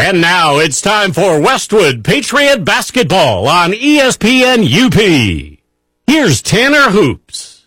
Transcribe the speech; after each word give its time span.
And 0.00 0.20
now 0.20 0.58
it's 0.58 0.80
time 0.80 1.12
for 1.12 1.40
Westwood 1.40 2.04
Patriot 2.04 2.64
Basketball 2.64 3.48
on 3.48 3.72
ESPN 3.72 4.62
UP. 4.62 5.58
Here's 6.06 6.40
Tanner 6.40 6.90
Hoops. 6.90 7.57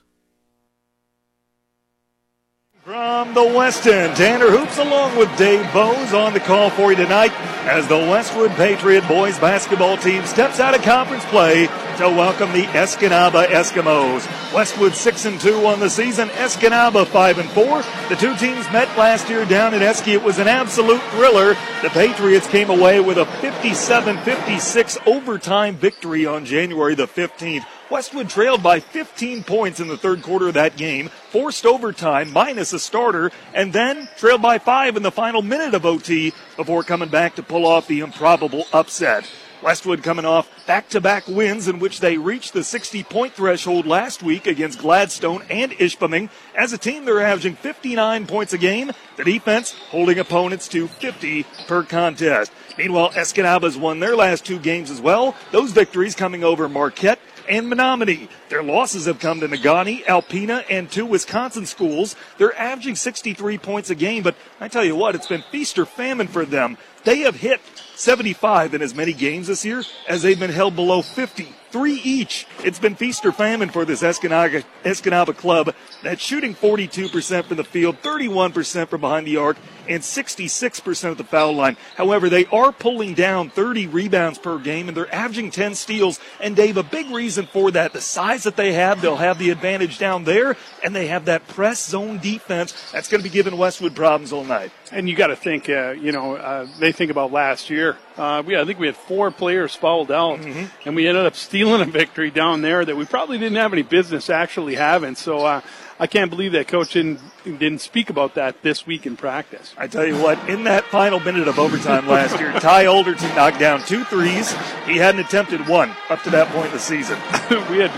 From 3.01 3.33
the 3.33 3.43
West 3.43 3.87
End, 3.87 4.15
Tanner 4.15 4.51
Hoops 4.51 4.77
along 4.77 5.17
with 5.17 5.35
Dave 5.35 5.65
Bowes 5.73 6.13
on 6.13 6.33
the 6.33 6.39
call 6.39 6.69
for 6.69 6.91
you 6.91 6.97
tonight 6.97 7.31
as 7.65 7.87
the 7.87 7.97
Westwood 7.97 8.51
Patriot 8.51 9.07
boys 9.07 9.39
basketball 9.39 9.97
team 9.97 10.23
steps 10.27 10.59
out 10.59 10.75
of 10.75 10.83
conference 10.83 11.25
play 11.25 11.65
to 11.97 12.03
welcome 12.03 12.53
the 12.53 12.65
Escanaba 12.65 13.47
Eskimos. 13.47 14.53
Westwood 14.53 14.93
6 14.93 15.25
and 15.25 15.41
2 15.41 15.65
on 15.65 15.79
the 15.79 15.89
season, 15.89 16.29
Escanaba 16.29 17.07
5 17.07 17.39
and 17.39 17.49
4. 17.49 17.81
The 18.09 18.17
two 18.17 18.35
teams 18.35 18.71
met 18.71 18.95
last 18.95 19.29
year 19.29 19.45
down 19.45 19.73
at 19.73 19.81
Esky. 19.81 20.13
It 20.13 20.21
was 20.21 20.37
an 20.37 20.47
absolute 20.47 21.01
thriller. 21.09 21.55
The 21.81 21.89
Patriots 21.89 22.45
came 22.45 22.69
away 22.69 22.99
with 22.99 23.17
a 23.17 23.25
57-56 23.25 25.07
overtime 25.07 25.75
victory 25.75 26.27
on 26.27 26.45
January 26.45 26.93
the 26.93 27.07
15th. 27.07 27.65
Westwood 27.91 28.29
trailed 28.29 28.63
by 28.63 28.79
15 28.79 29.43
points 29.43 29.81
in 29.81 29.89
the 29.89 29.97
third 29.97 30.21
quarter 30.21 30.47
of 30.47 30.53
that 30.53 30.77
game, 30.77 31.09
forced 31.29 31.65
overtime 31.65 32.31
minus 32.31 32.71
a 32.71 32.79
starter, 32.79 33.31
and 33.53 33.73
then 33.73 34.07
trailed 34.15 34.41
by 34.41 34.59
five 34.59 34.95
in 34.95 35.03
the 35.03 35.11
final 35.11 35.41
minute 35.41 35.73
of 35.73 35.85
OT 35.85 36.31
before 36.55 36.83
coming 36.83 37.09
back 37.09 37.35
to 37.35 37.43
pull 37.43 37.65
off 37.65 37.87
the 37.87 37.99
improbable 37.99 38.63
upset. 38.71 39.29
Westwood 39.61 40.03
coming 40.03 40.23
off 40.23 40.49
back 40.65 40.87
to 40.89 41.01
back 41.01 41.27
wins 41.27 41.67
in 41.67 41.79
which 41.79 41.99
they 41.99 42.17
reached 42.17 42.53
the 42.53 42.63
60 42.63 43.03
point 43.03 43.33
threshold 43.33 43.85
last 43.85 44.23
week 44.23 44.47
against 44.47 44.79
Gladstone 44.79 45.43
and 45.49 45.73
Ishpeming. 45.73 46.29
As 46.55 46.71
a 46.71 46.77
team, 46.77 47.03
they're 47.03 47.21
averaging 47.21 47.55
59 47.55 48.25
points 48.25 48.53
a 48.53 48.57
game. 48.57 48.91
The 49.17 49.25
defense 49.25 49.73
holding 49.89 50.17
opponents 50.17 50.69
to 50.69 50.87
50 50.87 51.45
per 51.67 51.83
contest. 51.83 52.53
Meanwhile, 52.77 53.11
Escanaba's 53.11 53.77
won 53.77 53.99
their 53.99 54.15
last 54.15 54.45
two 54.45 54.57
games 54.59 54.89
as 54.89 55.01
well. 55.01 55.35
Those 55.51 55.71
victories 55.71 56.15
coming 56.15 56.43
over 56.43 56.69
Marquette 56.69 57.19
and 57.51 57.67
Menominee. 57.67 58.29
Their 58.47 58.63
losses 58.63 59.05
have 59.05 59.19
come 59.19 59.41
to 59.41 59.47
Negaunee, 59.47 60.05
Alpena, 60.05 60.63
and 60.69 60.89
two 60.89 61.05
Wisconsin 61.05 61.65
schools. 61.65 62.15
They're 62.37 62.57
averaging 62.57 62.95
63 62.95 63.57
points 63.57 63.89
a 63.89 63.95
game, 63.95 64.23
but 64.23 64.35
I 64.61 64.69
tell 64.69 64.85
you 64.85 64.95
what, 64.95 65.15
it's 65.15 65.27
been 65.27 65.43
feast 65.51 65.77
or 65.77 65.85
famine 65.85 66.27
for 66.27 66.45
them. 66.45 66.77
They 67.03 67.19
have 67.19 67.35
hit 67.35 67.59
75 67.95 68.73
in 68.73 68.81
as 68.81 68.95
many 68.95 69.11
games 69.11 69.47
this 69.47 69.65
year 69.65 69.83
as 70.07 70.21
they've 70.21 70.39
been 70.39 70.49
held 70.49 70.75
below 70.75 71.01
50 71.01 71.53
three 71.71 71.95
each. 72.03 72.45
It's 72.63 72.79
been 72.79 72.95
feast 72.95 73.25
or 73.25 73.31
famine 73.31 73.69
for 73.69 73.85
this 73.85 74.01
Escanaba, 74.01 74.63
Escanaba 74.83 75.35
club 75.35 75.73
that's 76.03 76.21
shooting 76.21 76.53
42% 76.53 77.45
from 77.45 77.57
the 77.57 77.63
field, 77.63 78.01
31% 78.01 78.87
from 78.87 79.01
behind 79.01 79.27
the 79.27 79.37
arc, 79.37 79.57
and 79.87 80.01
66% 80.01 81.11
at 81.11 81.17
the 81.17 81.23
foul 81.23 81.53
line. 81.53 81.77
However, 81.95 82.29
they 82.29 82.45
are 82.47 82.71
pulling 82.71 83.13
down 83.13 83.49
30 83.49 83.87
rebounds 83.87 84.37
per 84.37 84.57
game 84.59 84.87
and 84.87 84.95
they're 84.95 85.13
averaging 85.13 85.51
10 85.51 85.75
steals. 85.75 86.19
And 86.39 86.55
Dave, 86.55 86.77
a 86.77 86.83
big 86.83 87.09
reason 87.09 87.45
for 87.47 87.71
that, 87.71 87.93
the 87.93 88.01
size 88.01 88.43
that 88.43 88.55
they 88.55 88.73
have, 88.73 89.01
they'll 89.01 89.15
have 89.17 89.39
the 89.39 89.49
advantage 89.49 89.97
down 89.97 90.23
there, 90.23 90.57
and 90.83 90.95
they 90.95 91.07
have 91.07 91.25
that 91.25 91.47
press 91.47 91.87
zone 91.87 92.19
defense 92.19 92.91
that's 92.91 93.09
going 93.09 93.21
to 93.21 93.29
be 93.29 93.33
giving 93.33 93.57
Westwood 93.57 93.95
problems 93.95 94.31
all 94.31 94.43
night. 94.43 94.71
And 94.91 95.07
you 95.07 95.15
got 95.15 95.27
to 95.27 95.35
think, 95.35 95.69
uh, 95.69 95.91
you 95.91 96.11
know, 96.11 96.35
uh, 96.35 96.67
they 96.79 96.91
think 96.91 97.11
about 97.11 97.31
last 97.31 97.69
year. 97.69 97.97
Uh, 98.21 98.43
we, 98.43 98.55
I 98.55 98.63
think 98.65 98.77
we 98.77 98.85
had 98.85 98.95
four 98.95 99.31
players 99.31 99.73
fouled 99.73 100.11
out, 100.11 100.41
mm-hmm. 100.41 100.65
and 100.85 100.95
we 100.95 101.07
ended 101.07 101.25
up 101.25 101.35
stealing 101.35 101.81
a 101.81 101.85
victory 101.85 102.29
down 102.29 102.61
there 102.61 102.85
that 102.85 102.95
we 102.95 103.03
probably 103.03 103.39
didn't 103.39 103.57
have 103.57 103.73
any 103.73 103.81
business 103.81 104.29
actually 104.29 104.75
having. 104.75 105.15
So 105.15 105.43
uh, 105.43 105.61
I 105.99 106.05
can't 106.05 106.29
believe 106.29 106.51
that 106.51 106.67
coach 106.67 106.93
didn't, 106.93 107.19
didn't 107.43 107.81
speak 107.81 108.11
about 108.11 108.35
that 108.35 108.61
this 108.61 108.85
week 108.85 109.07
in 109.07 109.17
practice. 109.17 109.73
I 109.75 109.87
tell 109.87 110.05
you 110.05 110.21
what, 110.21 110.37
in 110.47 110.65
that 110.65 110.83
final 110.85 111.19
minute 111.19 111.47
of 111.47 111.57
overtime 111.57 112.07
last 112.07 112.39
year, 112.39 112.51
Ty 112.59 112.85
Alderton 112.85 113.33
knocked 113.35 113.57
down 113.57 113.81
two 113.81 114.03
threes. 114.03 114.51
He 114.85 114.97
hadn't 114.97 115.21
attempted 115.21 115.67
one 115.67 115.91
up 116.11 116.21
to 116.21 116.29
that 116.29 116.47
point 116.49 116.67
in 116.67 116.73
the 116.73 116.79
season. 116.79 117.17
we 117.71 117.79
had, 117.79 117.89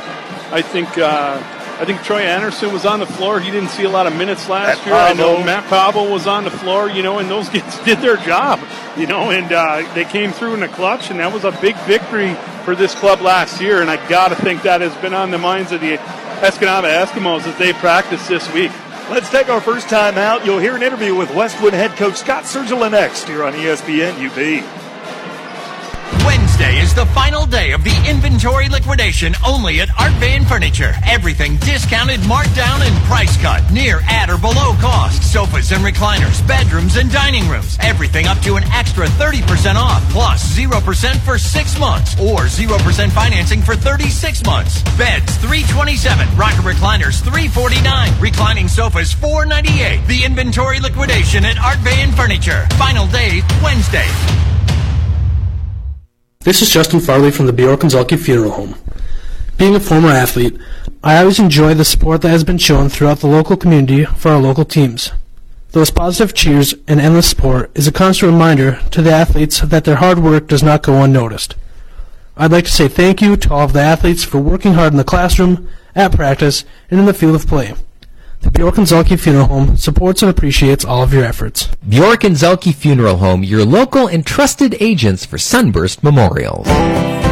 I 0.53 0.61
think. 0.61 0.97
Uh, 0.97 1.59
I 1.83 1.85
think 1.85 2.01
Troy 2.01 2.21
Anderson 2.21 2.71
was 2.71 2.85
on 2.85 3.01
the 3.01 3.05
floor. 3.05 3.41
He 3.41 3.51
didn't 3.51 3.67
see 3.67 3.83
a 3.83 3.89
lot 3.89 4.07
of 4.07 4.15
minutes 4.15 4.47
last 4.47 4.77
Matt 4.77 4.87
year. 4.87 4.95
I 4.95 5.11
know 5.11 5.43
Matt 5.43 5.65
Pavo 5.65 6.09
was 6.09 6.27
on 6.27 6.45
the 6.45 6.49
floor, 6.49 6.89
you 6.89 7.03
know, 7.03 7.19
and 7.19 7.29
those 7.29 7.49
kids 7.49 7.77
did 7.79 7.97
their 7.97 8.15
job, 8.15 8.61
you 8.95 9.05
know, 9.05 9.31
and 9.31 9.51
uh, 9.51 9.93
they 9.93 10.05
came 10.05 10.31
through 10.31 10.53
in 10.53 10.61
the 10.61 10.69
clutch, 10.69 11.11
and 11.11 11.19
that 11.19 11.33
was 11.33 11.43
a 11.43 11.51
big 11.59 11.75
victory 11.79 12.35
for 12.63 12.73
this 12.73 12.95
club 12.95 13.19
last 13.19 13.59
year. 13.59 13.81
And 13.81 13.91
I 13.91 13.97
got 14.07 14.29
to 14.29 14.35
think 14.35 14.61
that 14.61 14.79
has 14.79 14.95
been 15.01 15.13
on 15.13 15.29
the 15.29 15.37
minds 15.37 15.73
of 15.73 15.81
the 15.81 15.97
Escanaba 16.39 17.03
Eskimos 17.05 17.45
as 17.45 17.57
they 17.57 17.73
practice 17.73 18.29
this 18.29 18.49
week. 18.53 18.71
Let's 19.09 19.29
take 19.29 19.49
our 19.49 19.59
first 19.59 19.89
time 19.89 20.17
out. 20.17 20.45
You'll 20.45 20.59
hear 20.59 20.77
an 20.77 20.83
interview 20.83 21.13
with 21.13 21.35
Westwood 21.35 21.73
head 21.73 21.97
coach 21.97 22.15
Scott 22.15 22.45
Sergila 22.45 22.91
next 22.91 23.27
here 23.27 23.43
on 23.43 23.51
ESPN 23.51 24.13
UP. 24.25 24.37
Wednesday 26.25 26.52
is 26.69 26.93
the 26.93 27.05
final 27.07 27.45
day 27.45 27.71
of 27.71 27.83
the 27.83 28.05
inventory 28.07 28.69
liquidation 28.69 29.33
only 29.45 29.81
at 29.81 29.89
Art 29.99 30.13
Van 30.13 30.45
Furniture. 30.45 30.93
Everything 31.05 31.57
discounted, 31.57 32.25
marked 32.27 32.55
down, 32.55 32.81
and 32.81 32.95
price 33.05 33.35
cut. 33.41 33.63
Near 33.71 34.01
at 34.07 34.29
or 34.29 34.37
below 34.37 34.73
cost. 34.79 35.23
Sofas 35.33 35.71
and 35.71 35.83
recliners, 35.83 36.45
bedrooms 36.47 36.95
and 36.95 37.11
dining 37.11 37.49
rooms. 37.49 37.77
Everything 37.81 38.27
up 38.27 38.37
to 38.39 38.55
an 38.55 38.63
extra 38.65 39.07
30% 39.07 39.75
off. 39.75 40.07
Plus 40.11 40.43
0% 40.55 41.15
for 41.25 41.37
6 41.37 41.79
months 41.79 42.19
or 42.19 42.45
0% 42.45 43.11
financing 43.11 43.61
for 43.61 43.75
36 43.75 44.45
months. 44.45 44.83
Beds 44.95 45.35
327. 45.37 46.37
Rocker 46.37 46.61
recliners 46.61 47.19
349. 47.21 48.21
Reclining 48.21 48.67
sofas 48.67 49.11
498. 49.11 50.05
The 50.07 50.23
inventory 50.23 50.79
liquidation 50.79 51.45
at 51.45 51.57
Art 51.57 51.79
Van 51.79 52.11
Furniture. 52.11 52.67
Final 52.77 53.07
day 53.07 53.41
Wednesday. 53.63 54.07
This 56.43 56.61
is 56.61 56.69
Justin 56.69 56.99
Farley 56.99 57.31
from 57.31 57.45
the 57.45 57.53
Bjork 57.53 57.83
and 57.83 58.19
Funeral 58.19 58.51
Home. 58.51 58.75
Being 59.57 59.75
a 59.75 59.79
former 59.79 60.09
athlete, 60.09 60.59
I 61.01 61.17
always 61.17 61.39
enjoy 61.39 61.73
the 61.73 61.85
support 61.85 62.21
that 62.21 62.31
has 62.31 62.43
been 62.43 62.57
shown 62.57 62.89
throughout 62.89 63.19
the 63.19 63.27
local 63.27 63.55
community 63.55 64.03
for 64.03 64.33
our 64.33 64.41
local 64.41 64.65
teams. 64.65 65.13
Those 65.71 65.89
positive 65.89 66.33
cheers 66.33 66.75
and 66.85 66.99
endless 66.99 67.29
support 67.29 67.71
is 67.75 67.87
a 67.87 67.93
constant 67.93 68.33
reminder 68.33 68.81
to 68.91 69.01
the 69.01 69.11
athletes 69.11 69.61
that 69.61 69.85
their 69.85 69.95
hard 69.95 70.19
work 70.19 70.47
does 70.47 70.61
not 70.61 70.83
go 70.83 71.01
unnoticed. 71.01 71.55
I'd 72.35 72.51
like 72.51 72.65
to 72.65 72.71
say 72.71 72.89
thank 72.89 73.21
you 73.21 73.37
to 73.37 73.53
all 73.53 73.63
of 73.63 73.71
the 73.71 73.79
athletes 73.79 74.25
for 74.25 74.39
working 74.39 74.73
hard 74.73 74.91
in 74.91 74.97
the 74.97 75.05
classroom, 75.05 75.69
at 75.95 76.11
practice, 76.11 76.65
and 76.91 76.99
in 76.99 77.05
the 77.05 77.13
field 77.13 77.35
of 77.35 77.47
play. 77.47 77.73
The 78.43 78.51
Bjork 78.51 78.77
and 78.77 78.85
Zelke 78.85 79.17
Funeral 79.17 79.45
Home 79.45 79.77
supports 79.77 80.21
and 80.21 80.29
appreciates 80.29 80.83
all 80.83 81.01
of 81.01 81.13
your 81.13 81.23
efforts. 81.23 81.69
Bjork 81.87 82.25
and 82.25 82.35
Zelke 82.35 82.75
Funeral 82.75 83.15
Home, 83.15 83.41
your 83.41 83.63
local 83.63 84.07
and 84.07 84.25
trusted 84.25 84.75
agents 84.81 85.25
for 85.25 85.37
Sunburst 85.37 86.03
Memorials. 86.03 86.67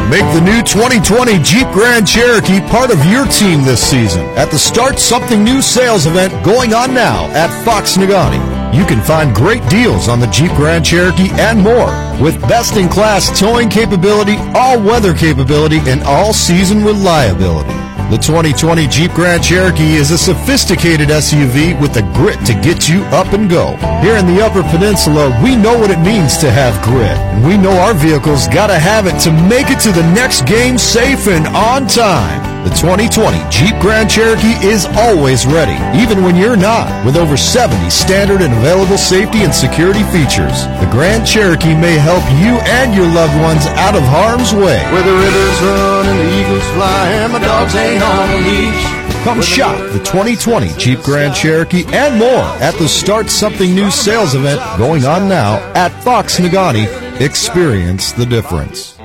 Make 0.08 0.24
the 0.32 0.40
new 0.42 0.62
2020 0.62 1.38
Jeep 1.42 1.66
Grand 1.68 2.08
Cherokee 2.08 2.60
part 2.62 2.90
of 2.90 3.04
your 3.04 3.26
team 3.26 3.62
this 3.62 3.86
season 3.86 4.22
at 4.38 4.50
the 4.50 4.58
Start 4.58 4.98
Something 4.98 5.44
New 5.44 5.60
sales 5.60 6.06
event 6.06 6.32
going 6.42 6.72
on 6.72 6.94
now 6.94 7.26
at 7.32 7.50
Fox 7.62 7.98
Negaunee. 7.98 8.74
You 8.74 8.86
can 8.86 9.02
find 9.02 9.34
great 9.34 9.66
deals 9.68 10.08
on 10.08 10.18
the 10.18 10.28
Jeep 10.28 10.52
Grand 10.52 10.82
Cherokee 10.82 11.28
and 11.32 11.60
more 11.60 11.92
with 12.22 12.40
best 12.48 12.78
in 12.78 12.88
class 12.88 13.38
towing 13.38 13.68
capability, 13.68 14.36
all 14.54 14.82
weather 14.82 15.12
capability, 15.12 15.80
and 15.80 16.02
all 16.04 16.32
season 16.32 16.82
reliability. 16.82 17.91
The 18.12 18.18
2020 18.18 18.88
Jeep 18.88 19.12
Grand 19.12 19.42
Cherokee 19.42 19.94
is 19.94 20.10
a 20.10 20.18
sophisticated 20.18 21.08
SUV 21.08 21.80
with 21.80 21.94
the 21.94 22.02
grit 22.12 22.38
to 22.44 22.52
get 22.52 22.86
you 22.86 23.04
up 23.04 23.32
and 23.32 23.48
go. 23.48 23.74
Here 24.02 24.16
in 24.16 24.26
the 24.26 24.44
Upper 24.44 24.62
Peninsula, 24.64 25.34
we 25.42 25.56
know 25.56 25.78
what 25.78 25.90
it 25.90 25.98
means 26.00 26.36
to 26.44 26.50
have 26.50 26.78
grit, 26.84 27.16
and 27.16 27.42
we 27.42 27.56
know 27.56 27.70
our 27.70 27.94
vehicles 27.94 28.48
gotta 28.48 28.78
have 28.78 29.06
it 29.06 29.18
to 29.20 29.32
make 29.48 29.70
it 29.70 29.80
to 29.80 29.92
the 29.92 30.06
next 30.12 30.44
game 30.44 30.76
safe 30.76 31.26
and 31.26 31.46
on 31.56 31.86
time. 31.86 32.51
The 32.62 32.70
2020 32.78 33.42
Jeep 33.50 33.74
Grand 33.80 34.08
Cherokee 34.08 34.54
is 34.64 34.86
always 34.94 35.44
ready, 35.46 35.74
even 36.00 36.22
when 36.22 36.36
you're 36.36 36.56
not. 36.56 37.04
With 37.04 37.16
over 37.16 37.36
70 37.36 37.90
standard 37.90 38.40
and 38.40 38.54
available 38.54 38.96
safety 38.96 39.42
and 39.42 39.52
security 39.52 40.04
features, 40.14 40.62
the 40.78 40.86
Grand 40.88 41.26
Cherokee 41.26 41.74
may 41.74 41.98
help 41.98 42.22
you 42.38 42.54
and 42.70 42.94
your 42.94 43.06
loved 43.06 43.34
ones 43.40 43.66
out 43.82 43.96
of 43.96 44.04
harm's 44.04 44.54
way. 44.54 44.78
Where 44.94 45.02
the 45.02 45.10
rivers 45.10 45.60
run 45.60 46.06
and 46.06 46.18
the 46.20 46.38
eagles 46.38 46.62
fly 46.74 47.08
and 47.10 47.32
my 47.32 47.40
dogs 47.40 47.74
ain't 47.74 48.00
on 48.00 48.30
a 48.30 48.36
leash. 48.46 49.24
Come 49.24 49.42
shop 49.42 49.76
the 49.90 49.98
2020 49.98 50.68
Jeep 50.78 51.00
Grand 51.00 51.34
Cherokee 51.34 51.84
and 51.88 52.16
more 52.16 52.46
at 52.62 52.74
the 52.78 52.86
Start 52.86 53.28
Something 53.28 53.74
New 53.74 53.90
sales 53.90 54.36
event 54.36 54.60
going 54.78 55.04
on 55.04 55.28
now 55.28 55.56
at 55.74 55.90
Fox 56.04 56.38
Negaunee. 56.38 56.86
Experience 57.20 58.12
the 58.12 58.24
difference. 58.24 58.96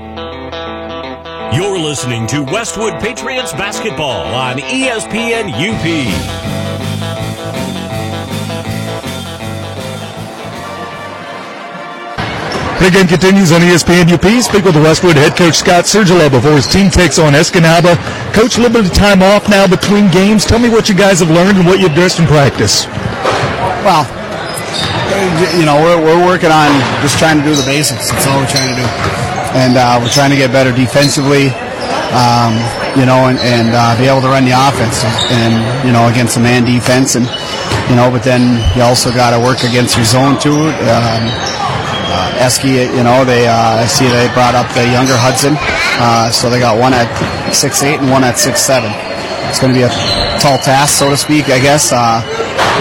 You're 1.54 1.80
listening 1.80 2.28
to 2.28 2.44
Westwood 2.44 3.00
Patriots 3.00 3.54
basketball 3.54 4.26
on 4.36 4.58
ESPN 4.58 5.48
UP. 5.48 5.84
The 12.84 12.92
game 12.92 13.08
continues 13.08 13.54
on 13.54 13.62
ESPN 13.62 14.12
UP. 14.12 14.44
Speak 14.44 14.66
with 14.66 14.74
the 14.74 14.82
Westwood 14.82 15.16
head 15.16 15.38
coach 15.38 15.56
Scott 15.56 15.86
Sergila 15.86 16.30
before 16.30 16.52
his 16.52 16.68
team 16.68 16.90
takes 16.90 17.18
on 17.18 17.32
Escanaba. 17.32 17.96
Coach, 18.34 18.58
a 18.58 18.62
little 18.62 18.82
bit 18.82 18.92
of 18.92 18.94
time 18.94 19.24
off 19.24 19.48
now 19.48 19.66
between 19.68 20.12
games. 20.12 20.46
Tell 20.46 20.60
me 20.60 20.68
what 20.68 20.90
you 20.90 20.96
guys 20.96 21.22
have 21.22 21.32
learned 21.32 21.58
and 21.58 21.66
what 21.66 21.80
you've 21.80 21.94
addressed 21.94 22.20
in 22.20 22.28
practice. 22.28 22.88
Well, 23.88 24.04
you 25.58 25.66
know, 25.66 25.80
we're, 25.82 26.04
we're 26.04 26.26
working 26.26 26.52
on 26.52 26.70
just 27.02 27.18
trying 27.18 27.38
to 27.40 27.44
do 27.46 27.56
the 27.56 27.64
basics. 27.64 28.12
That's 28.12 28.28
all 28.28 28.38
we're 28.38 28.48
trying 28.48 28.76
to 28.76 28.82
do. 28.82 29.27
And 29.56 29.78
uh, 29.78 30.00
we're 30.02 30.10
trying 30.10 30.32
to 30.32 30.38
get 30.38 30.52
better 30.52 30.72
defensively, 30.72 31.50
um, 32.12 32.58
you 33.00 33.06
know, 33.06 33.32
and, 33.32 33.40
and 33.40 33.72
uh, 33.72 33.96
be 33.98 34.08
able 34.08 34.22
to 34.22 34.28
run 34.28 34.44
the 34.44 34.56
offense 34.56 35.04
and, 35.32 35.54
you 35.86 35.94
know, 35.94 36.08
against 36.08 36.38
a 36.38 36.40
man 36.40 36.66
defense. 36.66 37.16
And, 37.16 37.26
you 37.90 37.96
know, 37.96 38.12
but 38.12 38.24
then 38.24 38.60
you 38.76 38.84
also 38.84 39.12
got 39.12 39.32
to 39.32 39.40
work 39.40 39.64
against 39.64 39.96
your 39.96 40.06
zone 40.06 40.38
too. 40.38 40.72
Um, 40.84 41.24
uh, 42.08 42.44
Esky, 42.44 42.88
you 42.96 43.04
know, 43.04 43.24
they 43.24 43.48
uh, 43.48 43.84
I 43.84 43.86
see 43.86 44.08
they 44.08 44.28
brought 44.34 44.56
up 44.56 44.68
the 44.74 44.88
younger 44.88 45.16
Hudson, 45.16 45.56
uh, 46.00 46.32
so 46.32 46.50
they 46.50 46.60
got 46.60 46.80
one 46.80 46.94
at 46.96 47.08
six 47.52 47.84
eight 47.84 48.00
and 48.00 48.10
one 48.10 48.24
at 48.24 48.40
six 48.40 48.64
seven. 48.64 48.92
It's 49.52 49.60
going 49.60 49.72
to 49.72 49.78
be 49.78 49.84
a 49.84 49.92
tall 50.40 50.60
task, 50.60 51.00
so 51.00 51.10
to 51.10 51.18
speak, 51.18 51.48
I 51.52 51.60
guess. 51.60 51.92
Uh, 51.92 52.24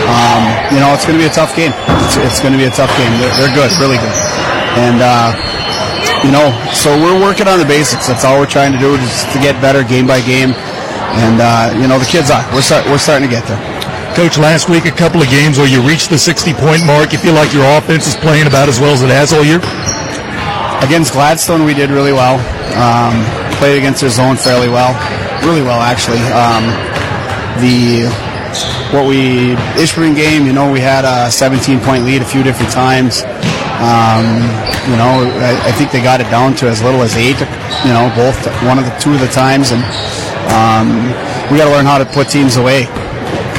um, 0.06 0.42
you 0.70 0.78
know, 0.78 0.94
it's 0.94 1.06
going 1.06 1.18
to 1.18 1.22
be 1.22 1.30
a 1.30 1.34
tough 1.34 1.54
game. 1.54 1.74
It's, 2.06 2.16
it's 2.18 2.40
going 2.40 2.54
to 2.54 2.58
be 2.58 2.66
a 2.66 2.74
tough 2.74 2.90
game. 2.98 3.10
They're, 3.18 3.34
they're 3.38 3.54
good, 3.54 3.70
really 3.82 3.98
good, 3.98 4.18
and 4.78 5.02
uh, 5.02 5.34
you 6.24 6.32
know, 6.32 6.48
so 6.72 6.96
we're 6.96 7.20
working 7.20 7.48
on 7.48 7.58
the 7.58 7.68
basics. 7.68 8.06
That's 8.06 8.24
all 8.24 8.38
we're 8.38 8.50
trying 8.50 8.72
to 8.72 8.78
do, 8.78 8.94
is 8.94 9.24
to 9.32 9.38
get 9.40 9.60
better 9.60 9.84
game 9.84 10.06
by 10.06 10.20
game. 10.20 10.54
And 11.20 11.40
uh, 11.40 11.76
you 11.80 11.88
know, 11.88 11.98
the 11.98 12.06
kids 12.08 12.30
are. 12.30 12.44
We're 12.52 12.62
start, 12.62 12.86
we're 12.86 12.98
starting 12.98 13.28
to 13.28 13.32
get 13.32 13.46
there. 13.48 13.60
Coach, 14.16 14.38
last 14.38 14.68
week 14.68 14.86
a 14.86 14.90
couple 14.90 15.20
of 15.20 15.28
games 15.28 15.58
where 15.58 15.68
you 15.68 15.82
reached 15.82 16.08
the 16.08 16.18
60 16.18 16.54
point 16.54 16.86
mark. 16.86 17.12
You 17.12 17.18
feel 17.18 17.34
like 17.34 17.52
your 17.52 17.64
offense 17.76 18.06
is 18.06 18.16
playing 18.16 18.46
about 18.46 18.68
as 18.68 18.80
well 18.80 18.92
as 18.92 19.02
it 19.02 19.10
has 19.12 19.32
all 19.32 19.44
year? 19.44 19.60
Against 20.80 21.12
Gladstone, 21.12 21.64
we 21.64 21.74
did 21.74 21.90
really 21.90 22.12
well. 22.12 22.40
Um, 22.76 23.24
played 23.56 23.78
against 23.78 24.00
their 24.00 24.10
zone 24.10 24.36
fairly 24.36 24.68
well, 24.68 24.92
really 25.44 25.62
well 25.62 25.80
actually. 25.80 26.20
Um, 26.32 26.64
the 27.60 28.08
what 28.92 29.06
we 29.06 29.56
Ishpeming 29.76 30.14
game, 30.14 30.46
you 30.46 30.52
know, 30.52 30.70
we 30.70 30.80
had 30.80 31.04
a 31.04 31.30
17 31.30 31.80
point 31.80 32.04
lead 32.04 32.22
a 32.22 32.24
few 32.24 32.42
different 32.42 32.72
times. 32.72 33.22
Um, 33.76 34.40
you 34.88 34.96
know, 34.96 35.28
I, 35.36 35.52
I, 35.68 35.72
think 35.72 35.92
they 35.92 36.00
got 36.00 36.20
it 36.22 36.30
down 36.30 36.56
to 36.56 36.68
as 36.68 36.82
little 36.82 37.02
as 37.02 37.14
eight. 37.14 37.36
You 37.84 37.92
know, 37.92 38.08
both 38.16 38.40
one 38.64 38.78
of 38.78 38.88
the 38.88 38.96
two 38.96 39.12
of 39.12 39.20
the 39.20 39.28
times, 39.28 39.68
and 39.68 39.84
um, 40.56 41.12
we 41.52 41.60
got 41.60 41.68
to 41.68 41.74
learn 41.76 41.84
how 41.84 41.98
to 41.98 42.06
put 42.06 42.28
teams 42.30 42.56
away. 42.56 42.88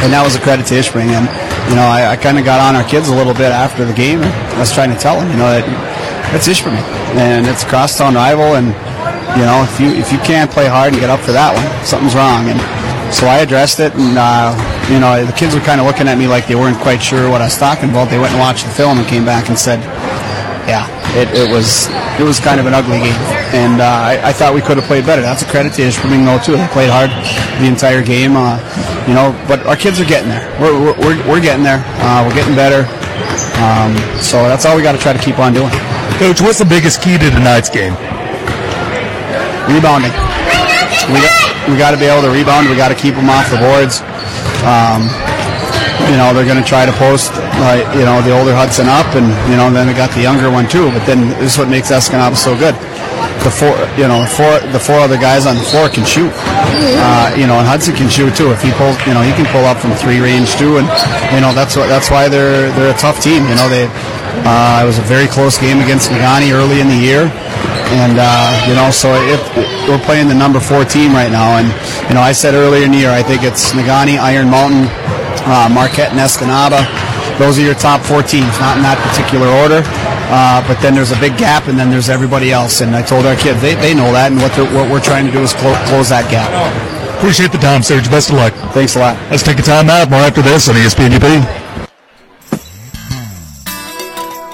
And 0.02 0.10
that 0.14 0.26
was 0.26 0.34
a 0.34 0.42
credit 0.42 0.66
to 0.68 0.74
Ishpeming. 0.74 1.14
And 1.14 1.30
you 1.70 1.76
know, 1.78 1.86
I, 1.86 2.14
I 2.14 2.16
kind 2.18 2.40
of 2.40 2.46
got 2.46 2.58
on 2.58 2.76
our 2.76 2.88
kids 2.88 3.10
a 3.10 3.16
little 3.16 3.34
bit 3.34 3.54
after 3.54 3.86
the 3.86 3.94
game. 3.94 4.22
I 4.24 4.60
was 4.60 4.74
trying 4.74 4.90
to 4.90 4.98
tell 4.98 5.20
them, 5.20 5.30
you 5.30 5.38
know, 5.38 5.54
that 5.54 5.66
it's 6.34 6.48
Ishpeming 6.48 6.82
and 7.16 7.46
it's 7.46 7.64
a 7.64 7.68
crosstown 7.68 8.16
rival, 8.16 8.56
and 8.58 8.74
you 9.38 9.46
know, 9.46 9.62
if 9.64 9.80
you 9.80 9.94
if 9.94 10.12
you 10.12 10.20
can't 10.20 10.50
play 10.50 10.68
hard 10.68 10.94
and 10.94 11.00
get 11.00 11.10
up 11.10 11.20
for 11.22 11.32
that 11.32 11.54
one, 11.54 11.68
something's 11.86 12.16
wrong. 12.16 12.50
And 12.50 12.60
so 13.14 13.28
I 13.28 13.40
addressed 13.40 13.80
it, 13.80 13.94
and 13.96 14.18
uh, 14.18 14.52
you 14.92 15.00
know, 15.00 15.24
the 15.26 15.34
kids 15.34 15.56
were 15.56 15.62
kind 15.62 15.80
of 15.80 15.88
looking 15.88 16.08
at 16.08 16.18
me 16.18 16.28
like 16.28 16.48
they 16.48 16.56
weren't 16.56 16.80
quite 16.80 17.02
sure 17.02 17.30
what 17.30 17.42
I 17.42 17.46
was 17.46 17.58
talking 17.58 17.90
about. 17.90 18.10
They 18.10 18.20
went 18.20 18.32
and 18.32 18.40
watched 18.40 18.66
the 18.66 18.72
film 18.72 18.98
and 18.98 19.08
came 19.08 19.26
back 19.26 19.50
and 19.50 19.58
said, 19.58 19.80
"Yeah, 20.68 20.86
it, 21.16 21.32
it 21.34 21.50
was 21.50 21.88
it 22.20 22.24
was 22.24 22.40
kind 22.40 22.60
of 22.60 22.66
an 22.66 22.74
ugly 22.74 23.00
game, 23.00 23.22
and 23.56 23.82
uh, 23.82 23.86
I, 23.86 24.30
I, 24.30 24.34
thought 24.34 24.54
we 24.54 24.62
could 24.62 24.78
have 24.78 24.86
played 24.86 25.06
better." 25.06 25.22
That's 25.22 25.42
a 25.42 25.48
credit 25.48 25.74
to 25.74 25.82
Ishpeming 25.82 26.26
though 26.26 26.44
too. 26.44 26.58
They 26.58 26.68
played 26.68 26.90
hard 26.92 27.10
the 27.62 27.68
entire 27.68 28.04
game, 28.04 28.36
uh, 28.36 28.60
you 29.08 29.14
know. 29.14 29.32
But 29.48 29.66
our 29.66 29.76
kids 29.76 30.00
are 30.00 30.06
getting 30.06 30.30
there. 30.30 30.46
We're 30.60 30.94
we're, 31.00 31.18
we're 31.28 31.42
getting 31.42 31.64
there. 31.64 31.84
Uh, 32.04 32.28
we're 32.28 32.36
getting 32.36 32.56
better. 32.56 32.86
Um, 33.58 33.98
so 34.22 34.46
that's 34.46 34.66
all 34.66 34.78
we 34.78 34.84
got 34.84 34.94
to 34.94 35.02
try 35.02 35.14
to 35.14 35.20
keep 35.20 35.40
on 35.40 35.54
doing. 35.54 35.72
Coach, 36.22 36.42
what's 36.42 36.60
the 36.60 36.66
biggest 36.66 37.02
key 37.02 37.18
to 37.18 37.30
tonight's 37.30 37.70
game? 37.70 37.94
Rebounding. 39.66 40.14
We 41.10 41.20
got, 41.24 41.34
we 41.70 41.78
got 41.78 41.92
to 41.92 41.98
be 41.98 42.06
able 42.06 42.22
to 42.22 42.30
rebound. 42.30 42.70
We 42.70 42.76
got 42.76 42.90
to 42.90 42.96
keep 42.96 43.16
them 43.16 43.30
off 43.30 43.50
the 43.50 43.58
boards. 43.58 44.02
Um, 44.62 45.10
you 46.12 46.18
know, 46.18 46.34
they're 46.34 46.46
going 46.46 46.62
to 46.62 46.68
try 46.68 46.86
to 46.86 46.94
post, 46.94 47.34
uh, 47.60 47.82
you 47.98 48.06
know, 48.06 48.22
the 48.22 48.32
older 48.32 48.54
Hudson 48.54 48.88
up, 48.88 49.08
and 49.18 49.28
you 49.50 49.58
know, 49.58 49.70
then 49.74 49.88
they 49.88 49.94
got 49.94 50.14
the 50.14 50.22
younger 50.22 50.50
one 50.50 50.70
too. 50.70 50.90
But 50.92 51.06
then 51.06 51.30
this 51.42 51.54
is 51.54 51.58
what 51.58 51.70
makes 51.70 51.90
Escanaba 51.90 52.36
so 52.38 52.54
good. 52.58 52.76
The 53.46 53.54
four, 53.54 53.74
you 53.98 54.10
know, 54.10 54.22
the 54.26 54.32
four, 54.34 54.54
the 54.74 54.82
four 54.82 55.00
other 55.00 55.18
guys 55.18 55.46
on 55.46 55.56
the 55.56 55.66
floor 55.66 55.90
can 55.90 56.06
shoot. 56.06 56.32
Uh, 56.34 57.34
you 57.38 57.48
know, 57.48 57.58
and 57.58 57.68
Hudson 57.68 57.96
can 57.96 58.10
shoot 58.10 58.36
too. 58.36 58.52
If 58.52 58.62
he 58.62 58.72
pulls, 58.78 58.98
you 59.06 59.14
know, 59.14 59.22
he 59.22 59.34
can 59.34 59.46
pull 59.50 59.66
up 59.66 59.78
from 59.78 59.94
three 59.98 60.20
range 60.20 60.54
too, 60.58 60.78
and 60.78 60.86
you 61.34 61.42
know, 61.42 61.54
that's 61.54 61.76
what 61.76 61.88
that's 61.88 62.10
why 62.10 62.30
they're 62.30 62.70
they're 62.78 62.94
a 62.94 62.98
tough 62.98 63.22
team. 63.22 63.48
You 63.50 63.56
know, 63.56 63.70
they. 63.70 63.90
Uh, 64.46 64.82
it 64.84 64.86
was 64.86 65.00
a 65.00 65.08
very 65.10 65.26
close 65.26 65.58
game 65.58 65.80
against 65.82 66.12
Negaunee 66.12 66.54
early 66.54 66.80
in 66.80 66.88
the 66.88 66.96
year. 66.96 67.26
And, 67.90 68.20
uh, 68.20 68.68
you 68.68 68.76
know, 68.76 68.92
so 68.92 69.10
if 69.16 69.42
we're 69.90 70.04
playing 70.06 70.28
the 70.28 70.36
number 70.36 70.60
four 70.60 70.86
team 70.86 71.12
right 71.12 71.32
now, 71.32 71.58
and, 71.58 71.68
you 72.08 72.14
know, 72.14 72.22
I 72.22 72.34
said 72.34 72.54
earlier 72.54 72.86
in 72.86 72.92
the 72.92 73.00
year, 73.00 73.10
I 73.10 73.24
think 73.24 73.44
it's 73.44 73.72
Negaunee, 73.72 74.20
Iron 74.20 74.50
Mountain, 74.50 74.86
uh, 75.48 75.70
Marquette, 75.74 76.12
and 76.12 76.20
Escanaba. 76.20 76.86
Those 77.38 77.60
are 77.60 77.62
your 77.62 77.76
top 77.76 78.02
four 78.02 78.24
teams, 78.24 78.50
not 78.60 78.78
in 78.78 78.84
that 78.84 78.98
particular 79.06 79.48
order. 79.62 79.82
Uh, 80.30 80.66
but 80.68 80.82
then 80.82 80.94
there's 80.94 81.12
a 81.12 81.20
big 81.20 81.38
gap, 81.38 81.68
and 81.68 81.78
then 81.78 81.90
there's 81.90 82.10
everybody 82.10 82.52
else. 82.52 82.82
And 82.82 82.96
I 82.96 83.02
told 83.02 83.26
our 83.26 83.36
kids, 83.36 83.62
they, 83.62 83.76
they 83.76 83.94
know 83.94 84.12
that, 84.12 84.32
and 84.32 84.42
what, 84.42 84.52
what 84.74 84.90
we're 84.92 85.02
trying 85.02 85.26
to 85.26 85.32
do 85.32 85.40
is 85.40 85.54
clo- 85.54 85.78
close 85.86 86.10
that 86.10 86.30
gap. 86.30 86.50
Appreciate 87.18 87.52
the 87.52 87.58
time, 87.58 87.82
Serge. 87.82 88.10
Best 88.10 88.30
of 88.30 88.36
luck. 88.36 88.54
Thanks 88.74 88.96
a 88.96 89.00
lot. 89.00 89.16
Let's 89.32 89.44
take 89.44 89.60
a 89.60 89.64
time 89.64 89.90
out. 89.90 90.10
More 90.10 90.20
after 90.20 90.42
this 90.42 90.68
on 90.70 90.76
ESPN 90.76 91.14
UP. 91.14 91.24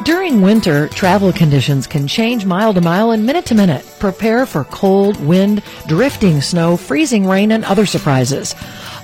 During 0.06 0.42
winter, 0.42 0.90
travel 0.90 1.32
conditions 1.32 1.88
can 1.88 2.08
change 2.08 2.46
mile 2.46 2.74
to 2.74 2.82
mile 2.82 3.12
and 3.12 3.26
minute 3.26 3.46
to 3.48 3.56
minute. 3.56 3.86
Prepare 4.00 4.46
for 4.46 4.66
cold, 4.66 5.20
wind, 5.26 5.64
drifting 5.88 6.42
snow, 6.42 6.76
freezing 6.76 7.26
rain, 7.26 7.52
and 7.52 7.64
other 7.64 7.86
surprises. 7.86 8.54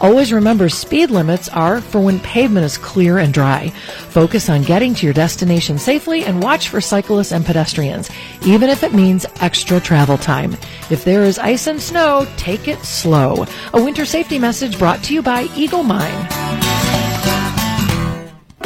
Always 0.01 0.31
remember 0.31 0.69
speed 0.69 1.11
limits 1.11 1.49
are 1.49 1.81
for 1.81 1.99
when 1.99 2.21
pavement 2.21 2.65
is 2.65 2.77
clear 2.77 3.17
and 3.17 3.33
dry. 3.33 3.69
Focus 4.09 4.49
on 4.49 4.63
getting 4.63 4.93
to 4.95 5.05
your 5.05 5.13
destination 5.13 5.77
safely 5.77 6.23
and 6.23 6.41
watch 6.41 6.69
for 6.69 6.79
cyclists 6.79 7.33
and 7.33 7.45
pedestrians, 7.45 8.09
even 8.45 8.69
if 8.69 8.83
it 8.83 8.93
means 8.93 9.25
extra 9.41 9.79
travel 9.79 10.17
time. 10.17 10.53
If 10.89 11.03
there 11.03 11.23
is 11.23 11.37
ice 11.37 11.67
and 11.67 11.81
snow, 11.81 12.25
take 12.37 12.69
it 12.69 12.79
slow. 12.79 13.45
A 13.73 13.83
winter 13.83 14.05
safety 14.05 14.39
message 14.39 14.79
brought 14.79 15.03
to 15.03 15.13
you 15.13 15.21
by 15.21 15.49
Eagle 15.55 15.83
Mine. 15.83 16.27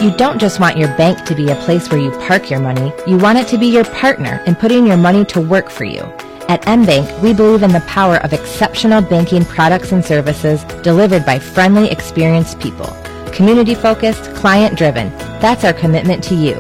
You 0.01 0.15
don't 0.17 0.37
just 0.37 0.59
want 0.59 0.77
your 0.77 0.89
bank 0.97 1.25
to 1.25 1.33
be 1.33 1.49
a 1.49 1.55
place 1.55 1.89
where 1.89 1.99
you 1.99 2.11
park 2.27 2.51
your 2.51 2.59
money, 2.59 2.93
you 3.07 3.17
want 3.17 3.39
it 3.39 3.47
to 3.47 3.57
be 3.57 3.67
your 3.67 3.85
partner 3.85 4.43
in 4.45 4.53
putting 4.53 4.85
your 4.85 4.97
money 4.97 5.25
to 5.25 5.41
work 5.41 5.69
for 5.69 5.85
you. 5.85 6.01
At 6.49 6.61
MBank, 6.63 7.21
we 7.21 7.33
believe 7.33 7.63
in 7.63 7.71
the 7.71 7.79
power 7.81 8.17
of 8.17 8.33
exceptional 8.33 9.01
banking 9.01 9.45
products 9.45 9.91
and 9.91 10.03
services 10.03 10.63
delivered 10.83 11.25
by 11.25 11.39
friendly, 11.39 11.89
experienced 11.89 12.59
people. 12.59 12.87
Community 13.31 13.73
focused, 13.73 14.35
client 14.35 14.77
driven. 14.77 15.09
That's 15.39 15.63
our 15.63 15.73
commitment 15.73 16.23
to 16.25 16.35
you. 16.35 16.55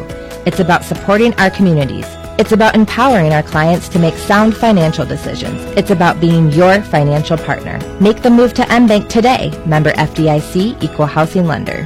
It's 0.45 0.59
about 0.59 0.83
supporting 0.83 1.33
our 1.35 1.49
communities. 1.49 2.05
It's 2.39 2.53
about 2.53 2.75
empowering 2.75 3.33
our 3.33 3.43
clients 3.43 3.87
to 3.89 3.99
make 3.99 4.15
sound 4.15 4.55
financial 4.55 5.05
decisions. 5.05 5.61
It's 5.77 5.91
about 5.91 6.19
being 6.19 6.51
your 6.51 6.81
financial 6.81 7.37
partner. 7.37 7.77
Make 7.99 8.21
the 8.23 8.29
move 8.29 8.53
to 8.55 8.63
MBank 8.63 9.09
today. 9.09 9.51
Member 9.65 9.91
FDIC, 9.91 10.81
Equal 10.81 11.05
Housing 11.05 11.45
Lender. 11.45 11.85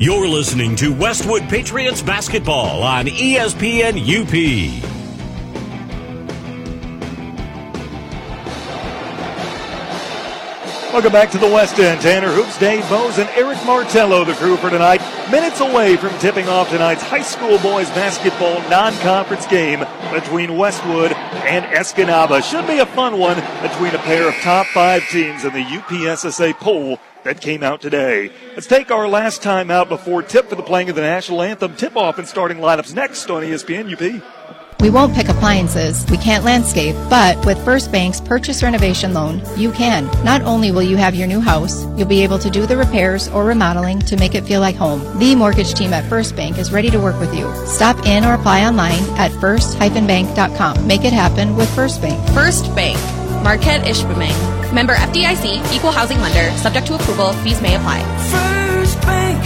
You're 0.00 0.28
listening 0.28 0.76
to 0.76 0.92
Westwood 0.92 1.48
Patriots 1.48 2.02
basketball 2.02 2.84
on 2.84 3.06
ESPN 3.06 3.98
UP. 3.98 4.32
Welcome 10.92 11.10
back 11.10 11.32
to 11.32 11.38
the 11.38 11.48
West 11.48 11.80
End. 11.80 12.00
Tanner 12.00 12.28
Hoops, 12.28 12.56
Dave 12.60 12.88
Bose, 12.88 13.18
and 13.18 13.28
Eric 13.30 13.58
Martello, 13.66 14.24
the 14.24 14.34
crew 14.34 14.56
for 14.56 14.70
tonight. 14.70 15.00
Minutes 15.32 15.58
away 15.58 15.96
from 15.96 16.16
tipping 16.20 16.48
off 16.48 16.70
tonight's 16.70 17.02
high 17.02 17.22
school 17.22 17.58
boys 17.58 17.90
basketball 17.90 18.60
non-conference 18.70 19.48
game 19.48 19.84
between 20.12 20.56
Westwood 20.56 21.10
and 21.10 21.64
Escanaba. 21.64 22.40
Should 22.48 22.68
be 22.68 22.78
a 22.78 22.86
fun 22.86 23.18
one 23.18 23.36
between 23.62 23.96
a 23.96 23.98
pair 23.98 24.28
of 24.28 24.34
top 24.36 24.66
five 24.68 25.02
teams 25.08 25.44
in 25.44 25.52
the 25.52 25.64
UPSSA 25.64 26.54
poll 26.54 27.00
that 27.28 27.40
came 27.40 27.62
out 27.62 27.80
today. 27.80 28.32
Let's 28.54 28.66
take 28.66 28.90
our 28.90 29.06
last 29.06 29.42
time 29.42 29.70
out 29.70 29.88
before 29.88 30.22
tip 30.22 30.48
for 30.48 30.54
the 30.54 30.62
playing 30.62 30.88
of 30.88 30.96
the 30.96 31.02
national 31.02 31.42
anthem. 31.42 31.76
Tip 31.76 31.96
off 31.96 32.18
and 32.18 32.26
starting 32.26 32.58
lineups 32.58 32.94
next 32.94 33.30
on 33.30 33.42
ESPN 33.42 33.92
UP. 33.92 34.22
We 34.80 34.90
won't 34.90 35.12
pick 35.12 35.28
appliances, 35.28 36.06
we 36.08 36.18
can't 36.18 36.44
landscape, 36.44 36.94
but 37.10 37.44
with 37.44 37.62
First 37.64 37.90
Bank's 37.90 38.20
purchase 38.20 38.62
renovation 38.62 39.12
loan, 39.12 39.42
you 39.56 39.72
can. 39.72 40.06
Not 40.24 40.42
only 40.42 40.70
will 40.70 40.84
you 40.84 40.96
have 40.96 41.16
your 41.16 41.26
new 41.26 41.40
house, 41.40 41.84
you'll 41.96 42.06
be 42.06 42.22
able 42.22 42.38
to 42.38 42.48
do 42.48 42.64
the 42.64 42.76
repairs 42.76 43.26
or 43.28 43.44
remodeling 43.44 43.98
to 44.02 44.16
make 44.16 44.36
it 44.36 44.44
feel 44.44 44.60
like 44.60 44.76
home. 44.76 45.18
The 45.18 45.34
mortgage 45.34 45.74
team 45.74 45.92
at 45.92 46.08
First 46.08 46.36
Bank 46.36 46.58
is 46.58 46.70
ready 46.70 46.90
to 46.90 47.00
work 47.00 47.18
with 47.18 47.34
you. 47.34 47.52
Stop 47.66 48.06
in 48.06 48.24
or 48.24 48.34
apply 48.34 48.64
online 48.64 49.02
at 49.18 49.32
first-bank.com. 49.40 50.86
Make 50.86 51.04
it 51.04 51.12
happen 51.12 51.56
with 51.56 51.68
First 51.74 52.00
Bank. 52.00 52.30
First 52.30 52.72
Bank, 52.76 52.96
Marquette 53.42 53.82
Ishpeming. 53.82 54.36
Member 54.72 54.94
FDIC, 54.94 55.74
equal 55.74 55.92
housing 55.92 56.20
lender, 56.20 56.50
subject 56.58 56.86
to 56.88 56.94
approval, 56.94 57.32
fees 57.44 57.60
may 57.62 57.74
apply. 57.74 58.00
First 58.30 59.00
Bank, 59.02 59.42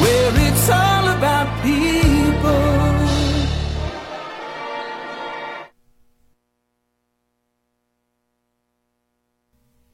where 0.00 0.32
it's 0.48 0.70
all 0.70 1.08
about 1.08 1.62
people. 1.62 2.85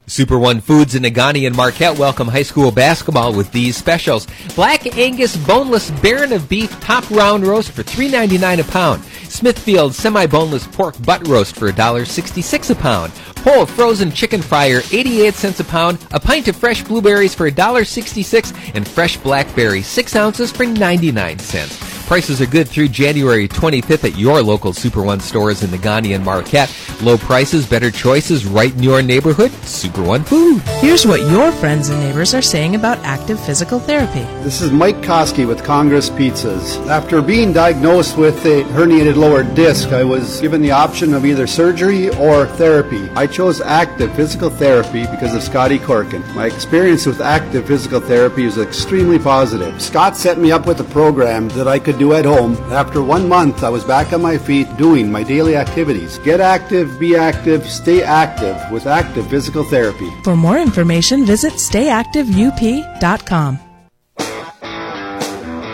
Super 0.05 0.37
One 0.37 0.59
Foods 0.59 0.95
in 0.95 1.03
Negaunee 1.03 1.47
and 1.47 1.55
Marquette 1.55 1.97
welcome 1.97 2.27
high 2.27 2.43
school 2.43 2.71
basketball 2.71 3.33
with 3.33 3.51
these 3.51 3.77
specials. 3.77 4.27
Black 4.55 4.97
Angus 4.97 5.37
boneless 5.37 5.91
Baron 6.01 6.33
of 6.33 6.49
beef 6.49 6.77
top 6.81 7.09
round 7.09 7.45
roast 7.45 7.71
for 7.71 7.83
$3.99 7.83 8.59
a 8.59 8.71
pound. 8.71 9.03
Smithfield 9.29 9.93
semi-boneless 9.93 10.67
pork 10.67 11.01
butt 11.03 11.25
roast 11.27 11.55
for 11.55 11.71
$1.66 11.71 12.69
a 12.69 12.75
pound. 12.75 13.13
Whole 13.39 13.65
frozen 13.65 14.11
chicken 14.11 14.41
fryer, 14.41 14.81
88 14.91 15.33
cents 15.33 15.59
a 15.59 15.63
pound. 15.63 16.05
A 16.11 16.19
pint 16.19 16.47
of 16.47 16.55
fresh 16.55 16.83
blueberries 16.83 17.33
for 17.33 17.49
$1.66 17.49 18.75
and 18.75 18.87
fresh 18.87 19.17
blackberry, 19.17 19.81
6 19.81 20.15
ounces 20.15 20.51
for 20.51 20.65
99 20.65 21.39
cents. 21.39 21.92
Prices 22.13 22.39
are 22.41 22.45
good 22.45 22.69
through 22.69 22.89
January 22.89 23.47
25th 23.47 24.03
at 24.03 24.19
your 24.19 24.43
local 24.43 24.71
Super 24.71 25.01
One 25.01 25.19
stores 25.19 25.63
in 25.63 25.71
Negaunee 25.71 26.13
and 26.13 26.23
Marquette. 26.23 26.71
Low 27.01 27.17
prices, 27.17 27.65
better 27.65 27.89
choices 27.89 28.45
right 28.45 28.71
in 28.71 28.83
your 28.83 29.01
neighborhood. 29.01 29.49
Super 29.63 30.03
One 30.03 30.23
Food. 30.23 30.61
Here's 30.79 31.07
what 31.07 31.21
your 31.31 31.51
friends 31.53 31.89
and 31.89 31.99
neighbors 32.01 32.35
are 32.35 32.41
saying 32.43 32.75
about 32.75 32.99
active 32.99 33.39
physical 33.43 33.79
therapy. 33.79 34.21
This 34.43 34.61
is 34.61 34.71
Mike 34.71 34.97
Koski 34.97 35.47
with 35.47 35.63
Congress 35.63 36.11
Pizzas. 36.11 36.87
After 36.87 37.19
being 37.19 37.51
diagnosed 37.51 38.15
with 38.15 38.45
a 38.45 38.61
herniated 38.65 39.15
lower 39.15 39.41
disc, 39.41 39.89
I 39.89 40.03
was 40.03 40.39
given 40.39 40.61
the 40.61 40.69
option 40.69 41.15
of 41.15 41.25
either 41.25 41.47
surgery 41.47 42.09
or 42.09 42.45
therapy. 42.45 43.09
I 43.15 43.25
chose 43.25 43.59
active 43.59 44.15
physical 44.15 44.51
therapy 44.51 45.07
because 45.07 45.33
of 45.33 45.41
Scotty 45.41 45.79
Corkin. 45.79 46.23
My 46.35 46.45
experience 46.45 47.07
with 47.07 47.21
active 47.21 47.65
physical 47.65 47.99
therapy 47.99 48.43
is 48.45 48.59
extremely 48.59 49.17
positive. 49.17 49.81
Scott 49.81 50.15
set 50.15 50.37
me 50.37 50.51
up 50.51 50.67
with 50.67 50.79
a 50.79 50.85
program 50.85 51.49
that 51.49 51.67
I 51.67 51.79
could 51.79 51.97
do 51.97 52.02
at 52.11 52.25
home. 52.25 52.55
After 52.73 53.01
one 53.01 53.29
month, 53.29 53.63
I 53.63 53.69
was 53.69 53.85
back 53.85 54.11
on 54.11 54.21
my 54.21 54.37
feet 54.37 54.67
doing 54.75 55.09
my 55.09 55.23
daily 55.23 55.55
activities. 55.55 56.17
Get 56.19 56.41
active, 56.41 56.99
be 56.99 57.15
active, 57.15 57.69
stay 57.69 58.03
active 58.03 58.57
with 58.69 58.85
active 58.85 59.29
physical 59.29 59.63
therapy. 59.63 60.11
For 60.25 60.35
more 60.35 60.57
information, 60.57 61.25
visit 61.25 61.53
stayactiveup.com. 61.53 63.59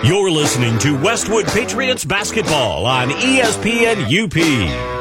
You're 0.04 0.32
listening 0.32 0.80
to 0.80 0.98
Westwood 1.02 1.46
Patriots 1.48 2.06
basketball 2.06 2.86
on 2.86 3.10
ESPN 3.10 4.06
UP. 4.08 4.99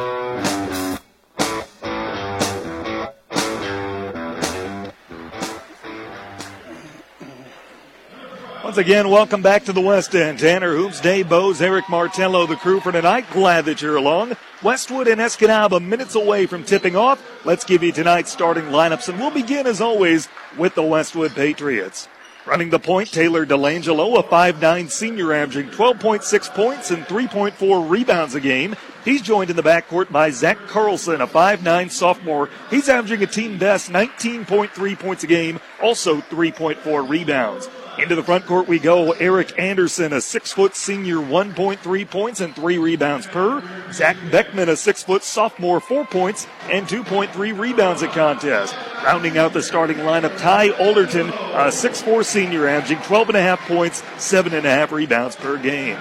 Again, 8.79 9.09
welcome 9.11 9.43
back 9.43 9.65
to 9.65 9.73
the 9.73 9.81
West 9.81 10.15
End. 10.15 10.39
Tanner 10.39 10.75
Hoops, 10.75 11.01
Dave 11.01 11.29
Bose, 11.29 11.61
Eric 11.61 11.89
Martello, 11.89 12.47
the 12.47 12.57
crew 12.57 12.81
for 12.81 12.93
tonight. 12.93 13.27
Glad 13.33 13.65
that 13.65 13.83
you're 13.83 13.97
along. 13.97 14.37
Westwood 14.63 15.09
and 15.09 15.21
Escanaba 15.21 15.85
minutes 15.85 16.15
away 16.15 16.47
from 16.47 16.65
tipping 16.65 16.95
off. 16.95 17.23
Let's 17.45 17.65
give 17.65 17.83
you 17.83 17.93
tonight's 17.93 18.33
starting 18.33 18.65
lineups, 18.65 19.09
and 19.09 19.19
we'll 19.19 19.33
begin 19.33 19.67
as 19.67 19.81
always 19.81 20.29
with 20.57 20.75
the 20.75 20.83
Westwood 20.83 21.33
Patriots. 21.33 22.09
Running 22.47 22.71
the 22.71 22.79
point, 22.79 23.13
Taylor 23.13 23.45
DeLangelo, 23.45 24.19
a 24.19 24.23
5'9 24.23 24.91
senior 24.91 25.33
averaging 25.35 25.71
12.6 25.71 26.55
points 26.55 26.91
and 26.91 27.05
3.4 27.05 27.91
rebounds 27.91 28.35
a 28.35 28.41
game. 28.41 28.77
He's 29.05 29.23
joined 29.23 29.51
in 29.51 29.57
the 29.57 29.63
backcourt 29.63 30.11
by 30.11 30.31
Zach 30.31 30.57
Carlson, 30.67 31.21
a 31.21 31.27
5'9 31.27 31.91
sophomore. 31.91 32.49
He's 32.71 32.89
averaging 32.89 33.23
a 33.23 33.27
team 33.27 33.59
best 33.59 33.91
19.3 33.91 34.99
points 34.99 35.25
a 35.25 35.27
game, 35.27 35.61
also 35.83 36.23
3.4 36.23 37.09
rebounds. 37.09 37.69
Into 37.99 38.15
the 38.15 38.23
front 38.23 38.47
court 38.47 38.69
we 38.69 38.79
go. 38.79 39.13
Eric 39.13 39.59
Anderson, 39.59 40.13
a 40.13 40.21
six 40.21 40.53
foot 40.53 40.77
senior, 40.77 41.17
1.3 41.17 42.09
points 42.09 42.41
and 42.41 42.55
three 42.55 42.79
rebounds 42.79 43.27
per. 43.27 43.61
Zach 43.93 44.17
Beckman, 44.31 44.69
a 44.69 44.77
six 44.77 45.03
foot 45.03 45.25
sophomore, 45.25 45.81
four 45.81 46.05
points 46.05 46.47
and 46.71 46.87
2.3 46.87 47.59
rebounds 47.59 48.03
a 48.03 48.09
contest. 48.09 48.77
Rounding 49.05 49.37
out 49.37 49.53
the 49.53 49.63
starting 49.63 49.99
lineup, 49.99 50.39
Ty 50.39 50.71
Alderton, 50.71 51.29
a 51.29 51.71
6'4 51.71 52.25
senior, 52.25 52.69
averaging 52.69 53.03
12 53.03 53.31
and 53.31 53.37
a 53.37 53.43
half 53.43 53.61
points, 53.67 54.03
seven 54.17 54.55
and 54.55 54.65
a 54.67 54.71
half 54.71 54.93
rebounds 54.93 55.35
per 55.35 55.57
game. 55.57 55.97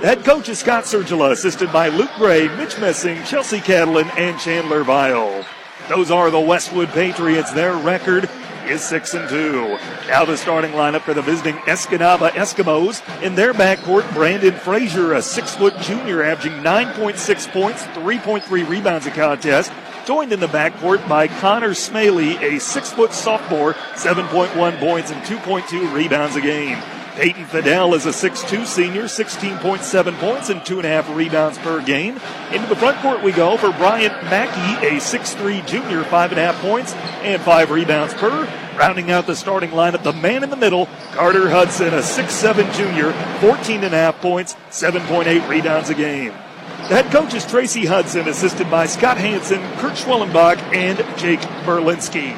Head 0.00 0.24
coach 0.24 0.48
is 0.48 0.58
Scott 0.58 0.84
Sergila, 0.84 1.30
assisted 1.30 1.72
by 1.72 1.88
Luke 1.88 2.10
Gray, 2.16 2.48
Mitch 2.56 2.78
Messing, 2.78 3.22
Chelsea 3.24 3.60
Catalan, 3.60 4.10
and 4.16 4.38
Chandler 4.38 4.84
Vile. 4.84 5.44
Those 5.88 6.10
are 6.10 6.30
the 6.30 6.40
Westwood 6.40 6.88
Patriots. 6.90 7.52
Their 7.52 7.74
record 7.74 8.28
is 8.66 8.82
six 8.82 9.14
and 9.14 9.28
two. 9.28 9.78
Now 10.08 10.24
the 10.24 10.36
starting 10.36 10.72
lineup 10.72 11.02
for 11.02 11.14
the 11.14 11.22
visiting 11.22 11.56
Escanaba 11.62 12.30
Eskimos. 12.30 13.02
In 13.22 13.34
their 13.34 13.52
backcourt, 13.52 14.12
Brandon 14.14 14.54
Frazier, 14.54 15.14
a 15.14 15.22
six 15.22 15.54
foot 15.54 15.76
junior, 15.78 16.22
averaging 16.22 16.62
9.6 16.62 17.52
points, 17.52 17.84
3.3 17.84 18.68
rebounds 18.68 19.06
a 19.06 19.10
contest. 19.10 19.72
Joined 20.04 20.32
in 20.32 20.40
the 20.40 20.48
backcourt 20.48 21.08
by 21.08 21.28
Connor 21.28 21.70
Smaley, 21.70 22.40
a 22.42 22.58
six 22.58 22.92
foot 22.92 23.12
sophomore, 23.12 23.74
7.1 23.94 24.78
points 24.78 25.10
and 25.10 25.22
2.2 25.22 25.92
rebounds 25.92 26.36
a 26.36 26.40
game. 26.40 26.78
Peyton 27.14 27.44
Fidel 27.44 27.92
is 27.92 28.06
a 28.06 28.08
6'2 28.08 28.64
senior, 28.64 29.02
16.7 29.02 30.18
points 30.18 30.48
and 30.48 30.62
2.5 30.62 31.14
rebounds 31.14 31.58
per 31.58 31.82
game. 31.82 32.18
Into 32.52 32.66
the 32.68 32.76
front 32.76 32.98
court 32.98 33.22
we 33.22 33.32
go 33.32 33.58
for 33.58 33.70
Bryant 33.72 34.14
Mackey, 34.24 34.86
a 34.86 34.98
6'3 34.98 35.66
junior, 35.66 36.04
5.5 36.04 36.54
points 36.60 36.94
and 37.22 37.42
5 37.42 37.70
rebounds 37.70 38.14
per. 38.14 38.44
Rounding 38.78 39.10
out 39.10 39.26
the 39.26 39.36
starting 39.36 39.70
lineup, 39.70 40.02
the 40.02 40.14
man 40.14 40.42
in 40.42 40.48
the 40.48 40.56
middle, 40.56 40.88
Carter 41.12 41.50
Hudson, 41.50 41.88
a 41.88 41.98
6'7 41.98 42.74
junior, 42.74 43.12
14.5 43.40 44.14
points, 44.14 44.54
7.8 44.70 45.46
rebounds 45.48 45.90
a 45.90 45.94
game. 45.94 46.32
The 46.88 47.00
head 47.00 47.12
coach 47.12 47.32
is 47.32 47.46
Tracy 47.46 47.86
Hudson, 47.86 48.26
assisted 48.26 48.68
by 48.68 48.86
Scott 48.86 49.16
Hansen, 49.16 49.60
Kurt 49.78 49.92
Schwellenbach, 49.92 50.58
and 50.74 50.98
Jake 51.16 51.40
Berlinski. 51.64 52.36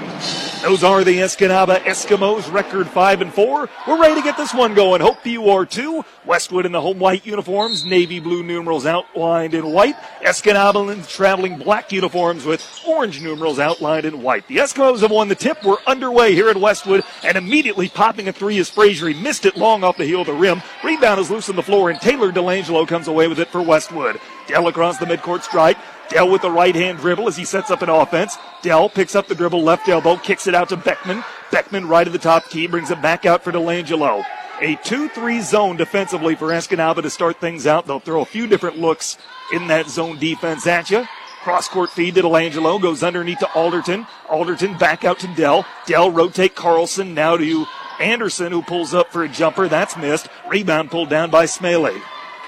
Those 0.63 0.83
are 0.83 1.05
the 1.05 1.19
Escanaba 1.19 1.79
Eskimos, 1.81 2.51
record 2.51 2.89
five 2.89 3.21
and 3.21 3.33
four. 3.33 3.69
We're 3.87 4.01
ready 4.01 4.15
to 4.15 4.23
get 4.23 4.39
this 4.39 4.55
one 4.55 4.75
going. 4.75 5.03
Hope 5.03 5.27
you 5.27 5.51
are 5.51 5.67
too. 5.67 6.05
Westwood 6.25 6.65
in 6.65 6.73
the 6.73 6.81
home 6.81 6.99
white 6.99 7.27
uniforms, 7.27 7.85
navy 7.85 8.19
blue 8.19 8.43
numerals 8.43 8.87
outlined 8.87 9.53
in 9.53 9.73
white. 9.73 9.95
Escanaba 10.23 10.91
in 10.91 11.03
traveling 11.03 11.59
black 11.59 11.93
uniforms 11.93 12.47
with 12.47 12.67
orange 12.87 13.21
numerals 13.21 13.59
outlined 13.59 14.07
in 14.07 14.23
white. 14.23 14.49
The 14.49 14.57
Eskimos 14.57 15.01
have 15.01 15.11
won 15.11 15.29
the 15.29 15.35
tip. 15.35 15.63
We're 15.63 15.77
underway 15.87 16.35
here 16.35 16.49
at 16.49 16.57
Westwood, 16.57 17.05
and 17.23 17.37
immediately 17.37 17.91
popping 17.91 18.29
a 18.29 18.33
three 18.33 18.57
is 18.57 18.71
Frazier. 18.71 19.09
He 19.09 19.23
missed 19.23 19.45
it 19.45 19.59
long 19.59 19.85
off 19.85 19.99
the 19.99 20.07
heel 20.07 20.23
of 20.23 20.29
the 20.29 20.33
rim. 20.33 20.63
Rebound 20.83 21.21
is 21.21 21.31
loose 21.31 21.51
on 21.51 21.57
the 21.57 21.63
floor, 21.63 21.91
and 21.91 22.01
Taylor 22.01 22.33
DeLangelo 22.33 22.89
comes 22.89 23.09
away 23.09 23.29
with 23.29 23.39
it 23.39 23.49
for 23.49 23.61
Westwood. 23.61 24.19
Dell 24.47 24.69
across 24.69 24.99
the 24.99 25.07
midcourt 25.07 25.43
strike. 25.43 25.79
Dell 26.09 26.31
with 26.31 26.43
the 26.43 26.51
right 26.51 26.75
hand 26.75 26.99
dribble 26.99 27.29
as 27.29 27.37
he 27.37 27.45
sets 27.45 27.71
up 27.71 27.83
an 27.83 27.89
offense. 27.89 28.37
Dell 28.63 28.89
picks 28.89 29.15
up 29.15 29.27
the 29.27 29.35
dribble, 29.35 29.63
left 29.63 29.89
elbow, 29.89 30.17
kicks 30.17 30.47
it 30.47 30.55
out 30.55 30.69
to 30.69 30.77
Beckman. 30.77 31.25
Beckman 31.51 31.89
right 31.89 32.07
at 32.07 32.13
the 32.13 32.19
top 32.19 32.49
key, 32.51 32.67
brings 32.67 32.91
it 32.91 33.01
back 33.01 33.25
out 33.25 33.43
for 33.43 33.53
DeLangelo. 33.53 34.25
A 34.61 34.77
2-3 34.77 35.43
zone 35.43 35.77
defensively 35.77 36.35
for 36.35 36.49
Escanaba 36.49 37.03
to 37.03 37.11
start 37.11 37.41
things 37.41 37.67
out. 37.67 37.87
They'll 37.87 38.01
throw 38.01 38.21
a 38.21 38.27
few 38.27 38.47
different 38.47 38.79
looks 38.79 39.19
in 39.53 39.67
that 39.69 39.89
zone 39.89 40.19
defense 40.19 40.67
at 40.67 40.91
you. 40.91 41.07
Cross 41.43 41.69
court 41.69 41.91
feed 41.91 42.15
to 42.15 42.23
DeLangelo, 42.23 42.81
goes 42.81 43.03
underneath 43.03 43.41
to 43.41 43.53
Alderton. 43.53 44.07
Alderton 44.29 44.79
back 44.79 45.05
out 45.05 45.19
to 45.21 45.27
Dell. 45.35 45.67
Dell 45.87 46.11
rotate 46.11 46.55
Carlson 46.55 47.15
now 47.15 47.37
to 47.37 47.67
Anderson 48.01 48.53
who 48.53 48.63
pulls 48.63 48.95
up 48.95 49.13
for 49.13 49.25
a 49.25 49.29
jumper. 49.29 49.69
That's 49.69 49.97
missed. 49.97 50.29
Rebound 50.49 50.91
pulled 50.91 51.11
down 51.11 51.31
by 51.31 51.45
Smaley. 51.45 52.01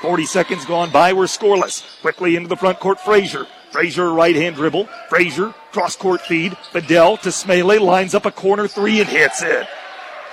40 0.02 0.26
seconds 0.26 0.64
gone 0.64 0.90
by. 0.90 1.12
We're 1.12 1.24
scoreless. 1.24 2.00
Quickly 2.00 2.36
into 2.36 2.48
the 2.48 2.56
front 2.56 2.80
court, 2.80 3.00
Frazier. 3.00 3.46
Frazier 3.70 4.12
right 4.12 4.36
hand 4.36 4.56
dribble. 4.56 4.88
Frazier 5.08 5.54
cross 5.72 5.96
court 5.96 6.20
feed. 6.22 6.56
Fidel 6.72 7.16
to 7.18 7.30
Smaley 7.30 7.80
lines 7.80 8.14
up 8.14 8.26
a 8.26 8.30
corner 8.30 8.68
three 8.68 9.00
and 9.00 9.08
hits 9.08 9.42
it. 9.42 9.66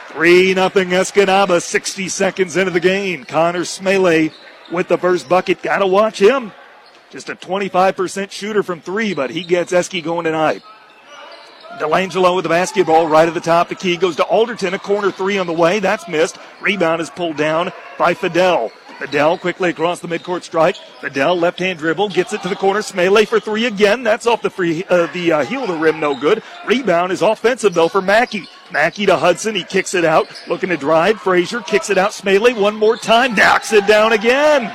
3 0.09 0.53
nothing 0.53 0.89
Escanaba. 0.89 1.61
60 1.61 2.07
seconds 2.09 2.55
into 2.55 2.71
the 2.71 2.79
game. 2.79 3.25
Connor 3.25 3.61
Smaley 3.61 4.31
with 4.71 4.87
the 4.87 4.97
first 4.97 5.27
bucket. 5.27 5.61
Gotta 5.61 5.87
watch 5.87 6.21
him. 6.21 6.51
Just 7.09 7.29
a 7.29 7.35
25% 7.35 8.31
shooter 8.31 8.63
from 8.63 8.81
three, 8.81 9.13
but 9.13 9.29
he 9.29 9.43
gets 9.43 9.71
Esky 9.71 10.03
going 10.03 10.25
tonight. 10.25 10.63
DeLangelo 11.79 12.35
with 12.35 12.43
the 12.43 12.49
basketball 12.49 13.07
right 13.07 13.27
at 13.27 13.33
the 13.33 13.39
top. 13.39 13.69
The 13.69 13.75
key 13.75 13.97
goes 13.97 14.15
to 14.17 14.23
Alderton. 14.23 14.73
A 14.73 14.79
corner 14.79 15.11
three 15.11 15.37
on 15.37 15.47
the 15.47 15.53
way. 15.53 15.79
That's 15.79 16.07
missed. 16.07 16.37
Rebound 16.61 17.01
is 17.01 17.09
pulled 17.09 17.37
down 17.37 17.71
by 17.97 18.13
Fidel. 18.13 18.71
Fidel 18.99 19.37
quickly 19.37 19.69
across 19.69 19.99
the 19.99 20.07
midcourt 20.07 20.43
strike. 20.43 20.75
Fidel 21.01 21.35
left 21.35 21.59
hand 21.59 21.79
dribble 21.79 22.09
gets 22.09 22.33
it 22.33 22.41
to 22.43 22.49
the 22.49 22.55
corner. 22.55 22.81
Smele 22.81 23.27
for 23.27 23.39
three 23.39 23.65
again. 23.65 24.03
That's 24.03 24.27
off 24.27 24.41
the 24.41 24.49
free 24.49 24.83
uh, 24.85 25.07
the 25.13 25.31
uh, 25.31 25.45
heel 25.45 25.63
of 25.63 25.67
the 25.67 25.75
rim. 25.75 25.99
No 25.99 26.15
good. 26.19 26.43
Rebound 26.65 27.11
is 27.11 27.21
offensive 27.21 27.73
though 27.73 27.87
for 27.87 28.01
Mackey. 28.01 28.47
Mackey 28.71 29.05
to 29.05 29.17
Hudson. 29.17 29.55
He 29.55 29.63
kicks 29.63 29.93
it 29.93 30.05
out. 30.05 30.27
Looking 30.47 30.69
to 30.69 30.77
drive. 30.77 31.19
Frazier 31.19 31.61
kicks 31.61 31.89
it 31.89 31.97
out. 31.97 32.11
Smele 32.11 32.59
one 32.59 32.75
more 32.75 32.97
time. 32.97 33.35
Knocks 33.35 33.73
it 33.73 33.85
down 33.87 34.13
again. 34.13 34.71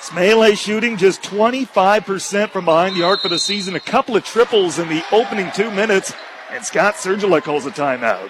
Smele 0.00 0.56
shooting 0.56 0.96
just 0.96 1.22
25% 1.22 2.50
from 2.50 2.64
behind 2.64 2.96
the 2.96 3.04
arc 3.04 3.22
for 3.22 3.28
the 3.28 3.38
season. 3.38 3.76
A 3.76 3.80
couple 3.80 4.16
of 4.16 4.24
triples 4.24 4.80
in 4.80 4.88
the 4.88 5.04
opening 5.12 5.50
two 5.54 5.70
minutes. 5.70 6.12
And 6.50 6.64
Scott 6.64 6.94
Sergila 6.94 7.40
calls 7.42 7.66
a 7.66 7.70
timeout. 7.70 8.28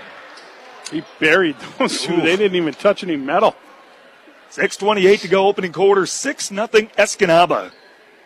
He 0.90 1.02
buried 1.18 1.56
those 1.78 2.02
two. 2.02 2.12
Ooh. 2.12 2.21
They 2.21 2.37
didn't 2.37 2.56
even 2.56 2.75
touch 2.75 3.02
any 3.02 3.16
metal. 3.16 3.56
6.28 4.52 5.21
to 5.23 5.28
go, 5.28 5.47
opening 5.47 5.73
quarter. 5.73 6.04
6 6.04 6.50
nothing 6.50 6.88
Escanaba. 6.99 7.73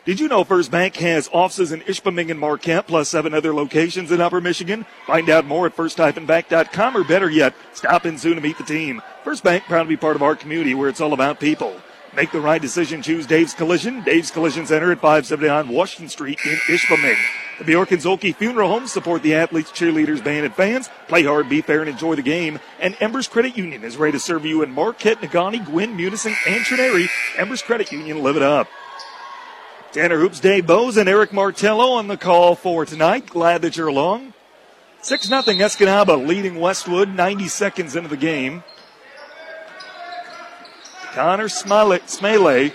Did 0.04 0.18
you 0.18 0.26
know 0.26 0.42
First 0.42 0.72
Bank 0.72 0.96
has 0.96 1.30
offices 1.32 1.70
in 1.70 1.82
Ishpeming 1.82 2.32
and 2.32 2.40
Marquette, 2.40 2.88
plus 2.88 3.08
seven 3.08 3.32
other 3.32 3.54
locations 3.54 4.10
in 4.10 4.20
Upper 4.20 4.40
Michigan? 4.40 4.86
Find 5.06 5.30
out 5.30 5.44
more 5.44 5.66
at 5.66 5.74
first-bank.com 5.74 6.96
or 6.96 7.04
better 7.04 7.30
yet, 7.30 7.54
stop 7.74 8.06
in 8.06 8.18
soon 8.18 8.34
to 8.34 8.40
meet 8.40 8.58
the 8.58 8.64
team. 8.64 9.02
First 9.22 9.44
Bank, 9.44 9.64
proud 9.64 9.84
to 9.84 9.88
be 9.88 9.96
part 9.96 10.16
of 10.16 10.22
our 10.22 10.34
community 10.34 10.74
where 10.74 10.88
it's 10.88 11.00
all 11.00 11.12
about 11.12 11.38
people. 11.38 11.76
Make 12.16 12.32
the 12.32 12.40
right 12.40 12.62
decision. 12.62 13.02
Choose 13.02 13.26
Dave's 13.26 13.52
Collision. 13.52 14.02
Dave's 14.02 14.30
Collision 14.30 14.64
Center 14.64 14.90
at 14.90 15.00
579 15.00 15.68
Washington 15.68 16.08
Street 16.08 16.38
in 16.46 16.56
Ishpeming. 16.66 17.18
The 17.58 17.64
Bjork 17.64 17.92
and 17.92 18.00
Zelke 18.00 18.34
Funeral 18.34 18.70
Home 18.70 18.86
support 18.86 19.22
the 19.22 19.34
athletes, 19.34 19.70
cheerleaders, 19.70 20.24
band, 20.24 20.46
and 20.46 20.54
fans. 20.54 20.88
Play 21.08 21.24
hard, 21.24 21.50
be 21.50 21.60
fair, 21.60 21.80
and 21.80 21.90
enjoy 21.90 22.14
the 22.14 22.22
game. 22.22 22.58
And 22.80 22.96
Embers 23.00 23.28
Credit 23.28 23.54
Union 23.58 23.84
is 23.84 23.98
ready 23.98 24.12
to 24.12 24.18
serve 24.18 24.46
you 24.46 24.62
in 24.62 24.72
Marquette, 24.72 25.20
Negaunee, 25.20 25.66
Gwinn, 25.66 25.94
Munising, 25.94 26.34
and 26.46 26.64
Trenary. 26.64 27.10
Embers 27.36 27.60
Credit 27.60 27.92
Union, 27.92 28.22
live 28.22 28.36
it 28.36 28.42
up. 28.42 28.66
Tanner 29.92 30.18
Hoops, 30.18 30.40
Dave 30.40 30.66
Bose, 30.66 30.96
and 30.96 31.10
Eric 31.10 31.34
Martello 31.34 31.90
on 31.90 32.08
the 32.08 32.16
call 32.16 32.54
for 32.54 32.86
tonight. 32.86 33.26
Glad 33.26 33.60
that 33.60 33.76
you're 33.76 33.88
along. 33.88 34.32
6 35.02 35.28
0 35.28 35.42
Escanaba 35.42 36.26
leading 36.26 36.60
Westwood 36.60 37.10
90 37.10 37.46
seconds 37.48 37.94
into 37.94 38.08
the 38.08 38.16
game. 38.16 38.64
Connor 41.16 41.48
Smiley, 41.48 42.74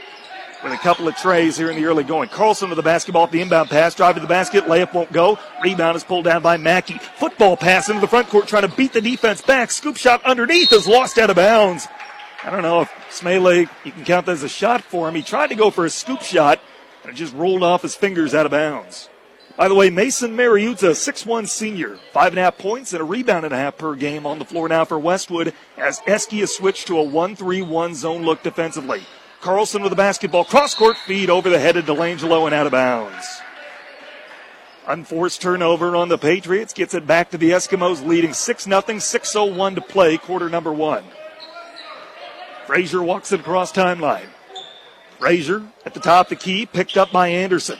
with 0.64 0.74
a 0.74 0.78
couple 0.78 1.08
of 1.08 1.16
trays 1.16 1.56
here 1.58 1.70
in 1.70 1.76
the 1.76 1.86
early 1.86 2.04
going. 2.04 2.28
Carlson 2.28 2.70
with 2.70 2.76
the 2.76 2.82
basketball 2.82 3.28
the 3.28 3.40
inbound 3.40 3.70
pass, 3.70 3.94
drive 3.94 4.16
to 4.16 4.20
the 4.20 4.26
basket, 4.26 4.64
layup 4.64 4.96
won't 4.96 5.12
go. 5.12 5.38
Rebound 5.64 5.96
is 5.96 6.04
pulled 6.04 6.26
down 6.26 6.42
by 6.42 6.58
Mackey. 6.58 6.98
Football 6.98 7.56
pass 7.56 7.88
into 7.88 8.02
the 8.02 8.08
front 8.08 8.30
court, 8.30 8.48
trying 8.48 8.68
to 8.68 8.76
beat 8.76 8.94
the 8.94 9.02
defense 9.02 9.44
back. 9.44 9.70
Scoop 9.70 9.96
shot 9.96 10.24
underneath 10.24 10.74
is 10.74 10.88
lost 10.88 11.20
out 11.20 11.30
of 11.30 11.36
bounds. 11.36 11.88
I 12.44 12.50
don't 12.50 12.64
know 12.64 12.82
if 12.82 12.92
Smele, 13.12 13.70
you 13.86 13.92
can 13.92 14.06
count 14.06 14.26
that 14.26 14.32
as 14.32 14.42
a 14.42 14.50
shot 14.50 14.82
for 14.82 15.08
him. 15.08 15.14
He 15.14 15.22
tried 15.22 15.50
to 15.50 15.56
go 15.56 15.70
for 15.70 15.86
a 15.86 15.90
scoop 15.92 16.24
shot, 16.24 16.60
and 17.04 17.14
it 17.14 17.16
just 17.16 17.36
rolled 17.36 17.62
off 17.62 17.84
his 17.84 17.94
fingers 17.94 18.34
out 18.34 18.48
of 18.48 18.52
bounds. 18.52 19.08
By 19.58 19.67
the 19.67 19.75
way, 19.75 19.89
Mason 19.89 20.36
Mariuta, 20.36 20.91
6'1 20.91 21.48
senior, 21.48 21.98
five 22.13 22.31
and 22.31 22.39
a 22.39 22.43
half 22.43 22.58
points 22.58 22.93
and 22.93 23.01
a 23.01 23.05
rebound 23.05 23.46
and 23.46 23.53
a 23.53 23.58
half 23.58 23.77
per 23.77 23.96
game 23.96 24.25
on 24.25 24.39
the 24.39 24.46
floor 24.46 24.70
now 24.70 24.86
for 24.86 24.98
Westwood 24.98 25.53
as 25.77 26.01
Eski 26.08 26.39
has 26.39 26.55
switched 26.55 26.88
to 26.88 27.00
a 27.00 27.05
1-3-1 27.05 27.93
zone 27.96 28.24
look 28.24 28.43
defensively. 28.43 29.03
Carlson 29.41 29.81
with 29.81 29.89
the 29.89 29.96
basketball, 29.96 30.46
cross 30.46 30.75
court 30.75 30.98
feed 30.98 31.29
over 31.29 31.50
the 31.50 31.60
head 31.60 31.75
of 31.75 31.86
Delangelo 31.86 32.46
and 32.46 32.55
out 32.55 32.65
of 32.65 32.72
bounds. 32.72 33.41
Unforced 34.88 35.41
turnover 35.41 35.96
on 35.96 36.10
the 36.10 36.17
Patriots 36.17 36.74
gets 36.74 36.93
it 36.93 37.05
back 37.05 37.31
to 37.31 37.38
the 37.38 37.51
Eskimos 37.51 38.05
leading 38.05 38.34
6 38.34 38.63
0, 38.63 38.81
6.01 38.81 39.75
to 39.75 39.81
play, 39.81 40.17
quarter 40.17 40.50
number 40.50 40.72
one. 40.72 41.03
Frazier 42.65 43.03
walks 43.03 43.31
it 43.31 43.41
across 43.41 43.72
timeline. 43.72 44.29
Frazier 45.20 45.63
at 45.86 45.93
the 45.93 46.00
top 46.00 46.27
of 46.27 46.29
the 46.29 46.36
key, 46.36 46.65
picked 46.65 46.98
up 46.98 47.12
by 47.12 47.27
Anderson. 47.27 47.77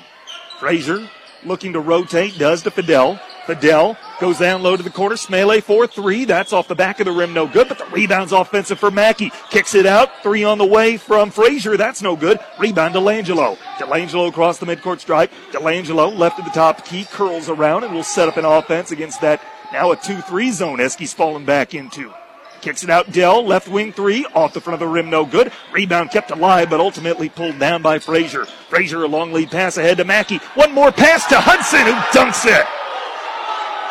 Frazier 0.60 1.10
looking 1.44 1.74
to 1.74 1.80
rotate, 1.80 2.38
does 2.38 2.64
to 2.64 2.72
Fidel. 2.72 3.20
Fidel 3.46 3.98
goes 4.20 4.40
down 4.40 4.62
low 4.62 4.78
to 4.78 4.84
the 4.84 4.90
corner. 4.90 5.16
Smele 5.16 5.62
4 5.62 5.88
3. 5.88 6.26
That's 6.26 6.54
off 6.54 6.68
the 6.68 6.76
back 6.76 7.00
of 7.00 7.06
the 7.06 7.12
rim, 7.12 7.34
no 7.34 7.48
good, 7.48 7.68
but 7.68 7.78
the 7.78 7.86
rebound's 7.86 8.32
offensive 8.32 8.80
for 8.80 8.92
Mackey. 8.92 9.32
Kicks 9.50 9.76
it 9.76 9.86
out. 9.86 10.10
Three 10.22 10.44
on 10.44 10.58
the 10.58 10.66
way 10.66 10.98
from 10.98 11.32
Frazier. 11.32 11.78
That's 11.78 12.02
no 12.02 12.16
good. 12.16 12.40
Rebound 12.60 12.96
Delangelo. 12.96 13.58
Delangelo 13.78 14.30
across 14.30 14.60
the 14.60 14.66
midcourt 14.66 15.00
stripe. 15.00 15.32
Delangelo 15.52 16.16
left 16.16 16.40
at 16.40 16.46
the 16.46 16.52
top 16.52 16.86
key, 16.86 17.06
curls 17.06 17.50
around, 17.50 17.84
and 17.84 17.94
will 17.94 18.04
set 18.04 18.30
up 18.30 18.38
an 18.38 18.46
offense 18.46 18.92
against 18.92 19.22
that 19.22 19.42
now 19.72 19.92
a 19.92 19.96
2 19.96 20.22
3 20.22 20.52
zone 20.52 20.80
Eski's 20.80 21.14
fallen 21.14 21.46
back 21.46 21.74
into. 21.74 22.14
Kicks 22.62 22.84
it 22.84 22.90
out. 22.90 23.12
Dell, 23.12 23.44
left 23.44 23.68
wing 23.68 23.92
three, 23.92 24.26
off 24.36 24.54
the 24.54 24.62
front 24.62 24.76
of 24.76 24.80
the 24.80 24.88
rim, 24.88 25.10
no 25.10 25.26
good. 25.26 25.52
Rebound 25.72 26.12
kept 26.12 26.30
alive, 26.30 26.70
but 26.70 26.80
ultimately 26.80 27.28
pulled 27.28 27.58
down 27.58 27.82
by 27.82 27.98
Frazier. 27.98 28.46
Frazier, 28.46 29.04
a 29.04 29.08
long 29.08 29.34
lead 29.34 29.50
pass 29.50 29.78
ahead 29.78 29.98
to 29.98 30.06
Mackey. 30.06 30.38
One 30.54 30.72
more 30.72 30.92
pass 30.92 31.26
to 31.28 31.40
Hudson, 31.40 31.82
who 31.82 31.94
dunks 32.18 32.46
it. 32.46 32.66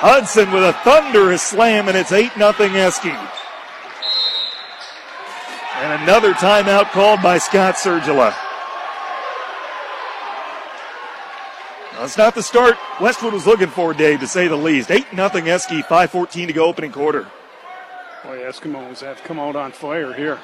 Hudson 0.03 0.51
with 0.53 0.63
a 0.63 0.73
thunderous 0.85 1.43
slam, 1.43 1.89
and 1.89 1.97
it's 1.97 2.13
8 2.13 2.33
0 2.35 2.53
Eski. 2.59 3.11
And 5.83 6.03
another 6.03 6.33
timeout 6.35 6.91
called 6.93 7.23
by 7.23 7.39
Scott 7.39 7.75
Sergila. 7.75 8.35
That's 11.99 12.17
not 12.17 12.35
the 12.35 12.43
start 12.43 12.79
Westwood 12.99 13.35
was 13.35 13.47
looking 13.47 13.69
for, 13.69 13.93
Dave, 13.93 14.21
to 14.21 14.27
say 14.27 14.49
the 14.49 14.57
least. 14.57 14.91
8 14.91 15.07
0 15.15 15.29
Eski, 15.29 15.83
5.14 15.83 16.47
to 16.47 16.53
go 16.53 16.67
opening 16.67 16.93
quarter. 16.93 17.27
Oh, 18.23 18.29
Boy, 18.29 18.39
Eskimos 18.39 19.01
have 19.01 19.23
come 19.23 19.39
out 19.39 19.57
on 19.57 19.73
fire 19.73 20.13
here. 20.13 20.39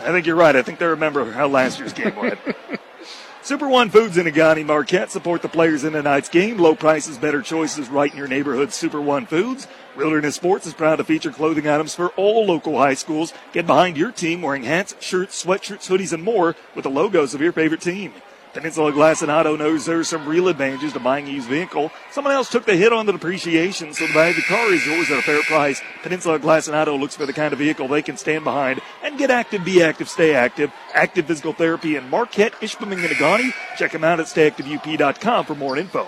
I 0.00 0.10
think 0.10 0.26
you're 0.26 0.36
right. 0.36 0.56
I 0.56 0.62
think 0.62 0.78
they 0.78 0.86
remember 0.86 1.30
how 1.32 1.46
last 1.46 1.78
year's 1.78 1.92
game 1.92 2.16
went. 2.16 2.38
Super 3.42 3.68
One 3.68 3.90
Foods 3.90 4.16
in 4.16 4.26
Negaunee 4.26 4.64
Marquette 4.64 5.10
support 5.10 5.42
the 5.42 5.50
players 5.50 5.84
in 5.84 5.92
tonight's 5.92 6.30
game. 6.30 6.56
Low 6.56 6.74
prices, 6.74 7.18
better 7.18 7.42
choices 7.42 7.90
right 7.90 8.10
in 8.10 8.16
your 8.16 8.26
neighborhood. 8.26 8.72
Super 8.72 9.02
One 9.02 9.26
Foods. 9.26 9.66
Wilderness 9.96 10.36
Sports 10.36 10.66
is 10.66 10.72
proud 10.72 10.96
to 10.96 11.04
feature 11.04 11.30
clothing 11.30 11.68
items 11.68 11.94
for 11.94 12.08
all 12.10 12.46
local 12.46 12.78
high 12.78 12.94
schools. 12.94 13.34
Get 13.52 13.66
behind 13.66 13.98
your 13.98 14.12
team 14.12 14.40
wearing 14.40 14.62
hats, 14.62 14.96
shirts, 14.98 15.44
sweatshirts, 15.44 15.88
hoodies, 15.88 16.14
and 16.14 16.22
more 16.22 16.56
with 16.74 16.84
the 16.84 16.90
logos 16.90 17.34
of 17.34 17.42
your 17.42 17.52
favorite 17.52 17.82
team. 17.82 18.14
Peninsula 18.54 18.92
Glass 18.92 19.20
and 19.20 19.32
Auto 19.32 19.56
knows 19.56 19.84
there's 19.84 20.08
some 20.08 20.26
real 20.26 20.46
advantages 20.46 20.92
to 20.92 21.00
buying 21.00 21.26
a 21.26 21.30
used 21.30 21.48
vehicle. 21.48 21.90
Someone 22.12 22.34
else 22.34 22.48
took 22.48 22.64
the 22.64 22.76
hit 22.76 22.92
on 22.92 23.04
the 23.04 23.10
depreciation, 23.10 23.92
so 23.92 24.06
the 24.06 24.12
value 24.12 24.30
of 24.30 24.36
the 24.36 24.42
car 24.42 24.72
is 24.72 24.86
yours 24.86 25.10
at 25.10 25.18
a 25.18 25.22
fair 25.22 25.42
price. 25.42 25.82
Peninsula 26.04 26.38
Glass 26.38 26.68
and 26.68 26.76
Auto 26.76 26.96
looks 26.96 27.16
for 27.16 27.26
the 27.26 27.32
kind 27.32 27.52
of 27.52 27.58
vehicle 27.58 27.88
they 27.88 28.00
can 28.00 28.16
stand 28.16 28.44
behind 28.44 28.80
and 29.02 29.18
get 29.18 29.32
active, 29.32 29.64
be 29.64 29.82
active, 29.82 30.08
stay 30.08 30.36
active. 30.36 30.72
Active 30.94 31.26
Physical 31.26 31.52
Therapy 31.52 31.96
in 31.96 32.08
Marquette, 32.08 32.52
Ishpeming, 32.60 33.04
and 33.04 33.08
Negaunee. 33.08 33.52
Check 33.76 33.90
them 33.90 34.04
out 34.04 34.20
at 34.20 34.26
stayactiveup.com 34.26 35.46
for 35.46 35.56
more 35.56 35.76
info. 35.76 36.06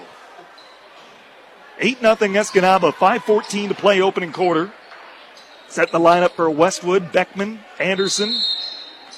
8 1.80 1.98
0 1.98 2.14
Escanaba, 2.14 2.92
5.14 2.92 3.68
to 3.68 3.74
play 3.74 4.00
opening 4.00 4.32
quarter. 4.32 4.72
Set 5.66 5.90
the 5.90 5.98
lineup 5.98 6.30
for 6.30 6.48
Westwood, 6.48 7.10
Beckman, 7.10 7.58
Anderson, 7.80 8.32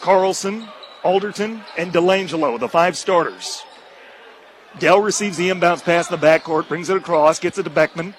Carlson, 0.00 0.66
Alderton, 1.02 1.62
and 1.76 1.92
Delangelo, 1.92 2.58
the 2.58 2.68
five 2.68 2.96
starters. 2.96 3.62
Dell 4.78 5.00
receives 5.00 5.36
the 5.36 5.48
inbounds 5.48 5.82
pass 5.82 6.10
in 6.10 6.20
the 6.20 6.26
backcourt, 6.26 6.68
brings 6.68 6.90
it 6.90 6.96
across, 6.96 7.38
gets 7.38 7.58
it 7.58 7.64
to 7.64 7.70
Beckman. 7.70 8.14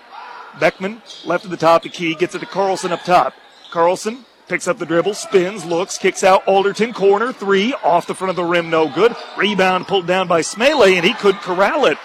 Beckman, 0.59 1.01
left 1.25 1.45
at 1.45 1.51
the 1.51 1.57
top 1.57 1.85
of 1.85 1.91
the 1.91 1.97
key, 1.97 2.15
gets 2.15 2.35
it 2.35 2.39
to 2.39 2.45
Carlson 2.45 2.91
up 2.91 3.03
top. 3.03 3.33
Carlson 3.71 4.25
picks 4.47 4.67
up 4.67 4.79
the 4.79 4.85
dribble, 4.85 5.13
spins, 5.13 5.63
looks, 5.63 5.97
kicks 5.97 6.23
out 6.23 6.45
Alderton, 6.47 6.91
corner, 6.91 7.31
three, 7.31 7.73
off 7.83 8.07
the 8.07 8.15
front 8.15 8.31
of 8.31 8.35
the 8.35 8.43
rim, 8.43 8.69
no 8.69 8.89
good. 8.89 9.15
Rebound 9.37 9.87
pulled 9.87 10.07
down 10.07 10.27
by 10.27 10.41
Smele, 10.41 10.95
and 10.95 11.05
he 11.05 11.13
couldn't 11.13 11.41
corral 11.41 11.85
it. 11.85 11.97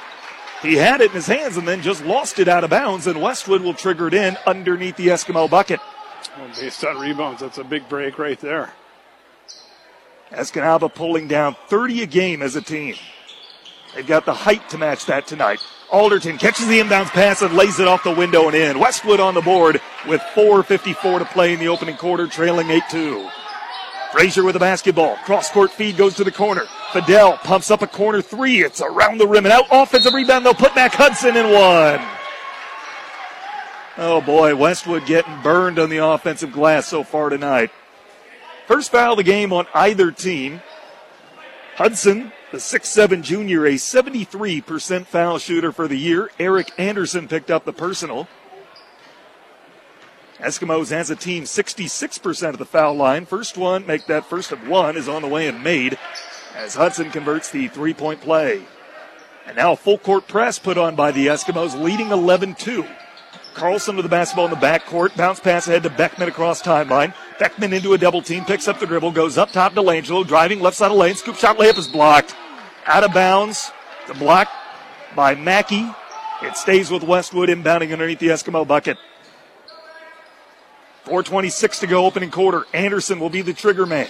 He 0.63 0.77
had 0.77 1.01
it 1.01 1.11
in 1.11 1.17
his 1.17 1.27
hands 1.27 1.57
and 1.57 1.67
then 1.67 1.83
just 1.83 2.05
lost 2.05 2.39
it 2.39 2.49
out 2.49 2.65
of 2.65 2.71
bounds, 2.71 3.07
and 3.07 3.21
Westwood 3.21 3.63
will 3.63 3.75
trigger 3.75 4.09
it 4.09 4.15
in 4.15 4.37
underneath 4.47 4.97
the 4.97 5.09
Eskimo 5.09 5.49
bucket. 5.49 5.81
Well, 6.39 6.49
based 6.49 6.85
on 6.85 6.99
rebounds, 6.99 7.41
that's 7.41 7.59
a 7.59 7.65
big 7.65 7.89
break 7.89 8.19
right 8.19 8.39
there. 8.41 8.73
Escanaba 10.31 10.93
pulling 10.93 11.29
down 11.29 11.57
30 11.69 12.03
a 12.03 12.07
game 12.07 12.43
as 12.43 12.57
a 12.57 12.63
team. 12.63 12.95
They've 13.95 14.07
got 14.07 14.27
the 14.27 14.35
height 14.35 14.69
to 14.71 14.79
match 14.79 15.07
that 15.07 15.27
tonight. 15.27 15.61
Alderton 15.91 16.39
catches 16.39 16.67
the 16.67 16.81
inbounds 16.81 17.11
pass 17.11 17.43
and 17.43 17.55
lays 17.55 17.79
it 17.79 17.87
off 17.87 18.03
the 18.03 18.15
window 18.15 18.47
and 18.47 18.57
in. 18.57 18.81
Westwood 18.81 19.21
on 19.21 19.35
the 19.35 19.41
board 19.41 19.81
with 20.09 20.21
4.54 20.35 21.21
to 21.21 21.25
play 21.27 21.53
in 21.53 21.61
the 21.61 21.69
opening 21.69 21.97
quarter, 21.97 22.27
trailing 22.27 22.71
8 22.71 22.83
2. 22.91 23.29
Frazier 24.15 24.45
with 24.45 24.55
the 24.55 24.61
basketball. 24.61 25.17
Cross 25.25 25.51
court 25.51 25.73
feed 25.73 25.97
goes 25.97 26.15
to 26.15 26.25
the 26.25 26.31
corner. 26.31 26.63
Fidel 26.93 27.37
pumps 27.39 27.73
up 27.73 27.83
a 27.83 27.87
corner 27.87 28.23
three. 28.23 28.63
It's 28.63 28.81
around 28.81 29.19
the 29.19 29.27
rim 29.27 29.45
and 29.45 29.53
out. 29.53 29.65
Offensive 29.73 30.15
rebound. 30.15 30.47
They'll 30.47 30.55
put 30.55 30.73
back 30.73 30.95
Hudson 30.95 31.37
in 31.37 31.47
one. 31.47 32.01
Oh 33.97 34.21
boy, 34.21 34.55
Westwood 34.55 35.05
getting 35.07 35.41
burned 35.43 35.81
on 35.81 35.89
the 35.89 35.97
offensive 35.97 36.53
glass 36.53 36.87
so 36.87 37.03
far 37.03 37.29
tonight. 37.29 37.73
First 38.67 38.93
foul 38.93 39.13
of 39.13 39.17
the 39.19 39.23
game 39.23 39.53
on 39.53 39.67
either 39.75 40.11
team. 40.11 40.63
Hudson, 41.77 42.33
the 42.53 42.61
six-seven 42.61 43.23
junior, 43.23 43.67
a 43.67 43.75
73% 43.75 45.07
foul 45.07 45.39
shooter 45.39 45.73
for 45.73 45.89
the 45.89 45.99
year. 45.99 46.31
Eric 46.39 46.73
Anderson 46.79 47.29
picked 47.29 47.51
up 47.51 47.65
the 47.65 47.73
personal. 47.73 48.29
Eskimos 50.39 50.91
has 50.91 51.11
a 51.11 51.17
team 51.17 51.45
66% 51.45 52.49
of 52.51 52.59
the 52.59 52.65
foul 52.65 52.95
line. 52.95 53.27
First 53.27 53.57
one, 53.57 53.87
make 53.87 54.07
that 54.07 54.27
first 54.27 54.53
of 54.53 54.67
one, 54.67 54.97
is 54.97 55.09
on 55.09 55.23
the 55.23 55.29
way 55.29 55.47
and 55.47 55.63
made 55.63 55.99
as 56.55 56.75
Hudson 56.75 57.11
converts 57.11 57.51
the 57.51 57.69
three 57.69 57.95
point 57.95 58.21
play. 58.21 58.63
And 59.47 59.57
now 59.57 59.75
full 59.75 59.99
court 59.99 60.27
press 60.27 60.59
put 60.59 60.79
on 60.79 60.97
by 60.97 61.13
the 61.13 61.27
Eskimos, 61.27 61.81
leading 61.81 62.11
11 62.11 62.55
2. 62.55 62.85
Carlson 63.55 63.97
with 63.97 64.05
the 64.05 64.11
basketball 64.11 64.47
in 64.47 64.51
the 64.51 64.57
backcourt. 64.57 65.17
Bounce 65.17 65.39
pass 65.39 65.69
ahead 65.69 65.83
to 65.85 65.91
Beckman 65.91 66.29
across 66.29 66.61
timeline. 66.61 67.15
Beckman 67.39 67.73
into 67.73 67.95
a 67.95 67.99
double 67.99 68.23
team, 68.23 68.45
picks 68.45 68.69
up 68.69 68.79
the 68.79 68.87
dribble, 68.87 69.13
goes 69.13 69.37
up 69.39 69.51
top 69.51 69.75
to 69.75 70.25
driving 70.27 70.61
left 70.61 70.77
side 70.77 70.91
of 70.91 70.97
lane. 70.97 71.15
Scoop 71.15 71.37
shot 71.37 71.59
layup 71.59 71.79
is 71.79 71.89
blocked. 71.89 72.35
Out 72.87 73.05
of 73.05 73.13
bounds. 73.13 73.73
The 74.07 74.15
block 74.15 74.49
by 75.17 75.35
Mackey. 75.35 75.91
It 76.43 76.57
stays 76.57 76.91
with 76.91 77.03
Westwood 77.03 77.49
inbounding 77.49 77.93
underneath 77.93 78.19
the 78.19 78.29
Eskimo 78.29 78.67
bucket. 78.67 78.99
426 81.05 81.81
to 81.81 81.87
go, 81.87 82.07
opening 82.07 82.31
quarter. 82.31 82.65
Anderson 82.73 83.21
will 83.21 83.31
be 83.31 83.43
the 83.43 83.53
trigger 83.53 83.87
man. 83.87 84.09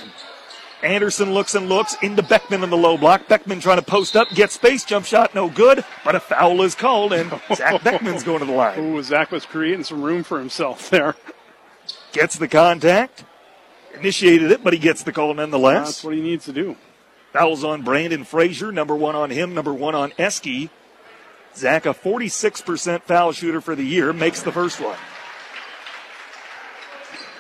Anderson 0.83 1.33
looks 1.33 1.55
and 1.55 1.69
looks 1.69 1.97
into 2.03 2.23
Beckman 2.23 2.63
in 2.63 2.71
the 2.71 2.77
low 2.77 2.97
block. 2.97 3.27
Beckman 3.27 3.61
trying 3.61 3.79
to 3.79 3.85
post 3.85 4.17
up, 4.17 4.29
get 4.31 4.53
space, 4.53 4.85
jump 4.85 5.07
shot, 5.07 5.35
no 5.35 5.49
good, 5.49 5.85
but 6.05 6.15
a 6.15 6.21
foul 6.21 6.63
is 6.63 6.75
called, 6.75 7.13
and 7.13 7.31
Zach 7.55 7.83
Beckman's 7.83 8.23
going 8.23 8.41
to 8.41 8.45
the 8.45 8.53
line. 8.53 8.79
Ooh, 8.97 9.03
Zach 9.03 9.31
was 9.31 9.47
creating 9.47 9.85
some 9.85 10.03
room 10.03 10.23
for 10.23 10.39
himself 10.39 10.91
there. 10.91 11.17
Gets 12.15 12.39
the 12.39 12.47
contact, 12.47 13.25
initiated 13.99 14.53
it, 14.53 14.63
but 14.63 14.73
he 14.73 14.79
gets 14.79 15.03
the 15.03 15.13
call 15.13 15.35
nonetheless. 15.35 15.87
That's 15.87 16.05
what 16.05 16.15
he 16.15 16.21
needs 16.21 16.45
to 16.45 16.53
do. 16.53 16.77
Fouls 17.33 17.65
on 17.65 17.83
Brandon 17.83 18.23
Frazier, 18.23 18.71
number 18.71 18.95
one 18.95 19.17
on 19.17 19.31
him, 19.31 19.53
number 19.53 19.75
one 19.75 19.97
on 19.97 20.13
Eski. 20.17 20.71
Zach, 21.57 21.87
a 21.87 21.93
46% 21.93 23.03
foul 23.03 23.33
shooter 23.33 23.61
for 23.61 23.75
the 23.75 23.83
year, 23.83 24.13
makes 24.13 24.43
the 24.43 24.53
first 24.53 24.81
one. 24.81 24.97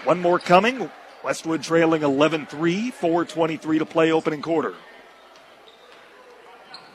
One 0.02 0.20
more 0.20 0.40
coming. 0.40 0.90
Westwood 1.22 1.62
trailing 1.62 2.02
11 2.02 2.46
3, 2.46 2.90
4.23 2.90 3.78
to 3.78 3.86
play, 3.86 4.10
opening 4.10 4.42
quarter. 4.42 4.74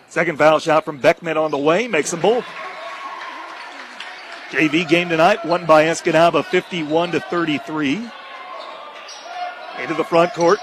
Second 0.09 0.37
foul 0.37 0.59
shot 0.59 0.83
from 0.83 0.97
Beckman 0.97 1.37
on 1.37 1.51
the 1.51 1.57
way, 1.57 1.87
makes 1.87 2.11
them 2.11 2.19
both. 2.19 2.45
JV 4.49 4.87
game 4.87 5.09
tonight, 5.09 5.45
won 5.45 5.65
by 5.65 5.85
Escanaba 5.85 6.43
51 6.43 7.11
to 7.11 7.19
33. 7.19 8.09
Into 9.79 9.93
the 9.93 10.03
front 10.03 10.33
court. 10.33 10.59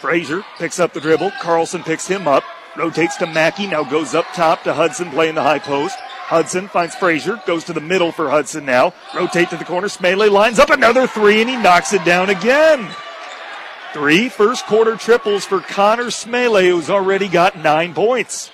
Frazier 0.00 0.42
picks 0.58 0.80
up 0.80 0.92
the 0.92 1.00
dribble. 1.00 1.30
Carlson 1.40 1.82
picks 1.82 2.06
him 2.06 2.26
up. 2.26 2.44
Rotates 2.76 3.16
to 3.18 3.26
Mackey. 3.26 3.66
Now 3.66 3.84
goes 3.84 4.14
up 4.14 4.26
top 4.34 4.62
to 4.64 4.72
Hudson 4.72 5.10
playing 5.10 5.34
the 5.34 5.42
high 5.42 5.58
post. 5.58 5.96
Hudson 5.98 6.68
finds 6.68 6.94
Frazier, 6.94 7.40
goes 7.46 7.64
to 7.64 7.74
the 7.74 7.80
middle 7.80 8.10
for 8.10 8.30
Hudson 8.30 8.64
now. 8.64 8.94
Rotate 9.14 9.50
to 9.50 9.58
the 9.58 9.64
corner. 9.64 9.88
Smele 9.88 10.30
lines 10.30 10.58
up 10.58 10.70
another 10.70 11.06
three 11.06 11.42
and 11.42 11.50
he 11.50 11.56
knocks 11.56 11.92
it 11.92 12.04
down 12.04 12.30
again. 12.30 12.88
Three 13.92 14.30
first 14.30 14.66
quarter 14.66 14.96
triples 14.96 15.44
for 15.44 15.60
Connor 15.60 16.06
Smele, 16.06 16.70
who's 16.70 16.88
already 16.88 17.28
got 17.28 17.58
nine 17.58 17.92
points. 17.92 18.50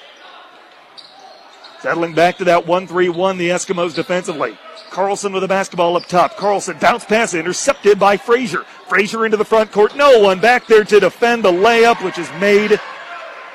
Settling 1.82 2.14
back 2.14 2.38
to 2.38 2.44
that 2.44 2.66
1 2.66 2.86
3 2.86 3.08
1, 3.08 3.38
the 3.38 3.48
Eskimos 3.48 3.94
defensively. 3.94 4.58
Carlson 4.90 5.32
with 5.32 5.42
the 5.42 5.48
basketball 5.48 5.96
up 5.96 6.06
top. 6.06 6.36
Carlson 6.36 6.76
bounce 6.78 7.04
pass 7.04 7.32
intercepted 7.32 7.98
by 7.98 8.16
Frazier. 8.16 8.64
Frazier 8.88 9.24
into 9.24 9.36
the 9.36 9.44
front 9.44 9.72
court. 9.72 9.96
No 9.96 10.18
one 10.18 10.40
back 10.40 10.66
there 10.66 10.84
to 10.84 11.00
defend 11.00 11.44
the 11.44 11.52
layup, 11.52 12.04
which 12.04 12.18
is 12.18 12.30
made 12.40 12.80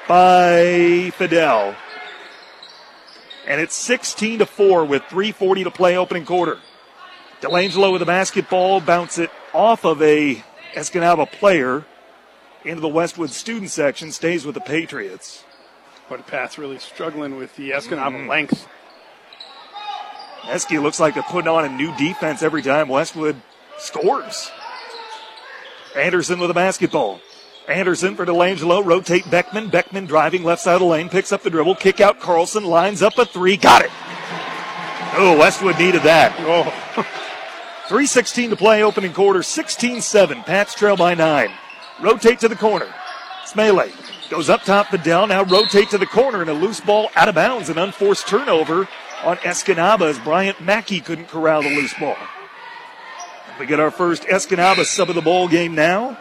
by 0.08 1.12
Fidel 1.18 1.76
and 3.48 3.62
it's 3.62 3.76
16 3.76 4.40
to 4.40 4.46
4 4.46 4.86
with 4.86 5.04
3:40 5.04 5.64
to 5.64 5.72
play 5.72 5.98
opening 5.98 6.26
quarter. 6.26 6.60
Delangelo 7.42 7.92
with 7.92 8.00
the 8.00 8.06
basketball, 8.06 8.82
bounce 8.82 9.18
it 9.18 9.30
off 9.54 9.86
of 9.86 10.02
a 10.02 10.44
Escanaba 10.74 11.32
player 11.32 11.86
into 12.64 12.82
the 12.82 12.88
Westwood 12.88 13.30
student 13.30 13.72
section, 13.72 14.12
stays 14.12 14.46
with 14.46 14.56
the 14.56 14.62
Patriots. 14.62 15.44
But 16.10 16.28
Pat's 16.28 16.58
really 16.58 16.78
struggling 16.78 17.38
with 17.38 17.56
the 17.56 17.72
Escanaba 17.72 18.26
mm. 18.26 18.28
length. 18.28 18.68
Esky 20.44 20.82
looks 20.82 21.00
like 21.00 21.15
they're 21.15 21.24
putting 21.24 21.48
on 21.48 21.65
a 21.65 21.70
new 21.70 21.96
defense 21.98 22.44
every 22.44 22.62
time 22.62 22.88
Westwood 22.88 23.36
scores. 23.80 24.52
Anderson 25.96 26.39
with 26.39 26.52
a 26.52 26.54
basketball. 26.54 27.20
Anderson 27.68 28.15
for 28.15 28.26
DeLangelo. 28.26 28.86
Rotate 28.86 29.30
Beckman. 29.32 29.70
Beckman 29.70 30.06
driving 30.06 30.44
left 30.44 30.62
side 30.62 30.76
of 30.76 30.82
the 30.82 30.86
lane. 30.86 31.10
Picks 31.10 31.32
up 31.32 31.41
the 31.41 31.50
dribble. 31.50 31.76
Kick 31.76 32.00
out 32.00 32.20
Carlson. 32.20 32.63
Lines 32.63 33.02
up 33.02 33.18
a 33.18 33.26
three. 33.26 33.58
Got 33.58 33.86
it. 33.86 33.91
Oh, 35.18 35.36
Westwood 35.39 35.80
needed 35.80 36.04
that. 36.04 36.36
Oh. 36.39 37.04
3.16 37.88 38.50
to 38.50 38.56
play, 38.56 38.84
opening 38.84 39.13
quarter. 39.13 39.41
16 39.41 40.02
7. 40.02 40.44
Pats 40.44 40.76
trail 40.76 40.98
by 40.98 41.13
nine. 41.13 41.52
Rotate 42.02 42.39
to 42.39 42.48
the 42.48 42.56
corner. 42.56 42.91
Smele 43.46 44.05
goes 44.30 44.50
up 44.50 44.64
top. 44.64 44.88
Fidel 44.88 45.28
now 45.28 45.44
rotate 45.44 45.90
to 45.90 45.98
the 45.98 46.06
corner 46.06 46.42
and 46.42 46.50
a 46.50 46.54
loose 46.54 46.80
ball 46.80 47.10
out 47.16 47.30
of 47.30 47.36
bounds. 47.36 47.70
An 47.70 47.78
unforced 47.78 48.28
turnover 48.28 48.88
on 49.24 49.38
Escanaba 49.38 50.10
as 50.10 50.20
Bryant 50.20 50.62
Mackey 50.62 51.00
couldn't 51.00 51.28
corral 51.28 51.62
the 51.62 51.70
loose 51.70 51.94
ball. 52.00 52.18
We 53.60 53.66
get 53.66 53.80
our 53.80 53.92
first 53.92 54.24
Escanaba 54.24 54.84
sub 54.86 55.10
of 55.10 55.16
the 55.16 55.22
ball 55.22 55.48
game 55.48 55.76
now. 55.76 56.18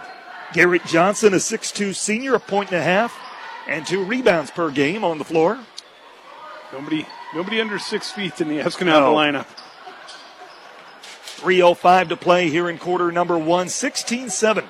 Garrett 0.53 0.85
Johnson, 0.87 1.35
a 1.35 1.39
6'2 1.39 1.95
senior, 1.95 2.35
a 2.35 2.41
point 2.41 2.71
and 2.71 2.79
a 2.79 2.83
half, 2.83 3.13
and 3.67 3.85
two 3.85 4.05
rebounds 4.05 4.53
per 4.53 4.71
game 4.71 5.03
on 5.03 5.19
the 5.19 5.25
floor. 5.25 5.59
Nobody 6.73 7.07
nobody 7.35 7.61
under 7.61 7.79
six 7.79 8.11
feet 8.11 8.41
in 8.41 8.49
the 8.49 8.59
Escanaba 8.59 9.01
no. 9.01 9.15
lineup. 9.15 9.47
3.05 11.37 12.09
to 12.09 12.17
play 12.17 12.49
here 12.49 12.71
in 12.71 12.79
quarter 12.79 13.13
number 13.13 13.37
one, 13.37 13.69
16 13.69 14.31
7. 14.31 14.65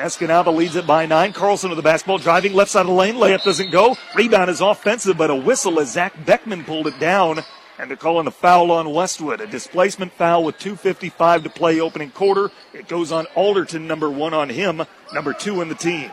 Escanaba 0.00 0.54
leads 0.54 0.76
it 0.76 0.86
by 0.86 1.04
nine. 1.04 1.32
Carlson 1.34 1.68
with 1.68 1.76
the 1.76 1.82
basketball, 1.82 2.16
driving 2.16 2.54
left 2.54 2.70
side 2.70 2.80
of 2.80 2.86
the 2.86 2.92
lane. 2.92 3.16
Layup 3.16 3.44
doesn't 3.44 3.70
go. 3.70 3.96
Rebound 4.14 4.48
is 4.48 4.62
offensive, 4.62 5.18
but 5.18 5.30
a 5.30 5.34
whistle 5.34 5.78
as 5.78 5.92
Zach 5.92 6.14
Beckman 6.24 6.64
pulled 6.64 6.86
it 6.86 6.98
down 6.98 7.40
and 7.78 7.88
they're 7.88 7.96
calling 7.96 8.26
a 8.26 8.30
foul 8.30 8.70
on 8.70 8.92
Westwood. 8.92 9.40
A 9.40 9.46
displacement 9.46 10.12
foul 10.12 10.44
with 10.44 10.58
2.55 10.58 11.44
to 11.44 11.50
play 11.50 11.80
opening 11.80 12.10
quarter. 12.10 12.50
It 12.72 12.88
goes 12.88 13.12
on 13.12 13.26
Alderton, 13.34 13.86
number 13.86 14.10
one 14.10 14.34
on 14.34 14.48
him, 14.48 14.82
number 15.12 15.32
two 15.32 15.60
in 15.60 15.68
the 15.68 15.74
team. 15.74 16.10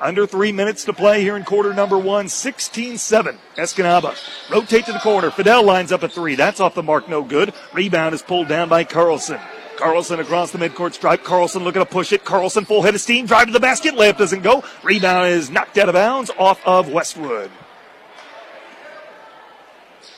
Under 0.00 0.26
three 0.26 0.52
minutes 0.52 0.84
to 0.84 0.92
play 0.92 1.22
here 1.22 1.36
in 1.36 1.44
quarter 1.44 1.74
number 1.74 1.98
one, 1.98 2.28
16 2.28 2.98
7. 2.98 3.38
Escanaba. 3.56 4.16
Rotate 4.50 4.86
to 4.86 4.92
the 4.92 4.98
corner. 5.00 5.30
Fidel 5.30 5.64
lines 5.64 5.90
up 5.90 6.02
a 6.02 6.08
three. 6.08 6.36
That's 6.36 6.60
off 6.60 6.74
the 6.74 6.82
mark, 6.82 7.08
no 7.08 7.22
good. 7.22 7.52
Rebound 7.72 8.14
is 8.14 8.22
pulled 8.22 8.48
down 8.48 8.68
by 8.68 8.84
Carlson. 8.84 9.40
Carlson 9.76 10.20
across 10.20 10.50
the 10.50 10.58
midcourt 10.58 10.94
stripe. 10.94 11.24
Carlson 11.24 11.64
looking 11.64 11.82
to 11.82 11.86
push 11.86 12.12
it. 12.12 12.24
Carlson 12.24 12.64
full 12.64 12.82
head 12.82 12.94
of 12.94 13.00
steam. 13.00 13.26
Drive 13.26 13.46
to 13.46 13.52
the 13.52 13.60
basket. 13.60 13.94
Layup 13.94 14.18
doesn't 14.18 14.42
go. 14.42 14.64
Rebound 14.82 15.28
is 15.28 15.50
knocked 15.50 15.78
out 15.78 15.88
of 15.88 15.94
bounds 15.94 16.30
off 16.38 16.60
of 16.66 16.92
Westwood. 16.92 17.50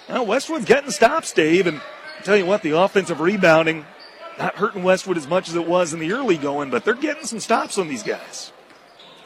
Now 0.09 0.25
Westwood's 0.25 0.65
getting 0.65 0.91
stops, 0.91 1.33
Dave, 1.33 1.67
and 1.67 1.81
I 2.19 2.23
tell 2.23 2.37
you 2.37 2.47
what, 2.47 2.63
the 2.63 2.77
offensive 2.77 3.21
rebounding 3.21 3.87
not 4.39 4.57
hurting 4.57 4.83
Westwood 4.83 5.19
as 5.19 5.29
much 5.29 5.49
as 5.49 5.55
it 5.55 5.67
was 5.67 5.93
in 5.93 6.01
the 6.01 6.13
early 6.13 6.39
going, 6.39 6.71
but 6.71 6.85
they're 6.85 6.95
getting 6.95 7.27
some 7.27 7.41
stops 7.41 7.79
on 7.79 7.89
these 7.89 8.03
guys. 8.03 8.53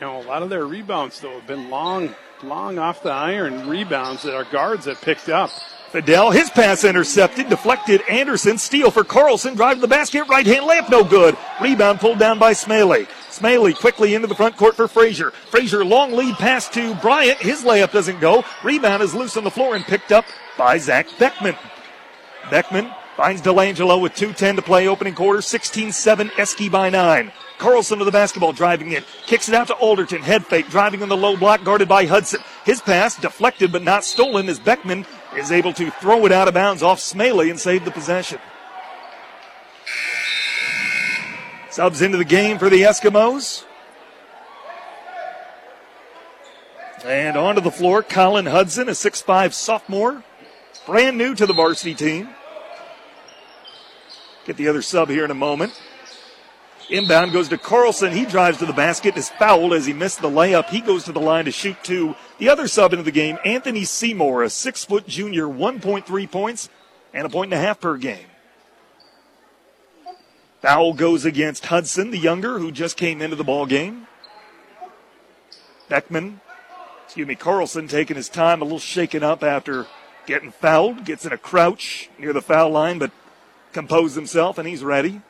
You 0.00 0.06
know, 0.06 0.20
a 0.20 0.24
lot 0.24 0.42
of 0.42 0.50
their 0.50 0.66
rebounds 0.66 1.20
though 1.20 1.38
have 1.38 1.46
been 1.46 1.70
long, 1.70 2.14
long 2.42 2.78
off 2.78 3.02
the 3.02 3.10
iron 3.10 3.68
rebounds 3.68 4.22
that 4.24 4.34
our 4.34 4.44
guards 4.44 4.86
have 4.86 5.00
picked 5.00 5.28
up. 5.28 5.50
Fidel, 5.90 6.32
his 6.32 6.50
pass 6.50 6.82
intercepted, 6.82 7.48
deflected. 7.48 8.02
Anderson, 8.08 8.58
steal 8.58 8.90
for 8.90 9.04
Carlson, 9.04 9.54
drive 9.54 9.76
to 9.76 9.80
the 9.80 9.86
basket, 9.86 10.24
right 10.28 10.44
hand 10.44 10.68
layup, 10.68 10.90
no 10.90 11.04
good. 11.04 11.36
Rebound 11.62 12.00
pulled 12.00 12.18
down 12.18 12.40
by 12.40 12.52
Smalley. 12.52 13.06
Smalley 13.30 13.72
quickly 13.74 14.16
into 14.16 14.26
the 14.26 14.34
front 14.34 14.56
court 14.56 14.74
for 14.74 14.88
Frazier. 14.88 15.30
Frazier, 15.30 15.84
long 15.84 16.12
lead 16.12 16.34
pass 16.34 16.68
to 16.70 16.96
Bryant. 16.96 17.38
His 17.38 17.62
layup 17.62 17.92
doesn't 17.92 18.18
go. 18.18 18.44
Rebound 18.64 19.04
is 19.04 19.14
loose 19.14 19.36
on 19.36 19.44
the 19.44 19.50
floor 19.52 19.76
and 19.76 19.84
picked 19.84 20.10
up 20.10 20.24
by 20.58 20.78
Zach 20.78 21.06
Beckman. 21.20 21.54
Beckman 22.50 22.90
finds 23.16 23.42
DeLangelo 23.42 24.00
with 24.00 24.14
2.10 24.14 24.56
to 24.56 24.62
play 24.62 24.88
opening 24.88 25.14
quarter, 25.14 25.40
16-7, 25.40 26.38
Eski 26.38 26.68
by 26.68 26.90
9. 26.90 27.32
Carlson 27.58 27.98
to 27.98 28.04
the 28.04 28.10
basketball, 28.10 28.52
driving 28.52 28.92
in. 28.92 29.04
Kicks 29.26 29.48
it 29.48 29.54
out 29.54 29.68
to 29.68 29.74
Alderton. 29.74 30.22
Head 30.22 30.44
fake, 30.44 30.68
driving 30.68 31.00
in 31.00 31.08
the 31.08 31.16
low 31.16 31.36
block, 31.36 31.64
guarded 31.64 31.88
by 31.88 32.06
Hudson. 32.06 32.40
His 32.64 32.80
pass 32.80 33.16
deflected 33.16 33.72
but 33.72 33.82
not 33.82 34.04
stolen 34.04 34.48
as 34.48 34.58
Beckman 34.58 35.06
is 35.36 35.52
able 35.52 35.72
to 35.74 35.90
throw 35.90 36.26
it 36.26 36.32
out 36.32 36.48
of 36.48 36.54
bounds 36.54 36.82
off 36.82 37.00
Smalley 37.00 37.50
and 37.50 37.58
save 37.58 37.84
the 37.84 37.90
possession. 37.90 38.38
Subs 41.70 42.02
into 42.02 42.18
the 42.18 42.24
game 42.24 42.58
for 42.58 42.68
the 42.68 42.82
Eskimos. 42.82 43.64
And 47.04 47.36
onto 47.36 47.60
the 47.60 47.70
floor, 47.70 48.02
Colin 48.02 48.46
Hudson, 48.46 48.88
a 48.88 48.94
six-five 48.94 49.54
sophomore, 49.54 50.24
brand 50.86 51.18
new 51.18 51.34
to 51.34 51.46
the 51.46 51.52
varsity 51.52 51.94
team. 51.94 52.30
Get 54.44 54.56
the 54.56 54.68
other 54.68 54.82
sub 54.82 55.08
here 55.08 55.24
in 55.24 55.30
a 55.30 55.34
moment. 55.34 55.80
Inbound 56.90 57.32
goes 57.32 57.48
to 57.48 57.56
Carlson. 57.56 58.12
He 58.12 58.26
drives 58.26 58.58
to 58.58 58.66
the 58.66 58.72
basket, 58.72 59.16
is 59.16 59.30
fouled 59.30 59.72
as 59.72 59.86
he 59.86 59.94
missed 59.94 60.20
the 60.20 60.28
layup. 60.28 60.68
He 60.68 60.80
goes 60.80 61.04
to 61.04 61.12
the 61.12 61.20
line 61.20 61.46
to 61.46 61.50
shoot 61.50 61.76
two. 61.82 62.14
The 62.38 62.50
other 62.50 62.68
sub 62.68 62.92
into 62.92 63.04
the 63.04 63.10
game, 63.10 63.38
Anthony 63.44 63.84
Seymour, 63.84 64.42
a 64.42 64.50
six 64.50 64.84
foot 64.84 65.06
junior, 65.06 65.46
1.3 65.46 66.30
points 66.30 66.68
and 67.14 67.26
a 67.26 67.30
point 67.30 67.52
and 67.52 67.62
a 67.62 67.66
half 67.66 67.80
per 67.80 67.96
game. 67.96 68.26
Foul 70.60 70.92
goes 70.94 71.24
against 71.24 71.66
Hudson, 71.66 72.10
the 72.10 72.18
younger, 72.18 72.58
who 72.58 72.72
just 72.72 72.96
came 72.96 73.22
into 73.22 73.36
the 73.36 73.44
ball 73.44 73.66
game. 73.66 74.06
Beckman, 75.88 76.40
excuse 77.04 77.28
me, 77.28 77.34
Carlson 77.34 77.86
taking 77.86 78.16
his 78.16 78.28
time, 78.28 78.60
a 78.60 78.64
little 78.64 78.78
shaken 78.78 79.22
up 79.22 79.42
after 79.42 79.86
getting 80.26 80.50
fouled. 80.50 81.04
Gets 81.04 81.26
in 81.26 81.32
a 81.32 81.38
crouch 81.38 82.08
near 82.18 82.32
the 82.32 82.40
foul 82.42 82.70
line, 82.70 82.98
but 82.98 83.10
composed 83.74 84.16
himself 84.16 84.56
and 84.56 84.66
he's 84.66 84.82
ready. 84.82 85.20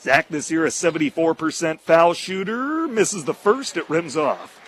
Zach 0.00 0.28
this 0.28 0.50
year 0.50 0.64
a 0.64 0.70
74% 0.70 1.80
foul 1.80 2.14
shooter. 2.14 2.88
Misses 2.88 3.24
the 3.24 3.34
first. 3.34 3.76
It 3.76 3.88
rims 3.90 4.16
off. 4.16 4.60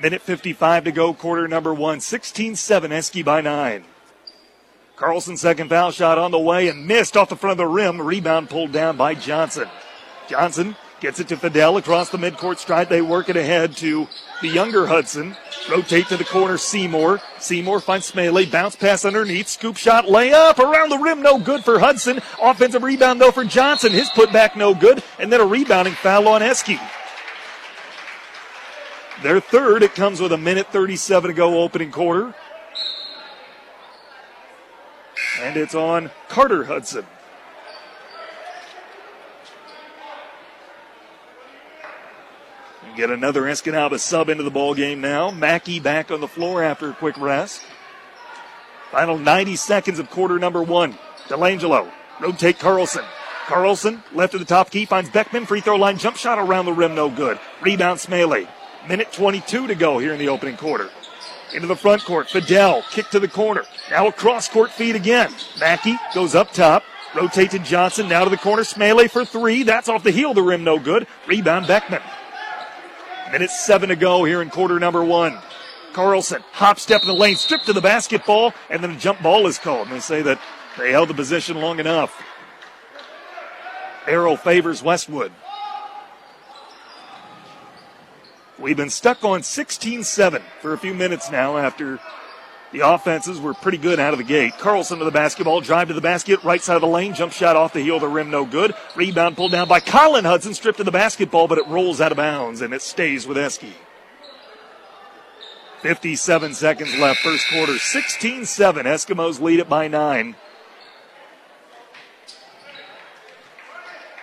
Minute 0.00 0.22
55 0.22 0.84
to 0.84 0.92
go, 0.92 1.14
quarter 1.14 1.46
number 1.46 1.72
one. 1.72 2.00
16 2.00 2.56
7, 2.56 2.92
Eski 2.92 3.22
by 3.22 3.40
nine. 3.40 3.84
Carlson 4.96 5.36
second 5.36 5.68
foul 5.68 5.90
shot 5.90 6.18
on 6.18 6.30
the 6.30 6.38
way 6.38 6.68
and 6.68 6.86
missed 6.86 7.16
off 7.16 7.28
the 7.28 7.36
front 7.36 7.52
of 7.52 7.58
the 7.58 7.66
rim. 7.66 8.00
Rebound 8.00 8.50
pulled 8.50 8.72
down 8.72 8.96
by 8.96 9.14
Johnson. 9.14 9.68
Johnson 10.28 10.76
Gets 11.02 11.18
it 11.18 11.26
to 11.30 11.36
Fidel 11.36 11.78
across 11.78 12.10
the 12.10 12.16
midcourt 12.16 12.58
stripe. 12.58 12.88
They 12.88 13.02
work 13.02 13.28
it 13.28 13.36
ahead 13.36 13.76
to 13.78 14.06
the 14.40 14.46
younger 14.46 14.86
Hudson. 14.86 15.36
Rotate 15.68 16.06
to 16.06 16.16
the 16.16 16.24
corner, 16.24 16.56
Seymour. 16.56 17.20
Seymour 17.40 17.80
finds 17.80 18.06
Smiley. 18.06 18.46
Bounce 18.46 18.76
pass 18.76 19.04
underneath. 19.04 19.48
Scoop 19.48 19.76
shot, 19.76 20.04
layup 20.04 20.60
around 20.60 20.90
the 20.90 20.98
rim. 20.98 21.20
No 21.20 21.40
good 21.40 21.64
for 21.64 21.80
Hudson. 21.80 22.20
Offensive 22.40 22.84
rebound 22.84 23.20
though 23.20 23.32
for 23.32 23.42
Johnson. 23.42 23.90
His 23.90 24.10
putback 24.10 24.54
no 24.54 24.76
good. 24.76 25.02
And 25.18 25.32
then 25.32 25.40
a 25.40 25.44
rebounding 25.44 25.94
foul 25.94 26.28
on 26.28 26.40
Eski. 26.40 26.78
Their 29.24 29.40
third. 29.40 29.82
It 29.82 29.96
comes 29.96 30.20
with 30.20 30.30
a 30.30 30.38
minute 30.38 30.68
37 30.68 31.30
to 31.30 31.34
go 31.34 31.62
opening 31.64 31.90
quarter. 31.90 32.32
And 35.40 35.56
it's 35.56 35.74
on 35.74 36.12
Carter 36.28 36.62
Hudson. 36.62 37.06
Get 42.96 43.08
another 43.08 43.42
Escanaba 43.42 43.98
sub 43.98 44.28
into 44.28 44.42
the 44.42 44.50
ball 44.50 44.74
game 44.74 45.00
now. 45.00 45.30
Mackey 45.30 45.80
back 45.80 46.10
on 46.10 46.20
the 46.20 46.28
floor 46.28 46.62
after 46.62 46.90
a 46.90 46.94
quick 46.94 47.16
rest. 47.16 47.62
Final 48.90 49.16
90 49.16 49.56
seconds 49.56 49.98
of 49.98 50.10
quarter 50.10 50.38
number 50.38 50.62
one. 50.62 50.98
Delangelo 51.28 51.90
rotate 52.20 52.58
Carlson. 52.58 53.04
Carlson 53.46 54.02
left 54.12 54.34
of 54.34 54.40
the 54.40 54.46
top 54.46 54.70
key 54.70 54.84
finds 54.84 55.08
Beckman 55.08 55.46
free 55.46 55.62
throw 55.62 55.76
line 55.76 55.96
jump 55.96 56.16
shot 56.16 56.38
around 56.38 56.66
the 56.66 56.72
rim 56.72 56.94
no 56.94 57.08
good. 57.08 57.40
Rebound 57.62 57.98
Smiley. 57.98 58.46
Minute 58.86 59.10
22 59.10 59.68
to 59.68 59.74
go 59.74 59.98
here 59.98 60.12
in 60.12 60.18
the 60.18 60.28
opening 60.28 60.58
quarter. 60.58 60.90
Into 61.54 61.68
the 61.68 61.76
front 61.76 62.04
court. 62.04 62.28
Fidel 62.28 62.82
kick 62.90 63.08
to 63.10 63.20
the 63.20 63.28
corner. 63.28 63.64
Now 63.90 64.06
a 64.06 64.12
cross 64.12 64.50
court 64.50 64.70
feed 64.70 64.96
again. 64.96 65.32
Mackey 65.58 65.96
goes 66.14 66.34
up 66.34 66.52
top. 66.52 66.84
Rotate 67.14 67.52
to 67.52 67.58
Johnson. 67.58 68.08
Now 68.08 68.24
to 68.24 68.30
the 68.30 68.36
corner. 68.36 68.64
Smiley 68.64 69.08
for 69.08 69.24
three. 69.24 69.62
That's 69.62 69.88
off 69.88 70.02
the 70.02 70.10
heel 70.10 70.34
the 70.34 70.42
rim 70.42 70.62
no 70.62 70.78
good. 70.78 71.06
Rebound 71.26 71.66
Beckman. 71.66 72.02
Minute 73.32 73.50
seven 73.50 73.88
to 73.88 73.96
go 73.96 74.24
here 74.24 74.42
in 74.42 74.50
quarter 74.50 74.78
number 74.78 75.02
one. 75.02 75.38
Carlson, 75.94 76.42
hop 76.52 76.78
step 76.78 77.00
in 77.00 77.06
the 77.06 77.14
lane, 77.14 77.36
strip 77.36 77.62
to 77.62 77.72
the 77.72 77.80
basketball, 77.80 78.52
and 78.68 78.84
then 78.84 78.90
a 78.90 78.96
jump 78.96 79.22
ball 79.22 79.46
is 79.46 79.58
called. 79.58 79.86
And 79.86 79.96
they 79.96 80.00
say 80.00 80.20
that 80.20 80.38
they 80.76 80.92
held 80.92 81.08
the 81.08 81.14
position 81.14 81.56
long 81.56 81.80
enough. 81.80 82.22
Arrow 84.06 84.36
favors 84.36 84.82
Westwood. 84.82 85.32
We've 88.58 88.76
been 88.76 88.90
stuck 88.90 89.24
on 89.24 89.42
16 89.42 90.04
7 90.04 90.42
for 90.60 90.74
a 90.74 90.78
few 90.78 90.92
minutes 90.92 91.30
now 91.30 91.56
after 91.56 92.00
the 92.72 92.80
offenses 92.80 93.38
were 93.38 93.52
pretty 93.52 93.78
good 93.78 94.00
out 94.00 94.14
of 94.14 94.18
the 94.18 94.24
gate. 94.24 94.56
Carlson 94.58 94.98
to 94.98 95.04
the 95.04 95.10
basketball, 95.10 95.60
drive 95.60 95.88
to 95.88 95.94
the 95.94 96.00
basket, 96.00 96.42
right 96.42 96.62
side 96.62 96.76
of 96.76 96.80
the 96.80 96.86
lane, 96.86 97.14
jump 97.14 97.32
shot 97.32 97.54
off 97.54 97.74
the 97.74 97.80
heel 97.80 97.96
of 97.96 98.00
the 98.00 98.08
rim, 98.08 98.30
no 98.30 98.46
good. 98.46 98.74
Rebound 98.96 99.36
pulled 99.36 99.52
down 99.52 99.68
by 99.68 99.78
Colin 99.80 100.24
Hudson, 100.24 100.54
stripped 100.54 100.78
to 100.78 100.84
the 100.84 100.90
basketball, 100.90 101.48
but 101.48 101.58
it 101.58 101.66
rolls 101.66 102.00
out 102.00 102.12
of 102.12 102.16
bounds 102.16 102.62
and 102.62 102.72
it 102.72 102.80
stays 102.80 103.26
with 103.26 103.36
Eski. 103.36 103.74
57 105.82 106.54
seconds 106.54 106.96
left, 106.98 107.20
first 107.20 107.48
quarter, 107.50 107.78
16 107.78 108.46
7. 108.46 108.86
Eskimos 108.86 109.40
lead 109.40 109.60
it 109.60 109.68
by 109.68 109.88
nine. 109.88 110.36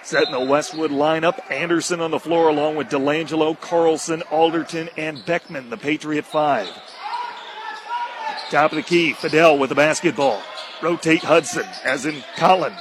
Setting 0.01 0.31
the 0.31 0.39
Westwood 0.39 0.89
lineup. 0.89 1.39
Anderson 1.51 1.99
on 1.99 2.09
the 2.09 2.19
floor 2.19 2.49
along 2.49 2.77
with 2.77 2.87
Delangelo, 2.87 3.59
Carlson, 3.59 4.23
Alderton, 4.31 4.89
and 4.97 5.23
Beckman, 5.23 5.69
the 5.69 5.77
Patriot 5.77 6.25
five. 6.25 6.67
Top 8.49 8.71
of 8.71 8.77
the 8.77 8.81
key, 8.81 9.13
Fidel 9.13 9.59
with 9.59 9.69
the 9.69 9.75
basketball. 9.75 10.41
Rotate 10.81 11.23
Hudson, 11.23 11.67
as 11.83 12.07
in 12.07 12.23
Colin. 12.35 12.73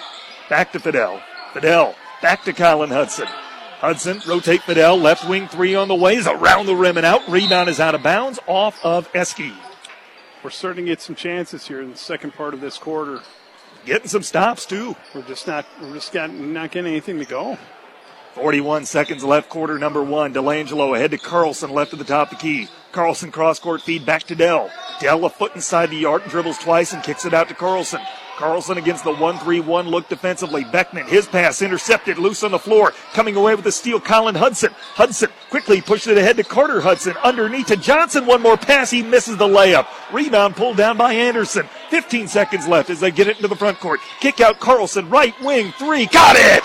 Back 0.49 0.73
to 0.73 0.81
Fidel. 0.81 1.23
Fidel, 1.53 1.95
back 2.23 2.43
to 2.45 2.55
Colin 2.55 2.89
Hudson. 2.89 3.27
Hudson, 3.27 4.23
rotate 4.27 4.63
Fidel, 4.63 4.97
left 4.97 5.29
wing 5.29 5.47
three 5.47 5.75
on 5.75 5.89
the 5.89 5.95
way, 5.95 6.17
is 6.17 6.27
around 6.27 6.67
the 6.67 6.75
rim 6.75 6.97
and 6.97 7.05
out. 7.05 7.29
Rebound 7.29 7.69
is 7.69 7.81
out 7.81 7.95
of 7.95 8.03
bounds, 8.03 8.39
off 8.47 8.83
of 8.83 9.11
Eski. 9.15 9.53
We're 10.43 10.51
starting 10.51 10.87
to 10.87 10.93
get 10.93 11.03
some 11.03 11.15
chances 11.15 11.67
here 11.67 11.83
in 11.83 11.91
the 11.91 11.97
second 11.97 12.33
part 12.33 12.55
of 12.55 12.61
this 12.61 12.79
quarter. 12.79 13.21
Getting 13.85 14.09
some 14.09 14.23
stops 14.23 14.65
too. 14.65 14.97
We're 15.15 15.23
just 15.23 15.47
not, 15.47 15.67
we're 15.83 15.95
just 15.95 16.13
got, 16.13 16.33
not 16.33 16.71
getting 16.71 16.91
anything 16.91 17.19
to 17.19 17.25
go. 17.25 17.59
41 18.39 18.85
seconds 18.87 19.25
left, 19.25 19.49
quarter 19.49 19.81
number 19.81 20.01
one. 20.01 20.33
Delangelo 20.33 20.95
ahead 20.95 21.11
to 21.11 21.19
Carlson, 21.19 21.71
left 21.71 21.93
of 21.93 21.99
the 21.99 22.05
top 22.05 22.31
of 22.31 22.39
the 22.39 22.43
key. 22.43 22.69
Carlson 22.93 23.33
cross 23.33 23.59
court 23.59 23.83
feed 23.83 24.07
back 24.07 24.23
to 24.23 24.37
Dell. 24.37 24.71
Dell 25.01 25.25
a 25.25 25.31
foot 25.31 25.57
inside 25.57 25.91
the 25.91 26.05
arc, 26.05 26.25
dribbles 26.27 26.59
twice 26.59 26.93
and 26.93 27.03
kicks 27.03 27.25
it 27.25 27.35
out 27.35 27.49
to 27.49 27.55
Carlson. 27.55 28.01
Carlson 28.39 28.79
against 28.79 29.03
the 29.03 29.13
1-3-1 29.13 29.89
look 29.89 30.09
defensively. 30.09 30.63
Beckman, 30.63 31.09
his 31.09 31.27
pass 31.27 31.61
intercepted, 31.61 32.19
loose 32.19 32.45
on 32.45 32.53
the 32.53 32.59
floor. 32.59 32.93
Coming 33.13 33.35
away 33.35 33.57
with 33.57 33.65
the 33.65 33.73
steal, 33.73 33.99
Colin 33.99 34.37
Hudson. 34.37 34.71
Hudson 34.95 35.29
quickly 35.51 35.81
pushed 35.81 36.07
it 36.07 36.17
ahead 36.17 36.37
to 36.37 36.45
Carter 36.45 36.81
Hudson. 36.81 37.17
Underneath 37.25 37.67
to 37.67 37.77
Johnson. 37.77 38.27
One 38.27 38.41
more 38.41 38.57
pass. 38.57 38.93
He 38.93 39.03
misses 39.03 39.39
the 39.39 39.49
layup. 39.49 39.89
Rebound 40.13 40.55
pulled 40.55 40.77
down 40.77 40.97
by 40.97 41.15
Anderson. 41.15 41.69
15 41.91 42.29
seconds 42.29 42.69
left 42.69 42.91
as 42.91 43.01
they 43.01 43.11
get 43.11 43.27
it 43.27 43.37
into 43.37 43.49
the 43.49 43.57
front 43.57 43.81
court. 43.81 43.99
Kick 44.21 44.41
out 44.41 44.61
Carlson. 44.61 45.11
Right 45.11 45.35
wing 45.43 45.73
three. 45.73 46.07
Got 46.07 46.37
it! 46.39 46.63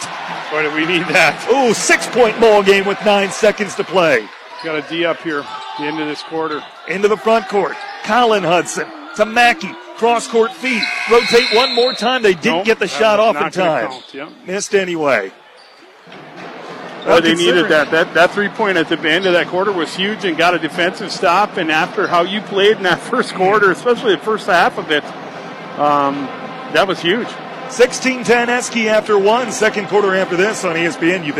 Boy, 0.51 0.61
do 0.61 0.75
we 0.75 0.85
need 0.85 1.07
that. 1.07 1.47
Ooh, 1.51 1.73
six 1.73 2.05
point 2.05 2.39
ball 2.39 2.61
game 2.61 2.85
with 2.85 3.03
nine 3.03 3.31
seconds 3.31 3.73
to 3.75 3.83
play. 3.83 4.27
Got 4.63 4.75
a 4.75 4.87
D 4.87 5.05
up 5.05 5.19
here, 5.21 5.43
the 5.79 5.85
end 5.85 5.99
of 5.99 6.07
this 6.07 6.21
quarter. 6.21 6.63
Into 6.87 7.07
the 7.07 7.17
front 7.17 7.49
court. 7.49 7.75
Colin 8.03 8.43
Hudson 8.43 8.87
to 9.15 9.25
Mackey. 9.25 9.71
Cross 9.97 10.27
court 10.27 10.51
feed. 10.53 10.81
Rotate 11.11 11.53
one 11.53 11.73
more 11.75 11.93
time. 11.93 12.21
They 12.23 12.33
didn't 12.33 12.57
Nope, 12.57 12.65
get 12.65 12.79
the 12.79 12.87
shot 12.87 13.19
off 13.19 13.35
in 13.35 13.51
time. 13.51 13.89
count, 13.89 14.13
yep. 14.13 14.29
Missed 14.45 14.73
anyway. 14.75 15.31
Well, 17.05 17.21
they 17.21 17.35
needed 17.35 17.67
that. 17.69 17.91
That 17.91 18.13
that 18.13 18.31
three 18.31 18.47
point 18.49 18.77
at 18.77 18.87
the 18.87 18.97
end 18.97 19.25
of 19.25 19.33
that 19.33 19.47
quarter 19.47 19.71
was 19.73 19.93
huge 19.95 20.23
and 20.25 20.37
got 20.37 20.53
a 20.53 20.59
defensive 20.59 21.11
stop. 21.11 21.57
And 21.57 21.69
after 21.71 22.07
how 22.07 22.21
you 22.23 22.41
played 22.41 22.77
in 22.77 22.83
that 22.83 22.99
first 23.11 23.33
quarter, 23.35 23.71
especially 23.71 24.15
the 24.15 24.21
first 24.21 24.47
half 24.47 24.77
of 24.77 24.89
it, 24.89 25.03
um, 25.79 26.15
that 26.73 26.87
was 26.87 26.99
huge. 27.01 27.27
16-10 27.67 28.47
Eski 28.49 28.87
after 28.87 29.17
one, 29.17 29.51
second 29.51 29.87
quarter 29.87 30.13
after 30.15 30.35
this 30.37 30.63
on 30.63 30.75
ESPN 30.75 31.27
UP. 31.29 31.37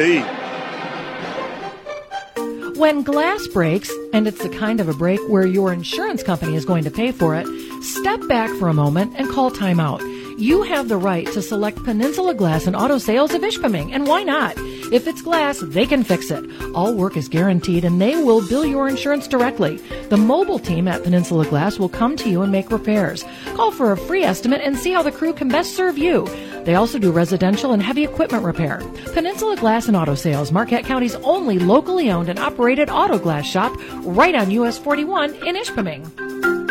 When 2.77 3.03
glass 3.03 3.47
breaks, 3.47 3.91
and 4.13 4.27
it's 4.27 4.41
the 4.41 4.49
kind 4.49 4.79
of 4.81 4.89
a 4.89 4.93
break 4.93 5.19
where 5.29 5.45
your 5.45 5.71
insurance 5.71 6.23
company 6.23 6.55
is 6.55 6.65
going 6.65 6.83
to 6.85 6.91
pay 6.91 7.11
for 7.11 7.35
it, 7.35 7.45
step 7.83 8.27
back 8.27 8.49
for 8.57 8.69
a 8.69 8.73
moment 8.73 9.13
and 9.17 9.29
call 9.29 9.51
timeout. 9.51 10.01
You 10.39 10.63
have 10.63 10.89
the 10.89 10.97
right 10.97 11.27
to 11.27 11.41
select 11.41 11.83
Peninsula 11.83 12.33
Glass 12.33 12.65
and 12.65 12.75
Auto 12.75 12.97
Sales 12.97 13.33
of 13.33 13.41
Ishpeming, 13.41 13.93
and 13.93 14.07
why 14.07 14.23
not? 14.23 14.55
If 14.57 15.07
it's 15.07 15.21
glass, 15.21 15.59
they 15.59 15.85
can 15.85 16.03
fix 16.03 16.31
it. 16.31 16.43
All 16.75 16.93
work 16.93 17.17
is 17.17 17.27
guaranteed 17.27 17.85
and 17.85 18.01
they 18.01 18.15
will 18.21 18.47
bill 18.47 18.65
your 18.65 18.87
insurance 18.87 19.27
directly. 19.27 19.77
The 20.09 20.17
mobile 20.17 20.59
team 20.59 20.87
at 20.87 21.03
Peninsula 21.03 21.45
Glass 21.45 21.79
will 21.79 21.89
come 21.89 22.15
to 22.17 22.29
you 22.29 22.41
and 22.41 22.51
make 22.51 22.71
repairs. 22.71 23.23
Call 23.55 23.71
for 23.71 23.91
a 23.91 23.97
free 23.97 24.23
estimate 24.23 24.61
and 24.61 24.77
see 24.77 24.91
how 24.91 25.01
the 25.03 25.11
crew 25.11 25.33
can 25.33 25.47
best 25.47 25.75
serve 25.75 25.97
you. 25.97 26.27
They 26.63 26.75
also 26.75 26.99
do 26.99 27.11
residential 27.11 27.71
and 27.71 27.81
heavy 27.81 28.03
equipment 28.03 28.43
repair. 28.43 28.81
Peninsula 29.13 29.55
Glass 29.57 29.87
and 29.87 29.97
Auto 29.97 30.15
Sales, 30.15 30.51
Marquette 30.51 30.85
County's 30.85 31.15
only 31.15 31.59
locally 31.59 32.09
owned 32.09 32.29
and 32.29 32.39
operated 32.39 32.89
auto 32.89 33.17
glass 33.17 33.45
shop, 33.45 33.73
right 34.03 34.35
on 34.35 34.51
US 34.51 34.77
41 34.77 35.33
in 35.45 35.55
Ishpeming. 35.55 36.62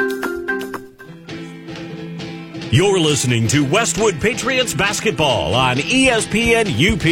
You're 2.72 2.98
listening 2.98 3.48
to 3.48 3.66
Westwood 3.66 4.18
Patriots 4.18 4.72
basketball 4.72 5.54
on 5.54 5.76
ESPN 5.76 6.68
UP. 6.72 7.02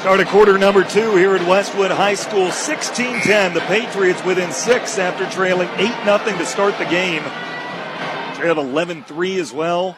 Start 0.00 0.20
of 0.20 0.26
quarter 0.26 0.58
number 0.58 0.84
two 0.84 1.16
here 1.16 1.34
at 1.34 1.48
Westwood 1.48 1.90
High 1.90 2.12
School. 2.12 2.48
16-10. 2.48 3.54
The 3.54 3.60
Patriots 3.60 4.22
within 4.26 4.52
six 4.52 4.98
after 4.98 5.26
trailing 5.30 5.68
8-0 5.68 6.36
to 6.36 6.44
start 6.44 6.76
the 6.76 6.84
game. 6.84 7.22
Trailed 8.34 8.58
11-3 8.58 9.38
as 9.38 9.54
well. 9.54 9.96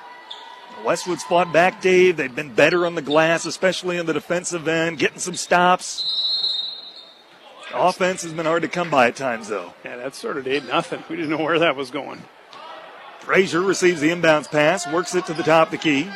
Westwood's 0.84 1.24
fought 1.24 1.52
back, 1.52 1.80
Dave. 1.80 2.16
They've 2.16 2.32
been 2.32 2.54
better 2.54 2.86
on 2.86 2.94
the 2.94 3.02
glass, 3.02 3.44
especially 3.44 3.96
in 3.96 4.06
the 4.06 4.12
defensive 4.12 4.68
end, 4.68 5.00
getting 5.00 5.18
some 5.18 5.34
stops. 5.34 6.16
Offense 7.74 8.22
has 8.22 8.32
been 8.32 8.46
hard 8.46 8.62
to 8.62 8.68
come 8.68 8.90
by 8.90 9.08
at 9.08 9.16
times, 9.16 9.48
though. 9.48 9.74
Yeah, 9.84 9.96
that 9.96 10.14
started 10.14 10.46
8 10.46 10.66
nothing. 10.66 11.02
We 11.10 11.16
didn't 11.16 11.30
know 11.30 11.44
where 11.44 11.58
that 11.58 11.76
was 11.76 11.90
going. 11.90 12.22
Frazier 13.20 13.60
receives 13.60 14.00
the 14.00 14.10
inbounds 14.10 14.50
pass, 14.50 14.86
works 14.92 15.14
it 15.14 15.26
to 15.26 15.34
the 15.34 15.42
top 15.42 15.68
of 15.68 15.72
the 15.72 15.78
key. 15.78 16.08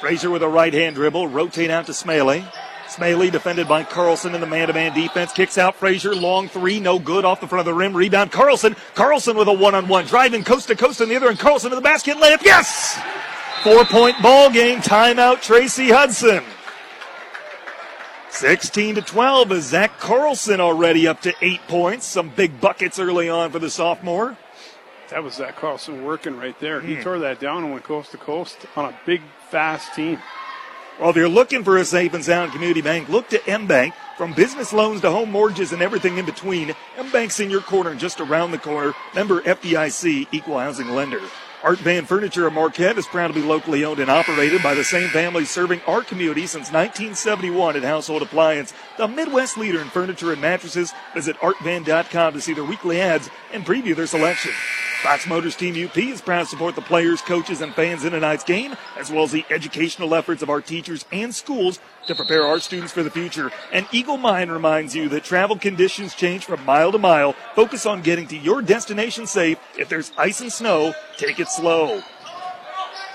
Frazier 0.00 0.30
with 0.30 0.42
a 0.42 0.48
right 0.48 0.74
hand 0.74 0.96
dribble, 0.96 1.28
rotate 1.28 1.70
out 1.70 1.86
to 1.86 1.94
Smalley. 1.94 2.44
Smalley 2.88 3.30
defended 3.30 3.68
by 3.68 3.84
Carlson 3.84 4.34
in 4.34 4.40
the 4.40 4.46
man-to-man 4.46 4.94
defense. 4.94 5.32
Kicks 5.32 5.58
out 5.58 5.76
Frazier. 5.76 6.14
Long 6.14 6.48
three. 6.48 6.80
No 6.80 6.98
good 6.98 7.24
off 7.24 7.40
the 7.40 7.46
front 7.46 7.60
of 7.60 7.66
the 7.66 7.74
rim. 7.74 7.94
Rebound. 7.94 8.32
Carlson. 8.32 8.74
Carlson 8.94 9.36
with 9.36 9.46
a 9.46 9.52
one-on-one. 9.52 10.06
Driving 10.06 10.42
coast 10.42 10.68
to 10.68 10.74
coast 10.74 11.02
on 11.02 11.10
the 11.10 11.16
other 11.16 11.28
and 11.28 11.38
Carlson 11.38 11.68
to 11.70 11.76
the 11.76 11.82
basket. 11.82 12.16
Layup. 12.16 12.42
Yes! 12.42 12.98
Four-point 13.62 14.22
ball 14.22 14.50
game. 14.50 14.78
Timeout 14.80 15.42
Tracy 15.42 15.90
Hudson. 15.90 16.42
16 18.30 18.96
to 18.96 19.02
12 19.02 19.52
is 19.52 19.64
Zach 19.64 19.98
Carlson 19.98 20.60
already 20.60 21.08
up 21.08 21.22
to 21.22 21.34
eight 21.40 21.60
points. 21.66 22.06
Some 22.06 22.28
big 22.28 22.60
buckets 22.60 22.98
early 22.98 23.28
on 23.28 23.50
for 23.50 23.58
the 23.58 23.70
sophomore. 23.70 24.36
That 25.10 25.24
was 25.24 25.34
Zach 25.34 25.56
Carlson 25.56 26.04
working 26.04 26.36
right 26.36 26.58
there. 26.60 26.80
He 26.80 26.96
hmm. 26.96 27.02
tore 27.02 27.18
that 27.20 27.40
down 27.40 27.64
and 27.64 27.72
went 27.72 27.84
coast 27.84 28.10
to 28.10 28.18
coast 28.18 28.58
on 28.76 28.84
a 28.84 28.98
big, 29.06 29.22
fast 29.50 29.94
team. 29.94 30.18
Well, 31.00 31.10
if 31.10 31.16
you're 31.16 31.28
looking 31.28 31.64
for 31.64 31.78
a 31.78 31.84
safe 31.84 32.12
and 32.12 32.24
sound 32.24 32.52
community 32.52 32.82
bank, 32.82 33.08
look 33.08 33.28
to 33.28 33.48
M-Bank. 33.48 33.94
From 34.16 34.34
business 34.34 34.72
loans 34.72 35.00
to 35.02 35.10
home 35.12 35.30
mortgages 35.30 35.72
and 35.72 35.80
everything 35.80 36.18
in 36.18 36.26
between, 36.26 36.74
M-Bank's 36.96 37.38
in 37.38 37.50
your 37.50 37.60
corner 37.60 37.94
just 37.94 38.20
around 38.20 38.50
the 38.50 38.58
corner. 38.58 38.92
Member 39.14 39.40
FDIC, 39.42 40.26
equal 40.32 40.58
housing 40.58 40.88
lender. 40.88 41.20
Art 41.64 41.78
Van 41.80 42.04
Furniture 42.04 42.46
of 42.46 42.52
Marquette 42.52 42.98
is 42.98 43.06
proud 43.08 43.28
to 43.28 43.34
be 43.34 43.42
locally 43.42 43.84
owned 43.84 43.98
and 43.98 44.08
operated 44.08 44.62
by 44.62 44.74
the 44.74 44.84
same 44.84 45.08
family 45.08 45.44
serving 45.44 45.80
our 45.88 46.02
community 46.02 46.46
since 46.46 46.70
1971 46.70 47.74
in 47.74 47.82
household 47.82 48.22
appliance. 48.22 48.72
The 48.96 49.08
Midwest 49.08 49.58
leader 49.58 49.80
in 49.80 49.88
furniture 49.88 50.30
and 50.30 50.40
mattresses. 50.40 50.92
Visit 51.14 51.36
artvan.com 51.38 52.32
to 52.34 52.40
see 52.40 52.54
their 52.54 52.64
weekly 52.64 53.00
ads 53.00 53.28
and 53.52 53.66
preview 53.66 53.96
their 53.96 54.06
selection. 54.06 54.52
Fox 55.02 55.26
Motors 55.26 55.56
Team 55.56 55.74
UP 55.84 55.96
is 55.98 56.20
proud 56.20 56.44
to 56.44 56.46
support 56.46 56.76
the 56.76 56.80
players, 56.80 57.22
coaches, 57.22 57.60
and 57.60 57.74
fans 57.74 58.04
in 58.04 58.12
tonight's 58.12 58.44
game, 58.44 58.76
as 58.96 59.10
well 59.10 59.24
as 59.24 59.32
the 59.32 59.44
educational 59.50 60.14
efforts 60.14 60.42
of 60.42 60.50
our 60.50 60.60
teachers 60.60 61.04
and 61.10 61.34
schools 61.34 61.80
to 62.08 62.14
prepare 62.14 62.46
our 62.46 62.58
students 62.58 62.92
for 62.92 63.02
the 63.02 63.10
future. 63.10 63.50
And 63.72 63.86
Eagle 63.92 64.16
Mine 64.16 64.50
reminds 64.50 64.94
you 64.94 65.08
that 65.10 65.24
travel 65.24 65.56
conditions 65.56 66.14
change 66.14 66.44
from 66.44 66.64
mile 66.64 66.92
to 66.92 66.98
mile. 66.98 67.34
Focus 67.54 67.86
on 67.86 68.02
getting 68.02 68.26
to 68.28 68.36
your 68.36 68.60
destination 68.60 69.26
safe. 69.26 69.58
If 69.78 69.88
there's 69.88 70.12
ice 70.18 70.40
and 70.40 70.52
snow, 70.52 70.94
take 71.16 71.38
it 71.38 71.48
slow. 71.48 72.02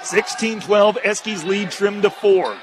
16-12, 0.01 1.01
Eskies 1.01 1.45
lead 1.45 1.71
trimmed 1.71 2.03
to 2.03 2.10
four. 2.10 2.58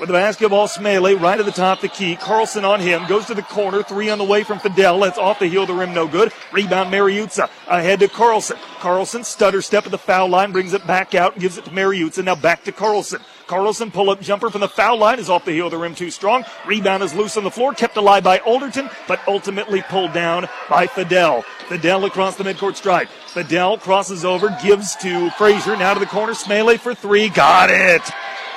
With 0.00 0.08
the 0.08 0.14
basketball, 0.14 0.66
Smalley 0.66 1.14
right 1.14 1.38
at 1.38 1.44
the 1.44 1.52
top 1.52 1.78
of 1.78 1.82
the 1.82 1.88
key. 1.88 2.16
Carlson 2.16 2.64
on 2.64 2.80
him. 2.80 3.06
Goes 3.06 3.26
to 3.26 3.34
the 3.34 3.42
corner. 3.42 3.82
Three 3.82 4.08
on 4.08 4.16
the 4.16 4.24
way 4.24 4.44
from 4.44 4.58
Fidel. 4.58 4.98
That's 5.00 5.18
off 5.18 5.38
the 5.38 5.46
heel 5.46 5.62
of 5.62 5.68
the 5.68 5.74
rim. 5.74 5.92
No 5.92 6.08
good. 6.08 6.32
Rebound, 6.52 6.90
Mariuzza. 6.90 7.50
Ahead 7.68 8.00
to 8.00 8.08
Carlson. 8.08 8.56
Carlson 8.78 9.24
stutter 9.24 9.60
step 9.60 9.84
at 9.84 9.90
the 9.90 9.98
foul 9.98 10.28
line. 10.28 10.52
Brings 10.52 10.72
it 10.72 10.86
back 10.86 11.14
out 11.14 11.38
gives 11.38 11.58
it 11.58 11.66
to 11.66 11.70
Mariuzza. 11.70 12.24
Now 12.24 12.34
back 12.34 12.64
to 12.64 12.72
Carlson. 12.72 13.20
Carlson 13.50 13.90
pull 13.90 14.10
up 14.10 14.20
jumper 14.20 14.48
from 14.48 14.60
the 14.60 14.68
foul 14.68 14.96
line 14.96 15.18
is 15.18 15.28
off 15.28 15.44
the 15.44 15.50
heel 15.50 15.64
of 15.64 15.72
the 15.72 15.76
rim 15.76 15.92
too 15.92 16.12
strong. 16.12 16.44
Rebound 16.68 17.02
is 17.02 17.12
loose 17.14 17.36
on 17.36 17.42
the 17.42 17.50
floor. 17.50 17.74
Kept 17.74 17.96
alive 17.96 18.22
by 18.22 18.38
Alderton, 18.38 18.88
but 19.08 19.20
ultimately 19.26 19.82
pulled 19.82 20.12
down 20.12 20.48
by 20.68 20.86
Fidel. 20.86 21.42
Fidel 21.68 22.04
across 22.04 22.36
the 22.36 22.44
midcourt 22.44 22.76
stripe. 22.76 23.08
Fidel 23.08 23.76
crosses 23.76 24.24
over, 24.24 24.56
gives 24.62 24.94
to 24.96 25.30
Frazier. 25.30 25.76
Now 25.76 25.94
to 25.94 25.98
the 25.98 26.06
corner. 26.06 26.32
Smalley 26.32 26.76
for 26.76 26.94
three. 26.94 27.28
Got 27.28 27.70
it 27.70 28.02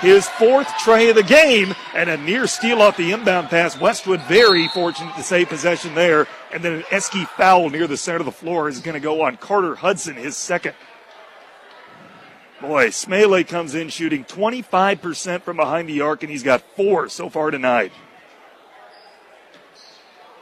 his 0.04 0.28
fourth 0.28 0.68
tray 0.80 1.10
of 1.10 1.16
the 1.16 1.24
game, 1.24 1.74
and 1.96 2.10
a 2.10 2.18
near 2.18 2.46
steal 2.46 2.82
off 2.82 2.98
the 2.98 3.14
inbound 3.14 3.48
pass. 3.50 3.80
Westwood 3.80 4.20
very 4.24 4.68
fortunate 4.68 5.16
to 5.16 5.24
save 5.24 5.48
possession 5.48 5.96
there, 5.96 6.28
and 6.52 6.62
then 6.62 6.74
an 6.74 6.82
Esky 6.84 7.26
foul 7.26 7.70
near 7.70 7.88
the 7.88 7.96
center 7.96 8.20
of 8.20 8.26
the 8.26 8.32
floor 8.32 8.68
is 8.68 8.80
going 8.80 8.96
to 8.96 9.00
go 9.00 9.22
on 9.22 9.38
Carter 9.38 9.76
Hudson, 9.76 10.16
his 10.16 10.36
second. 10.36 10.76
Boy, 12.64 12.92
Smalley 12.92 13.44
comes 13.44 13.76
in 13.76 13.90
shooting 13.90 14.24
25% 14.24 15.42
from 15.42 15.58
behind 15.58 15.90
the 15.90 16.00
arc, 16.00 16.24
and 16.24 16.32
he's 16.32 16.44
got 16.44 16.62
four 16.78 17.10
so 17.10 17.28
far 17.28 17.52
tonight. 17.52 17.92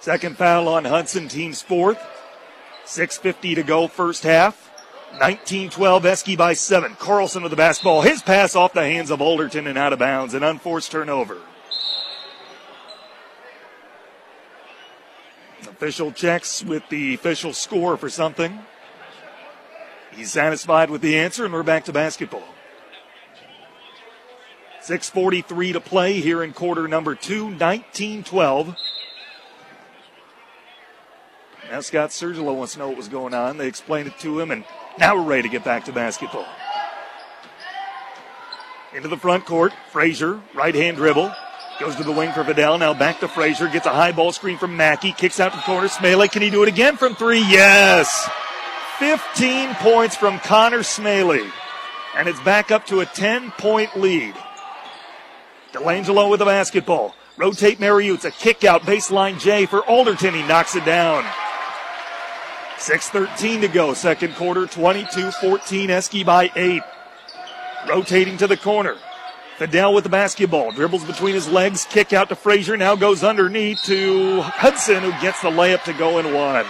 Second 0.02 0.38
foul 0.38 0.68
on 0.68 0.86
Hudson, 0.86 1.28
team's 1.28 1.64
fourth. 1.64 1.98
6.50 2.86 3.56
to 3.56 3.64
go, 3.64 3.88
first 3.88 4.22
half. 4.22 4.70
19-12 5.16 6.06
Eski 6.06 6.36
by 6.36 6.54
seven. 6.54 6.96
Carlson 7.00 7.42
with 7.42 7.50
the 7.50 7.56
basketball. 7.56 8.04
His 8.04 8.22
pass 8.22 8.56
off 8.56 8.74
the 8.74 8.84
hands 8.84 9.10
of 9.10 9.20
Alderton 9.20 9.66
and 9.66 9.76
out 9.76 9.92
of 9.92 9.98
bounds. 9.98 10.36
An 10.36 10.44
unforced 10.44 10.92
turnover. 10.92 11.40
Official 15.62 16.12
checks 16.12 16.64
with 16.64 16.88
the 16.90 17.16
official 17.16 17.52
score 17.52 17.98
for 17.98 18.10
something. 18.10 18.60
He's 20.12 20.32
satisfied 20.32 20.90
with 20.90 21.02
the 21.02 21.18
answer, 21.18 21.46
and 21.46 21.54
we're 21.54 21.64
back 21.64 21.86
to 21.86 21.94
basketball. 21.94 22.44
6.43 24.82 25.74
to 25.74 25.80
play 25.80 26.20
here 26.20 26.44
in 26.44 26.54
quarter 26.54 26.88
number 26.88 27.16
two, 27.16 27.52
19 27.52 28.24
12. 28.24 28.76
Now 31.70 31.80
Scott 31.80 32.10
Sergilo 32.10 32.56
wants 32.56 32.74
to 32.74 32.80
know 32.80 32.90
what 32.90 32.98
was 32.98 33.08
going 33.08 33.34
on. 33.34 33.58
They 33.58 33.68
explained 33.68 34.08
it 34.08 34.20
to 34.20 34.40
him, 34.40 34.52
and 34.52 34.66
now 34.98 35.16
we're 35.16 35.24
ready 35.24 35.44
to 35.44 35.50
get 35.50 35.64
back 35.64 35.86
to 35.86 35.94
basketball. 35.94 36.48
Into 38.94 39.08
the 39.08 39.18
front 39.18 39.46
court, 39.46 39.72
Frazier, 39.92 40.42
right 40.54 40.76
hand 40.76 40.98
dribble. 40.98 41.34
Goes 41.80 41.96
to 41.96 42.04
the 42.04 42.12
wing 42.12 42.34
for 42.34 42.44
Fidel. 42.44 42.78
Now 42.78 42.94
back 42.94 43.22
to 43.22 43.28
Frazier. 43.28 43.70
Gets 43.70 43.86
a 43.86 43.92
high 43.92 44.12
ball 44.12 44.34
screen 44.34 44.58
from 44.58 44.76
Mackey. 44.76 45.14
Kicks 45.14 45.40
out 45.40 45.52
to 45.52 45.58
the 45.58 45.64
corner. 45.64 45.88
Smalley. 45.88 46.28
Can 46.28 46.42
he 46.42 46.50
do 46.50 46.62
it 46.64 46.70
again 46.70 46.98
from 46.98 47.16
three? 47.16 47.40
Yes. 47.40 48.30
15 49.02 49.74
points 49.78 50.16
from 50.16 50.38
Connor 50.38 50.84
Smalley. 50.84 51.44
And 52.16 52.28
it's 52.28 52.40
back 52.42 52.70
up 52.70 52.86
to 52.86 53.00
a 53.00 53.06
10 53.08 53.50
point 53.58 54.00
lead. 54.00 54.36
Delangelo 55.74 56.30
with 56.30 56.38
the 56.38 56.46
basketball. 56.46 57.16
Rotate 57.36 57.80
Mariuzza. 57.80 58.32
Kick 58.32 58.64
out 58.64 58.84
baseline 58.84 59.40
J 59.40 59.66
for 59.66 59.80
Alderton. 59.80 60.36
He 60.36 60.44
knocks 60.44 60.76
it 60.76 60.86
down. 60.86 61.24
6.13 62.78 63.62
to 63.62 63.68
go, 63.70 63.96
second 63.96 64.36
quarter, 64.36 64.68
22 64.68 65.32
14, 65.32 65.90
Eski 65.90 66.24
by 66.24 66.52
8. 66.56 66.84
Rotating 67.90 68.38
to 68.38 68.46
the 68.46 68.58
corner. 68.58 68.98
Fidel 69.58 69.96
with 69.96 70.04
the 70.04 70.12
basketball, 70.12 70.72
dribbles 70.72 71.06
between 71.06 71.34
his 71.34 71.48
legs, 71.48 71.86
kick 71.86 72.14
out 72.14 72.30
to 72.30 72.36
Frazier, 72.36 72.78
now 72.78 72.96
goes 72.96 73.24
underneath 73.24 73.82
to 73.84 74.42
Hudson, 74.42 75.02
who 75.02 75.12
gets 75.22 75.42
the 75.42 75.50
layup 75.50 75.84
to 75.86 75.94
go 75.94 76.20
in 76.20 76.34
one. 76.34 76.66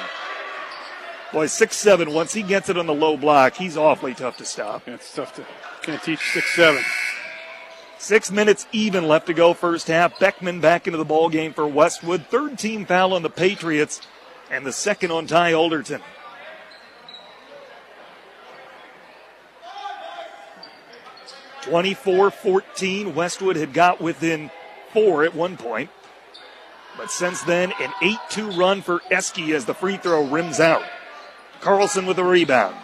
Boy, 1.32 1.48
six 1.48 1.78
seven. 1.78 2.14
Once 2.14 2.34
he 2.34 2.44
gets 2.44 2.68
it 2.68 2.78
on 2.78 2.88
the 2.88 2.94
low 2.94 3.16
block, 3.16 3.56
he's 3.56 3.78
awfully 3.78 4.14
tough 4.14 4.38
to 4.38 4.46
stop. 4.46 4.86
Yeah, 4.86 4.96
it's 4.96 5.14
tough 5.14 5.34
to 5.36 5.46
can't 5.82 6.04
teach 6.04 6.20
six 6.34 6.54
seven. 6.56 6.84
Six 7.98 8.32
minutes 8.32 8.68
even 8.72 9.08
left 9.08 9.28
to 9.28 9.34
go 9.34 9.54
first 9.54 9.88
half. 9.88 10.20
Beckman 10.20 10.60
back 10.60 10.88
into 10.88 10.98
the 10.98 11.06
ball 11.06 11.30
game 11.30 11.54
for 11.54 11.66
Westwood. 11.68 12.26
Third 12.28 12.58
team 12.58 12.86
foul 12.86 13.14
on 13.14 13.22
the 13.22 13.30
Patriots 13.30 14.02
and 14.50 14.66
the 14.66 14.74
second 14.74 15.12
on 15.12 15.28
Ty 15.28 15.54
Alderton. 15.54 16.02
Twenty-four 21.62 22.32
fourteen. 22.32 23.16
Westwood 23.16 23.56
had 23.56 23.72
got 23.72 24.02
within 24.02 24.52
four 24.92 25.24
at 25.24 25.34
one 25.34 25.56
point. 25.56 25.90
But 26.98 27.10
since 27.10 27.42
then, 27.44 27.72
an 27.80 27.94
8 28.02 28.18
2 28.30 28.52
run 28.52 28.82
for 28.82 29.02
Eski 29.10 29.54
as 29.54 29.66
the 29.66 29.74
free 29.74 29.96
throw 29.96 30.28
rims 30.28 30.60
out. 30.60 30.84
Carlson 31.62 32.06
with 32.06 32.18
a 32.20 32.24
rebound. 32.24 32.76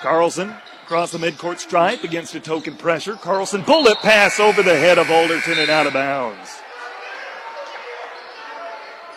Carlson 0.00 0.54
across 0.84 1.12
the 1.12 1.18
midcourt 1.18 1.58
stripe 1.58 2.04
against 2.04 2.34
a 2.34 2.40
token 2.40 2.76
pressure. 2.76 3.14
Carlson 3.14 3.62
bullet 3.62 3.96
pass 3.98 4.38
over 4.38 4.62
the 4.62 4.76
head 4.76 4.98
of 4.98 5.10
Alderton 5.10 5.58
and 5.58 5.70
out 5.70 5.86
of 5.86 5.92
bounds. 5.92 6.50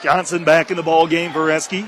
Johnson 0.01 0.43
back 0.43 0.69
in 0.69 0.77
the 0.77 0.83
ball 0.83 1.07
game 1.07 1.33
for 1.33 1.49
Eski. 1.49 1.85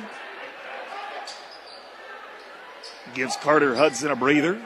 Gives 3.13 3.37
Carter 3.37 3.75
Hudson 3.75 4.11
a 4.11 4.15
breather. 4.15 4.59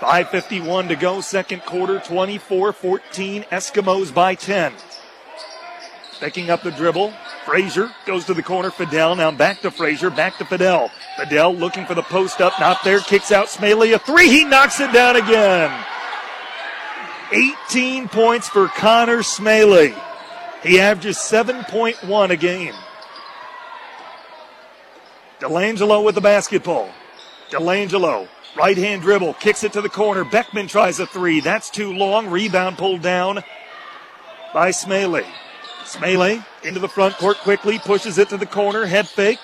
5.51 0.00 0.88
to 0.88 0.96
go, 0.96 1.20
second 1.20 1.62
quarter, 1.62 1.98
24 2.00 2.72
14. 2.72 3.42
Eskimos 3.44 4.12
by 4.12 4.34
10. 4.34 4.72
Picking 6.24 6.48
up 6.48 6.62
the 6.62 6.70
dribble. 6.70 7.12
Frazier 7.44 7.90
goes 8.06 8.24
to 8.24 8.32
the 8.32 8.42
corner. 8.42 8.70
Fidel 8.70 9.14
now 9.14 9.30
back 9.30 9.60
to 9.60 9.70
Frazier, 9.70 10.08
back 10.08 10.38
to 10.38 10.46
Fidel. 10.46 10.90
Fidel 11.18 11.54
looking 11.54 11.84
for 11.84 11.94
the 11.94 12.02
post 12.02 12.40
up, 12.40 12.58
not 12.58 12.82
there. 12.82 13.00
Kicks 13.00 13.30
out 13.30 13.50
Smalley. 13.50 13.92
A 13.92 13.98
three. 13.98 14.30
He 14.30 14.42
knocks 14.42 14.80
it 14.80 14.90
down 14.90 15.16
again. 15.16 15.84
18 17.30 18.08
points 18.08 18.48
for 18.48 18.68
Connor 18.68 19.18
Smaley. 19.18 19.94
He 20.62 20.80
averages 20.80 21.18
7.1 21.18 22.30
a 22.30 22.36
game. 22.36 22.74
Delangelo 25.40 26.02
with 26.02 26.14
the 26.14 26.22
basketball. 26.22 26.88
Delangelo, 27.50 28.28
right 28.56 28.78
hand 28.78 29.02
dribble, 29.02 29.34
kicks 29.34 29.62
it 29.62 29.74
to 29.74 29.82
the 29.82 29.90
corner. 29.90 30.24
Beckman 30.24 30.68
tries 30.68 31.00
a 31.00 31.06
three. 31.06 31.40
That's 31.40 31.68
too 31.68 31.92
long. 31.92 32.28
Rebound 32.28 32.78
pulled 32.78 33.02
down 33.02 33.44
by 34.54 34.70
Smaley. 34.70 35.26
Smaley 35.84 36.44
into 36.62 36.80
the 36.80 36.88
front 36.88 37.16
court 37.16 37.36
quickly, 37.38 37.78
pushes 37.78 38.18
it 38.18 38.30
to 38.30 38.36
the 38.36 38.46
corner, 38.46 38.86
head 38.86 39.08
fake. 39.08 39.38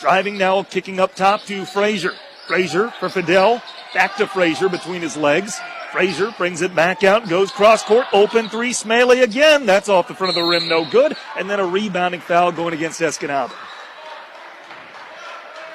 Driving 0.00 0.36
now, 0.36 0.62
kicking 0.62 0.98
up 1.00 1.14
top 1.14 1.42
to 1.42 1.64
Frazier. 1.64 2.12
Frazier 2.46 2.90
for 2.98 3.08
Fidel. 3.08 3.62
Back 3.94 4.16
to 4.16 4.26
Frazier 4.26 4.68
between 4.68 5.00
his 5.00 5.16
legs. 5.16 5.58
Frazier 5.92 6.32
brings 6.36 6.60
it 6.60 6.74
back 6.74 7.04
out, 7.04 7.28
goes 7.28 7.52
cross 7.52 7.84
court, 7.84 8.06
open 8.12 8.48
three. 8.48 8.72
Smaley 8.72 9.22
again. 9.22 9.64
That's 9.64 9.88
off 9.88 10.08
the 10.08 10.14
front 10.14 10.30
of 10.30 10.34
the 10.34 10.42
rim, 10.42 10.68
no 10.68 10.84
good. 10.84 11.16
And 11.38 11.48
then 11.48 11.60
a 11.60 11.66
rebounding 11.66 12.20
foul 12.20 12.50
going 12.50 12.74
against 12.74 13.00
Escanaba. 13.00 13.52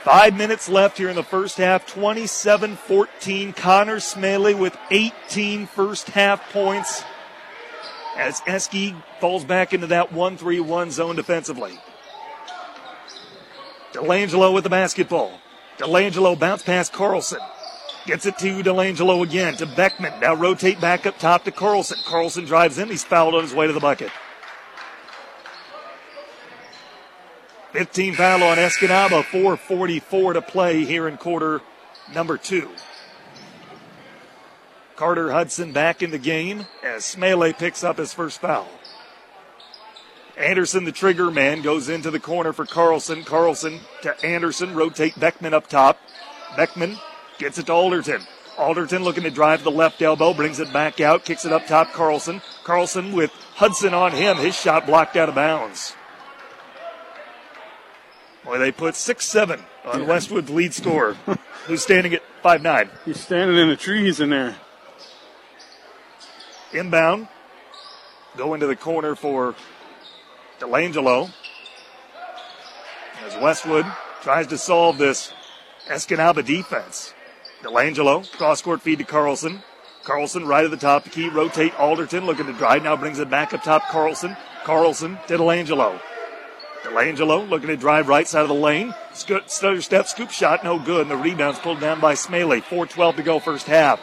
Five 0.04 0.36
minutes 0.36 0.68
left 0.68 0.98
here 0.98 1.10
in 1.10 1.16
the 1.16 1.24
first 1.24 1.58
half. 1.58 1.86
27 1.86 2.76
14. 2.76 3.54
Connor 3.54 3.98
Smaley 3.98 4.58
with 4.58 4.78
18 4.92 5.68
first 5.68 6.10
half 6.10 6.52
points 6.52 7.04
as 8.20 8.42
Eski 8.46 8.94
falls 9.22 9.46
back 9.46 9.74
into 9.74 9.88
that 9.88 10.12
1 10.12 10.38
3 10.38 10.60
1 10.60 10.92
zone 10.92 11.16
defensively. 11.16 11.80
Delangelo 13.94 14.54
with 14.54 14.66
the 14.66 14.70
basketball. 14.70 15.40
Delangelo 15.78 16.38
bounce 16.38 16.62
past 16.62 16.92
Carlson. 16.92 17.40
Gets 18.06 18.26
it 18.26 18.38
to 18.40 18.62
Delangelo 18.62 19.24
again 19.24 19.56
to 19.56 19.66
Beckman. 19.66 20.20
Now 20.20 20.34
rotate 20.34 20.82
back 20.82 21.06
up 21.06 21.18
top 21.18 21.46
to 21.46 21.52
Carlson. 21.52 21.98
Carlson 22.06 22.44
drives 22.44 22.78
in. 22.78 22.90
He's 22.90 23.04
fouled 23.04 23.36
on 23.36 23.42
his 23.42 23.54
way 23.54 23.68
to 23.68 23.74
the 23.74 23.80
bucket. 23.80 24.12
15 27.72 28.16
foul 28.16 28.44
on 28.44 28.58
Escanaba. 28.58 29.24
4.44 29.24 30.34
to 30.34 30.42
play 30.42 30.84
here 30.84 31.08
in 31.08 31.18
quarter 31.18 31.62
number 32.14 32.38
two. 32.38 32.70
Carter 35.00 35.32
Hudson 35.32 35.72
back 35.72 36.04
in 36.04 36.12
the 36.12 36.18
game 36.18 36.66
as 36.84 37.04
Smele 37.04 37.58
picks 37.58 37.86
up 37.86 38.00
his 38.00 38.14
first 38.14 38.42
foul. 38.42 38.68
Anderson, 40.38 40.84
the 40.84 40.92
trigger 40.92 41.32
man, 41.32 41.62
goes 41.62 41.88
into 41.88 42.12
the 42.12 42.20
corner 42.20 42.52
for 42.52 42.66
Carlson. 42.66 43.24
Carlson 43.24 43.80
to 44.02 44.26
Anderson, 44.26 44.76
rotate 44.76 45.18
Beckman 45.18 45.54
up 45.54 45.68
top. 45.68 45.98
Beckman 46.58 46.98
gets 47.38 47.58
it 47.58 47.68
to 47.68 47.72
Alderton. 47.72 48.24
Alderton 48.58 49.06
looking 49.06 49.24
to 49.24 49.32
drive 49.32 49.64
the 49.64 49.72
left 49.72 50.02
elbow, 50.02 50.34
brings 50.34 50.60
it 50.60 50.74
back 50.74 51.00
out, 51.00 51.24
kicks 51.24 51.46
it 51.46 51.54
up 51.54 51.66
top. 51.66 51.94
Carlson. 51.94 52.42
Carlson 52.66 53.14
with 53.14 53.32
Hudson 53.56 53.94
on 53.94 54.12
him. 54.12 54.36
His 54.36 54.54
shot 54.54 54.86
blocked 54.86 55.16
out 55.16 55.30
of 55.30 55.36
bounds. 55.36 55.96
Boy, 58.44 58.58
they 58.58 58.74
put 58.74 58.96
6 58.96 59.26
7 59.26 59.62
on 59.86 60.08
Westwood's 60.08 60.50
lead 60.50 60.74
scorer, 60.74 61.14
who's 61.68 61.84
standing 61.84 62.14
at 62.16 62.24
five 62.44 62.62
nine. 62.62 62.90
He's 63.06 63.22
standing 63.22 63.56
in 63.56 63.70
the 63.70 63.78
trees 63.78 64.20
in 64.20 64.32
there. 64.32 64.58
Inbound. 66.74 67.28
Go 68.38 68.54
into 68.54 68.68
the 68.68 68.76
corner 68.76 69.16
for 69.16 69.56
Delangelo. 70.60 71.32
As 73.26 73.36
Westwood 73.38 73.86
tries 74.22 74.48
to 74.48 74.58
solve 74.58 74.98
this 74.98 75.34
Escanaba 75.88 76.46
defense. 76.46 77.14
Delangelo, 77.64 78.30
cross 78.38 78.62
court 78.62 78.82
feed 78.82 79.00
to 79.00 79.04
Carlson. 79.04 79.62
Carlson 80.04 80.46
right 80.46 80.64
at 80.64 80.72
the 80.72 80.78
top 80.78 81.04
the 81.04 81.10
key. 81.10 81.30
Rotate 81.30 81.78
Alderton, 81.78 82.26
looking 82.26 82.46
to 82.46 82.54
drive. 82.54 82.84
Now 82.84 82.96
brings 82.96 83.20
it 83.20 83.30
back 83.30 83.54
up 83.54 83.64
top. 83.64 83.84
Carlson. 83.90 84.38
Carlson 84.64 85.18
to 85.28 85.38
Delangelo. 85.38 86.00
Delangelo 86.84 87.48
looking 87.50 87.68
to 87.68 87.78
drive 87.78 88.08
right 88.08 88.28
side 88.28 88.44
of 88.44 88.48
the 88.48 88.54
lane. 88.54 88.94
Stutter 89.14 89.82
step, 89.82 90.08
scoop 90.08 90.32
shot, 90.32 90.64
no 90.64 90.80
good. 90.80 91.02
And 91.02 91.12
the 91.12 91.18
rebound's 91.18 91.60
pulled 91.60 91.80
down 91.80 92.00
by 92.00 92.14
Smaley. 92.14 92.62
4.12 92.64 93.18
to 93.18 93.24
go 93.24 93.40
first 93.40 93.68
half. 93.68 94.00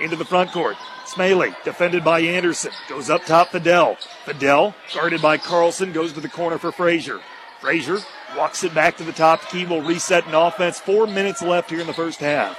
Into 0.00 0.16
the 0.16 0.24
front 0.24 0.52
court. 0.52 0.76
Smaley, 1.04 1.54
defended 1.64 2.04
by 2.04 2.20
Anderson, 2.20 2.72
goes 2.88 3.10
up 3.10 3.24
top 3.24 3.48
Fidel. 3.48 3.96
Fidel, 4.24 4.74
guarded 4.94 5.20
by 5.20 5.36
Carlson, 5.36 5.92
goes 5.92 6.12
to 6.12 6.20
the 6.20 6.28
corner 6.28 6.58
for 6.58 6.72
Frazier. 6.72 7.20
Frazier 7.60 7.98
walks 8.36 8.64
it 8.64 8.74
back 8.74 8.96
to 8.96 9.04
the 9.04 9.12
top. 9.12 9.48
Key 9.48 9.66
will 9.66 9.82
reset 9.82 10.26
an 10.26 10.34
offense. 10.34 10.80
Four 10.80 11.06
minutes 11.06 11.42
left 11.42 11.70
here 11.70 11.80
in 11.80 11.86
the 11.86 11.92
first 11.92 12.18
half. 12.20 12.58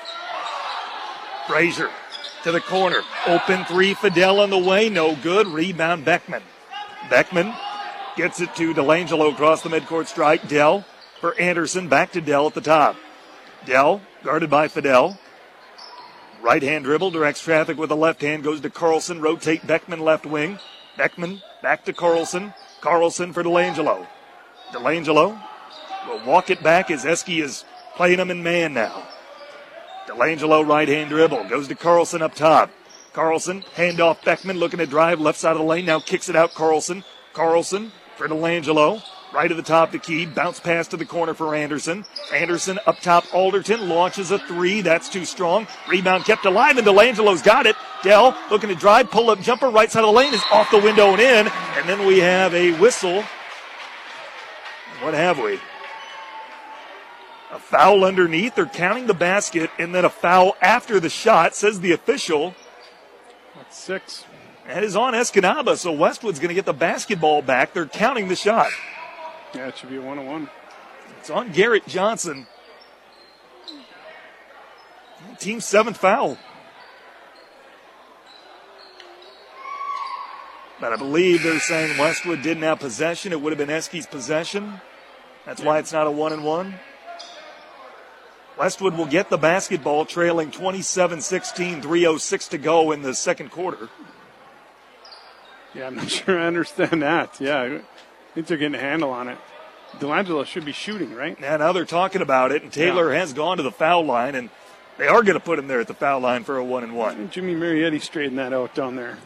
Frazier 1.47 1.89
to 2.43 2.51
the 2.51 2.61
corner. 2.61 3.01
Open 3.27 3.65
three. 3.65 3.93
Fidel 3.93 4.39
on 4.39 4.49
the 4.49 4.57
way. 4.57 4.89
No 4.89 5.15
good. 5.15 5.47
Rebound 5.47 6.05
Beckman. 6.05 6.43
Beckman 7.09 7.53
gets 8.15 8.39
it 8.39 8.55
to 8.55 8.73
Delangelo 8.73 9.31
across 9.31 9.61
the 9.61 9.69
midcourt 9.69 10.07
strike. 10.07 10.47
Dell 10.47 10.85
for 11.19 11.37
Anderson. 11.39 11.89
Back 11.89 12.11
to 12.13 12.21
Dell 12.21 12.47
at 12.47 12.53
the 12.53 12.61
top. 12.61 12.95
Dell 13.65 14.01
guarded 14.23 14.49
by 14.49 14.67
Fidel. 14.67 15.17
Right 16.43 16.61
hand 16.61 16.83
dribble, 16.83 17.11
directs 17.11 17.41
traffic 17.41 17.77
with 17.77 17.87
the 17.87 17.95
left 17.95 18.21
hand, 18.21 18.43
goes 18.43 18.59
to 18.61 18.69
Carlson, 18.69 19.21
rotate 19.21 19.65
Beckman 19.65 20.01
left 20.01 20.25
wing. 20.25 20.59
Beckman 20.97 21.41
back 21.61 21.85
to 21.85 21.93
Carlson. 21.93 22.53
Carlson 22.81 23.31
for 23.31 23.43
Delangelo. 23.43 24.05
Delangelo 24.73 25.41
will 26.05 26.25
walk 26.25 26.49
it 26.49 26.61
back 26.61 26.91
as 26.91 27.05
Eski 27.05 27.39
is 27.39 27.63
playing 27.95 28.19
him 28.19 28.29
in 28.29 28.43
man 28.43 28.73
now. 28.73 29.07
Delangelo 30.05 30.67
right 30.67 30.89
hand 30.89 31.11
dribble, 31.11 31.45
goes 31.45 31.69
to 31.69 31.75
Carlson 31.75 32.21
up 32.21 32.35
top. 32.35 32.69
Carlson, 33.13 33.61
hand 33.75 34.01
off 34.01 34.25
Beckman, 34.25 34.57
looking 34.57 34.79
to 34.79 34.85
drive 34.85 35.21
left 35.21 35.39
side 35.39 35.53
of 35.53 35.59
the 35.59 35.63
lane, 35.63 35.85
now 35.85 36.01
kicks 36.01 36.27
it 36.27 36.35
out 36.35 36.53
Carlson. 36.53 37.05
Carlson 37.31 37.93
for 38.17 38.27
Delangelo. 38.27 39.01
Right 39.33 39.49
at 39.49 39.57
the 39.57 39.63
top, 39.63 39.91
the 39.91 39.97
key. 39.97 40.27
Bounce 40.27 40.59
pass 40.59 40.87
to 40.89 40.97
the 40.97 41.05
corner 41.05 41.33
for 41.33 41.55
Anderson. 41.55 42.05
Anderson 42.31 42.77
up 42.85 42.99
top, 42.99 43.25
Alderton 43.33 43.89
launches 43.89 44.29
a 44.29 44.37
three. 44.37 44.81
That's 44.81 45.09
too 45.09 45.25
strong. 45.25 45.65
Rebound 45.89 46.25
kept 46.25 46.45
alive, 46.45 46.77
and 46.77 46.85
Delangelo's 46.85 47.41
got 47.41 47.65
it. 47.65 47.75
Dell 48.03 48.37
looking 48.51 48.69
to 48.69 48.75
drive, 48.75 49.09
pull 49.09 49.31
up 49.31 49.41
jumper, 49.41 49.69
right 49.69 49.91
side 49.91 50.03
of 50.03 50.13
the 50.13 50.13
lane 50.13 50.35
is 50.35 50.43
off 50.51 50.69
the 50.69 50.77
window 50.77 51.07
and 51.07 51.19
in. 51.19 51.47
And 51.47 51.89
then 51.89 52.05
we 52.05 52.19
have 52.19 52.53
a 52.53 52.77
whistle. 52.79 53.23
What 55.01 55.15
have 55.15 55.39
we? 55.39 55.59
A 57.51 57.59
foul 57.59 58.05
underneath. 58.05 58.53
They're 58.53 58.67
counting 58.67 59.07
the 59.07 59.15
basket, 59.15 59.71
and 59.79 59.95
then 59.95 60.05
a 60.05 60.09
foul 60.09 60.55
after 60.61 60.99
the 60.99 61.09
shot, 61.09 61.55
says 61.55 61.79
the 61.79 61.91
official. 61.91 62.53
That's 63.55 63.79
six. 63.79 64.25
That 64.67 64.83
is 64.83 64.95
on 64.95 65.13
Escanaba, 65.13 65.75
so 65.77 65.91
Westwood's 65.91 66.39
going 66.39 66.49
to 66.49 66.55
get 66.55 66.65
the 66.65 66.73
basketball 66.73 67.41
back. 67.41 67.73
They're 67.73 67.87
counting 67.87 68.27
the 68.27 68.35
shot. 68.35 68.67
Yeah, 69.53 69.67
it 69.67 69.77
should 69.77 69.89
be 69.89 69.97
a 69.97 70.01
one 70.01 70.19
on 70.19 70.25
one. 70.25 70.49
It's 71.19 71.29
on 71.29 71.51
Garrett 71.51 71.87
Johnson. 71.87 72.47
Team 75.39 75.61
seventh 75.61 75.97
foul. 75.97 76.37
But 80.79 80.91
I 80.91 80.95
believe 80.97 81.43
they're 81.43 81.59
saying 81.59 81.97
Westwood 81.97 82.41
didn't 82.41 82.63
have 82.63 82.79
possession. 82.79 83.31
It 83.31 83.39
would 83.39 83.51
have 83.51 83.57
been 83.57 83.73
Eski's 83.73 84.05
possession. 84.05 84.81
That's 85.45 85.61
why 85.61 85.79
it's 85.79 85.93
not 85.93 86.07
a 86.07 86.11
one 86.11 86.33
and 86.33 86.43
one. 86.43 86.75
Westwood 88.57 88.95
will 88.95 89.05
get 89.05 89.29
the 89.29 89.37
basketball 89.37 90.05
trailing 90.05 90.51
27 90.51 91.21
16, 91.21 91.81
3.06 91.81 92.49
to 92.49 92.57
go 92.57 92.91
in 92.91 93.01
the 93.01 93.13
second 93.13 93.49
quarter. 93.49 93.89
Yeah, 95.73 95.87
I'm 95.87 95.95
not 95.95 96.09
sure 96.11 96.39
I 96.39 96.45
understand 96.45 97.01
that. 97.01 97.39
Yeah, 97.39 97.79
think 98.33 98.47
they're 98.47 98.57
getting 98.57 98.75
a 98.75 98.79
handle 98.79 99.11
on 99.11 99.27
it. 99.27 99.37
Delangelo 99.99 100.45
should 100.45 100.65
be 100.65 100.71
shooting, 100.71 101.13
right? 101.13 101.37
Yeah, 101.39 101.57
now 101.57 101.71
they're 101.71 101.85
talking 101.85 102.21
about 102.21 102.51
it, 102.51 102.63
and 102.63 102.71
Taylor 102.71 103.13
yeah. 103.13 103.19
has 103.19 103.33
gone 103.33 103.57
to 103.57 103.63
the 103.63 103.71
foul 103.71 104.03
line, 104.03 104.33
and 104.35 104.49
they 104.97 105.07
are 105.07 105.21
going 105.21 105.35
to 105.35 105.39
put 105.39 105.59
him 105.59 105.67
there 105.67 105.79
at 105.79 105.87
the 105.87 105.93
foul 105.93 106.19
line 106.19 106.43
for 106.43 106.57
a 106.57 106.63
one 106.63 106.83
and 106.83 106.95
one. 106.95 107.29
Jimmy 107.29 107.53
Marietti 107.53 108.01
straightened 108.01 108.39
that 108.39 108.53
out 108.53 108.73
down 108.73 108.95
there. 108.95 109.17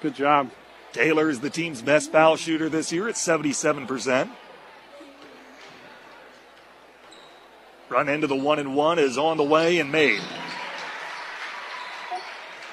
Good 0.00 0.14
job. 0.14 0.50
Taylor 0.92 1.30
is 1.30 1.40
the 1.40 1.48
team's 1.48 1.80
best 1.80 2.12
foul 2.12 2.36
shooter 2.36 2.68
this 2.68 2.92
year 2.92 3.08
at 3.08 3.14
77%. 3.14 4.28
Run 7.88 8.08
into 8.08 8.26
the 8.26 8.36
one 8.36 8.58
and 8.58 8.74
one 8.74 8.98
is 8.98 9.16
on 9.16 9.36
the 9.36 9.42
way 9.42 9.78
and 9.78 9.90
made. 9.90 10.20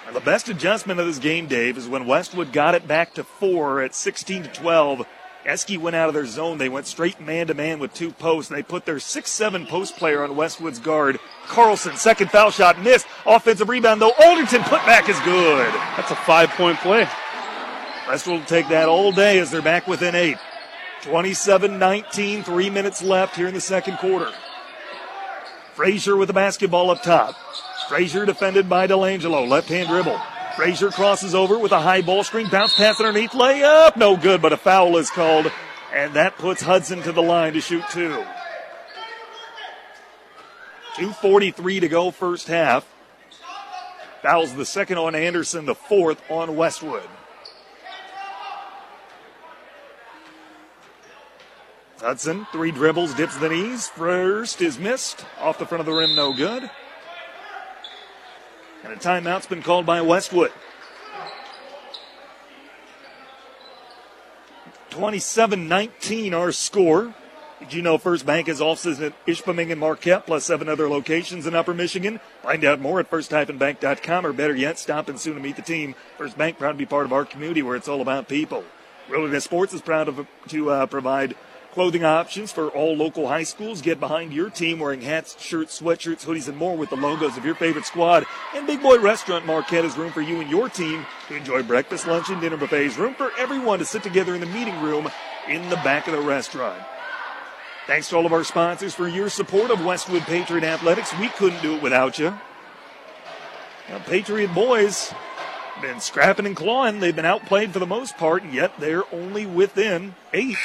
And 0.07 0.15
the 0.15 0.21
best 0.21 0.49
adjustment 0.49 0.99
of 0.99 1.05
this 1.05 1.19
game, 1.19 1.47
Dave, 1.47 1.77
is 1.77 1.87
when 1.87 2.05
Westwood 2.05 2.51
got 2.51 2.73
it 2.73 2.87
back 2.87 3.13
to 3.13 3.23
four 3.23 3.81
at 3.81 3.93
16 3.93 4.43
to 4.43 4.49
12 4.49 5.05
Eski 5.45 5.77
went 5.77 5.95
out 5.95 6.09
of 6.09 6.13
their 6.13 6.25
zone. 6.25 6.57
They 6.57 6.69
went 6.69 6.85
straight 6.85 7.19
man 7.21 7.47
to 7.47 7.53
man 7.53 7.79
with 7.79 7.93
two 7.93 8.11
posts. 8.11 8.51
and 8.51 8.57
They 8.57 8.63
put 8.63 8.85
their 8.85 8.99
6 8.99 9.31
7 9.31 9.65
post 9.65 9.95
player 9.95 10.23
on 10.23 10.35
Westwood's 10.35 10.79
guard. 10.79 11.19
Carlson, 11.47 11.95
second 11.95 12.29
foul 12.29 12.51
shot 12.51 12.81
missed. 12.81 13.07
Offensive 13.25 13.69
rebound, 13.69 14.01
though. 14.01 14.13
Alderton 14.23 14.63
put 14.63 14.85
back 14.85 15.07
is 15.09 15.19
good. 15.21 15.73
That's 15.95 16.11
a 16.11 16.15
five 16.15 16.49
point 16.51 16.77
play. 16.79 17.07
Westwood 18.07 18.39
will 18.39 18.45
take 18.45 18.67
that 18.69 18.89
all 18.89 19.11
day 19.11 19.39
as 19.39 19.49
they're 19.49 19.61
back 19.61 19.87
within 19.87 20.15
eight. 20.15 20.37
27 21.03 21.79
19, 21.79 22.43
three 22.43 22.69
minutes 22.69 23.01
left 23.01 23.35
here 23.35 23.47
in 23.47 23.53
the 23.53 23.61
second 23.61 23.97
quarter. 23.97 24.31
Frazier 25.73 26.17
with 26.17 26.27
the 26.27 26.33
basketball 26.33 26.91
up 26.91 27.01
top. 27.01 27.35
Frazier 27.87 28.25
defended 28.25 28.67
by 28.67 28.85
Delangelo. 28.85 29.47
Left 29.47 29.69
hand 29.69 29.87
dribble. 29.87 30.19
Frazier 30.55 30.91
crosses 30.91 31.33
over 31.33 31.57
with 31.57 31.71
a 31.71 31.79
high 31.79 32.01
ball 32.01 32.23
screen, 32.23 32.49
bounce 32.49 32.75
pass 32.75 32.99
underneath, 32.99 33.31
layup, 33.31 33.95
no 33.95 34.17
good, 34.17 34.41
but 34.41 34.53
a 34.53 34.57
foul 34.57 34.97
is 34.97 35.09
called, 35.09 35.51
and 35.93 36.13
that 36.13 36.37
puts 36.37 36.61
Hudson 36.61 37.01
to 37.03 37.11
the 37.11 37.21
line 37.21 37.53
to 37.53 37.61
shoot 37.61 37.83
two. 37.91 38.25
2.43 40.95 41.79
to 41.81 41.87
go, 41.87 42.11
first 42.11 42.47
half. 42.47 42.85
Fouls 44.21 44.53
the 44.53 44.65
second 44.65 44.97
on 44.97 45.15
Anderson, 45.15 45.65
the 45.65 45.75
fourth 45.75 46.21
on 46.29 46.57
Westwood. 46.57 47.07
Hudson, 52.01 52.47
three 52.51 52.71
dribbles, 52.71 53.13
dips 53.13 53.37
the 53.37 53.49
knees. 53.49 53.89
First 53.89 54.61
is 54.61 54.79
missed. 54.79 55.25
Off 55.39 55.59
the 55.59 55.65
front 55.65 55.79
of 55.79 55.85
the 55.85 55.93
rim, 55.93 56.15
no 56.15 56.33
good. 56.33 56.69
And 58.89 58.97
a 58.97 59.03
timeout's 59.03 59.45
been 59.45 59.61
called 59.61 59.85
by 59.85 60.01
Westwood. 60.01 60.51
27 64.89 65.67
19 65.67 66.33
our 66.33 66.51
score. 66.51 67.13
Did 67.59 67.73
you 67.73 67.83
know 67.83 67.99
First 67.99 68.25
Bank 68.25 68.47
has 68.47 68.61
offices 68.61 68.99
at 68.99 69.13
Ishpeming 69.27 69.69
and 69.69 69.79
Marquette, 69.79 70.25
plus 70.25 70.45
seven 70.45 70.67
other 70.67 70.89
locations 70.89 71.45
in 71.45 71.53
Upper 71.53 71.75
Michigan? 71.75 72.19
Find 72.41 72.65
out 72.65 72.79
more 72.79 72.99
at 72.99 73.09
first-bank.com, 73.09 74.25
or 74.25 74.33
better 74.33 74.55
yet, 74.55 74.79
stop 74.79 75.07
and 75.07 75.19
soon 75.19 75.35
to 75.35 75.39
meet 75.39 75.57
the 75.57 75.61
team. 75.61 75.93
First 76.17 76.35
Bank 76.35 76.57
proud 76.57 76.71
to 76.71 76.77
be 76.79 76.87
part 76.87 77.05
of 77.05 77.13
our 77.13 77.25
community 77.25 77.61
where 77.61 77.75
it's 77.75 77.87
all 77.87 78.01
about 78.01 78.27
people. 78.27 78.63
Wilderness 79.07 79.43
Sports 79.43 79.73
is 79.73 79.81
proud 79.81 80.07
of, 80.07 80.25
to 80.47 80.71
uh, 80.71 80.85
provide 80.87 81.35
Clothing 81.79 82.03
options 82.03 82.51
for 82.51 82.67
all 82.67 82.93
local 82.93 83.29
high 83.29 83.43
schools. 83.43 83.81
Get 83.81 84.01
behind 84.01 84.33
your 84.33 84.49
team 84.49 84.79
wearing 84.79 84.99
hats, 84.99 85.41
shirts, 85.41 85.79
sweatshirts, 85.79 86.25
hoodies, 86.25 86.49
and 86.49 86.57
more 86.57 86.75
with 86.75 86.89
the 86.89 86.97
logos 86.97 87.37
of 87.37 87.45
your 87.45 87.55
favorite 87.55 87.85
squad. 87.85 88.25
And 88.53 88.67
Big 88.67 88.81
Boy 88.81 88.99
Restaurant 88.99 89.45
Marquette 89.45 89.85
is 89.85 89.97
room 89.97 90.11
for 90.11 90.19
you 90.19 90.41
and 90.41 90.51
your 90.51 90.67
team 90.67 91.05
to 91.29 91.37
enjoy 91.37 91.63
breakfast, 91.63 92.05
lunch, 92.05 92.27
and 92.27 92.41
dinner 92.41 92.57
buffets. 92.57 92.97
Room 92.97 93.13
for 93.13 93.31
everyone 93.39 93.79
to 93.79 93.85
sit 93.85 94.03
together 94.03 94.35
in 94.35 94.41
the 94.41 94.47
meeting 94.47 94.77
room 94.81 95.09
in 95.47 95.69
the 95.69 95.77
back 95.77 96.05
of 96.07 96.13
the 96.13 96.19
restaurant. 96.19 96.83
Thanks 97.87 98.09
to 98.09 98.17
all 98.17 98.25
of 98.25 98.33
our 98.33 98.43
sponsors 98.43 98.93
for 98.93 99.07
your 99.07 99.29
support 99.29 99.71
of 99.71 99.85
Westwood 99.85 100.23
Patriot 100.23 100.65
Athletics. 100.65 101.17
We 101.17 101.29
couldn't 101.29 101.61
do 101.61 101.77
it 101.77 101.81
without 101.81 102.19
you. 102.19 102.37
Now, 103.87 103.99
Patriot 103.99 104.53
boys 104.53 105.13
been 105.81 106.01
scrapping 106.01 106.45
and 106.45 106.57
clawing. 106.57 106.99
They've 106.99 107.15
been 107.15 107.23
outplayed 107.23 107.71
for 107.71 107.79
the 107.79 107.85
most 107.85 108.17
part, 108.17 108.43
yet 108.43 108.73
they're 108.81 109.05
only 109.13 109.45
within 109.45 110.15
eight 110.33 110.57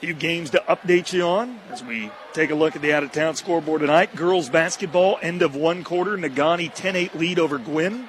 few 0.00 0.14
games 0.14 0.48
to 0.48 0.64
update 0.66 1.12
you 1.12 1.22
on 1.22 1.60
as 1.70 1.84
we 1.84 2.10
take 2.32 2.50
a 2.50 2.54
look 2.54 2.74
at 2.74 2.80
the 2.80 2.90
out 2.90 3.02
of 3.02 3.12
town 3.12 3.36
scoreboard 3.36 3.82
tonight. 3.82 4.16
Girls 4.16 4.48
basketball, 4.48 5.18
end 5.20 5.42
of 5.42 5.54
one 5.54 5.84
quarter. 5.84 6.16
Negaunee 6.16 6.72
10 6.74 6.96
8 6.96 7.14
lead 7.16 7.38
over 7.38 7.58
Gwinn. 7.58 8.08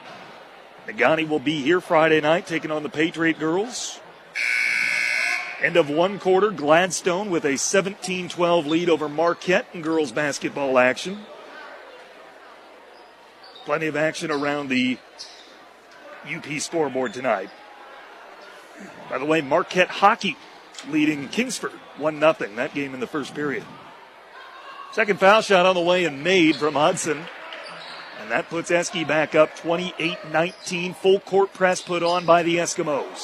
Negaunee 0.87 1.27
will 1.27 1.39
be 1.39 1.61
here 1.61 1.81
Friday 1.81 2.21
night 2.21 2.47
taking 2.47 2.71
on 2.71 2.83
the 2.83 2.89
Patriot 2.89 3.37
girls. 3.39 3.99
End 5.61 5.75
of 5.75 5.89
one 5.89 6.17
quarter, 6.17 6.49
Gladstone 6.49 7.29
with 7.29 7.43
a 7.43 7.57
17 7.57 8.29
12 8.29 8.65
lead 8.65 8.89
over 8.89 9.09
Marquette 9.09 9.67
in 9.73 9.81
girls 9.81 10.13
basketball 10.13 10.79
action. 10.79 11.19
Plenty 13.65 13.87
of 13.87 13.97
action 13.97 14.31
around 14.31 14.69
the 14.69 14.97
UP 16.25 16.45
scoreboard 16.59 17.13
tonight. 17.13 17.49
By 19.09 19.17
the 19.17 19.25
way, 19.25 19.41
Marquette 19.41 19.89
hockey 19.89 20.37
leading 20.87 21.27
Kingsford 21.27 21.73
1 22.01 22.19
nothing. 22.19 22.55
That 22.55 22.73
game 22.73 22.93
in 22.93 22.99
the 22.99 23.07
first 23.07 23.33
period. 23.33 23.63
Second 24.91 25.19
foul 25.19 25.41
shot 25.41 25.65
on 25.65 25.75
the 25.75 25.81
way 25.81 26.05
and 26.05 26.23
made 26.23 26.55
from 26.57 26.73
Hudson. 26.73 27.23
And 28.21 28.31
that 28.31 28.49
puts 28.49 28.71
Eski 28.71 29.03
back 29.03 29.35
up 29.35 29.55
28 29.55 30.17
19. 30.31 30.93
Full 30.95 31.19
court 31.21 31.53
press 31.53 31.81
put 31.81 32.03
on 32.03 32.25
by 32.25 32.43
the 32.43 32.57
Eskimos. 32.57 33.23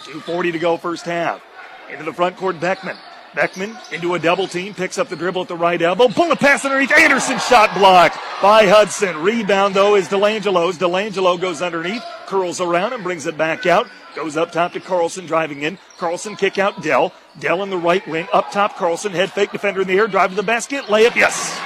2.40 0.00 0.52
to 0.52 0.58
go, 0.58 0.76
first 0.76 1.04
half. 1.04 1.42
Into 1.90 2.04
the 2.04 2.12
front 2.12 2.36
court, 2.36 2.60
Beckman. 2.60 2.96
Beckman 3.34 3.76
into 3.90 4.14
a 4.14 4.18
double 4.18 4.46
team, 4.46 4.74
picks 4.74 4.98
up 4.98 5.08
the 5.08 5.16
dribble 5.16 5.42
at 5.42 5.48
the 5.48 5.56
right 5.56 5.80
elbow. 5.80 6.08
pull 6.08 6.26
Bullet 6.26 6.38
pass 6.38 6.64
underneath. 6.64 6.92
Anderson 6.92 7.38
shot 7.38 7.74
blocked 7.74 8.18
by 8.42 8.66
Hudson. 8.66 9.22
Rebound, 9.22 9.74
though, 9.74 9.94
is 9.94 10.08
Delangelo's. 10.08 10.76
Delangelo 10.76 11.40
goes 11.40 11.62
underneath, 11.62 12.04
curls 12.26 12.60
around, 12.60 12.92
and 12.92 13.02
brings 13.02 13.26
it 13.26 13.38
back 13.38 13.64
out. 13.66 13.88
Goes 14.14 14.36
up 14.36 14.52
top 14.52 14.74
to 14.74 14.80
Carlson 14.80 15.24
driving 15.24 15.62
in. 15.62 15.78
Carlson 15.96 16.36
kick 16.36 16.58
out 16.58 16.82
Dell. 16.82 17.14
Dell 17.38 17.62
in 17.62 17.70
the 17.70 17.78
right 17.78 18.06
wing. 18.06 18.28
Up 18.32 18.50
top, 18.50 18.76
Carlson 18.76 19.12
head 19.12 19.32
fake 19.32 19.52
defender 19.52 19.80
in 19.80 19.88
the 19.88 19.94
air. 19.94 20.06
Drive 20.06 20.30
to 20.30 20.36
the 20.36 20.42
basket. 20.42 20.84
Layup. 20.84 21.16
Yes. 21.16 21.58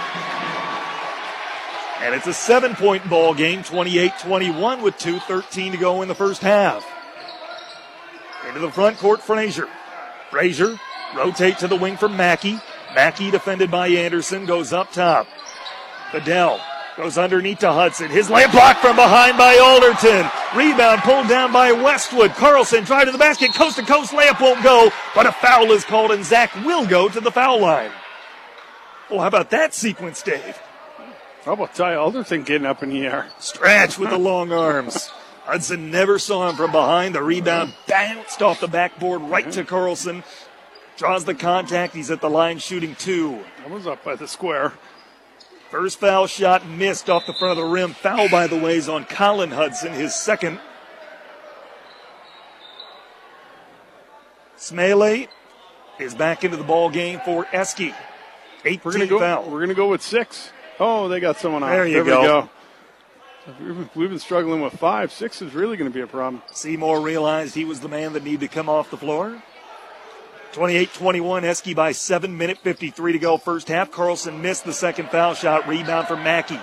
And 2.00 2.14
it's 2.14 2.28
a 2.28 2.32
seven 2.32 2.76
point 2.76 3.08
ball 3.10 3.34
game, 3.34 3.64
28 3.64 4.12
21 4.20 4.82
with 4.82 4.96
2.13 4.98 5.72
to 5.72 5.76
go 5.76 6.02
in 6.02 6.08
the 6.08 6.14
first 6.14 6.42
half. 6.42 6.86
Into 8.46 8.60
the 8.60 8.70
front 8.70 8.98
court, 8.98 9.20
Frazier. 9.20 9.68
Frazier 10.30 10.78
rotate 11.16 11.58
to 11.58 11.68
the 11.68 11.76
wing 11.76 11.96
for 11.96 12.08
Mackey. 12.08 12.60
Mackey 12.94 13.30
defended 13.30 13.70
by 13.70 13.88
Anderson 13.88 14.46
goes 14.46 14.72
up 14.72 14.92
top. 14.92 15.26
Fidel 16.12 16.60
Goes 16.96 17.18
underneath 17.18 17.58
to 17.58 17.72
Hudson. 17.72 18.08
His 18.10 18.28
layup 18.28 18.52
blocked 18.52 18.80
from 18.80 18.96
behind 18.96 19.36
by 19.36 19.58
Alderton. 19.58 20.30
Rebound 20.56 21.02
pulled 21.02 21.28
down 21.28 21.52
by 21.52 21.70
Westwood. 21.70 22.30
Carlson 22.30 22.84
drive 22.84 23.04
to 23.04 23.12
the 23.12 23.18
basket. 23.18 23.52
Coast 23.52 23.76
to 23.76 23.82
coast 23.82 24.12
layup 24.12 24.40
won't 24.40 24.64
go, 24.64 24.90
but 25.14 25.26
a 25.26 25.32
foul 25.32 25.72
is 25.72 25.84
called 25.84 26.10
and 26.10 26.24
Zach 26.24 26.54
will 26.64 26.86
go 26.86 27.10
to 27.10 27.20
the 27.20 27.30
foul 27.30 27.60
line. 27.60 27.90
Well, 29.10 29.20
how 29.20 29.26
about 29.26 29.50
that 29.50 29.74
sequence, 29.74 30.22
Dave? 30.22 30.58
How 31.44 31.52
about 31.52 31.74
Ty 31.74 31.96
Alderton 31.96 32.44
getting 32.44 32.66
up 32.66 32.82
in 32.82 32.88
the 32.88 33.06
air? 33.06 33.26
Stretch 33.38 33.98
with 33.98 34.08
the 34.08 34.18
long 34.18 34.50
arms. 34.50 35.08
Hudson 35.44 35.90
never 35.90 36.18
saw 36.18 36.48
him 36.48 36.56
from 36.56 36.72
behind. 36.72 37.14
The 37.14 37.22
rebound 37.22 37.74
bounced 37.86 38.40
off 38.40 38.58
the 38.58 38.68
backboard 38.68 39.20
right 39.20 39.52
to 39.52 39.64
Carlson. 39.64 40.24
Draws 40.96 41.24
the 41.24 41.34
contact. 41.34 41.94
He's 41.94 42.10
at 42.10 42.20
the 42.20 42.30
line 42.30 42.58
shooting 42.58 42.94
two. 42.94 43.44
That 43.58 43.70
was 43.70 43.86
up 43.86 44.02
by 44.02 44.16
the 44.16 44.26
square. 44.26 44.72
First 45.70 45.98
foul 45.98 46.26
shot 46.26 46.66
missed 46.66 47.10
off 47.10 47.26
the 47.26 47.34
front 47.34 47.58
of 47.58 47.64
the 47.64 47.70
rim. 47.70 47.92
Foul, 47.92 48.28
by 48.28 48.46
the 48.46 48.56
way, 48.56 48.76
is 48.76 48.88
on 48.88 49.04
Colin 49.04 49.50
Hudson, 49.50 49.92
his 49.92 50.14
second. 50.14 50.60
Smele 54.56 55.28
is 55.98 56.14
back 56.14 56.44
into 56.44 56.56
the 56.56 56.64
ball 56.64 56.88
game 56.88 57.20
for 57.24 57.46
Eski. 57.52 57.94
8 58.64 58.84
we're 58.84 58.92
gonna 58.92 59.06
go, 59.06 59.18
foul. 59.18 59.44
We're 59.44 59.58
going 59.58 59.68
to 59.68 59.74
go 59.74 59.88
with 59.88 60.02
six. 60.02 60.50
Oh, 60.80 61.08
they 61.08 61.20
got 61.20 61.38
someone 61.38 61.62
out. 61.62 61.70
There 61.70 61.86
you 61.86 62.02
there 62.02 62.04
go. 62.04 62.48
go. 63.48 63.86
We've 63.94 64.10
been 64.10 64.18
struggling 64.18 64.60
with 64.60 64.72
five. 64.72 65.12
Six 65.12 65.40
is 65.40 65.54
really 65.54 65.76
going 65.76 65.90
to 65.90 65.94
be 65.94 66.00
a 66.00 66.06
problem. 66.06 66.42
Seymour 66.52 67.00
realized 67.00 67.54
he 67.54 67.64
was 67.64 67.80
the 67.80 67.88
man 67.88 68.12
that 68.14 68.24
needed 68.24 68.40
to 68.40 68.48
come 68.48 68.68
off 68.68 68.90
the 68.90 68.96
floor. 68.96 69.40
28 70.56 70.94
21, 70.94 71.44
Eski 71.44 71.74
by 71.74 71.92
7 71.92 72.34
minute 72.34 72.56
53 72.56 73.12
to 73.12 73.18
go 73.18 73.36
first 73.36 73.68
half. 73.68 73.90
Carlson 73.90 74.40
missed 74.40 74.64
the 74.64 74.72
second 74.72 75.10
foul 75.10 75.34
shot. 75.34 75.68
Rebound 75.68 76.08
for 76.08 76.16
Mackey. 76.16 76.58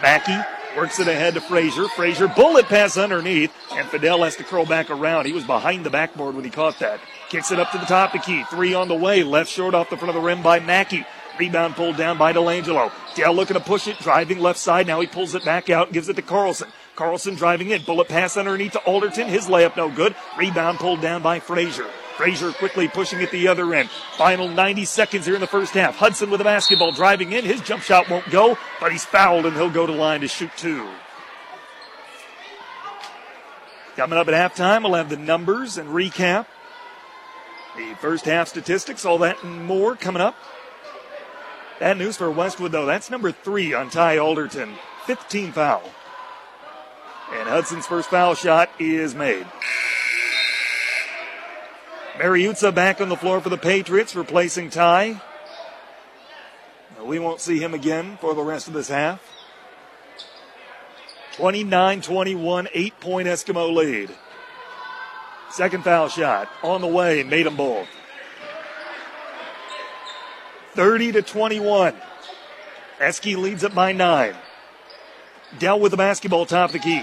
Mackey 0.00 0.38
works 0.76 1.00
it 1.00 1.08
ahead 1.08 1.34
to 1.34 1.40
Frazier. 1.40 1.88
Frazier 1.88 2.28
bullet 2.28 2.66
pass 2.66 2.96
underneath, 2.96 3.52
and 3.72 3.88
Fidel 3.88 4.22
has 4.22 4.36
to 4.36 4.44
curl 4.44 4.64
back 4.64 4.90
around. 4.90 5.26
He 5.26 5.32
was 5.32 5.42
behind 5.42 5.84
the 5.84 5.90
backboard 5.90 6.36
when 6.36 6.44
he 6.44 6.50
caught 6.50 6.78
that. 6.78 7.00
Kicks 7.30 7.50
it 7.50 7.58
up 7.58 7.72
to 7.72 7.78
the 7.78 7.84
top 7.84 8.14
of 8.14 8.22
key. 8.22 8.44
Three 8.44 8.74
on 8.74 8.86
the 8.86 8.94
way. 8.94 9.24
Left 9.24 9.50
short 9.50 9.74
off 9.74 9.90
the 9.90 9.96
front 9.96 10.10
of 10.10 10.22
the 10.22 10.24
rim 10.24 10.40
by 10.40 10.60
Mackey. 10.60 11.04
Rebound 11.36 11.74
pulled 11.74 11.96
down 11.96 12.18
by 12.18 12.32
Delangelo. 12.32 12.92
Dell 13.16 13.34
looking 13.34 13.54
to 13.54 13.60
push 13.60 13.88
it, 13.88 13.98
driving 13.98 14.38
left 14.38 14.60
side. 14.60 14.86
Now 14.86 15.00
he 15.00 15.08
pulls 15.08 15.34
it 15.34 15.44
back 15.44 15.68
out 15.68 15.88
and 15.88 15.94
gives 15.94 16.08
it 16.08 16.14
to 16.14 16.22
Carlson. 16.22 16.68
Carlson 16.94 17.34
driving 17.34 17.70
in. 17.70 17.82
Bullet 17.82 18.06
pass 18.06 18.36
underneath 18.36 18.74
to 18.74 18.80
Alderton. 18.84 19.26
His 19.26 19.48
layup 19.48 19.76
no 19.76 19.90
good. 19.90 20.14
Rebound 20.38 20.78
pulled 20.78 21.00
down 21.00 21.22
by 21.22 21.40
Frazier. 21.40 21.88
Frazier 22.16 22.52
quickly 22.52 22.88
pushing 22.88 23.22
at 23.22 23.30
the 23.30 23.48
other 23.48 23.74
end. 23.74 23.90
Final 24.16 24.48
90 24.48 24.84
seconds 24.84 25.26
here 25.26 25.34
in 25.34 25.40
the 25.40 25.46
first 25.46 25.74
half. 25.74 25.96
Hudson 25.96 26.30
with 26.30 26.40
a 26.40 26.44
basketball 26.44 26.92
driving 26.92 27.32
in. 27.32 27.44
His 27.44 27.60
jump 27.60 27.82
shot 27.82 28.08
won't 28.08 28.30
go, 28.30 28.56
but 28.80 28.92
he's 28.92 29.04
fouled 29.04 29.46
and 29.46 29.56
he'll 29.56 29.70
go 29.70 29.86
to 29.86 29.92
line 29.92 30.20
to 30.20 30.28
shoot 30.28 30.50
two. 30.56 30.88
Coming 33.96 34.18
up 34.18 34.28
at 34.28 34.34
halftime, 34.34 34.82
we'll 34.82 34.94
have 34.94 35.10
the 35.10 35.16
numbers 35.16 35.76
and 35.76 35.90
recap. 35.90 36.46
The 37.76 37.94
first 38.00 38.24
half 38.24 38.48
statistics, 38.48 39.04
all 39.04 39.18
that 39.18 39.42
and 39.42 39.64
more 39.64 39.96
coming 39.96 40.22
up. 40.22 40.34
Bad 41.78 41.98
news 41.98 42.16
for 42.16 42.30
Westwood, 42.30 42.72
though. 42.72 42.86
That's 42.86 43.10
number 43.10 43.32
three 43.32 43.74
on 43.74 43.90
Ty 43.90 44.18
Alderton. 44.18 44.74
15 45.06 45.52
foul. 45.52 45.82
And 47.32 47.48
Hudson's 47.48 47.86
first 47.86 48.10
foul 48.10 48.34
shot 48.34 48.70
is 48.78 49.14
made. 49.14 49.46
Mariuzza 52.16 52.74
back 52.74 53.00
on 53.00 53.08
the 53.08 53.16
floor 53.16 53.40
for 53.40 53.48
the 53.48 53.56
Patriots, 53.56 54.14
replacing 54.14 54.70
Ty. 54.70 55.20
We 57.02 57.18
won't 57.18 57.40
see 57.40 57.58
him 57.58 57.74
again 57.74 58.18
for 58.20 58.34
the 58.34 58.42
rest 58.42 58.68
of 58.68 58.74
this 58.74 58.88
half. 58.88 59.20
29 61.36 62.02
21, 62.02 62.68
eight 62.74 63.00
point 63.00 63.26
Eskimo 63.26 63.74
lead. 63.74 64.10
Second 65.50 65.84
foul 65.84 66.08
shot 66.08 66.48
on 66.62 66.80
the 66.80 66.86
way, 66.86 67.22
made 67.22 67.46
them 67.46 67.56
both. 67.56 67.88
30 70.74 71.12
to 71.12 71.22
21. 71.22 71.94
Eski 73.00 73.36
leads 73.36 73.64
it 73.64 73.74
by 73.74 73.92
nine. 73.92 74.34
Dell 75.58 75.80
with 75.80 75.90
the 75.90 75.96
basketball 75.96 76.46
top 76.46 76.70
of 76.70 76.72
the 76.74 76.78
key. 76.78 77.02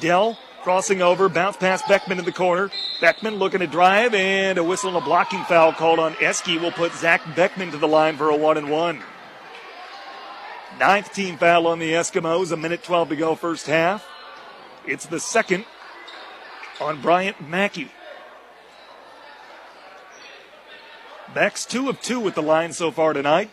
Dell 0.00 0.38
crossing 0.62 1.02
over, 1.02 1.28
bounce 1.28 1.56
past 1.56 1.86
Beckman 1.88 2.18
in 2.18 2.24
the 2.24 2.32
corner. 2.32 2.70
Beckman 3.00 3.36
looking 3.36 3.60
to 3.60 3.66
drive, 3.66 4.14
and 4.14 4.58
a 4.58 4.64
whistle 4.64 4.88
and 4.88 4.98
a 4.98 5.00
blocking 5.00 5.42
foul 5.44 5.72
called 5.72 5.98
on 5.98 6.14
Eski 6.20 6.58
will 6.58 6.72
put 6.72 6.92
Zach 6.92 7.22
Beckman 7.34 7.70
to 7.70 7.78
the 7.78 7.88
line 7.88 8.16
for 8.16 8.30
a 8.30 8.36
one 8.36 8.56
and 8.56 8.70
one. 8.70 9.02
Ninth 10.78 11.12
team 11.12 11.36
foul 11.36 11.66
on 11.66 11.78
the 11.78 11.92
Eskimos, 11.92 12.52
a 12.52 12.56
minute 12.56 12.82
12 12.82 13.10
to 13.10 13.16
go, 13.16 13.34
first 13.34 13.66
half. 13.66 14.06
It's 14.86 15.06
the 15.06 15.20
second 15.20 15.64
on 16.80 17.02
Bryant 17.02 17.46
Mackey. 17.46 17.90
Beck's 21.34 21.64
two 21.64 21.88
of 21.88 22.00
two 22.00 22.18
with 22.18 22.34
the 22.34 22.42
line 22.42 22.72
so 22.72 22.90
far 22.90 23.12
tonight. 23.12 23.50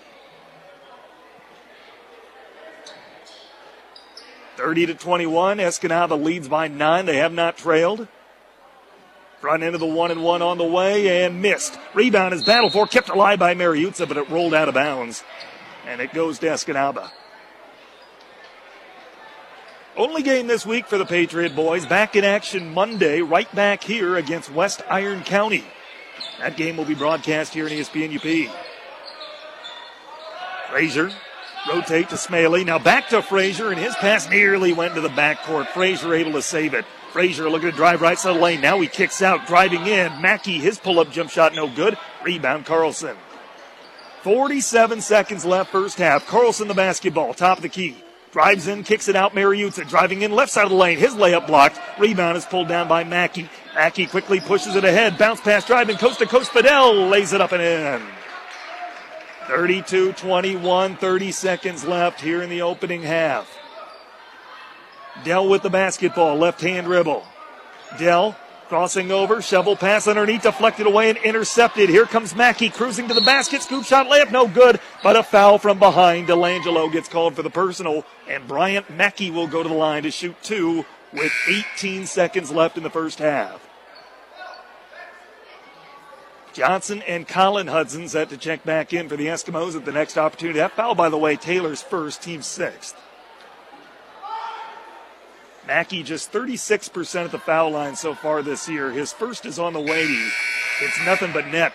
30 4.57 4.87
to 4.87 4.93
21. 4.95 5.59
Escanaba 5.59 6.21
leads 6.21 6.47
by 6.47 6.67
nine. 6.67 7.05
They 7.05 7.17
have 7.17 7.31
not 7.31 7.57
trailed. 7.57 8.07
Front 9.39 9.61
end 9.61 9.75
of 9.75 9.79
the 9.79 9.85
one 9.85 10.09
and 10.09 10.23
one 10.23 10.41
on 10.41 10.57
the 10.57 10.65
way 10.65 11.23
and 11.23 11.41
missed. 11.41 11.77
Rebound 11.93 12.33
is 12.33 12.43
battled 12.43 12.73
for, 12.73 12.87
kept 12.87 13.09
alive 13.09 13.37
by 13.37 13.53
Mariuzza, 13.53 14.07
but 14.07 14.17
it 14.17 14.29
rolled 14.29 14.55
out 14.55 14.67
of 14.67 14.73
bounds. 14.73 15.23
And 15.85 16.01
it 16.01 16.11
goes 16.11 16.39
to 16.39 16.47
Escanaba. 16.47 17.11
Only 19.95 20.23
game 20.23 20.47
this 20.47 20.65
week 20.65 20.87
for 20.87 20.97
the 20.97 21.05
Patriot 21.05 21.55
boys. 21.55 21.85
Back 21.85 22.15
in 22.15 22.23
action 22.23 22.73
Monday, 22.73 23.21
right 23.21 23.53
back 23.55 23.83
here 23.83 24.17
against 24.17 24.51
West 24.51 24.81
Iron 24.89 25.23
County. 25.23 25.63
That 26.39 26.57
game 26.57 26.77
will 26.77 26.85
be 26.85 26.95
broadcast 26.95 27.53
here 27.53 27.67
in 27.67 27.73
ESPN 27.73 28.15
UP. 28.15 28.55
Frazier 30.69 31.11
rotate 31.67 32.09
to 32.09 32.17
Smalley. 32.17 32.63
Now 32.63 32.79
back 32.79 33.09
to 33.09 33.21
Frazier, 33.21 33.71
and 33.71 33.79
his 33.79 33.95
pass 33.95 34.29
nearly 34.29 34.73
went 34.73 34.95
to 34.95 35.01
the 35.01 35.09
backcourt. 35.09 35.67
Frazier 35.67 36.13
able 36.13 36.33
to 36.33 36.41
save 36.41 36.73
it. 36.73 36.85
Frazier 37.11 37.49
looking 37.49 37.71
to 37.71 37.75
drive 37.75 38.01
right 38.01 38.17
side 38.17 38.31
of 38.31 38.35
the 38.37 38.41
lane. 38.41 38.61
Now 38.61 38.79
he 38.79 38.87
kicks 38.87 39.21
out, 39.21 39.47
driving 39.47 39.85
in. 39.87 40.21
Mackey, 40.21 40.59
his 40.59 40.77
pull 40.77 40.99
up 40.99 41.11
jump 41.11 41.29
shot 41.29 41.53
no 41.55 41.67
good. 41.67 41.97
Rebound 42.23 42.65
Carlson. 42.65 43.15
47 44.23 45.01
seconds 45.01 45.45
left, 45.45 45.71
first 45.71 45.97
half. 45.97 46.27
Carlson 46.27 46.67
the 46.67 46.73
basketball, 46.73 47.33
top 47.33 47.57
of 47.57 47.61
the 47.61 47.69
key. 47.69 47.95
Drives 48.31 48.67
in, 48.67 48.83
kicks 48.83 49.07
it 49.07 49.15
out. 49.15 49.33
Mariuzza 49.33 49.87
driving 49.87 50.21
in 50.21 50.31
left 50.31 50.51
side 50.51 50.65
of 50.65 50.69
the 50.69 50.75
lane. 50.75 50.97
His 50.97 51.13
layup 51.15 51.47
blocked. 51.47 51.79
Rebound 51.97 52.37
is 52.37 52.45
pulled 52.45 52.67
down 52.67 52.87
by 52.87 53.03
Mackey. 53.03 53.49
Mackey 53.73 54.05
quickly 54.05 54.39
pushes 54.39 54.75
it 54.75 54.83
ahead. 54.83 55.17
Bounce 55.17 55.41
pass 55.41 55.65
driving 55.65 55.97
coast 55.97 56.19
to 56.19 56.25
coast. 56.25 56.51
Fidel 56.51 57.07
lays 57.07 57.33
it 57.33 57.41
up 57.41 57.51
and 57.53 57.61
in. 57.61 58.16
32 59.47 60.13
21, 60.13 60.97
30 60.97 61.31
seconds 61.31 61.85
left 61.85 62.21
here 62.21 62.41
in 62.41 62.49
the 62.49 62.61
opening 62.61 63.03
half. 63.03 63.57
Dell 65.23 65.47
with 65.47 65.63
the 65.63 65.69
basketball, 65.69 66.35
left 66.35 66.61
hand 66.61 66.85
dribble. 66.85 67.25
Dell 67.97 68.35
crossing 68.67 69.11
over, 69.11 69.41
shovel 69.41 69.75
pass 69.75 70.07
underneath, 70.07 70.43
deflected 70.43 70.85
away 70.85 71.09
and 71.09 71.17
intercepted. 71.19 71.89
Here 71.89 72.05
comes 72.05 72.35
Mackey 72.35 72.69
cruising 72.69 73.07
to 73.07 73.13
the 73.13 73.21
basket, 73.21 73.61
scoop 73.61 73.85
shot 73.85 74.07
layup, 74.07 74.31
no 74.31 74.47
good, 74.47 74.79
but 75.01 75.15
a 75.15 75.23
foul 75.23 75.57
from 75.57 75.79
behind. 75.79 76.27
Delangelo 76.27 76.91
gets 76.91 77.07
called 77.07 77.35
for 77.35 77.43
the 77.43 77.49
personal, 77.49 78.05
and 78.27 78.47
Bryant 78.47 78.89
Mackey 78.89 79.31
will 79.31 79.47
go 79.47 79.63
to 79.63 79.69
the 79.69 79.75
line 79.75 80.03
to 80.03 80.11
shoot 80.11 80.35
two 80.43 80.85
with 81.13 81.31
18 81.49 82.05
seconds 82.05 82.51
left 82.51 82.77
in 82.77 82.83
the 82.83 82.89
first 82.89 83.19
half. 83.19 83.66
Johnson 86.57 87.03
and 87.03 87.27
Colin 87.27 87.67
Hudson 87.67 88.07
set 88.07 88.29
to 88.29 88.37
check 88.37 88.63
back 88.63 88.91
in 88.91 89.07
for 89.07 89.15
the 89.15 89.27
Eskimos 89.27 89.75
at 89.75 89.85
the 89.85 89.91
next 89.91 90.17
opportunity. 90.17 90.57
That 90.57 90.71
foul, 90.71 90.95
by 90.95 91.07
the 91.07 91.17
way, 91.17 91.35
Taylor's 91.35 91.83
first, 91.83 92.23
team 92.23 92.41
sixth. 92.41 92.99
Mackey 95.67 96.01
just 96.01 96.33
36% 96.33 97.25
at 97.25 97.31
the 97.31 97.37
foul 97.37 97.69
line 97.69 97.95
so 97.95 98.15
far 98.15 98.41
this 98.41 98.67
year. 98.67 98.89
His 98.89 99.13
first 99.13 99.45
is 99.45 99.59
on 99.59 99.73
the 99.73 99.79
way. 99.79 100.07
It's 100.81 101.05
nothing 101.05 101.31
but 101.31 101.45
net. 101.45 101.73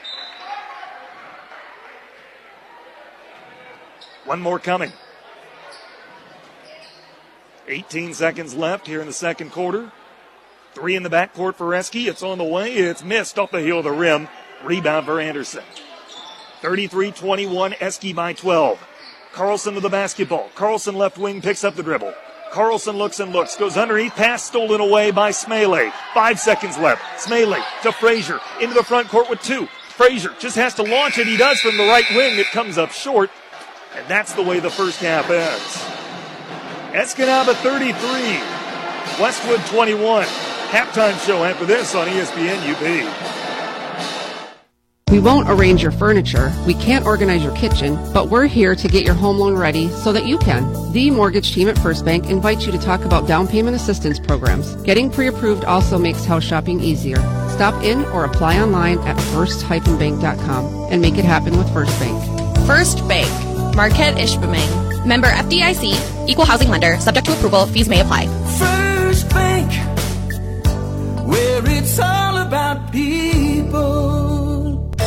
One 4.24 4.41
more 4.41 4.59
coming. 4.59 4.91
18 7.68 8.14
seconds 8.14 8.53
left 8.57 8.89
here 8.89 9.01
in 9.01 9.07
the 9.07 9.12
second 9.12 9.53
quarter. 9.53 9.93
Three 10.74 10.97
in 10.97 11.05
the 11.05 11.11
backcourt 11.11 11.55
for 11.55 11.72
Eski. 11.72 12.09
It's 12.09 12.24
on 12.24 12.39
the 12.39 12.45
way. 12.45 12.72
It's 12.72 13.05
missed 13.05 13.39
off 13.39 13.53
the 13.53 13.61
heel 13.61 13.78
of 13.78 13.85
the 13.85 13.93
rim. 13.93 14.26
Rebound 14.65 15.07
for 15.07 15.21
Anderson. 15.21 15.65
33 16.61 17.11
21, 17.13 17.75
Eski 17.81 18.13
by 18.13 18.33
12. 18.33 18.79
Carlson 19.33 19.75
to 19.75 19.81
the 19.81 19.89
basketball. 19.89 20.51
Carlson 20.55 20.95
left 20.95 21.19
wing 21.19 21.41
picks 21.41 21.65
up 21.65 21.75
the 21.75 21.83
dribble. 21.83 22.13
Carlson 22.53 22.97
looks 22.97 23.19
and 23.19 23.33
looks, 23.33 23.57
goes 23.57 23.79
underneath, 23.79 24.13
pass 24.13 24.45
stolen 24.45 24.81
away 24.81 25.11
by 25.11 25.31
Smalley. 25.31 25.91
Five 26.13 26.39
seconds 26.39 26.77
left. 26.77 27.19
Smalley 27.19 27.61
to 27.83 27.93
Frazier 27.93 28.41
into 28.61 28.75
the 28.75 28.85
front 28.85 29.09
court 29.09 29.31
with 29.31 29.41
two. 29.43 29.67
Frazier 29.89 30.35
just 30.39 30.57
has 30.57 30.75
to 30.75 30.83
launch 30.83 31.17
it. 31.17 31.27
He 31.27 31.39
does 31.39 31.61
from 31.61 31.79
the 31.79 31.85
right 31.85 32.05
wing. 32.15 32.39
It 32.39 32.47
comes 32.47 32.77
up 32.77 32.93
short. 32.93 33.31
And 33.97 34.07
that's 34.07 34.35
the 34.35 34.43
way 34.43 34.61
the 34.61 34.71
first 34.71 35.01
half 35.01 35.31
ends. 35.31 35.79
Escanaba 36.93 37.55
33, 37.55 39.23
Westwood 39.23 39.65
21. 39.67 40.25
Halftime 40.69 41.19
show 41.27 41.45
after 41.45 41.65
this 41.65 41.95
on 41.95 42.07
ESPN 42.07 42.71
UP. 42.71 43.41
We 45.13 45.21
won't 45.21 45.51
arrange 45.51 45.83
your 45.83 45.93
furniture, 45.93 46.51
we 46.67 46.73
can't 46.73 47.05
organize 47.05 47.43
your 47.43 47.55
kitchen, 47.55 47.97
but 48.15 48.31
we're 48.31 48.47
here 48.47 48.75
to 48.75 48.89
get 48.89 49.05
your 49.05 49.13
home 49.13 49.37
loan 49.37 49.59
ready 49.59 49.91
so 49.91 50.11
that 50.11 50.27
you 50.27 50.39
can. 50.39 50.91
The 50.95 51.11
mortgage 51.11 51.53
team 51.53 51.69
at 51.69 51.79
First 51.79 52.07
Bank 52.07 52.31
invites 52.31 52.65
you 52.65 52.73
to 52.73 52.79
talk 52.79 53.05
about 53.05 53.29
down 53.29 53.47
payment 53.47 53.77
assistance 53.77 54.19
programs. 54.19 54.75
Getting 54.85 55.11
pre-approved 55.11 55.67
also 55.67 55.99
makes 55.99 56.25
house 56.25 56.45
shopping 56.45 56.81
easier. 56.81 57.19
Stop 57.51 57.75
in 57.85 58.07
or 58.07 58.25
apply 58.25 58.59
online 58.59 59.01
at 59.01 59.21
first-bank.com 59.35 60.89
and 60.91 61.03
make 61.03 61.19
it 61.19 61.27
happen 61.27 61.59
with 61.59 61.71
First 61.75 62.01
Bank. 62.01 62.67
First 62.67 63.07
Bank, 63.07 63.29
Marquette 63.77 64.17
Ishpeming. 64.17 65.05
Member 65.07 65.29
FDIC, 65.29 66.27
equal 66.27 66.47
housing 66.47 66.71
lender, 66.71 66.99
subject 67.01 67.27
to 67.27 67.35
approval, 67.35 67.67
fees 67.67 67.87
may 67.87 68.01
apply. 68.01 68.29
First 68.59 69.29
Bank, 69.29 69.71
where 71.29 71.63
it's 71.67 71.99
all 71.99 72.39
about 72.39 72.91
people. 72.91 73.01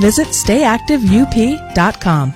visit 0.00 0.28
stayactiveup.com. 0.28 2.34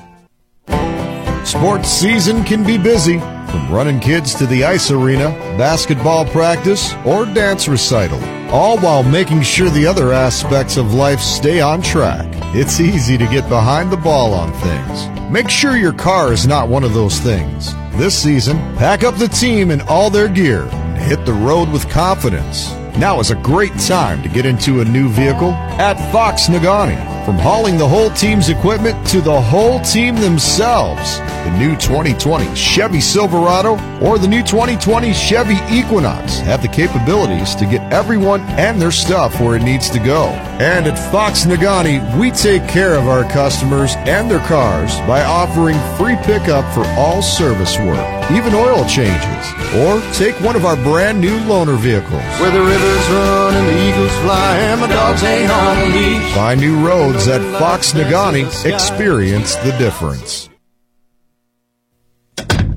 Sports 1.44 1.88
season 1.88 2.44
can 2.44 2.64
be 2.64 2.76
busy, 2.76 3.18
from 3.18 3.70
running 3.70 4.00
kids 4.00 4.34
to 4.34 4.46
the 4.46 4.64
ice 4.64 4.90
arena, 4.90 5.30
basketball 5.56 6.26
practice, 6.26 6.92
or 7.06 7.24
dance 7.24 7.68
recital, 7.68 8.22
all 8.52 8.78
while 8.78 9.02
making 9.02 9.42
sure 9.42 9.70
the 9.70 9.86
other 9.86 10.12
aspects 10.12 10.76
of 10.76 10.92
life 10.92 11.20
stay 11.20 11.60
on 11.60 11.80
track. 11.80 12.26
It's 12.54 12.80
easy 12.80 13.16
to 13.16 13.26
get 13.26 13.48
behind 13.48 13.90
the 13.90 13.96
ball 13.96 14.34
on 14.34 14.52
things. 14.52 15.30
Make 15.30 15.48
sure 15.48 15.76
your 15.76 15.94
car 15.94 16.32
is 16.32 16.46
not 16.46 16.68
one 16.68 16.84
of 16.84 16.92
those 16.92 17.18
things. 17.18 17.72
This 17.92 18.20
season, 18.20 18.58
pack 18.76 19.02
up 19.02 19.16
the 19.16 19.28
team 19.28 19.70
and 19.70 19.80
all 19.82 20.10
their 20.10 20.28
gear 20.28 20.68
and 20.70 20.98
hit 20.98 21.24
the 21.24 21.32
road 21.32 21.70
with 21.70 21.88
confidence. 21.88 22.70
Now 22.98 23.20
is 23.20 23.30
a 23.30 23.36
great 23.36 23.78
time 23.78 24.24
to 24.24 24.28
get 24.28 24.44
into 24.44 24.80
a 24.80 24.84
new 24.84 25.08
vehicle 25.08 25.52
at 25.52 25.94
Fox 26.10 26.48
Negaunee. 26.48 26.98
From 27.24 27.38
hauling 27.38 27.78
the 27.78 27.86
whole 27.86 28.10
team's 28.10 28.48
equipment 28.48 29.06
to 29.08 29.20
the 29.20 29.40
whole 29.40 29.78
team 29.82 30.16
themselves, 30.16 31.18
the 31.18 31.56
new 31.58 31.76
2020 31.76 32.52
Chevy 32.56 33.00
Silverado 33.00 33.74
or 34.04 34.18
the 34.18 34.26
new 34.26 34.42
2020 34.42 35.12
Chevy 35.12 35.58
Equinox 35.70 36.40
have 36.40 36.60
the 36.60 36.66
capabilities 36.66 37.54
to 37.54 37.66
get 37.66 37.92
everyone 37.92 38.40
and 38.58 38.82
their 38.82 38.90
stuff 38.90 39.40
where 39.40 39.54
it 39.54 39.62
needs 39.62 39.88
to 39.90 40.00
go. 40.00 40.24
And 40.58 40.88
at 40.88 41.12
Fox 41.12 41.44
Negaunee, 41.44 42.18
we 42.18 42.32
take 42.32 42.66
care 42.66 42.96
of 42.96 43.06
our 43.06 43.22
customers 43.30 43.94
and 43.98 44.28
their 44.28 44.44
cars 44.46 44.96
by 45.00 45.22
offering 45.22 45.78
free 45.96 46.16
pickup 46.24 46.64
for 46.74 46.84
all 46.98 47.22
service 47.22 47.78
work, 47.78 47.98
even 48.30 48.54
oil 48.54 48.84
changes, 48.86 49.52
or 49.76 50.00
take 50.12 50.34
one 50.40 50.56
of 50.56 50.64
our 50.64 50.76
brand 50.76 51.20
new 51.20 51.38
loaner 51.40 51.78
vehicles. 51.78 52.22
Where 52.40 52.50
the 52.50 52.60
rivers 52.60 53.08
run 53.10 53.54
and 53.54 53.66
the 53.68 53.88
eagles 53.88 54.12
fly 54.20 54.56
and 54.58 54.80
my 54.80 54.86
dogs 54.88 55.22
ain't 55.22 55.50
on 55.50 55.76
a 55.78 55.84
leash. 55.86 56.34
Find 56.34 56.60
new 56.60 56.86
roads 56.86 57.26
at 57.28 57.40
Fox 57.58 57.92
Negaunee. 57.92 58.64
Experience 58.64 59.56
the 59.56 59.72
difference. 59.78 60.48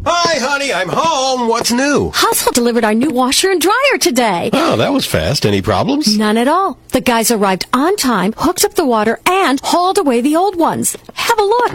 Hi, 0.03 0.39
honey, 0.39 0.73
I'm 0.73 0.89
home. 0.89 1.47
What's 1.47 1.71
new? 1.71 2.09
Household 2.11 2.55
delivered 2.55 2.83
our 2.83 2.93
new 2.93 3.11
washer 3.11 3.51
and 3.51 3.61
dryer 3.61 3.97
today. 3.99 4.49
Oh, 4.53 4.77
that 4.77 4.91
was 4.91 5.05
fast. 5.05 5.45
Any 5.45 5.61
problems? 5.61 6.17
None 6.17 6.37
at 6.37 6.47
all. 6.47 6.79
The 6.89 7.01
guys 7.01 7.29
arrived 7.29 7.65
on 7.73 7.95
time, 7.97 8.33
hooked 8.35 8.65
up 8.65 8.73
the 8.73 8.85
water, 8.85 9.19
and 9.27 9.59
hauled 9.61 9.99
away 9.99 10.21
the 10.21 10.35
old 10.35 10.55
ones. 10.55 10.97
Have 11.13 11.37
a 11.37 11.43
look. 11.43 11.71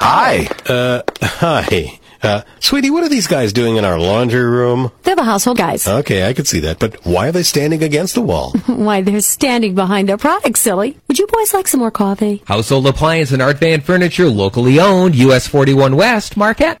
Hi. 0.00 0.48
Uh, 0.66 1.02
hi. 1.22 2.00
Uh, 2.24 2.42
sweetie, 2.60 2.90
what 2.90 3.04
are 3.04 3.08
these 3.08 3.26
guys 3.26 3.52
doing 3.52 3.76
in 3.76 3.84
our 3.84 3.98
laundry 3.98 4.42
room? 4.42 4.90
They're 5.02 5.16
the 5.16 5.24
household 5.24 5.58
guys. 5.58 5.86
Okay, 5.86 6.26
I 6.28 6.32
could 6.32 6.46
see 6.46 6.60
that, 6.60 6.78
but 6.78 7.04
why 7.04 7.28
are 7.28 7.32
they 7.32 7.42
standing 7.42 7.82
against 7.82 8.14
the 8.14 8.22
wall? 8.22 8.52
Why, 8.66 9.02
they're 9.02 9.20
standing 9.20 9.74
behind 9.74 10.08
their 10.08 10.16
products, 10.16 10.60
silly. 10.60 10.98
Would 11.08 11.18
you 11.18 11.26
boys 11.26 11.52
like 11.54 11.68
some 11.68 11.80
more 11.80 11.90
coffee? 11.90 12.42
Household 12.46 12.86
appliance 12.86 13.32
and 13.32 13.42
art 13.42 13.58
van 13.58 13.80
furniture, 13.80 14.28
locally 14.28 14.80
owned, 14.80 15.14
US 15.14 15.46
41 15.46 15.96
West, 15.96 16.36
Marquette. 16.36 16.80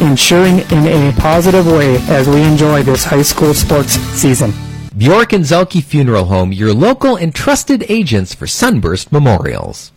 in 0.00 0.16
cheering 0.16 0.58
in 0.70 0.86
a 0.86 1.12
positive 1.18 1.66
way 1.66 1.96
as 2.08 2.28
we 2.28 2.42
enjoy 2.42 2.82
this 2.82 3.04
high 3.04 3.22
school 3.22 3.54
sports 3.54 3.92
season. 3.92 4.52
Bjork 4.96 5.32
and 5.32 5.44
Zelke 5.44 5.82
Funeral 5.82 6.26
Home, 6.26 6.52
your 6.52 6.72
local 6.72 7.16
and 7.16 7.34
trusted 7.34 7.84
agents 7.88 8.34
for 8.34 8.46
Sunburst 8.46 9.10
Memorials. 9.10 9.92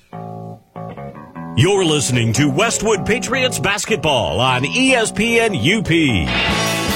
You're 1.55 1.85
listening 1.85 2.33
to 2.33 2.49
Westwood 2.49 3.05
Patriots 3.05 3.57
basketball 3.57 4.39
on 4.39 4.63
ESPN 4.63 5.55
UP. 5.57 6.86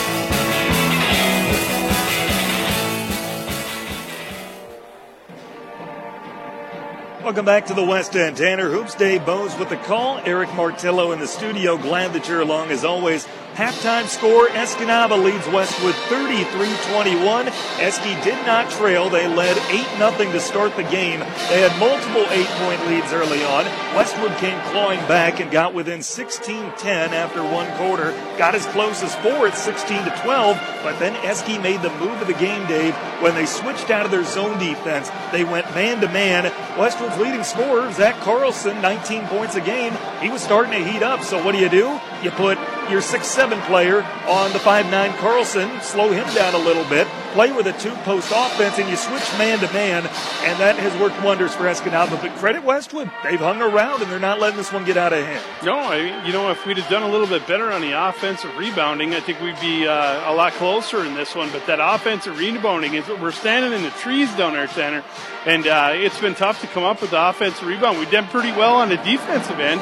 Welcome 7.24 7.45
back 7.45 7.67
to 7.67 7.76
the 7.76 7.84
West 7.84 8.15
End. 8.15 8.36
Tanner 8.36 8.67
Hoops, 8.72 8.95
Dave 8.95 9.24
Bose 9.28 9.55
with 9.59 9.69
the 9.69 9.78
call. 9.78 10.17
Eric 10.26 10.51
Martello 10.55 11.11
in 11.11 11.19
the 11.19 11.28
studio. 11.28 11.78
Glad 11.78 12.13
that 12.13 12.28
you're 12.28 12.41
along 12.41 12.72
as 12.72 12.84
always. 12.84 13.28
Halftime 13.56 14.08
score, 14.08 14.47
Escanaba 14.47 15.22
leads 15.22 15.45
Westwood 15.49 15.93
33-21. 15.93 17.47
Esky 17.80 18.24
did 18.24 18.45
not 18.45 18.72
trail. 18.72 19.10
They 19.10 19.28
led 19.28 19.58
8-0 19.58 20.32
to 20.32 20.39
start 20.39 20.74
the 20.78 20.84
game. 20.84 21.20
They 21.20 21.60
had 21.60 21.78
multiple 21.78 22.26
eight-point 22.32 22.88
leads 22.88 23.12
early 23.12 23.43
on. 23.43 23.66
Westwood 23.93 24.32
came 24.38 24.58
clawing 24.72 24.99
back 25.02 25.41
and 25.41 25.52
got 25.52 25.74
within 25.74 25.99
16-10 25.99 26.86
after 26.86 27.43
one 27.43 27.70
quarter. 27.76 28.12
Got 28.38 28.56
as 28.56 28.66
close 28.68 29.04
as 29.04 29.16
four 29.16 29.47
at 29.47 29.54
16-12, 29.54 30.56
but 30.82 30.97
then 30.99 31.14
Esky 31.16 31.62
made 31.62 31.82
the 31.82 31.93
move 31.97 32.22
of 32.22 32.28
the 32.28 32.34
game, 32.36 32.66
Dave, 32.68 32.95
when 33.22 33.36
they 33.36 33.45
switched 33.45 33.89
out 33.89 34.06
of 34.06 34.12
their 34.12 34.24
zone 34.24 34.60
defense. 34.60 35.12
They 35.34 35.43
went 35.43 35.76
man-to-man. 35.76 36.45
Westwood's 36.80 37.18
leading 37.18 37.43
scorer, 37.43 37.91
Zach 37.91 38.16
Carlson, 38.22 38.82
19 38.82 39.28
points 39.28 39.56
a 39.56 39.62
game. 39.62 39.91
He 40.22 40.30
was 40.30 40.41
starting 40.41 40.72
to 40.72 40.89
heat 40.89 41.04
up, 41.04 41.22
so 41.22 41.43
what 41.43 41.52
do 41.52 41.58
you 41.58 41.70
do? 41.70 41.99
You 42.24 42.30
put 42.32 42.57
your 42.89 43.01
6-7 43.01 43.65
player 43.65 44.03
on 44.28 44.51
the 44.53 44.59
5-9 44.59 45.17
Carlson, 45.17 45.82
slow 45.82 46.11
him 46.11 46.28
down 46.36 46.53
a 46.53 46.57
little 46.57 46.84
bit, 46.86 47.07
play 47.34 47.51
with 47.51 47.65
a 47.65 47.74
two-post 47.74 48.32
offense, 48.36 48.78
and 48.78 48.88
you 48.89 48.95
switch 48.95 49.24
man-to-man, 49.38 50.05
and 50.05 50.59
that 50.59 50.76
has 50.76 50.95
worked 51.01 51.19
wonders 51.24 51.53
for 51.55 51.63
Escanaba. 51.63 52.22
But 52.22 52.36
credit 52.38 52.63
Westwood. 52.63 53.09
They've 53.24 53.39
hung 53.39 53.61
around, 53.61 54.01
and 54.03 54.11
they're 54.11 54.19
not 54.19 54.39
letting 54.39 54.57
this 54.57 54.72
one 54.72 54.86
get 54.86 54.97
out 54.97 55.13
of 55.13 55.24
hand. 55.24 55.43
No, 55.65 55.78
I, 55.78 56.26
you 56.26 56.32
know, 56.32 56.51
if 56.51 56.65
we'd 56.65 56.78
have 56.78 56.89
done 56.89 57.03
a 57.03 57.09
little 57.09 57.28
bit 57.28 57.47
better 57.47 57.72
on 57.72 57.82
the 57.82 57.93
offensive 58.07 58.55
rebounding, 58.55 59.15
I 59.15 59.19
think 59.19 59.41
we'd 59.41 59.59
be 59.59 59.88
uh, 59.88 60.32
a 60.32 60.34
lot 60.36 60.53
closer 60.53 61.05
in 61.05 61.15
this 61.15 61.34
one. 61.34 61.51
But 61.51 61.65
that 61.67 61.80
offensive 61.82 62.38
rebounding 62.38 62.93
is 62.93 63.07
we're 63.07 63.32
standing 63.32 63.74
in 63.74 63.82
the 63.82 63.89
trees 63.91 64.32
down 64.36 64.53
there, 64.53 64.67
Tanner, 64.67 65.03
and 65.45 65.65
uh, 65.65 65.91
it's 65.93 66.19
been 66.19 66.36
tough 66.36 66.61
to 66.61 66.67
come 66.67 66.84
up 66.84 67.01
with 67.01 67.11
the 67.11 67.30
offensive 67.30 67.65
rebound. 67.65 67.97
We 67.97 68.05
did 68.05 68.26
pretty 68.26 68.51
well 68.51 68.76
on 68.76 68.89
the 68.89 68.97
defensive 68.97 69.59
end. 69.59 69.82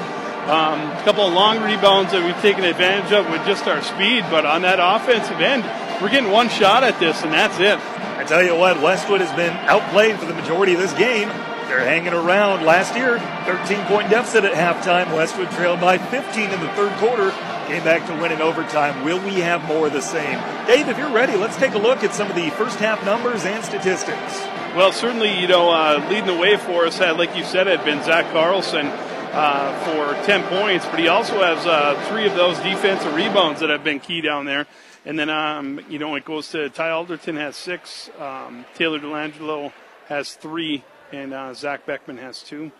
Um, 0.50 0.82
a 0.82 1.04
couple 1.04 1.28
of 1.28 1.34
long 1.34 1.62
rebounds 1.62 2.12
that 2.12 2.26
we've 2.26 2.42
taken 2.42 2.64
advantage 2.64 3.12
of 3.12 3.30
with 3.30 3.46
just 3.46 3.68
our 3.68 3.84
speed, 3.84 4.26
but 4.32 4.48
on 4.48 4.64
that 4.64 4.80
offensive 4.82 5.40
end, 5.40 5.62
we're 6.02 6.10
getting 6.10 6.32
one 6.32 6.50
shot 6.50 6.84
at 6.84 7.00
this, 7.00 7.22
and 7.22 7.32
that's 7.32 7.60
it. 7.60 7.78
I 8.18 8.24
tell 8.24 8.42
you 8.42 8.56
what, 8.56 8.82
Westwood 8.82 9.22
has 9.22 9.30
been 9.36 9.54
outplayed 9.70 10.18
for 10.18 10.26
the 10.26 10.34
majority 10.34 10.74
of 10.74 10.80
this 10.80 10.94
game. 10.94 11.28
They're 11.70 11.86
hanging 11.86 12.14
around. 12.14 12.66
Last 12.66 12.96
year, 12.96 13.20
13 13.46 13.86
point 13.86 14.10
deficit 14.10 14.44
at 14.44 14.54
halftime. 14.54 15.16
Westwood 15.16 15.52
trailed 15.52 15.82
by 15.82 16.00
15 16.00 16.50
in 16.50 16.60
the 16.60 16.70
third 16.70 16.98
quarter. 16.98 17.30
Came 17.68 17.84
back 17.84 18.08
to 18.08 18.20
win 18.20 18.32
in 18.32 18.42
overtime. 18.42 19.06
Will 19.06 19.24
we 19.24 19.42
have 19.42 19.64
more 19.66 19.86
of 19.86 19.94
the 19.94 20.02
same? 20.02 20.40
Dave, 20.66 20.90
if 20.90 20.98
you're 20.98 21.14
ready, 21.14 21.36
let's 21.36 21.58
take 21.58 21.76
a 21.76 21.78
look 21.78 22.04
at 22.04 22.16
some 22.16 22.28
of 22.28 22.36
the 22.36 22.50
first 22.50 22.80
half 22.80 23.06
numbers 23.06 23.46
and 23.46 23.64
statistics. 23.64 24.40
Well, 24.74 24.92
certainly, 24.92 25.40
you 25.40 25.48
know, 25.48 25.70
uh, 25.70 26.04
leading 26.10 26.26
the 26.26 26.36
way 26.36 26.58
for 26.58 26.88
us 26.88 26.98
had, 26.98 27.20
like 27.20 27.38
you 27.38 27.44
said, 27.44 27.68
had 27.68 27.86
been 27.86 28.02
Zach 28.04 28.32
Carlson 28.32 28.92
uh, 29.32 29.78
for 29.86 30.26
10 30.26 30.44
points, 30.44 30.86
but 30.86 31.00
he 31.00 31.08
also 31.08 31.42
has 31.44 31.66
uh, 31.66 32.04
three 32.10 32.26
of 32.26 32.36
those 32.36 32.58
defensive 32.60 33.14
rebounds 33.14 33.60
that 33.60 33.70
have 33.70 33.84
been 33.84 34.00
key 34.00 34.22
down 34.22 34.46
there. 34.46 34.68
And 35.06 35.18
then, 35.18 35.30
um, 35.30 35.80
you 35.90 36.00
know, 36.00 36.16
it 36.16 36.26
goes 36.26 36.50
to 36.50 36.70
Ty 36.70 36.90
Alderton 36.90 37.36
has 37.38 37.56
six, 37.56 38.10
um, 38.20 38.66
Taylor 38.76 39.00
Delangelo 39.00 39.72
has 40.08 40.34
three, 40.34 40.84
and 41.12 41.34
uh, 41.34 41.54
Zach 41.54 41.86
Beckman 41.86 42.18
has 42.18 42.42
two. 42.44 42.72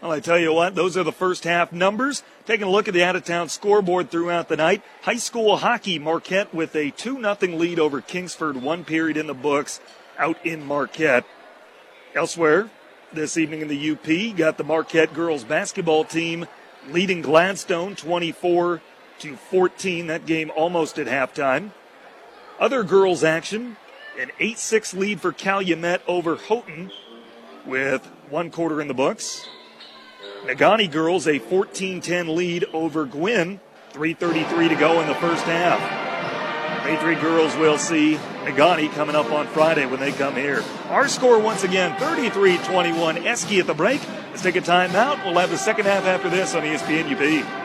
Well, 0.00 0.10
I 0.10 0.18
tell 0.18 0.38
you 0.38 0.52
what, 0.52 0.74
those 0.74 0.96
are 0.96 1.04
the 1.04 1.12
first 1.12 1.44
half 1.44 1.72
numbers. 1.72 2.24
Taking 2.44 2.66
a 2.66 2.70
look 2.70 2.88
at 2.88 2.94
the 2.94 3.04
out 3.04 3.14
of 3.14 3.24
town 3.24 3.48
scoreboard 3.48 4.10
throughout 4.10 4.48
the 4.48 4.56
night. 4.56 4.82
High 5.02 5.16
school 5.16 5.58
hockey, 5.58 6.00
Marquette 6.00 6.52
with 6.52 6.74
a 6.74 6.90
2 6.90 7.20
0 7.22 7.56
lead 7.56 7.78
over 7.78 8.00
Kingsford, 8.00 8.56
one 8.56 8.84
period 8.84 9.16
in 9.16 9.28
the 9.28 9.34
books 9.34 9.80
out 10.18 10.44
in 10.44 10.66
Marquette. 10.66 11.24
Elsewhere, 12.16 12.68
this 13.14 13.36
evening 13.36 13.60
in 13.60 13.68
the 13.68 13.90
UP, 13.90 14.36
got 14.36 14.58
the 14.58 14.64
Marquette 14.64 15.14
girls 15.14 15.44
basketball 15.44 16.04
team 16.04 16.46
leading 16.88 17.22
Gladstone 17.22 17.94
24 17.96 18.80
to 19.20 19.36
14. 19.36 20.06
That 20.06 20.26
game 20.26 20.50
almost 20.56 20.98
at 20.98 21.06
halftime. 21.06 21.70
Other 22.58 22.82
girls 22.82 23.24
action, 23.24 23.76
an 24.18 24.30
8 24.38 24.58
6 24.58 24.94
lead 24.94 25.20
for 25.20 25.32
Calumet 25.32 26.02
over 26.06 26.36
Houghton 26.36 26.90
with 27.66 28.06
one 28.28 28.50
quarter 28.50 28.80
in 28.80 28.88
the 28.88 28.94
books. 28.94 29.46
Negaunee 30.44 30.90
girls 30.90 31.26
a 31.26 31.38
14-10 31.38 32.34
lead 32.34 32.64
over 32.72 33.04
Gwinn. 33.04 33.60
3.33 33.92 34.70
to 34.70 34.74
go 34.74 35.00
in 35.00 35.06
the 35.06 35.14
first 35.16 35.44
half. 35.44 35.80
Patriot 36.82 37.20
girls 37.20 37.54
will 37.56 37.78
see 37.78 38.18
Negaunee 38.44 38.92
coming 38.92 39.16
up 39.16 39.30
on 39.32 39.46
Friday 39.48 39.86
when 39.86 40.00
they 40.00 40.12
come 40.12 40.34
here. 40.34 40.62
Our 40.88 41.08
score 41.08 41.38
once 41.38 41.64
again, 41.64 41.92
33-21. 41.98 43.22
Esky 43.22 43.60
at 43.60 43.66
the 43.66 43.74
break. 43.74 44.00
Let's 44.30 44.42
take 44.42 44.56
a 44.56 44.60
timeout. 44.60 45.24
We'll 45.24 45.38
have 45.38 45.50
the 45.50 45.58
second 45.58 45.86
half 45.86 46.04
after 46.04 46.28
this 46.28 46.54
on 46.54 46.62
ESPN 46.62 47.12
UP. 47.12 47.62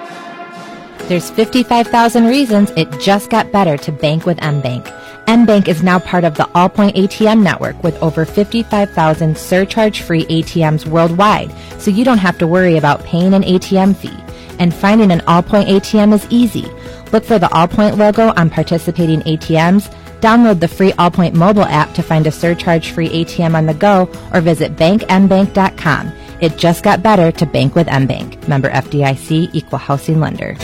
There's 1.08 1.30
55,000 1.30 2.26
reasons 2.26 2.72
it 2.76 2.92
just 3.00 3.30
got 3.30 3.52
better 3.52 3.78
to 3.78 3.92
bank 3.92 4.26
with 4.26 4.38
MBank. 4.40 4.86
MBank 5.28 5.68
is 5.68 5.84
now 5.84 6.00
part 6.00 6.24
of 6.24 6.36
the 6.36 6.44
Allpoint 6.56 6.96
ATM 6.96 7.44
network 7.44 7.82
with 7.84 7.96
over 8.02 8.26
55,000 8.26 9.38
surcharge-free 9.38 10.26
ATMs 10.26 10.86
worldwide, 10.86 11.54
so 11.80 11.92
you 11.92 12.04
don't 12.04 12.18
have 12.18 12.38
to 12.40 12.48
worry 12.48 12.78
about 12.78 13.04
paying 13.04 13.34
an 13.34 13.44
ATM 13.44 13.96
fee. 13.96 14.18
And 14.60 14.74
finding 14.74 15.12
an 15.12 15.20
Allpoint 15.22 15.68
ATM 15.68 16.14
is 16.14 16.26
easy. 16.30 16.66
Look 17.12 17.24
for 17.24 17.40
the 17.40 17.48
Allpoint 17.48 17.98
logo 17.98 18.34
on 18.36 18.50
participating 18.50 19.22
ATMs, 19.22 19.94
download 20.22 20.60
the 20.60 20.68
free 20.68 20.92
Allpoint 20.94 21.34
mobile 21.34 21.64
app 21.64 21.94
to 21.96 22.04
find 22.04 22.28
a 22.28 22.32
surcharge-free 22.32 23.10
ATM 23.10 23.56
on 23.56 23.66
the 23.66 23.74
go, 23.74 24.10
or 24.34 24.42
visit 24.42 24.76
bankmbank.com. 24.76 26.12
It 26.40 26.58
just 26.58 26.84
got 26.84 27.02
better 27.02 27.32
to 27.32 27.46
bank 27.46 27.76
with 27.76 27.88
MBank. 27.88 28.48
Member 28.48 28.70
FDIC, 28.70 29.50
Equal 29.54 29.80
Housing 29.80 30.20
Lender. 30.20 30.56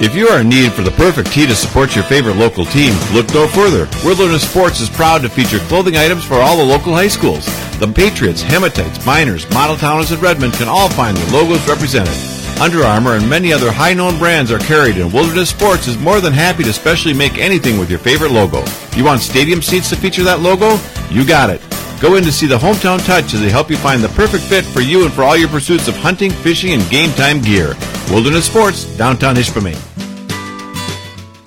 If 0.00 0.16
you 0.16 0.26
are 0.26 0.40
in 0.40 0.48
need 0.48 0.72
for 0.72 0.82
the 0.82 0.90
perfect 0.90 1.32
tee 1.32 1.46
to 1.46 1.54
support 1.54 1.94
your 1.94 2.02
favorite 2.04 2.36
local 2.36 2.64
team, 2.64 2.94
look 3.12 3.32
no 3.32 3.46
further. 3.46 3.88
Wilderness 4.04 4.48
Sports 4.48 4.80
is 4.80 4.90
proud 4.90 5.22
to 5.22 5.28
feature 5.28 5.60
clothing 5.60 5.96
items 5.96 6.24
for 6.24 6.34
all 6.34 6.56
the 6.56 6.64
local 6.64 6.92
high 6.92 7.06
schools. 7.06 7.46
The 7.78 7.86
Patriots, 7.86 8.42
Hematites, 8.42 9.06
Miners, 9.06 9.48
Model 9.50 9.76
Towns, 9.76 10.10
and 10.10 10.20
Redmond 10.20 10.54
can 10.54 10.66
all 10.66 10.88
find 10.88 11.16
their 11.16 11.30
logos 11.30 11.66
represented. 11.68 12.43
Under 12.60 12.84
Armour 12.84 13.16
and 13.16 13.28
many 13.28 13.52
other 13.52 13.72
high-known 13.72 14.18
brands 14.18 14.52
are 14.52 14.60
carried, 14.60 14.96
and 14.96 15.12
Wilderness 15.12 15.50
Sports 15.50 15.88
is 15.88 15.98
more 15.98 16.20
than 16.20 16.32
happy 16.32 16.62
to 16.62 16.72
specially 16.72 17.12
make 17.12 17.36
anything 17.36 17.78
with 17.78 17.90
your 17.90 17.98
favorite 17.98 18.30
logo. 18.30 18.64
You 18.96 19.04
want 19.04 19.20
stadium 19.20 19.60
seats 19.60 19.90
to 19.90 19.96
feature 19.96 20.22
that 20.22 20.40
logo? 20.40 20.78
You 21.10 21.26
got 21.26 21.50
it. 21.50 21.60
Go 22.00 22.14
in 22.14 22.24
to 22.24 22.32
see 22.32 22.46
the 22.46 22.56
Hometown 22.58 23.04
Touch 23.04 23.34
as 23.34 23.40
they 23.40 23.50
help 23.50 23.70
you 23.70 23.76
find 23.76 24.02
the 24.02 24.08
perfect 24.10 24.44
fit 24.44 24.64
for 24.64 24.80
you 24.80 25.04
and 25.04 25.12
for 25.12 25.22
all 25.22 25.36
your 25.36 25.48
pursuits 25.48 25.88
of 25.88 25.96
hunting, 25.96 26.30
fishing, 26.30 26.72
and 26.72 26.88
game 26.90 27.10
time 27.12 27.40
gear. 27.40 27.74
Wilderness 28.10 28.46
Sports, 28.46 28.84
downtown 28.96 29.34
Ishpeming. 29.34 29.78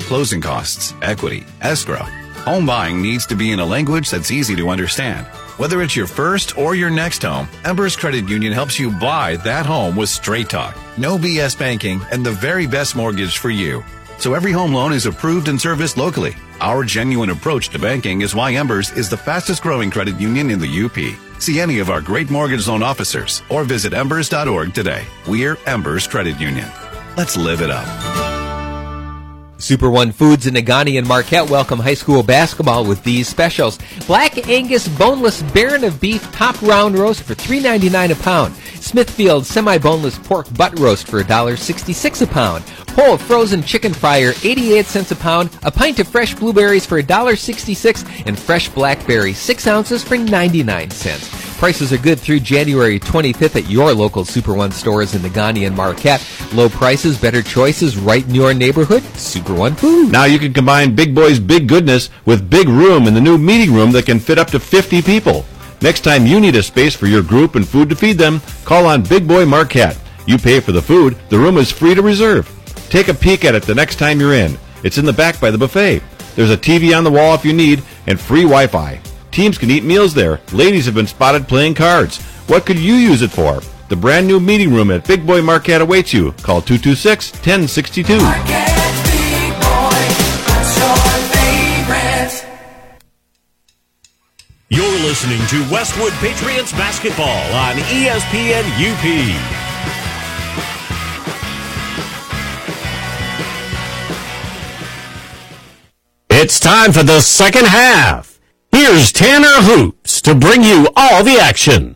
Closing 0.07 0.41
costs, 0.41 0.93
equity, 1.01 1.45
escrow. 1.61 2.03
Home 2.43 2.65
buying 2.65 3.01
needs 3.01 3.25
to 3.27 3.35
be 3.35 3.51
in 3.51 3.59
a 3.59 3.65
language 3.65 4.09
that's 4.09 4.31
easy 4.31 4.55
to 4.55 4.69
understand. 4.69 5.25
Whether 5.57 5.81
it's 5.81 5.95
your 5.95 6.05
first 6.05 6.55
or 6.55 6.75
your 6.75 6.91
next 6.91 7.23
home, 7.23 7.47
Embers 7.65 7.95
Credit 7.95 8.29
Union 8.29 8.53
helps 8.53 8.77
you 8.77 8.91
buy 8.91 9.37
that 9.37 9.65
home 9.65 9.95
with 9.95 10.07
straight 10.07 10.49
talk, 10.49 10.77
no 10.99 11.17
BS 11.17 11.57
banking, 11.57 11.99
and 12.11 12.23
the 12.23 12.31
very 12.31 12.67
best 12.67 12.95
mortgage 12.95 13.39
for 13.39 13.49
you. 13.49 13.83
So 14.19 14.35
every 14.35 14.51
home 14.51 14.71
loan 14.71 14.93
is 14.93 15.07
approved 15.07 15.47
and 15.47 15.59
serviced 15.59 15.97
locally. 15.97 16.35
Our 16.61 16.83
genuine 16.83 17.31
approach 17.31 17.69
to 17.69 17.79
banking 17.79 18.21
is 18.21 18.35
why 18.35 18.53
Embers 18.53 18.91
is 18.91 19.09
the 19.09 19.17
fastest 19.17 19.63
growing 19.63 19.89
credit 19.89 20.19
union 20.19 20.51
in 20.51 20.59
the 20.59 20.85
UP. 20.85 21.41
See 21.41 21.59
any 21.59 21.79
of 21.79 21.89
our 21.89 22.01
great 22.01 22.29
mortgage 22.29 22.67
loan 22.67 22.83
officers 22.83 23.41
or 23.49 23.63
visit 23.63 23.93
embers.org 23.93 24.75
today. 24.75 25.05
We're 25.27 25.57
Embers 25.65 26.07
Credit 26.07 26.39
Union. 26.39 26.69
Let's 27.15 27.35
live 27.35 27.61
it 27.61 27.71
up. 27.71 28.36
Super 29.59 29.89
One 29.89 30.11
Foods 30.11 30.45
in 30.45 30.53
Negaunee 30.53 30.97
and 30.97 31.07
Marquette 31.07 31.49
welcome 31.49 31.79
high 31.79 31.95
school 31.95 32.21
basketball 32.21 32.85
with 32.85 33.03
these 33.03 33.27
specials. 33.27 33.79
Black 34.05 34.47
Angus 34.47 34.87
boneless 34.87 35.41
Baron 35.41 35.83
of 35.83 35.99
beef 35.99 36.31
top 36.31 36.61
round 36.61 36.97
roast 36.97 37.23
for 37.23 37.33
$3.99 37.33 38.11
a 38.11 38.23
pound. 38.23 38.55
Smithfield 38.79 39.45
semi-boneless 39.45 40.19
pork 40.19 40.47
butt 40.53 40.77
roast 40.79 41.07
for 41.07 41.23
$1.66 41.23 42.21
a 42.21 42.27
pound. 42.27 42.63
Whole 42.91 43.17
frozen 43.17 43.63
chicken 43.63 43.93
fryer 43.93 44.33
88 44.43 44.85
cents 44.85 45.11
a 45.11 45.15
pound. 45.15 45.49
A 45.63 45.71
pint 45.71 45.99
of 45.99 46.07
fresh 46.07 46.35
blueberries 46.35 46.85
for 46.85 47.01
$1.66 47.01 48.23
and 48.25 48.37
fresh 48.37 48.69
blackberry 48.69 49.33
6 49.33 49.67
ounces 49.67 50.03
for 50.03 50.17
99 50.17 50.91
cents. 50.91 51.36
Prices 51.57 51.91
are 51.91 51.97
good 51.97 52.19
through 52.19 52.41
January 52.41 52.99
25th 52.99 53.55
at 53.55 53.67
your 53.67 53.91
local 53.91 54.23
Super 54.23 54.53
One 54.53 54.71
stores 54.71 55.15
in 55.15 55.23
Negaunee 55.23 55.65
and 55.65 55.75
Marquette. 55.75 56.23
Low 56.53 56.69
prices, 56.69 57.19
better 57.19 57.41
choices 57.41 57.97
right 57.97 58.23
in 58.23 58.35
your 58.35 58.53
neighborhood. 58.53 59.01
Super 59.15 59.55
One 59.55 59.73
Food. 59.73 60.11
Now 60.11 60.25
you 60.25 60.37
can 60.37 60.53
combine 60.53 60.93
Big 60.93 61.15
Boy's 61.15 61.39
big 61.39 61.67
goodness 61.67 62.11
with 62.25 62.47
big 62.47 62.69
room 62.69 63.07
in 63.07 63.15
the 63.15 63.21
new 63.21 63.39
meeting 63.39 63.73
room 63.73 63.91
that 63.93 64.05
can 64.05 64.19
fit 64.19 64.37
up 64.37 64.49
to 64.51 64.59
50 64.59 65.01
people. 65.01 65.45
Next 65.81 66.01
time 66.01 66.27
you 66.27 66.39
need 66.39 66.55
a 66.55 66.61
space 66.61 66.95
for 66.95 67.07
your 67.07 67.23
group 67.23 67.55
and 67.55 67.67
food 67.67 67.89
to 67.89 67.95
feed 67.95 68.19
them, 68.19 68.39
call 68.63 68.85
on 68.85 69.01
Big 69.01 69.27
Boy 69.27 69.43
Marquette. 69.43 69.99
You 70.27 70.37
pay 70.37 70.59
for 70.59 70.73
the 70.73 70.81
food, 70.81 71.17
the 71.29 71.39
room 71.39 71.57
is 71.57 71.71
free 71.71 71.95
to 71.95 72.03
reserve. 72.03 72.47
Take 72.91 73.07
a 73.07 73.15
peek 73.15 73.45
at 73.45 73.55
it 73.55 73.63
the 73.63 73.73
next 73.73 73.95
time 73.95 74.19
you're 74.19 74.35
in. 74.35 74.59
It's 74.83 74.99
in 74.99 75.05
the 75.05 75.11
back 75.11 75.39
by 75.39 75.49
the 75.49 75.57
buffet. 75.57 76.03
There's 76.35 76.51
a 76.51 76.57
TV 76.57 76.95
on 76.95 77.03
the 77.03 77.11
wall 77.11 77.33
if 77.33 77.43
you 77.43 77.53
need, 77.53 77.81
and 78.05 78.19
free 78.19 78.43
Wi 78.43 78.67
Fi. 78.67 79.01
Teams 79.37 79.59
can 79.59 79.69
eat 79.69 79.83
meals 79.83 80.15
there. 80.15 80.41
Ladies 80.51 80.87
have 80.87 80.95
been 80.95 81.05
spotted 81.05 81.47
playing 81.47 81.75
cards. 81.75 82.19
What 82.47 82.65
could 82.65 82.79
you 82.79 82.95
use 82.95 83.21
it 83.21 83.29
for? 83.29 83.61
The 83.87 83.95
brand 83.95 84.25
new 84.25 84.39
meeting 84.39 84.73
room 84.73 84.89
at 84.89 85.05
Big 85.05 85.27
Boy 85.27 85.43
Marquette 85.43 85.79
awaits 85.79 86.11
you. 86.11 86.31
Call 86.41 86.59
226 86.59 87.33
1062. 87.33 88.13
You're 94.69 94.99
listening 95.05 95.45
to 95.49 95.71
Westwood 95.71 96.13
Patriots 96.13 96.71
basketball 96.71 97.27
on 97.53 97.75
ESPN 97.75 98.65
UP. 98.81 99.05
It's 106.31 106.59
time 106.59 106.91
for 106.91 107.03
the 107.03 107.21
second 107.21 107.67
half. 107.67 108.26
Here's 108.77 109.11
Tanner 109.11 109.47
Hoops 109.61 110.21
to 110.21 110.35
bring 110.35 110.61
you 110.61 110.87
all 110.95 111.23
the 111.23 111.39
action. 111.39 111.95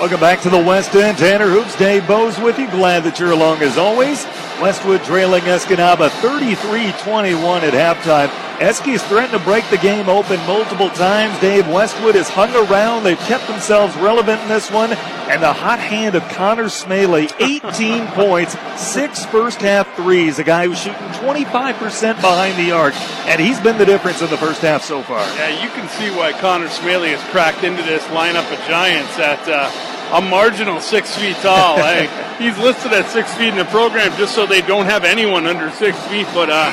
Welcome 0.00 0.18
back 0.18 0.40
to 0.40 0.50
the 0.50 0.58
West 0.58 0.96
End. 0.96 1.16
Tanner 1.16 1.48
Hoops, 1.48 1.78
Dave 1.78 2.08
Bose 2.08 2.36
with 2.40 2.58
you. 2.58 2.68
Glad 2.72 3.04
that 3.04 3.20
you're 3.20 3.30
along 3.30 3.62
as 3.62 3.78
always. 3.78 4.26
Westwood 4.62 5.02
trailing 5.02 5.42
Escanaba 5.42 6.08
33-21 6.08 7.62
at 7.62 7.74
halftime. 7.74 8.28
Eskies 8.60 9.00
threatened 9.08 9.36
to 9.36 9.44
break 9.44 9.68
the 9.70 9.76
game 9.76 10.08
open 10.08 10.38
multiple 10.46 10.88
times. 10.90 11.36
Dave 11.40 11.66
Westwood 11.66 12.14
has 12.14 12.28
hung 12.28 12.54
around. 12.54 13.02
They've 13.02 13.18
kept 13.18 13.48
themselves 13.48 13.96
relevant 13.96 14.40
in 14.42 14.48
this 14.48 14.70
one. 14.70 14.92
And 14.92 15.42
the 15.42 15.52
hot 15.52 15.80
hand 15.80 16.14
of 16.14 16.22
Connor 16.28 16.66
Smaley, 16.66 17.32
18 17.40 18.06
points, 18.12 18.56
six 18.80 19.26
first 19.26 19.60
half 19.60 19.92
threes. 19.96 20.38
A 20.38 20.44
guy 20.44 20.68
who's 20.68 20.78
shooting 20.78 21.08
25% 21.08 22.14
behind 22.20 22.56
the 22.56 22.70
arc. 22.70 22.94
And 23.26 23.40
he's 23.40 23.58
been 23.58 23.78
the 23.78 23.84
difference 23.84 24.22
in 24.22 24.30
the 24.30 24.38
first 24.38 24.60
half 24.60 24.84
so 24.84 25.02
far. 25.02 25.26
Yeah, 25.34 25.60
you 25.60 25.70
can 25.70 25.88
see 25.88 26.16
why 26.16 26.34
Connor 26.34 26.68
Smaley 26.68 27.16
has 27.16 27.30
cracked 27.32 27.64
into 27.64 27.82
this 27.82 28.04
lineup 28.04 28.46
of 28.52 28.60
Giants 28.68 29.18
at 29.18 29.40
uh, 29.48 29.91
a 30.12 30.20
marginal 30.20 30.80
six 30.80 31.16
feet 31.16 31.36
tall. 31.36 31.76
hey, 31.76 32.06
he's 32.38 32.56
listed 32.58 32.92
at 32.92 33.06
six 33.06 33.32
feet 33.34 33.48
in 33.48 33.56
the 33.56 33.64
program 33.66 34.14
just 34.16 34.34
so 34.34 34.46
they 34.46 34.60
don't 34.60 34.86
have 34.86 35.04
anyone 35.04 35.46
under 35.46 35.70
six 35.72 35.98
feet. 36.06 36.26
But 36.34 36.50
uh, 36.50 36.70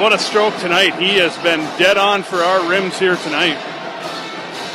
what 0.00 0.12
a 0.12 0.18
stroke 0.18 0.56
tonight. 0.58 0.94
He 0.98 1.16
has 1.18 1.36
been 1.38 1.60
dead 1.78 1.98
on 1.98 2.22
for 2.22 2.36
our 2.36 2.68
rims 2.68 2.98
here 2.98 3.16
tonight. 3.16 3.56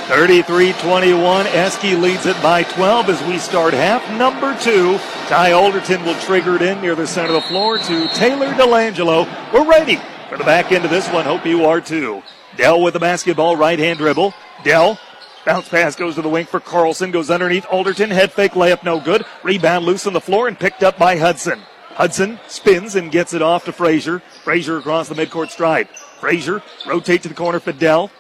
33-21. 0.08 1.46
Eski 1.46 1.96
leads 1.96 2.26
it 2.26 2.36
by 2.42 2.64
12 2.64 3.10
as 3.10 3.24
we 3.24 3.38
start 3.38 3.74
half 3.74 4.06
number 4.18 4.58
two. 4.60 4.98
Ty 5.28 5.54
Alderton 5.54 6.04
will 6.04 6.20
trigger 6.20 6.56
it 6.58 6.62
in 6.62 6.82
near 6.82 6.96
the 6.96 7.08
center 7.08 7.30
of 7.30 7.36
the 7.36 7.48
floor 7.48 7.78
to 7.78 8.08
Taylor 8.10 8.52
Delangelo. 8.54 9.26
We're 9.54 9.66
ready 9.66 9.98
for 10.28 10.38
the 10.38 10.44
back 10.44 10.72
end 10.72 10.84
of 10.84 10.92
this 10.92 11.08
one. 11.10 11.24
Hope 11.24 11.46
you 11.46 11.66
are 11.66 11.80
too. 11.80 12.24
Dell 12.58 12.82
with 12.82 12.94
the 12.94 13.00
basketball, 13.00 13.56
right 13.56 13.80
hand 13.80 14.00
dribble. 14.00 14.34
Dell 14.64 15.00
Bounce 15.46 15.70
pass 15.70 15.96
goes 15.96 16.16
to 16.16 16.22
the 16.22 16.30
wing 16.30 16.46
for 16.46 16.60
Carlson. 16.60 17.12
Goes 17.12 17.32
underneath 17.32 17.66
Alderton. 17.66 18.12
Head 18.12 18.32
fake 18.32 18.54
layup 18.54 18.84
no 18.84 19.00
good. 19.00 19.26
Rebound 19.44 19.86
loose 19.86 20.06
on 20.06 20.14
the 20.14 20.22
floor 20.22 20.48
and 20.48 20.60
picked 20.60 20.84
up 20.84 20.98
by 20.98 21.18
Hudson. 21.18 21.60
Hudson 21.94 22.40
spins 22.48 22.96
and 22.96 23.12
gets 23.12 23.34
it 23.34 23.42
off 23.42 23.66
to 23.66 23.72
Frazier. 23.72 24.20
Frazier 24.44 24.78
across 24.78 25.10
the 25.10 25.16
midcourt 25.16 25.50
stride. 25.50 25.90
Frazier 26.20 26.62
rotate 26.88 27.24
to 27.24 27.30
the 27.30 27.36
corner. 27.36 27.60
Fidel. 27.60 28.12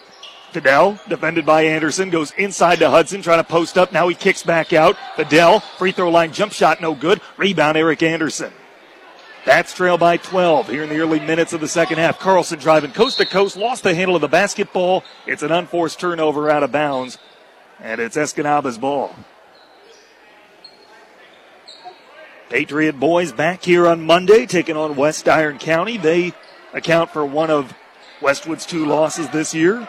Fidel, 0.51 0.99
defended 1.07 1.45
by 1.45 1.63
Anderson, 1.63 2.09
goes 2.09 2.31
inside 2.31 2.79
to 2.79 2.89
Hudson, 2.89 3.21
trying 3.21 3.39
to 3.39 3.43
post 3.49 3.77
up. 3.77 3.93
Now 3.93 4.09
he 4.09 4.15
kicks 4.15 4.43
back 4.43 4.73
out. 4.73 4.97
Fidel, 5.15 5.61
free 5.61 5.93
throw 5.93 6.09
line 6.09 6.33
jump 6.33 6.51
shot, 6.51 6.81
no 6.81 6.93
good. 6.93 7.21
Rebound, 7.37 7.77
Eric 7.77 8.03
Anderson. 8.03 8.51
That's 9.43 9.73
trail 9.73 9.97
by 9.97 10.17
12 10.17 10.69
here 10.69 10.83
in 10.83 10.89
the 10.89 10.99
early 10.99 11.19
minutes 11.19 11.51
of 11.51 11.61
the 11.61 11.67
second 11.67 11.97
half. 11.97 12.19
Carlson 12.19 12.59
driving 12.59 12.91
coast 12.91 13.17
to 13.17 13.25
coast, 13.25 13.57
lost 13.57 13.81
the 13.81 13.95
handle 13.95 14.15
of 14.15 14.21
the 14.21 14.27
basketball. 14.27 15.03
It's 15.25 15.41
an 15.41 15.51
unforced 15.51 15.99
turnover 15.99 16.49
out 16.49 16.61
of 16.61 16.71
bounds, 16.71 17.17
and 17.79 17.99
it's 17.99 18.15
Escanaba's 18.15 18.77
ball. 18.77 19.15
Patriot 22.49 22.99
boys 22.99 23.31
back 23.31 23.63
here 23.63 23.87
on 23.87 24.05
Monday, 24.05 24.45
taking 24.45 24.77
on 24.77 24.95
West 24.95 25.27
Iron 25.27 25.57
County. 25.57 25.97
They 25.97 26.33
account 26.73 27.09
for 27.09 27.25
one 27.25 27.49
of 27.49 27.73
Westwood's 28.21 28.65
two 28.65 28.85
losses 28.85 29.27
this 29.29 29.55
year. 29.55 29.87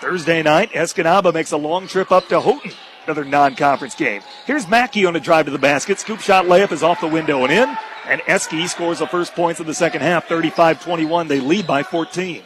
Thursday 0.00 0.42
night, 0.42 0.70
Escanaba 0.72 1.34
makes 1.34 1.50
a 1.50 1.56
long 1.56 1.88
trip 1.88 2.12
up 2.12 2.28
to 2.28 2.40
Houghton 2.40 2.70
another 3.06 3.24
non-conference 3.24 3.94
game. 3.94 4.22
Here's 4.46 4.68
Mackey 4.68 5.06
on 5.06 5.16
a 5.16 5.20
drive 5.20 5.46
to 5.46 5.50
the 5.50 5.58
basket. 5.58 5.98
Scoop 5.98 6.20
shot 6.20 6.46
layup 6.46 6.72
is 6.72 6.82
off 6.82 7.00
the 7.00 7.06
window 7.06 7.44
and 7.44 7.52
in. 7.52 7.76
And 8.06 8.22
Eski 8.26 8.66
scores 8.66 9.00
the 9.00 9.06
first 9.06 9.34
points 9.34 9.60
of 9.60 9.66
the 9.66 9.74
second 9.74 10.02
half, 10.02 10.28
35-21. 10.28 11.28
They 11.28 11.40
lead 11.40 11.66
by 11.66 11.82
14. 11.82 12.42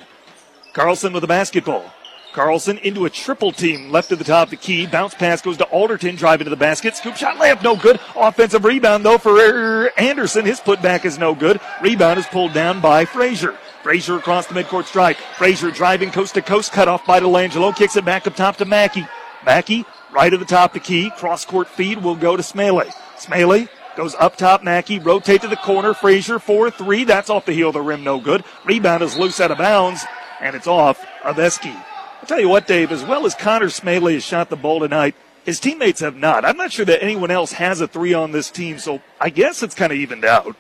Carlson 0.72 1.12
with 1.12 1.22
the 1.22 1.26
basketball. 1.26 1.84
Carlson 2.32 2.78
into 2.78 3.06
a 3.06 3.10
triple 3.10 3.50
team 3.50 3.90
left 3.90 4.08
to 4.10 4.16
the 4.16 4.24
top 4.24 4.46
of 4.46 4.50
the 4.50 4.56
key. 4.56 4.86
Bounce 4.86 5.14
pass 5.14 5.42
goes 5.42 5.56
to 5.56 5.64
Alderton, 5.64 6.14
driving 6.14 6.44
to 6.44 6.50
the 6.50 6.56
basket. 6.56 6.96
Scoop 6.96 7.16
shot 7.16 7.36
layup, 7.36 7.62
no 7.62 7.76
good. 7.76 7.98
Offensive 8.14 8.64
rebound 8.64 9.04
though 9.04 9.18
for 9.18 9.90
Anderson. 9.98 10.44
His 10.44 10.60
putback 10.60 11.04
is 11.04 11.18
no 11.18 11.34
good. 11.34 11.60
Rebound 11.82 12.18
is 12.18 12.26
pulled 12.26 12.52
down 12.52 12.80
by 12.80 13.04
Frazier. 13.04 13.56
Frazier 13.82 14.16
across 14.16 14.46
the 14.46 14.54
midcourt 14.54 14.84
strike. 14.84 15.16
Frazier 15.36 15.70
driving 15.70 16.10
coast 16.10 16.34
to 16.34 16.42
coast, 16.42 16.70
cut 16.72 16.86
off 16.86 17.04
by 17.04 17.18
Delangelo. 17.18 17.74
Kicks 17.74 17.96
it 17.96 18.04
back 18.04 18.26
up 18.26 18.36
top 18.36 18.56
to 18.56 18.64
Mackey. 18.64 19.06
Mackey 19.44 19.84
right 20.12 20.32
at 20.32 20.40
the 20.40 20.46
top 20.46 20.70
of 20.70 20.74
the 20.74 20.80
key. 20.80 21.10
Cross 21.10 21.46
court 21.46 21.68
feed 21.68 22.02
will 22.02 22.16
go 22.16 22.36
to 22.36 22.42
Smaley. 22.42 22.92
Smaley 23.16 23.68
goes 23.96 24.14
up 24.16 24.36
top. 24.36 24.62
Mackey 24.62 24.98
rotate 24.98 25.42
to 25.42 25.48
the 25.48 25.56
corner. 25.56 25.94
Frazier 25.94 26.38
4 26.38 26.70
3. 26.70 27.04
That's 27.04 27.30
off 27.30 27.46
the 27.46 27.52
heel 27.52 27.68
of 27.68 27.74
the 27.74 27.80
rim. 27.80 28.04
No 28.04 28.20
good. 28.20 28.44
Rebound 28.64 29.02
is 29.02 29.16
loose 29.16 29.40
out 29.40 29.50
of 29.50 29.58
bounds, 29.58 30.04
and 30.40 30.56
it's 30.56 30.66
off 30.66 31.04
of 31.24 31.38
Eski. 31.38 31.70
I'll 31.70 32.26
tell 32.26 32.40
you 32.40 32.48
what, 32.48 32.66
Dave, 32.66 32.92
as 32.92 33.04
well 33.04 33.24
as 33.24 33.34
Connor 33.34 33.66
Smaley 33.66 34.14
has 34.14 34.24
shot 34.24 34.50
the 34.50 34.56
ball 34.56 34.80
tonight, 34.80 35.14
his 35.44 35.58
teammates 35.58 36.00
have 36.00 36.16
not. 36.16 36.44
I'm 36.44 36.56
not 36.56 36.72
sure 36.72 36.84
that 36.84 37.02
anyone 37.02 37.30
else 37.30 37.52
has 37.52 37.80
a 37.80 37.88
three 37.88 38.12
on 38.12 38.32
this 38.32 38.50
team, 38.50 38.78
so 38.78 39.00
I 39.18 39.30
guess 39.30 39.62
it's 39.62 39.74
kind 39.74 39.90
of 39.90 39.98
evened 39.98 40.24
out. 40.24 40.54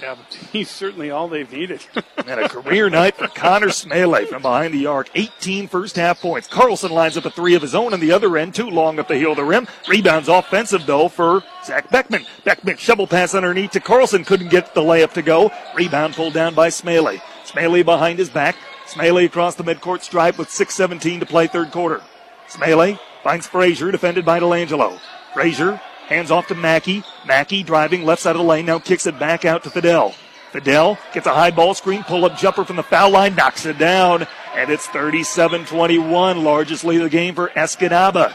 Yeah, 0.00 0.14
but 0.14 0.34
he's 0.52 0.70
certainly 0.70 1.10
all 1.10 1.28
they've 1.28 1.50
needed. 1.50 1.84
and 2.18 2.40
a 2.40 2.48
career 2.48 2.90
night 2.90 3.16
for 3.16 3.28
Connor 3.28 3.70
Smale 3.70 4.26
from 4.26 4.42
behind 4.42 4.74
the 4.74 4.86
arc. 4.86 5.08
18 5.14 5.68
first 5.68 5.96
half 5.96 6.20
points. 6.20 6.48
Carlson 6.48 6.92
lines 6.92 7.16
up 7.16 7.24
a 7.24 7.30
three 7.30 7.54
of 7.54 7.62
his 7.62 7.74
own 7.74 7.92
on 7.92 8.00
the 8.00 8.12
other 8.12 8.36
end, 8.36 8.54
too 8.54 8.68
long 8.68 8.98
up 8.98 9.08
the 9.08 9.16
heel 9.16 9.32
of 9.32 9.36
the 9.36 9.44
rim. 9.44 9.66
Rebounds 9.88 10.28
offensive, 10.28 10.86
though, 10.86 11.08
for 11.08 11.42
Zach 11.64 11.90
Beckman. 11.90 12.26
Beckman 12.44 12.76
shovel 12.76 13.06
pass 13.06 13.34
underneath 13.34 13.72
to 13.72 13.80
Carlson. 13.80 14.24
Couldn't 14.24 14.48
get 14.48 14.74
the 14.74 14.82
layup 14.82 15.12
to 15.14 15.22
go. 15.22 15.50
Rebound 15.74 16.14
pulled 16.14 16.34
down 16.34 16.54
by 16.54 16.68
Smale. 16.68 17.20
Smale 17.44 17.84
behind 17.84 18.18
his 18.18 18.30
back. 18.30 18.56
Smiley 18.86 19.24
across 19.24 19.56
the 19.56 19.64
midcourt 19.64 20.02
stripe 20.02 20.38
with 20.38 20.48
6.17 20.48 21.20
to 21.20 21.26
play 21.26 21.48
third 21.48 21.72
quarter. 21.72 22.02
Smiley 22.48 22.98
finds 23.24 23.46
Frazier, 23.46 23.90
defended 23.90 24.24
by 24.24 24.38
Delangelo. 24.38 25.00
Frazier 25.34 25.80
hands 26.06 26.30
off 26.30 26.48
to 26.48 26.54
Mackey. 26.54 27.02
Mackey 27.26 27.62
driving 27.62 28.04
left 28.04 28.22
side 28.22 28.36
of 28.36 28.42
the 28.42 28.44
lane, 28.44 28.66
now 28.66 28.78
kicks 28.78 29.06
it 29.06 29.18
back 29.18 29.44
out 29.44 29.64
to 29.64 29.70
Fidel. 29.70 30.14
Fidel 30.52 30.98
gets 31.12 31.26
a 31.26 31.34
high 31.34 31.50
ball 31.50 31.74
screen, 31.74 32.02
pull 32.04 32.24
up 32.24 32.38
jumper 32.38 32.64
from 32.64 32.76
the 32.76 32.82
foul 32.82 33.10
line, 33.10 33.34
knocks 33.34 33.66
it 33.66 33.78
down, 33.78 34.26
and 34.54 34.70
it's 34.70 34.86
37 34.86 35.66
21, 35.66 36.44
largest 36.44 36.84
lead 36.84 36.98
of 36.98 37.04
the 37.04 37.10
game 37.10 37.34
for 37.34 37.48
Escanaba. 37.48 38.34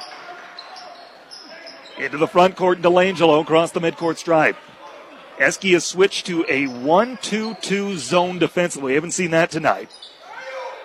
Into 1.97 2.17
the 2.17 2.27
front 2.27 2.55
court, 2.55 2.81
Delangelo 2.81 3.41
across 3.41 3.71
the 3.71 3.79
midcourt 3.79 4.17
stripe. 4.17 4.57
Eski 5.39 5.73
has 5.73 5.85
switched 5.85 6.27
to 6.27 6.45
a 6.49 6.67
1 6.67 7.17
2 7.21 7.55
2 7.55 7.97
zone 7.97 8.37
defensively. 8.37 8.93
Haven't 8.93 9.11
seen 9.11 9.31
that 9.31 9.49
tonight. 9.49 9.89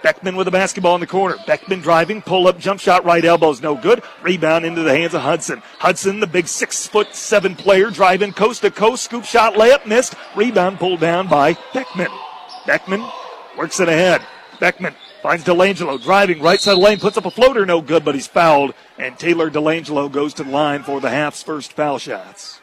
Beckman 0.02 0.36
with 0.36 0.44
the 0.44 0.50
basketball 0.50 0.94
in 0.94 1.00
the 1.00 1.06
corner. 1.06 1.36
Beckman 1.46 1.80
driving, 1.80 2.22
pull 2.22 2.46
up, 2.46 2.58
jump 2.58 2.80
shot, 2.80 3.04
right 3.04 3.24
elbow's 3.24 3.60
no 3.60 3.74
good. 3.74 4.02
Rebound 4.22 4.64
into 4.64 4.82
the 4.82 4.96
hands 4.96 5.14
of 5.14 5.22
Hudson. 5.22 5.62
Hudson, 5.78 6.20
the 6.20 6.26
big 6.26 6.46
six 6.48 6.86
foot 6.86 7.14
seven 7.14 7.56
player, 7.56 7.90
driving 7.90 8.32
coast 8.32 8.62
to 8.62 8.70
coast, 8.70 9.04
scoop 9.04 9.24
shot, 9.24 9.54
layup 9.54 9.86
missed. 9.86 10.14
Rebound 10.34 10.78
pulled 10.78 11.00
down 11.00 11.28
by 11.28 11.56
Beckman. 11.74 12.10
Beckman 12.66 13.04
works 13.56 13.80
it 13.80 13.88
ahead. 13.88 14.22
Beckman 14.60 14.94
finds 15.22 15.44
Delangelo 15.44 16.02
driving 16.02 16.40
right 16.40 16.60
side 16.60 16.78
lane, 16.78 16.98
puts 16.98 17.16
up 17.16 17.26
a 17.26 17.30
floater, 17.30 17.66
no 17.66 17.80
good, 17.80 18.04
but 18.04 18.14
he's 18.14 18.26
fouled. 18.26 18.74
And 18.98 19.18
Taylor 19.18 19.50
Delangelo 19.50 20.10
goes 20.10 20.34
to 20.34 20.44
the 20.44 20.50
line 20.50 20.82
for 20.82 21.00
the 21.00 21.10
half's 21.10 21.42
first 21.42 21.72
foul 21.72 21.98
shots. 21.98 22.60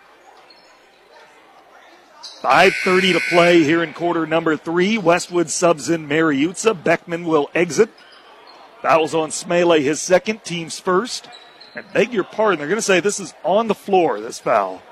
5.30 2.44 3.14
to 3.14 3.20
play 3.30 3.64
here 3.64 3.82
in 3.82 3.94
quarter 3.94 4.28
number 4.28 4.58
three. 4.58 4.98
Westwood 4.98 5.50
subs 5.50 5.90
in 5.90 6.10
Mariuzza. 6.10 6.84
Beckman 6.84 7.24
will 7.24 7.50
exit. 7.56 7.90
Fouls 8.82 9.16
on 9.16 9.30
Smele, 9.30 9.82
his 9.82 10.02
second, 10.02 10.44
team's 10.44 10.78
first. 10.78 11.30
And 11.74 11.86
beg 11.94 12.12
your 12.12 12.26
pardon, 12.26 12.60
they're 12.60 12.68
going 12.68 12.76
to 12.76 12.82
say 12.82 13.00
this 13.00 13.22
is 13.22 13.34
on 13.46 13.70
the 13.70 13.74
floor, 13.74 14.20
this 14.20 14.40
foul, 14.40 14.84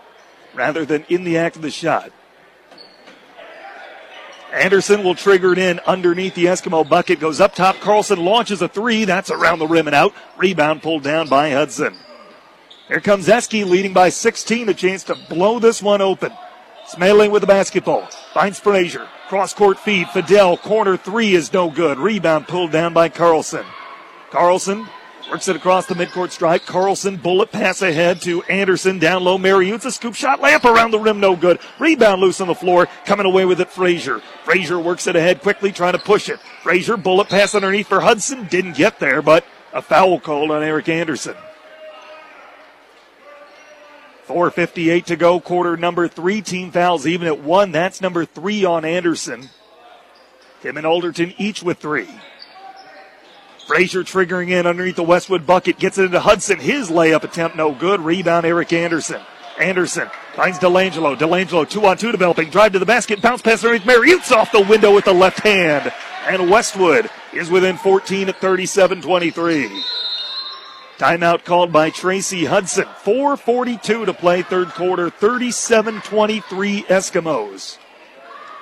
rather 0.55 0.85
than 0.85 1.03
in 1.09 1.25
the 1.25 1.37
act 1.37 1.57
of 1.57 1.61
the 1.61 1.69
shot. 1.69 2.13
Anderson 4.53 5.03
will 5.03 5.15
trigger 5.15 5.51
it 5.51 5.59
in 5.59 5.79
underneath 5.81 6.35
the 6.35 6.45
Eskimo 6.45 6.87
bucket. 6.87 7.19
Goes 7.19 7.41
up 7.41 7.53
top. 7.53 7.75
Carlson 7.81 8.23
launches 8.23 8.61
a 8.61 8.69
three. 8.69 9.03
That's 9.03 9.29
around 9.29 9.59
the 9.59 9.67
rim 9.67 9.87
and 9.87 9.95
out. 9.95 10.13
Rebound 10.37 10.81
pulled 10.81 11.03
down 11.03 11.27
by 11.27 11.51
Hudson. 11.51 11.97
Here 12.87 13.01
comes 13.01 13.27
Eski 13.27 13.65
leading 13.65 13.91
by 13.91 14.07
16. 14.07 14.69
A 14.69 14.73
chance 14.73 15.03
to 15.05 15.15
blow 15.29 15.59
this 15.59 15.81
one 15.81 16.01
open. 16.01 16.31
Smaling 16.91 17.31
with 17.31 17.39
the 17.39 17.47
basketball. 17.47 18.05
Finds 18.33 18.59
Frazier. 18.59 19.07
Cross 19.29 19.53
court 19.53 19.79
feed. 19.79 20.09
Fidel. 20.09 20.57
Corner 20.57 20.97
three 20.97 21.35
is 21.35 21.53
no 21.53 21.69
good. 21.69 21.97
Rebound 21.97 22.49
pulled 22.49 22.73
down 22.73 22.93
by 22.93 23.07
Carlson. 23.07 23.65
Carlson 24.29 24.85
works 25.29 25.47
it 25.47 25.55
across 25.55 25.85
the 25.85 25.95
midcourt 25.95 26.31
stripe. 26.31 26.65
Carlson 26.65 27.15
bullet 27.15 27.49
pass 27.49 27.81
ahead 27.81 28.21
to 28.23 28.43
Anderson. 28.43 28.99
Down 28.99 29.23
low. 29.23 29.37
Mariuzza 29.37 29.89
scoop 29.93 30.15
shot. 30.15 30.41
Lamp 30.41 30.65
around 30.65 30.91
the 30.91 30.99
rim. 30.99 31.21
No 31.21 31.37
good. 31.37 31.59
Rebound 31.79 32.19
loose 32.19 32.41
on 32.41 32.49
the 32.49 32.55
floor. 32.55 32.89
Coming 33.05 33.25
away 33.25 33.45
with 33.45 33.61
it. 33.61 33.69
Frazier. 33.69 34.19
Frazier 34.43 34.77
works 34.77 35.07
it 35.07 35.15
ahead 35.15 35.41
quickly 35.41 35.71
trying 35.71 35.93
to 35.93 35.99
push 35.99 36.27
it. 36.27 36.41
Frazier 36.61 36.97
bullet 36.97 37.29
pass 37.29 37.55
underneath 37.55 37.87
for 37.87 38.01
Hudson. 38.01 38.47
Didn't 38.47 38.75
get 38.75 38.99
there, 38.99 39.21
but 39.21 39.45
a 39.71 39.81
foul 39.81 40.19
called 40.19 40.51
on 40.51 40.61
Eric 40.61 40.89
Anderson. 40.89 41.37
4.58 44.31 45.05
to 45.05 45.15
go, 45.17 45.41
quarter 45.41 45.75
number 45.75 46.07
three. 46.07 46.41
Team 46.41 46.71
fouls 46.71 47.05
even 47.05 47.27
at 47.27 47.39
one. 47.41 47.73
That's 47.73 47.99
number 47.99 48.23
three 48.23 48.63
on 48.63 48.85
Anderson. 48.85 49.49
Tim 50.61 50.77
and 50.77 50.85
Alderton 50.85 51.33
each 51.37 51.61
with 51.61 51.79
three. 51.79 52.07
Frazier 53.67 54.03
triggering 54.03 54.51
in 54.51 54.65
underneath 54.65 54.95
the 54.95 55.03
Westwood 55.03 55.45
bucket, 55.45 55.79
gets 55.79 55.97
it 55.97 56.05
into 56.05 56.19
Hudson. 56.21 56.59
His 56.59 56.89
layup 56.89 57.23
attempt 57.23 57.57
no 57.57 57.73
good. 57.73 57.99
Rebound 57.99 58.45
Eric 58.45 58.71
Anderson. 58.71 59.21
Anderson 59.59 60.09
finds 60.33 60.59
Delangelo. 60.59 61.17
Delangelo 61.17 61.69
two 61.69 61.85
on 61.85 61.97
two 61.97 62.11
developing. 62.11 62.49
Drive 62.49 62.71
to 62.71 62.79
the 62.79 62.85
basket. 62.85 63.21
Bounce 63.21 63.41
pass 63.41 63.63
underneath 63.65 63.85
Mariuzza 63.85 64.37
off 64.37 64.51
the 64.53 64.61
window 64.61 64.95
with 64.95 65.05
the 65.05 65.13
left 65.13 65.39
hand. 65.39 65.91
And 66.25 66.49
Westwood 66.49 67.09
is 67.33 67.49
within 67.49 67.75
14 67.75 68.29
at 68.29 68.37
37 68.37 69.01
23. 69.01 69.83
Timeout 71.01 71.45
called 71.45 71.73
by 71.73 71.89
Tracy 71.89 72.45
Hudson. 72.45 72.85
4.42 73.03 74.05
to 74.05 74.13
play 74.13 74.43
third 74.43 74.67
quarter. 74.69 75.09
37 75.09 75.99
23 76.01 76.83
Eskimos. 76.83 77.79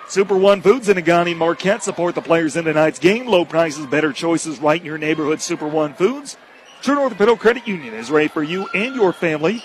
Super 0.07 0.37
One 0.37 0.61
Foods 0.61 0.87
and 0.87 0.97
Negaunee 0.97 1.35
Marquette 1.35 1.83
support 1.83 2.15
the 2.15 2.21
players 2.21 2.55
in 2.55 2.63
tonight's 2.63 2.97
game. 2.97 3.27
Low 3.27 3.43
prices, 3.43 3.85
better 3.87 4.13
choices 4.13 4.57
right 4.59 4.79
in 4.79 4.85
your 4.85 4.97
neighborhood. 4.97 5.41
Super 5.41 5.67
One 5.67 5.93
Foods. 5.93 6.37
True 6.81 6.95
North 6.95 7.17
Dakota 7.17 7.35
Credit 7.35 7.67
Union 7.67 7.93
is 7.93 8.09
ready 8.09 8.29
for 8.29 8.41
you 8.41 8.69
and 8.73 8.95
your 8.95 9.11
family, 9.11 9.61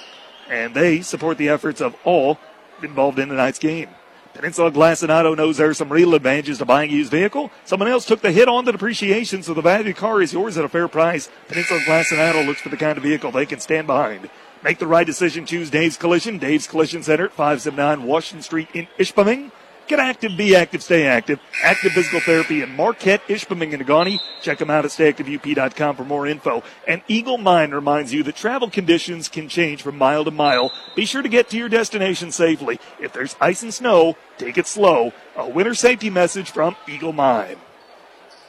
and 0.51 0.75
they 0.75 1.01
support 1.01 1.39
the 1.39 1.51
efforts 1.51 1.81
of 1.81 1.95
all 2.03 2.41
involved 2.83 3.21
in 3.21 3.29
tonight's 3.29 3.61
game. 3.61 3.91
Peninsula 4.35 4.71
Auto 4.71 5.35
knows 5.37 5.57
there 5.57 5.71
are 5.71 5.75
some 5.75 5.93
real 5.93 6.15
advantages 6.15 6.59
to 6.59 6.65
buying 6.65 6.91
a 6.91 6.93
used 6.93 7.11
vehicle. 7.11 7.53
Someone 7.65 7.89
else 7.89 8.05
took 8.05 8.21
the 8.21 8.33
hit 8.33 8.49
on 8.49 8.65
the 8.65 8.73
depreciation, 8.73 9.45
so 9.45 9.55
the 9.55 9.63
value 9.63 9.81
of 9.81 9.87
the 9.87 9.93
car 9.95 10.21
is 10.21 10.33
yours 10.33 10.59
at 10.59 10.65
a 10.65 10.69
fair 10.69 10.89
price. 10.89 11.31
Peninsula 11.47 11.81
Glass 11.87 12.11
and 12.11 12.21
Auto 12.21 12.43
looks 12.43 12.61
for 12.61 12.69
the 12.69 12.77
kind 12.77 12.99
of 12.99 13.05
vehicle 13.05 13.31
they 13.31 13.47
can 13.47 13.61
stand 13.61 13.87
behind. 13.87 14.29
Make 14.65 14.79
the 14.79 14.89
right 14.89 15.07
decision. 15.07 15.47
Choose 15.47 15.71
Dave's 15.71 15.97
Collision. 15.97 16.39
Dave's 16.39 16.67
Collision 16.67 17.03
Center 17.05 17.27
at 17.27 17.33
579 17.33 18.03
Washington 18.09 18.43
Street 18.43 18.69
in 18.75 18.89
Ishpeming. 18.99 19.53
Get 19.87 19.99
active, 20.01 20.37
be 20.37 20.57
active, 20.57 20.83
stay 20.83 21.07
active. 21.07 21.41
Active 21.63 21.93
Physical 21.93 22.21
Therapy 22.21 22.63
in 22.63 22.75
Marquette, 22.75 23.21
Ishpeming, 23.29 23.75
and 23.75 23.85
Negaunee. 23.85 24.19
Check 24.41 24.59
them 24.59 24.71
out 24.71 24.85
at 24.85 24.91
stayactiveup.com 24.91 25.97
for 25.97 26.05
more 26.05 26.27
info. 26.27 26.63
And 26.89 27.03
Eagle 27.07 27.37
Mine 27.37 27.73
reminds 27.73 28.13
you 28.13 28.23
that 28.23 28.35
travel 28.35 28.71
conditions 28.71 29.29
can 29.29 29.49
change 29.49 29.83
from 29.83 29.99
mile 29.99 30.25
to 30.25 30.31
mile. 30.31 30.73
Be 30.97 31.05
sure 31.05 31.21
to 31.21 31.29
get 31.29 31.51
to 31.51 31.59
your 31.59 31.69
destination 31.69 32.33
safely. 32.33 32.81
If 32.99 33.13
there's 33.13 33.37
ice 33.41 33.63
and 33.63 33.75
snow, 33.75 34.17
take 34.39 34.57
it 34.57 34.67
slow. 34.67 35.13
A 35.37 35.49
winter 35.49 35.75
safety 35.75 36.09
message 36.09 36.51
from 36.51 36.77
Eagle 36.89 37.13
Mine. 37.13 37.57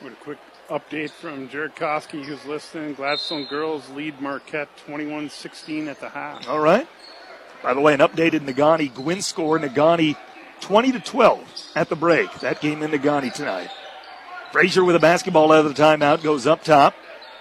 With 0.02 0.14
a 0.14 0.18
quick 0.18 0.38
update 0.70 1.12
from 1.12 1.50
Jared 1.50 1.76
Koski, 1.76 2.24
who's 2.24 2.46
listening. 2.46 2.94
Gladstone 2.94 3.46
girls 3.46 3.90
lead 3.90 4.22
Marquette 4.22 4.70
21-16 4.88 5.88
at 5.88 6.00
the 6.00 6.10
half. 6.10 6.48
All 6.48 6.60
right. 6.60 6.88
By 7.62 7.74
the 7.74 7.82
way, 7.82 7.94
an 7.94 8.00
updated 8.00 8.42
Negaunee 8.42 8.94
Gwinn 8.94 9.22
score. 9.22 9.60
Negaunee 9.60 10.16
20 10.66 10.94
to 10.94 11.00
12 11.00 11.72
at 11.76 11.90
the 11.90 11.96
break. 11.96 12.40
That 12.40 12.60
game 12.60 12.82
in 12.82 12.90
Negaunee 12.90 13.32
tonight. 13.32 13.70
Frazier 14.52 14.84
with 14.84 14.96
a 14.96 15.00
basketball 15.00 15.52
out 15.52 15.64
of 15.64 15.76
the 15.76 15.80
timeout 15.80 16.24
goes 16.24 16.48
up 16.48 16.64
top. 16.64 16.96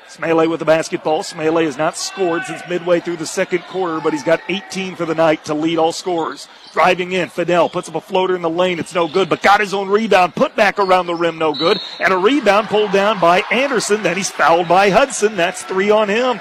Smele 0.09 0.51
with 0.51 0.59
the 0.59 0.67
basketball. 0.67 1.23
Smele 1.23 1.65
has 1.65 1.79
not 1.79 1.97
scored 1.97 2.45
since 2.45 2.61
midway 2.69 3.01
through 3.01 3.17
the 3.17 3.25
second 3.25 3.63
quarter, 3.63 3.99
but 3.99 4.13
he's 4.13 4.23
got 4.23 4.43
18 4.51 4.95
for 4.95 5.07
the 5.07 5.15
night 5.15 5.43
to 5.47 5.55
lead 5.55 5.79
all 5.79 5.91
scorers. 5.91 6.49
Driving 6.75 7.13
in, 7.13 7.31
Fidel 7.31 7.71
puts 7.71 7.89
up 7.89 7.95
a 7.95 8.01
floater 8.03 8.37
in 8.37 8.43
the 8.43 8.51
lane. 8.51 8.79
It's 8.79 8.95
no 8.95 9.09
good, 9.09 9.31
but 9.31 9.41
got 9.41 9.61
his 9.61 9.73
own 9.73 9.89
rebound. 9.89 10.35
Put 10.35 10.55
back 10.55 10.79
around 10.79 11.07
the 11.07 11.15
rim, 11.15 11.39
no 11.39 11.55
good. 11.55 11.79
And 12.01 12.13
a 12.13 12.19
rebound 12.19 12.69
pulled 12.69 12.93
down 12.93 13.21
by 13.21 13.43
Anderson. 13.51 14.03
Then 14.03 14.19
he's 14.19 14.31
fouled 14.31 14.69
by 14.69 14.91
Hudson. 14.91 15.35
That's 15.35 15.63
three 15.63 15.91
on 15.91 16.11
him. 16.11 16.41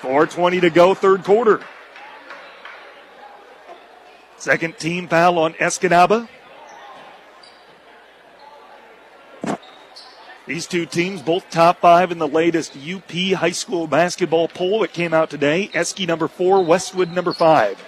4.20 0.00 0.62
to 0.62 0.70
go, 0.70 0.94
third 0.94 1.24
quarter. 1.24 1.60
Second 4.44 4.76
team 4.76 5.08
foul 5.08 5.38
on 5.38 5.54
Escanaba. 5.54 6.28
These 10.46 10.66
two 10.66 10.84
teams 10.84 11.22
both 11.22 11.48
top 11.48 11.80
five 11.80 12.12
in 12.12 12.18
the 12.18 12.28
latest 12.28 12.76
UP 12.76 13.10
high 13.10 13.52
school 13.52 13.86
basketball 13.86 14.48
poll 14.48 14.80
that 14.80 14.92
came 14.92 15.14
out 15.14 15.30
today. 15.30 15.70
Eski 15.72 16.04
number 16.04 16.28
four, 16.28 16.62
Westwood 16.62 17.10
number 17.10 17.32
five. 17.32 17.82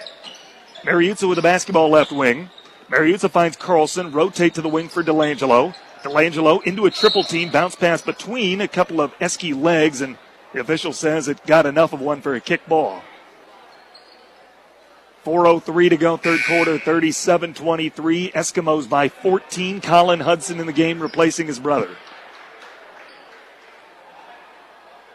Mariuzza 0.83 1.29
with 1.29 1.37
the 1.37 1.43
basketball 1.43 1.91
left 1.91 2.11
wing. 2.11 2.49
Mariuzza 2.89 3.31
finds 3.31 3.59
Carlson, 3.59 4.11
rotate 4.11 4.55
to 4.55 4.63
the 4.63 4.71
wing 4.71 4.89
for 4.89 5.05
Delangelo. 5.05 5.75
Delangelo 6.03 6.67
into 6.67 6.87
a 6.87 6.91
triple 6.91 7.23
team, 7.23 7.51
bounce 7.51 7.77
pass 7.77 8.01
between 8.01 8.63
a 8.63 8.69
couple 8.69 9.03
of 9.03 9.13
Eski 9.21 9.53
legs, 9.53 10.01
and 10.01 10.17
the 10.55 10.61
official 10.61 10.95
says 10.95 11.29
it 11.29 11.45
got 11.45 11.67
enough 11.67 11.93
of 11.93 12.01
one 12.01 12.23
for 12.23 12.35
a 12.35 12.41
kick 12.41 12.67
ball. 12.67 13.03
4.03 15.27 15.91
to 15.91 15.97
go, 15.97 16.17
third 16.17 16.41
quarter, 16.47 16.79
37 16.79 17.53
23. 17.53 18.31
Eskimos 18.31 18.89
by 18.89 19.09
14. 19.09 19.81
Colin 19.81 20.21
Hudson 20.21 20.61
in 20.61 20.67
the 20.67 20.73
game, 20.73 21.03
replacing 21.03 21.49
his 21.49 21.59
brother. 21.59 21.91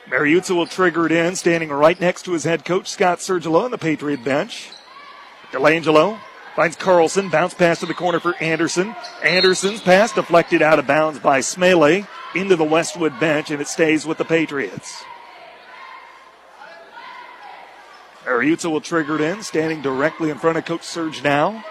Mariuzza 0.10 0.54
will 0.54 0.68
trigger 0.68 1.06
it 1.06 1.14
in, 1.14 1.38
standing 1.38 1.70
right 1.70 1.98
next 2.02 2.24
to 2.24 2.34
his 2.34 2.44
head 2.44 2.66
coach, 2.66 2.90
Scott 2.90 3.20
Sergilo, 3.20 3.64
on 3.64 3.72
the 3.72 3.78
Patriot 3.78 4.22
bench. 4.22 4.72
Delangelo 5.54 6.20
finds 6.58 6.76
Carlson, 6.76 7.30
bounce 7.30 7.54
pass 7.54 7.80
to 7.80 7.86
the 7.86 7.94
corner 7.94 8.20
for 8.20 8.36
Anderson. 8.44 8.94
Anderson's 9.24 9.80
pass 9.80 10.12
deflected 10.12 10.62
out 10.62 10.80
of 10.80 10.86
bounds 10.86 11.20
by 11.20 11.40
Smele 11.40 12.06
into 12.36 12.58
the 12.58 12.66
Westwood 12.66 13.18
bench, 13.22 13.50
and 13.50 13.62
it 13.62 13.68
stays 13.70 14.06
with 14.06 14.18
the 14.18 14.26
Patriots. 14.26 15.06
Mariuzza 18.26 18.70
will 18.70 18.82
trigger 18.82 19.16
it 19.16 19.22
in, 19.22 19.42
standing 19.42 19.82
directly 19.82 20.30
in 20.30 20.38
front 20.38 20.58
of 20.58 20.66
Coach 20.66 20.84
Surge 20.84 21.24
now. 21.24 21.64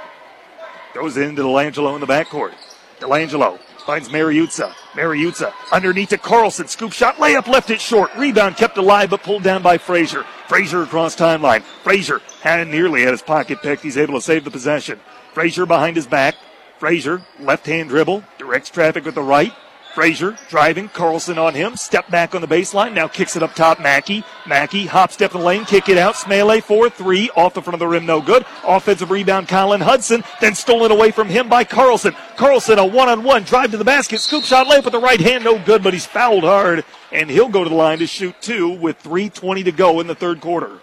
Goes 0.94 1.16
into 1.16 1.42
Delangelo 1.42 1.94
in 1.94 2.00
the 2.00 2.06
backcourt. 2.06 2.54
Delangelo 2.98 3.58
finds 3.86 4.08
Mariuzza. 4.08 4.72
Mariuzza 4.92 5.52
underneath 5.72 6.08
to 6.10 6.18
Carlson. 6.18 6.66
Scoop 6.66 6.92
shot, 6.92 7.16
layup, 7.16 7.46
left 7.46 7.70
it 7.70 7.80
short. 7.80 8.14
Rebound 8.16 8.56
kept 8.56 8.76
alive, 8.76 9.10
but 9.10 9.22
pulled 9.22 9.42
down 9.42 9.62
by 9.62 9.78
Frazier. 9.78 10.24
Frazier 10.48 10.82
across 10.82 11.14
timeline. 11.14 11.62
Frazier 11.84 12.20
had 12.42 12.66
nearly 12.66 13.02
had 13.02 13.12
his 13.12 13.22
pocket 13.22 13.62
picked. 13.62 13.82
He's 13.82 13.96
able 13.96 14.14
to 14.14 14.20
save 14.20 14.44
the 14.44 14.50
possession. 14.50 14.98
Frazier 15.32 15.66
behind 15.66 15.96
his 15.96 16.06
back. 16.06 16.34
Frazier, 16.78 17.22
left 17.38 17.66
hand 17.66 17.90
dribble, 17.90 18.24
directs 18.38 18.70
traffic 18.70 19.04
with 19.04 19.14
the 19.14 19.22
right. 19.22 19.52
Frazier 19.94 20.36
driving, 20.48 20.88
Carlson 20.88 21.38
on 21.38 21.54
him, 21.54 21.76
step 21.76 22.08
back 22.10 22.34
on 22.34 22.40
the 22.40 22.46
baseline, 22.46 22.92
now 22.92 23.08
kicks 23.08 23.36
it 23.36 23.42
up 23.42 23.54
top, 23.54 23.80
Mackey. 23.80 24.24
Mackey, 24.46 24.86
hop 24.86 25.10
step 25.10 25.34
in 25.34 25.40
the 25.40 25.46
lane, 25.46 25.64
kick 25.64 25.88
it 25.88 25.98
out, 25.98 26.16
Smale 26.16 26.60
4-3, 26.60 27.28
off 27.36 27.54
the 27.54 27.62
front 27.62 27.74
of 27.74 27.80
the 27.80 27.88
rim, 27.88 28.06
no 28.06 28.20
good. 28.20 28.46
Offensive 28.64 29.10
rebound, 29.10 29.48
Colin 29.48 29.80
Hudson, 29.80 30.22
then 30.40 30.54
stolen 30.54 30.92
away 30.92 31.10
from 31.10 31.28
him 31.28 31.48
by 31.48 31.64
Carlson. 31.64 32.14
Carlson, 32.36 32.78
a 32.78 32.86
one-on-one, 32.86 33.42
drive 33.42 33.72
to 33.72 33.76
the 33.76 33.84
basket, 33.84 34.20
scoop 34.20 34.44
shot, 34.44 34.66
layup 34.66 34.84
with 34.84 34.92
the 34.92 35.00
right 35.00 35.20
hand, 35.20 35.44
no 35.44 35.58
good, 35.64 35.82
but 35.82 35.92
he's 35.92 36.06
fouled 36.06 36.44
hard, 36.44 36.84
and 37.12 37.28
he'll 37.28 37.48
go 37.48 37.64
to 37.64 37.70
the 37.70 37.76
line 37.76 37.98
to 37.98 38.06
shoot 38.06 38.34
two 38.40 38.68
with 38.68 39.02
3.20 39.02 39.64
to 39.64 39.72
go 39.72 40.00
in 40.00 40.06
the 40.06 40.14
third 40.14 40.40
quarter. 40.40 40.78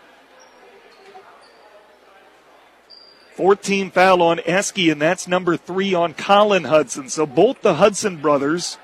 14 3.37 3.91
foul 3.91 4.23
on 4.23 4.39
Eski, 4.47 4.89
and 4.89 4.99
that's 4.99 5.27
number 5.27 5.55
three 5.55 5.93
on 5.93 6.15
Colin 6.15 6.63
Hudson. 6.63 7.07
So 7.07 7.27
both 7.27 7.61
the 7.61 7.75
Hudson 7.75 8.17
brothers 8.17 8.79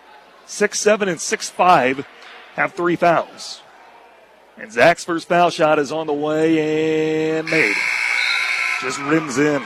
six 0.53 0.79
seven 0.79 1.09
and 1.09 1.19
six 1.19 1.49
five, 1.49 2.05
have 2.55 2.73
three 2.73 2.95
fouls. 2.95 3.61
And 4.57 4.71
Zach's 4.71 5.03
first 5.03 5.27
foul 5.27 5.49
shot 5.49 5.79
is 5.79 5.91
on 5.91 6.05
the 6.05 6.13
way 6.13 7.37
and 7.37 7.49
made. 7.49 7.75
Just 8.81 8.99
rims 8.99 9.39
in. 9.39 9.63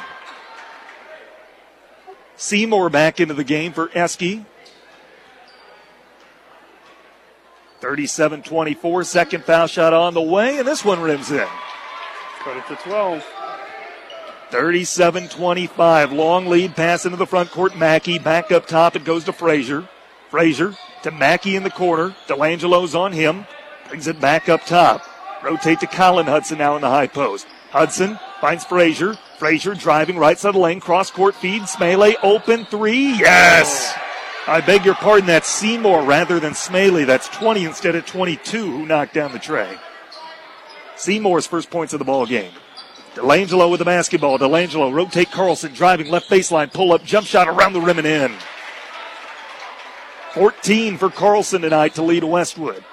Seymour 2.38 2.90
back 2.90 3.20
into 3.20 3.34
the 3.34 3.44
game 3.44 3.74
for 3.74 3.92
Eski. 3.94 4.46
37 7.80 8.42
24, 8.42 9.04
second 9.04 9.44
foul 9.44 9.68
shot 9.68 9.94
on 9.94 10.14
the 10.14 10.22
way, 10.22 10.58
and 10.58 10.68
this 10.68 10.84
one 10.84 11.00
rims 11.00 11.30
in. 11.32 11.48
Cut 12.40 12.58
it 12.58 12.68
to 12.68 12.76
12. 12.76 13.24
37 14.50 15.28
25. 15.28 16.12
Long 16.14 16.48
lead 16.48 16.76
pass 16.76 17.06
into 17.06 17.18
the 17.18 17.28
front 17.28 17.52
court. 17.52 17.78
Mackey 17.78 18.18
back 18.18 18.52
up 18.52 18.66
top. 18.66 18.96
It 18.96 19.04
goes 19.04 19.26
to 19.26 19.34
Frazier. 19.34 19.88
Frazier 20.30 20.74
to 21.04 21.12
Mackey 21.12 21.56
in 21.56 21.64
the 21.64 21.70
corner. 21.70 22.16
Delangelo's 22.28 22.96
on 22.96 23.12
him. 23.12 23.46
Brings 23.88 24.08
it 24.08 24.20
back 24.20 24.50
up 24.50 24.66
top. 24.66 25.04
Rotate 25.44 25.80
to 25.80 25.88
Colin 25.88 26.26
Hudson 26.26 26.58
now 26.58 26.76
in 26.76 26.82
the 26.82 26.90
high 26.90 27.08
post. 27.08 27.48
Hudson 27.72 28.20
finds 28.42 28.66
Frazier. 28.66 29.16
Frazier 29.38 29.74
driving 29.74 30.18
right 30.18 30.38
side 30.38 30.50
of 30.50 30.56
the 30.56 30.62
lane. 30.62 30.80
Cross 30.80 31.12
court 31.12 31.36
feed. 31.36 31.68
Smale 31.68 32.16
open 32.24 32.66
three. 32.66 33.18
Yes! 33.18 33.94
I 34.48 34.62
beg 34.62 34.86
your 34.86 34.96
pardon. 34.96 35.28
That's 35.28 35.48
Seymour 35.48 36.04
rather 36.04 36.40
than 36.40 36.54
Smaley. 36.54 37.06
That's 37.06 37.28
20 37.30 37.66
instead 37.66 37.96
of 37.96 38.06
22 38.06 38.58
who 38.58 38.86
knocked 38.86 39.14
down 39.14 39.32
the 39.32 39.40
tray. 39.40 39.78
Seymour's 40.96 41.46
first 41.46 41.70
points 41.70 41.94
of 41.94 42.00
the 42.00 42.06
ball 42.06 42.26
game. 42.26 42.52
Delangelo 43.14 43.70
with 43.70 43.80
the 43.80 43.86
basketball. 43.86 44.40
Delangelo 44.40 44.94
rotate 44.94 45.32
Carlson 45.32 45.74
driving 45.74 46.10
left 46.10 46.30
baseline. 46.30 46.72
Pull 46.72 46.94
up 46.94 47.04
jump 47.04 47.28
shot 47.28 47.48
around 47.48 47.74
the 47.74 47.82
rim 47.82 47.98
and 47.98 48.08
in. 48.08 48.34
14 50.38 51.00
for 51.00 51.10
Carlson 51.10 51.64
tonight 51.64 51.96
to 51.96 52.04
lead 52.04 52.24
Westwood. 52.24 52.84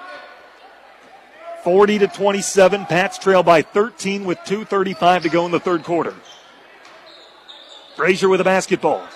40 1.63 1.99
to 1.99 2.07
27. 2.07 2.85
Pats 2.85 3.19
trail 3.19 3.43
by 3.43 3.61
13 3.61 4.25
with 4.25 4.39
2.35 4.39 5.21
to 5.23 5.29
go 5.29 5.45
in 5.45 5.51
the 5.51 5.59
third 5.59 5.83
quarter. 5.83 6.15
Frazier 7.95 8.29
with 8.29 8.41
a 8.41 8.43
basketball. 8.43 9.07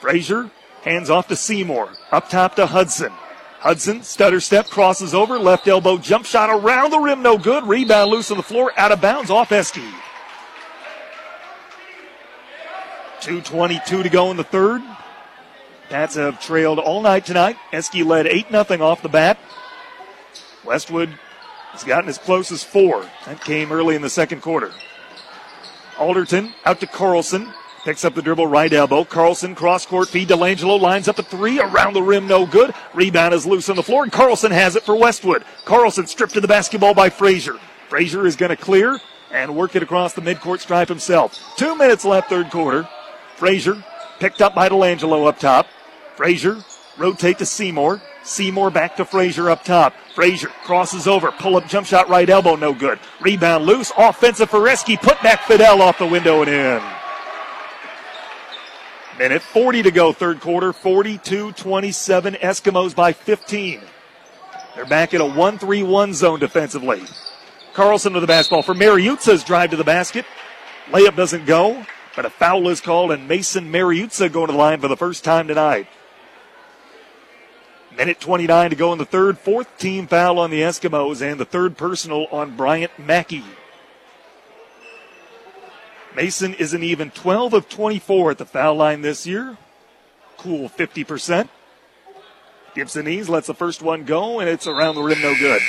Frazier 0.00 0.50
hands 0.82 1.10
off 1.10 1.28
to 1.28 1.36
Seymour. 1.36 1.90
Up 2.10 2.28
top 2.28 2.56
to 2.56 2.66
Hudson. 2.66 3.12
Hudson, 3.60 4.02
stutter 4.02 4.40
step, 4.40 4.66
crosses 4.66 5.14
over, 5.14 5.38
left 5.38 5.68
elbow 5.68 5.96
jump 5.96 6.26
shot 6.26 6.50
around 6.50 6.90
the 6.90 6.98
rim, 6.98 7.22
no 7.22 7.38
good. 7.38 7.64
Rebound 7.64 8.10
loose 8.10 8.32
on 8.32 8.36
the 8.36 8.42
floor, 8.42 8.72
out 8.76 8.90
of 8.90 9.00
bounds 9.00 9.30
off 9.30 9.52
Eski. 9.52 9.86
2.22 13.20 14.02
to 14.02 14.08
go 14.08 14.32
in 14.32 14.36
the 14.36 14.44
third. 14.44 14.82
Pats 15.88 16.16
have 16.16 16.40
trailed 16.40 16.78
all 16.78 17.00
night 17.00 17.24
tonight. 17.26 17.56
Eski 17.72 18.02
led 18.02 18.26
8 18.26 18.48
0 18.50 18.82
off 18.82 19.02
the 19.02 19.08
bat. 19.08 19.38
Westwood 20.64 21.10
has 21.70 21.84
gotten 21.84 22.08
as 22.08 22.18
close 22.18 22.50
as 22.50 22.64
four. 22.64 23.08
That 23.26 23.40
came 23.40 23.70
early 23.70 23.94
in 23.94 24.02
the 24.02 24.10
second 24.10 24.40
quarter. 24.40 24.72
Alderton 25.98 26.52
out 26.64 26.80
to 26.80 26.86
Carlson. 26.86 27.52
Picks 27.84 28.04
up 28.04 28.14
the 28.14 28.22
dribble, 28.22 28.48
right 28.48 28.72
elbow. 28.72 29.04
Carlson 29.04 29.54
cross 29.54 29.86
court 29.86 30.08
feed. 30.08 30.28
Delangelo 30.28 30.80
lines 30.80 31.06
up 31.06 31.20
a 31.20 31.22
three. 31.22 31.60
Around 31.60 31.94
the 31.94 32.02
rim, 32.02 32.26
no 32.26 32.44
good. 32.44 32.74
Rebound 32.94 33.32
is 33.32 33.46
loose 33.46 33.68
on 33.68 33.76
the 33.76 33.82
floor, 33.82 34.02
and 34.02 34.10
Carlson 34.10 34.50
has 34.50 34.74
it 34.74 34.82
for 34.82 34.96
Westwood. 34.96 35.44
Carlson 35.64 36.08
stripped 36.08 36.34
to 36.34 36.40
the 36.40 36.48
basketball 36.48 36.94
by 36.94 37.10
Frazier. 37.10 37.60
Frazier 37.88 38.26
is 38.26 38.34
going 38.34 38.50
to 38.50 38.56
clear 38.56 38.98
and 39.30 39.54
work 39.54 39.76
it 39.76 39.84
across 39.84 40.14
the 40.14 40.20
midcourt 40.20 40.58
stripe 40.58 40.88
himself. 40.88 41.38
Two 41.56 41.76
minutes 41.76 42.04
left, 42.04 42.28
third 42.28 42.50
quarter. 42.50 42.88
Frazier 43.36 43.84
picked 44.18 44.42
up 44.42 44.52
by 44.52 44.68
Delangelo 44.68 45.28
up 45.28 45.38
top. 45.38 45.68
Frazier 46.16 46.58
rotate 46.98 47.38
to 47.38 47.46
Seymour. 47.46 48.00
Seymour 48.22 48.70
back 48.70 48.96
to 48.96 49.04
Frazier 49.04 49.50
up 49.50 49.64
top. 49.64 49.94
Frazier 50.14 50.48
crosses 50.64 51.06
over. 51.06 51.30
Pull 51.32 51.56
up 51.56 51.68
jump 51.68 51.86
shot 51.86 52.08
right 52.08 52.28
elbow. 52.28 52.56
No 52.56 52.74
good. 52.74 52.98
Rebound 53.20 53.66
loose. 53.66 53.92
Offensive 53.96 54.50
for 54.50 54.66
Eski. 54.66 54.96
Put 54.96 55.22
back 55.22 55.42
Fidel 55.42 55.80
off 55.82 55.98
the 55.98 56.06
window 56.06 56.42
and 56.42 56.50
in. 56.50 56.82
Minute 59.18 59.42
40 59.42 59.84
to 59.84 59.90
go, 59.90 60.12
third 60.12 60.40
quarter. 60.40 60.72
42 60.72 61.52
27. 61.52 62.34
Eskimos 62.34 62.94
by 62.94 63.12
15. 63.12 63.80
They're 64.74 64.84
back 64.84 65.14
in 65.14 65.20
a 65.20 65.26
1 65.26 65.58
3 65.58 65.82
1 65.82 66.14
zone 66.14 66.40
defensively. 66.40 67.02
Carlson 67.72 68.12
with 68.12 68.22
the 68.22 68.26
basketball 68.26 68.62
for 68.62 68.74
Mariuzza's 68.74 69.44
drive 69.44 69.70
to 69.70 69.76
the 69.76 69.84
basket. 69.84 70.24
Layup 70.88 71.16
doesn't 71.16 71.46
go, 71.46 71.84
but 72.14 72.24
a 72.24 72.30
foul 72.30 72.68
is 72.68 72.80
called, 72.80 73.12
and 73.12 73.28
Mason 73.28 73.70
Mariuzza 73.70 74.32
going 74.32 74.46
to 74.46 74.52
the 74.52 74.58
line 74.58 74.80
for 74.80 74.88
the 74.88 74.96
first 74.96 75.24
time 75.24 75.48
tonight. 75.48 75.86
Minute 77.96 78.20
29 78.20 78.70
to 78.70 78.76
go 78.76 78.92
in 78.92 78.98
the 78.98 79.06
third. 79.06 79.38
Fourth 79.38 79.78
team 79.78 80.06
foul 80.06 80.38
on 80.38 80.50
the 80.50 80.60
Eskimos 80.60 81.22
and 81.22 81.40
the 81.40 81.46
third 81.46 81.78
personal 81.78 82.26
on 82.30 82.54
Bryant 82.54 82.98
Mackey. 82.98 83.42
Mason 86.14 86.52
is 86.54 86.74
an 86.74 86.82
even 86.82 87.10
12 87.10 87.54
of 87.54 87.68
24 87.70 88.32
at 88.32 88.38
the 88.38 88.44
foul 88.44 88.74
line 88.74 89.00
this 89.00 89.26
year. 89.26 89.56
Cool 90.36 90.68
50%. 90.68 91.48
Gibsonese 92.74 93.30
lets 93.30 93.46
the 93.46 93.54
first 93.54 93.80
one 93.80 94.04
go, 94.04 94.40
and 94.40 94.48
it's 94.48 94.66
around 94.66 94.96
the 94.96 95.02
rim, 95.02 95.20
no 95.22 95.34
good. 95.34 95.62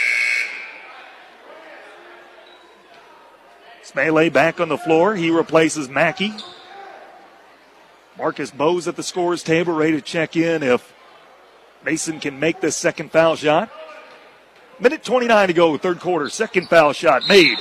Smale 3.84 4.30
back 4.30 4.60
on 4.60 4.68
the 4.68 4.78
floor. 4.78 5.16
He 5.16 5.32
replaces 5.32 5.88
Mackey. 5.88 6.34
Marcus 8.18 8.52
Bose 8.52 8.90
at 8.90 8.98
the 8.98 9.04
scores 9.04 9.44
table, 9.44 9.74
ready 9.74 9.94
to 9.94 10.02
check 10.02 10.36
in 10.36 10.62
if 10.62 10.94
Mason 11.88 12.20
can 12.20 12.38
make 12.38 12.60
this 12.60 12.76
second 12.76 13.14
foul 13.14 13.38
shot. 13.38 13.72
Minute 14.78 15.06
29 15.06 15.48
to 15.48 15.54
go, 15.54 15.78
third 15.78 16.02
quarter. 16.02 16.28
Second 16.28 16.68
foul 16.68 16.92
shot 16.92 17.22
made. 17.30 17.58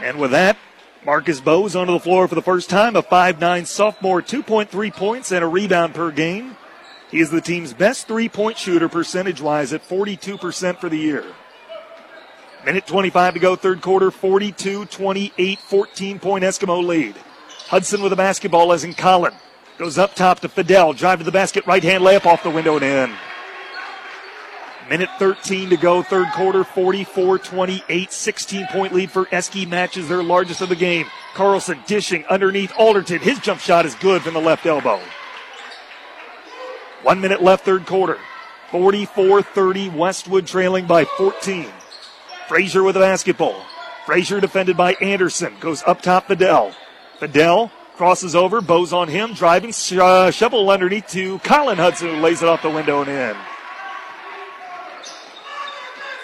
And 0.00 0.18
with 0.18 0.32
that, 0.32 0.56
Marcus 1.04 1.40
Bose 1.40 1.76
onto 1.76 1.92
the 1.92 2.00
floor 2.00 2.26
for 2.26 2.34
the 2.34 2.42
first 2.42 2.68
time, 2.68 2.96
a 2.96 3.02
5'9 3.04 3.64
sophomore, 3.68 4.22
2.3 4.22 4.92
points 4.92 5.30
and 5.30 5.44
a 5.44 5.46
rebound 5.46 5.94
per 5.94 6.10
game. 6.10 6.56
He 7.12 7.20
is 7.20 7.30
the 7.30 7.40
team's 7.40 7.72
best 7.72 8.08
three 8.08 8.28
point 8.28 8.58
shooter 8.58 8.88
percentage 8.88 9.40
wise 9.40 9.72
at 9.72 9.88
42% 9.88 10.80
for 10.80 10.88
the 10.88 10.98
year. 10.98 11.24
Minute 12.64 12.88
25 12.88 13.34
to 13.34 13.38
go, 13.38 13.54
third 13.54 13.80
quarter, 13.80 14.10
42 14.10 14.86
28, 14.86 15.58
14 15.60 16.18
point 16.18 16.42
Eskimo 16.42 16.84
lead. 16.84 17.14
Hudson 17.68 18.02
with 18.02 18.10
the 18.10 18.16
basketball 18.16 18.72
as 18.72 18.82
in 18.82 18.94
Colin. 18.94 19.32
Goes 19.78 19.98
up 19.98 20.14
top 20.14 20.40
to 20.40 20.48
Fidel. 20.48 20.94
Drive 20.94 21.18
to 21.18 21.24
the 21.24 21.32
basket. 21.32 21.66
Right 21.66 21.82
hand 21.82 22.02
layup 22.02 22.24
off 22.24 22.42
the 22.42 22.50
window 22.50 22.76
and 22.76 22.84
in. 22.84 23.16
Minute 24.88 25.10
13 25.18 25.68
to 25.70 25.76
go. 25.76 26.02
Third 26.02 26.28
quarter. 26.32 26.64
44 26.64 27.38
28. 27.38 28.12
16 28.12 28.66
point 28.68 28.94
lead 28.94 29.10
for 29.10 29.28
Eski. 29.30 29.66
Matches 29.66 30.08
their 30.08 30.22
largest 30.22 30.62
of 30.62 30.70
the 30.70 30.76
game. 30.76 31.06
Carlson 31.34 31.78
dishing 31.86 32.24
underneath 32.26 32.72
Alderton. 32.78 33.20
His 33.20 33.38
jump 33.38 33.60
shot 33.60 33.84
is 33.84 33.94
good 33.96 34.22
from 34.22 34.32
the 34.32 34.40
left 34.40 34.64
elbow. 34.64 35.00
One 37.02 37.20
minute 37.20 37.42
left, 37.42 37.64
third 37.64 37.84
quarter. 37.84 38.18
44 38.70 39.42
30. 39.42 39.90
Westwood 39.90 40.46
trailing 40.46 40.86
by 40.86 41.04
14. 41.04 41.66
Frazier 42.48 42.82
with 42.82 42.94
the 42.94 43.00
basketball. 43.00 43.62
Frazier 44.06 44.40
defended 44.40 44.76
by 44.78 44.94
Anderson. 44.94 45.54
Goes 45.60 45.82
up 45.82 46.00
top 46.00 46.28
Fidel. 46.28 46.72
Fidel 47.18 47.70
Crosses 47.96 48.36
over, 48.36 48.60
Bose 48.60 48.92
on 48.92 49.08
him, 49.08 49.32
driving, 49.32 49.72
sh- 49.72 49.94
uh, 49.94 50.30
shovel 50.30 50.68
underneath 50.68 51.08
to 51.08 51.38
Colin 51.38 51.78
Hudson, 51.78 52.08
who 52.08 52.20
lays 52.20 52.42
it 52.42 52.48
off 52.48 52.60
the 52.60 52.68
window 52.68 53.00
and 53.00 53.08
in. 53.08 53.36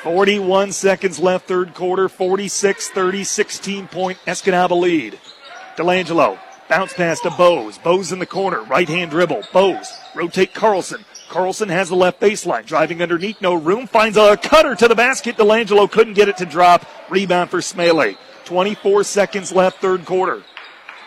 41 0.03 0.73
seconds 0.73 1.19
left, 1.19 1.49
third 1.49 1.73
quarter, 1.73 2.11
46 2.11 2.91
30, 2.91 3.25
16 3.25 3.89
point 3.89 4.19
Escanaba 4.27 4.79
lead. 4.79 5.19
Delangelo, 5.77 6.39
bounce 6.69 6.93
pass 6.93 7.21
to 7.21 7.31
Bose. 7.31 7.79
Bose 7.79 8.13
in 8.13 8.19
the 8.19 8.27
corner, 8.27 8.63
right 8.65 8.89
hand 8.89 9.11
dribble. 9.11 9.45
Bose, 9.51 9.91
rotate 10.15 10.53
Carlson. 10.53 11.05
Carlson 11.31 11.71
has 11.71 11.89
the 11.89 11.97
left 11.97 12.21
baseline, 12.21 12.67
driving 12.67 13.01
underneath, 13.01 13.41
no 13.41 13.55
room, 13.55 13.87
finds 13.87 14.19
a 14.19 14.37
cutter 14.37 14.75
to 14.75 14.89
the 14.89 14.95
basket. 14.95 15.39
Delangelo 15.39 15.91
couldn't 15.91 16.15
get 16.15 16.29
it 16.29 16.37
to 16.37 16.45
drop. 16.45 16.85
Rebound 17.09 17.49
for 17.49 17.63
Smiley. 17.63 18.19
24 18.45 19.05
seconds 19.05 19.53
left, 19.53 19.81
third 19.81 20.05
quarter. 20.05 20.43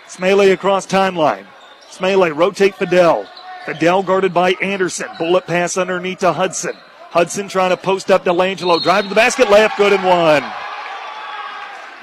Smiley 0.08 0.52
across 0.52 0.86
timeline. 0.86 1.46
Smiley 1.90 2.32
rotate 2.32 2.76
Fidel. 2.76 3.26
Fidel 3.66 4.04
guarded 4.04 4.34
by 4.34 4.52
Anderson. 4.62 5.08
Bullet 5.18 5.48
pass 5.48 5.78
underneath 5.78 6.20
to 6.20 6.34
Hudson. 6.34 6.76
Hudson 7.10 7.48
trying 7.48 7.72
to 7.72 7.78
post 7.78 8.12
up 8.12 8.26
Delangelo. 8.26 8.82
Drive 8.82 9.06
to 9.06 9.10
the 9.10 9.16
basket, 9.16 9.48
layup 9.48 9.76
good 9.78 9.94
and 9.94 10.04
one. 10.04 10.44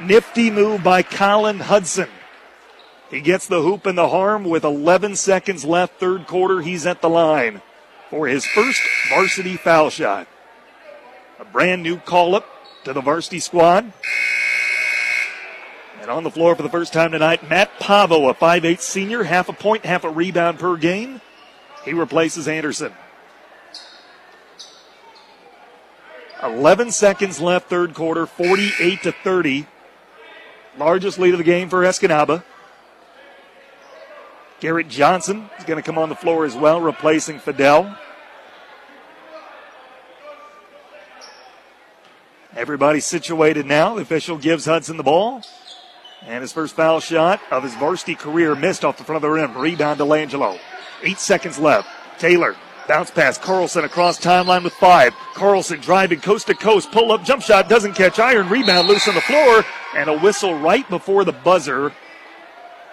Nifty 0.08 0.50
move 0.50 0.82
by 0.82 1.02
Colin 1.02 1.60
Hudson. 1.60 2.08
He 3.10 3.20
gets 3.20 3.46
the 3.46 3.60
hoop 3.60 3.84
and 3.84 3.96
the 3.96 4.08
harm 4.08 4.44
with 4.44 4.64
11 4.64 5.16
seconds 5.16 5.64
left, 5.64 6.00
third 6.00 6.26
quarter. 6.26 6.62
He's 6.62 6.86
at 6.86 7.02
the 7.02 7.10
line 7.10 7.60
for 8.08 8.26
his 8.26 8.46
first 8.46 8.80
varsity 9.10 9.56
foul 9.56 9.90
shot. 9.90 10.26
A 11.38 11.44
brand 11.44 11.82
new 11.82 11.98
call 11.98 12.34
up 12.34 12.46
to 12.84 12.92
the 12.92 13.02
varsity 13.02 13.38
squad. 13.38 13.92
And 16.02 16.10
on 16.10 16.24
the 16.24 16.32
floor 16.32 16.56
for 16.56 16.64
the 16.64 16.68
first 16.68 16.92
time 16.92 17.12
tonight, 17.12 17.48
Matt 17.48 17.78
Pavo, 17.78 18.28
a 18.28 18.34
5'8 18.34 18.80
senior, 18.80 19.22
half 19.22 19.48
a 19.48 19.52
point, 19.52 19.86
half 19.86 20.02
a 20.02 20.10
rebound 20.10 20.58
per 20.58 20.76
game. 20.76 21.20
He 21.84 21.92
replaces 21.92 22.48
Anderson. 22.48 22.92
11 26.42 26.90
seconds 26.90 27.40
left, 27.40 27.70
third 27.70 27.94
quarter, 27.94 28.26
48 28.26 29.02
to 29.04 29.12
30. 29.12 29.68
Largest 30.76 31.20
lead 31.20 31.34
of 31.34 31.38
the 31.38 31.44
game 31.44 31.68
for 31.68 31.82
Escanaba. 31.82 32.42
Garrett 34.58 34.88
Johnson 34.88 35.48
is 35.56 35.64
going 35.64 35.80
to 35.80 35.86
come 35.86 35.98
on 35.98 36.08
the 36.08 36.16
floor 36.16 36.44
as 36.44 36.56
well, 36.56 36.80
replacing 36.80 37.38
Fidel. 37.38 37.96
Everybody 42.56 42.98
situated 42.98 43.66
now. 43.66 43.94
The 43.94 44.02
official 44.02 44.36
gives 44.36 44.64
Hudson 44.64 44.96
the 44.96 45.04
ball. 45.04 45.44
And 46.27 46.40
his 46.40 46.53
first 46.53 46.77
foul 46.77 47.01
shot 47.01 47.40
of 47.51 47.62
his 47.62 47.74
varsity 47.74 48.15
career 48.15 48.55
missed 48.55 48.85
off 48.85 48.97
the 48.97 49.05
front 49.05 49.16
of 49.16 49.23
the 49.23 49.31
rim. 49.31 49.57
Rebound 49.57 49.99
to 49.99 50.05
Langelo. 50.05 50.59
Eight 51.03 51.19
seconds 51.19 51.59
left. 51.59 51.89
Taylor 52.19 52.57
bounce 52.86 53.11
pass. 53.11 53.39
Carlson 53.39 53.85
across 53.85 54.19
timeline 54.19 54.65
with 54.65 54.73
five. 54.74 55.15
Carlson 55.35 55.81
driving 55.81 56.20
coast 56.20 56.47
to 56.47 56.55
coast. 56.55 56.93
Pull 56.93 57.12
up 57.12 57.24
jump 57.24 57.43
shot 57.43 57.69
doesn't 57.69 57.94
catch 57.94 58.19
iron. 58.19 58.49
Rebound 58.49 58.89
loose 58.89 59.09
on 59.09 59.15
the 59.15 59.20
floor. 59.20 59.65
And 59.97 60.09
a 60.09 60.19
whistle 60.19 60.55
right 60.59 60.89
before 60.89 61.24
the 61.24 61.32
buzzer. 61.32 61.93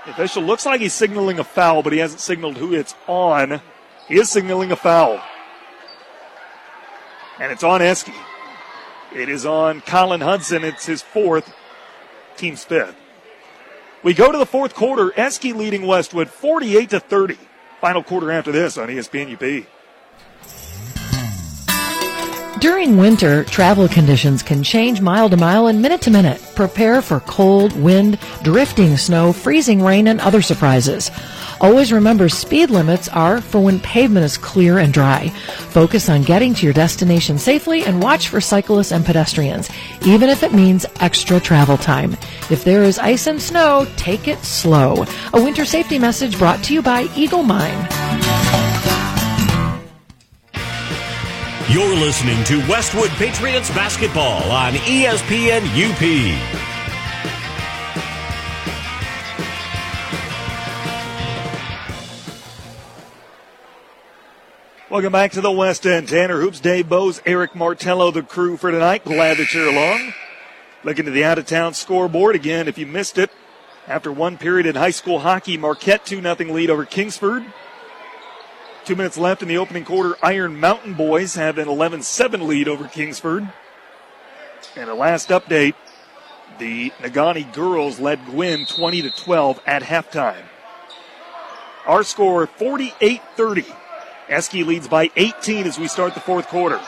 The 0.05 0.11
official 0.11 0.43
looks 0.43 0.65
like 0.65 0.81
he's 0.81 0.93
signaling 0.93 1.39
a 1.39 1.43
foul, 1.43 1.83
but 1.83 1.93
he 1.93 1.99
hasn't 1.99 2.21
signaled 2.21 2.57
who 2.57 2.73
it's 2.73 2.95
on. 3.07 3.61
He 4.07 4.17
is 4.17 4.29
signaling 4.29 4.71
a 4.71 4.75
foul. 4.75 5.21
And 7.39 7.51
it's 7.51 7.63
on 7.63 7.81
Eski. 7.81 8.13
It 9.13 9.29
is 9.29 9.45
on 9.45 9.81
Colin 9.81 10.21
Hudson. 10.21 10.63
It's 10.63 10.85
his 10.85 11.01
fourth, 11.01 11.53
team's 12.37 12.63
fifth. 12.63 12.95
We 14.01 14.13
go 14.13 14.31
to 14.31 14.37
the 14.37 14.45
fourth 14.45 14.73
quarter. 14.75 15.11
Eski 15.19 15.51
leading 15.51 15.85
Westwood 15.85 16.29
48 16.29 16.91
to 16.91 16.99
30. 16.99 17.37
Final 17.81 18.03
quarter 18.03 18.31
after 18.31 18.51
this 18.51 18.77
on 18.77 18.87
ESPN 18.87 19.33
UP. 19.33 19.65
During 22.61 22.97
winter, 22.97 23.45
travel 23.45 23.87
conditions 23.87 24.43
can 24.43 24.63
change 24.63 24.99
mile 24.99 25.29
to 25.29 25.37
mile 25.37 25.67
and 25.67 25.81
minute 25.81 26.01
to 26.01 26.11
minute. 26.11 26.41
Prepare 26.55 27.01
for 27.01 27.21
cold, 27.21 27.71
wind, 27.81 28.19
drifting 28.43 28.97
snow, 28.97 29.31
freezing 29.31 29.81
rain, 29.81 30.07
and 30.07 30.19
other 30.19 30.41
surprises. 30.41 31.09
Always 31.61 31.91
remember 31.91 32.29
speed 32.29 32.69
limits 32.69 33.09
are 33.09 33.41
for 33.41 33.59
when 33.59 33.81
pavement 33.81 34.25
is 34.25 34.37
clear 34.37 34.77
and 34.77 34.93
dry. 34.93 35.29
Focus 35.71 36.09
on 36.09 36.21
getting 36.21 36.53
to 36.53 36.65
your 36.65 36.73
destination 36.73 37.37
safely 37.37 37.83
and 37.83 38.01
watch 38.01 38.29
for 38.29 38.39
cyclists 38.39 38.93
and 38.93 39.05
pedestrians, 39.05 39.69
even 40.05 40.29
if 40.29 40.41
it 40.41 40.53
means 40.53 40.85
extra 41.01 41.39
travel 41.39 41.77
time. 41.77 42.13
If 42.49 42.63
there 42.63 42.83
is 42.83 42.97
ice 42.97 43.27
and 43.27 43.41
snow, 43.41 43.85
take 43.97 44.29
it 44.29 44.39
slow. 44.39 45.05
A 45.33 45.43
winter 45.43 45.65
safety 45.65 45.99
message 45.99 46.37
brought 46.39 46.63
to 46.65 46.73
you 46.73 46.81
by 46.81 47.09
Eagle 47.15 47.43
Mine. 47.43 47.87
You're 51.69 51.95
listening 51.97 52.43
to 52.45 52.59
Westwood 52.69 53.11
Patriots 53.11 53.69
basketball 53.71 54.49
on 54.49 54.73
ESPN 54.73 55.61
UP. 55.75 56.78
Welcome 64.89 65.11
back 65.11 65.33
to 65.33 65.41
the 65.41 65.51
West 65.51 65.85
End. 65.85 66.07
Tanner 66.07 66.41
Hoops, 66.41 66.59
Dave 66.59 66.89
Bose, 66.89 67.21
Eric 67.23 67.53
Martello, 67.53 68.09
the 68.09 68.23
crew 68.23 68.57
for 68.57 68.71
tonight. 68.71 69.05
Glad 69.05 69.37
that 69.37 69.53
you're 69.53 69.69
along. 69.69 70.15
Looking 70.83 71.05
to 71.05 71.11
the 71.11 71.23
out 71.23 71.37
of 71.37 71.45
town 71.45 71.75
scoreboard 71.75 72.33
again. 72.33 72.67
If 72.67 72.79
you 72.79 72.87
missed 72.87 73.19
it, 73.19 73.29
after 73.87 74.11
one 74.11 74.39
period 74.39 74.65
in 74.65 74.73
high 74.73 74.89
school 74.89 75.19
hockey, 75.19 75.57
Marquette 75.57 76.07
2 76.07 76.23
0 76.23 76.35
lead 76.51 76.71
over 76.71 76.85
Kingsford. 76.85 77.45
Two 78.83 78.95
minutes 78.95 79.15
left 79.15 79.43
in 79.43 79.47
the 79.47 79.59
opening 79.59 79.85
quarter. 79.85 80.17
Iron 80.23 80.59
Mountain 80.59 80.95
Boys 80.95 81.35
have 81.35 81.59
an 81.59 81.67
11 81.67 82.01
7 82.01 82.47
lead 82.47 82.67
over 82.67 82.87
Kingsford. 82.87 83.47
And 84.75 84.89
the 84.89 84.95
last 84.95 85.29
update 85.29 85.75
the 86.57 86.89
Negaunee 86.99 87.53
girls 87.53 87.99
led 87.99 88.25
Gwinn 88.25 88.65
20 88.65 89.03
to 89.03 89.11
12 89.11 89.61
at 89.67 89.83
halftime. 89.83 90.45
Our 91.85 92.01
score 92.01 92.47
48 92.47 93.21
30. 93.35 93.65
Eski 94.29 94.63
leads 94.63 94.87
by 94.87 95.11
18 95.15 95.65
as 95.65 95.79
we 95.79 95.87
start 95.87 96.13
the 96.13 96.19
fourth 96.19 96.47
quarter. 96.47 96.79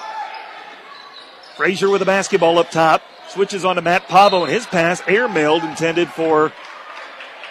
Frazier 1.58 1.90
with 1.90 2.02
a 2.02 2.06
basketball 2.06 2.60
up 2.60 2.72
top. 2.72 3.02
Switches 3.30 3.66
on 3.66 3.78
to 3.78 3.82
Matt 3.82 4.08
Pavo 4.08 4.44
and 4.44 4.52
his 4.52 4.66
pass 4.66 5.02
airmailed 5.02 5.68
intended 5.68 6.10
for 6.10 6.52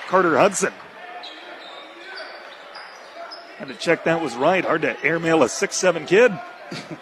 Carter 0.08 0.38
Hudson. 0.38 0.72
Had 3.58 3.68
to 3.68 3.74
check 3.74 4.04
that 4.04 4.22
was 4.22 4.34
right. 4.36 4.64
Hard 4.64 4.82
to 4.82 5.02
airmail 5.04 5.42
a 5.42 5.48
six-seven 5.48 6.06
kid. 6.06 6.32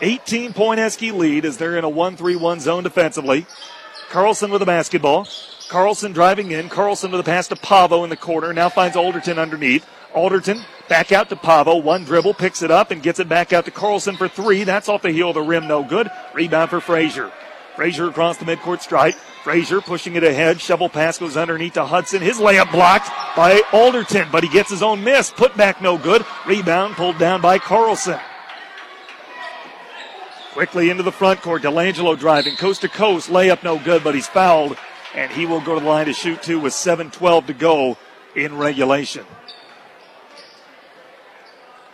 18 0.00 0.52
point 0.52 0.78
Eski 0.78 1.10
lead 1.10 1.44
as 1.44 1.56
they're 1.56 1.76
in 1.76 1.84
a 1.84 1.88
1 1.88 2.16
3 2.16 2.36
1 2.36 2.60
zone 2.60 2.82
defensively. 2.82 3.46
Carlson 4.10 4.50
with 4.50 4.60
the 4.60 4.66
basketball. 4.66 5.26
Carlson 5.68 6.12
driving 6.12 6.52
in. 6.52 6.68
Carlson 6.68 7.10
with 7.10 7.20
a 7.20 7.24
pass 7.24 7.48
to 7.48 7.56
Pavo 7.56 8.04
in 8.04 8.10
the 8.10 8.16
corner. 8.16 8.52
Now 8.52 8.68
finds 8.68 8.96
Alderton 8.96 9.38
underneath. 9.38 9.86
Alderton 10.14 10.64
back 10.88 11.12
out 11.12 11.28
to 11.30 11.36
Pavo. 11.36 11.76
One 11.76 12.04
dribble, 12.04 12.34
picks 12.34 12.62
it 12.62 12.70
up 12.70 12.90
and 12.90 13.02
gets 13.02 13.20
it 13.20 13.28
back 13.28 13.52
out 13.52 13.64
to 13.64 13.70
Carlson 13.70 14.16
for 14.16 14.28
three. 14.28 14.64
That's 14.64 14.88
off 14.88 15.02
the 15.02 15.10
heel 15.10 15.30
of 15.30 15.34
the 15.34 15.42
rim, 15.42 15.66
no 15.66 15.82
good. 15.82 16.10
Rebound 16.34 16.70
for 16.70 16.80
Frazier. 16.80 17.30
Frazier 17.74 18.08
across 18.08 18.38
the 18.38 18.44
midcourt 18.44 18.80
stripe. 18.80 19.14
Frazier 19.44 19.80
pushing 19.80 20.16
it 20.16 20.24
ahead. 20.24 20.60
Shovel 20.60 20.88
pass 20.88 21.18
goes 21.18 21.36
underneath 21.36 21.74
to 21.74 21.84
Hudson. 21.84 22.22
His 22.22 22.38
layup 22.38 22.72
blocked 22.72 23.10
by 23.36 23.62
Alderton, 23.72 24.28
but 24.32 24.42
he 24.42 24.48
gets 24.48 24.70
his 24.70 24.82
own 24.82 25.04
miss. 25.04 25.30
Put 25.30 25.56
back 25.56 25.80
no 25.82 25.98
good. 25.98 26.24
Rebound 26.46 26.94
pulled 26.94 27.18
down 27.18 27.40
by 27.40 27.58
Carlson. 27.58 28.18
Quickly 30.52 30.88
into 30.88 31.02
the 31.02 31.12
front 31.12 31.42
court. 31.42 31.62
Delangelo 31.62 32.18
driving 32.18 32.56
coast 32.56 32.80
to 32.80 32.88
coast. 32.88 33.28
Layup 33.28 33.62
no 33.62 33.78
good, 33.78 34.02
but 34.02 34.14
he's 34.14 34.26
fouled. 34.26 34.76
And 35.14 35.30
he 35.30 35.46
will 35.46 35.60
go 35.60 35.74
to 35.74 35.80
the 35.80 35.86
line 35.86 36.06
to 36.06 36.12
shoot 36.12 36.42
two 36.42 36.58
with 36.58 36.72
7.12 36.72 37.46
to 37.46 37.54
go 37.54 37.98
in 38.34 38.56
regulation. 38.56 39.26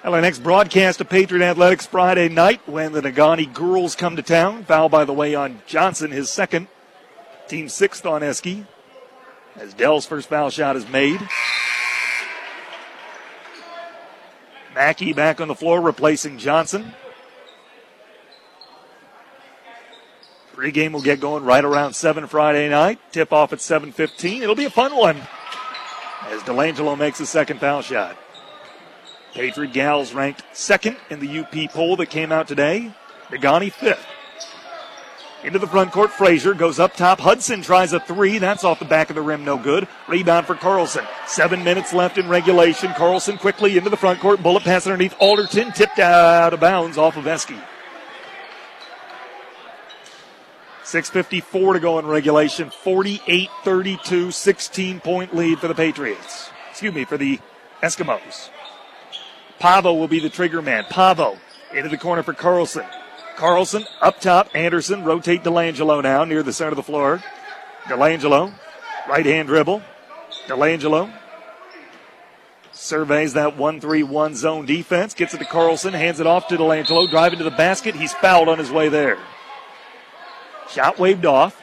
Next 0.05 0.41
broadcast 0.41 1.01
of 1.01 1.09
Patriot 1.09 1.45
Athletics 1.45 1.87
Friday 1.87 2.29
night 2.29 2.61
when 2.67 2.93
the 2.93 3.01
Negaunee 3.01 3.53
girls 3.53 3.95
come 3.95 4.17
to 4.17 4.23
town. 4.23 4.65
Foul, 4.65 4.89
by 4.89 5.05
the 5.05 5.13
way, 5.13 5.35
on 5.35 5.63
Johnson, 5.67 6.11
his 6.11 6.31
second. 6.31 6.69
Team 7.49 7.69
sixth 7.69 8.05
on 8.05 8.23
Eski. 8.23 8.67
As 9.57 9.75
Dell's 9.75 10.07
first 10.07 10.29
foul 10.29 10.51
shot 10.51 10.77
is 10.77 10.89
made. 10.89 11.21
Mackey 14.75 15.13
back 15.13 15.41
on 15.41 15.49
the 15.49 15.55
floor 15.55 15.81
replacing 15.81 16.39
Johnson. 16.39 16.93
Pre-game 20.53 20.93
will 20.93 21.03
get 21.03 21.21
going 21.21 21.45
right 21.45 21.65
around 21.65 21.95
7 21.95 22.27
Friday 22.27 22.69
night. 22.69 23.01
Tip 23.13 23.33
off 23.33 23.53
at 23.53 23.59
7.15. 23.59 24.43
It'll 24.43 24.55
be 24.55 24.67
a 24.67 24.71
fun 24.71 24.95
one 24.97 25.17
as 26.27 26.43
Delangelo 26.43 26.97
makes 26.97 27.19
a 27.21 27.27
second 27.27 27.59
foul 27.61 27.83
shot. 27.83 28.17
Patriot 29.33 29.73
Gals 29.73 30.13
ranked 30.13 30.43
second 30.53 30.97
in 31.11 31.21
the 31.21 31.41
UP 31.41 31.73
poll 31.73 31.97
that 31.97 32.11
came 32.11 32.33
out 32.33 32.47
today. 32.47 32.93
Negaunee 33.29 33.73
fifth. 33.73 34.07
Into 35.43 35.59
the 35.59 35.67
front 35.67 35.91
court, 35.91 36.13
Frazier 36.13 36.55
goes 36.55 36.79
up 36.79 36.95
top. 36.95 37.19
Hudson 37.19 37.63
tries 37.63 37.93
a 37.93 37.99
three. 37.99 38.39
That's 38.39 38.63
off 38.63 38.79
the 38.79 38.85
back 38.85 39.11
of 39.11 39.17
the 39.17 39.23
rim, 39.23 39.45
no 39.45 39.57
good. 39.59 39.89
Rebound 40.07 40.47
for 40.47 40.55
Carlson. 40.55 41.05
Seven 41.27 41.65
minutes 41.65 41.93
left 41.93 42.17
in 42.17 42.29
regulation. 42.29 42.93
Carlson 42.95 43.39
quickly 43.39 43.77
into 43.77 43.91
the 43.91 43.97
front 43.97 44.21
court. 44.21 44.41
Bullet 44.41 44.63
pass 44.63 44.87
underneath 44.87 45.17
Alderton. 45.19 45.73
Tipped 45.73 45.99
out 45.99 46.55
of 46.55 46.61
bounds 46.61 46.97
off 46.97 47.17
of 47.17 47.27
Eski. 47.27 47.59
6.54 50.85 51.73
to 51.73 51.81
go 51.81 51.99
in 51.99 52.07
regulation. 52.07 52.71
48 52.71 53.51
32, 53.65 54.31
16 54.31 55.01
point 55.01 55.35
lead 55.35 55.59
for 55.59 55.67
the 55.67 55.75
Patriots. 55.75 56.51
Excuse 56.71 56.95
me, 56.95 57.05
for 57.05 57.17
the 57.17 57.41
Eskimos. 57.83 58.51
Pavo 59.63 59.95
will 59.95 60.09
be 60.09 60.19
the 60.19 60.29
trigger 60.29 60.61
man. 60.61 60.85
Pavo 60.91 61.39
into 61.73 61.89
the 61.89 61.97
corner 61.97 62.25
for 62.25 62.35
Carlson. 62.35 62.85
Carlson 63.37 63.87
up 64.01 64.19
top. 64.19 64.49
Anderson 64.57 65.05
rotate 65.05 65.45
Delangelo 65.45 66.03
now 66.03 66.25
near 66.25 66.43
the 66.43 66.53
center 66.53 66.71
of 66.71 66.77
the 66.77 66.83
floor. 66.83 67.23
Delangelo, 67.85 68.53
right 69.09 69.25
hand 69.25 69.47
dribble. 69.47 69.81
Delangelo 70.49 71.13
surveys 72.73 73.35
that 73.35 73.57
1 73.57 73.81
3 73.81 74.03
1 74.03 74.35
zone 74.35 74.67
defense, 74.67 75.15
gets 75.15 75.33
it 75.33 75.39
to 75.39 75.45
Carlson, 75.45 75.93
hands 75.93 76.19
it 76.19 76.27
off 76.27 76.49
to 76.49 76.57
Delangelo, 76.57 77.09
driving 77.09 77.39
to 77.39 77.45
the 77.45 77.53
basket. 77.53 77.95
He's 77.95 78.13
fouled 78.15 78.49
on 78.49 78.59
his 78.59 78.73
way 78.73 78.89
there. 78.89 79.17
Shot 80.71 80.99
waved 80.99 81.25
off, 81.25 81.63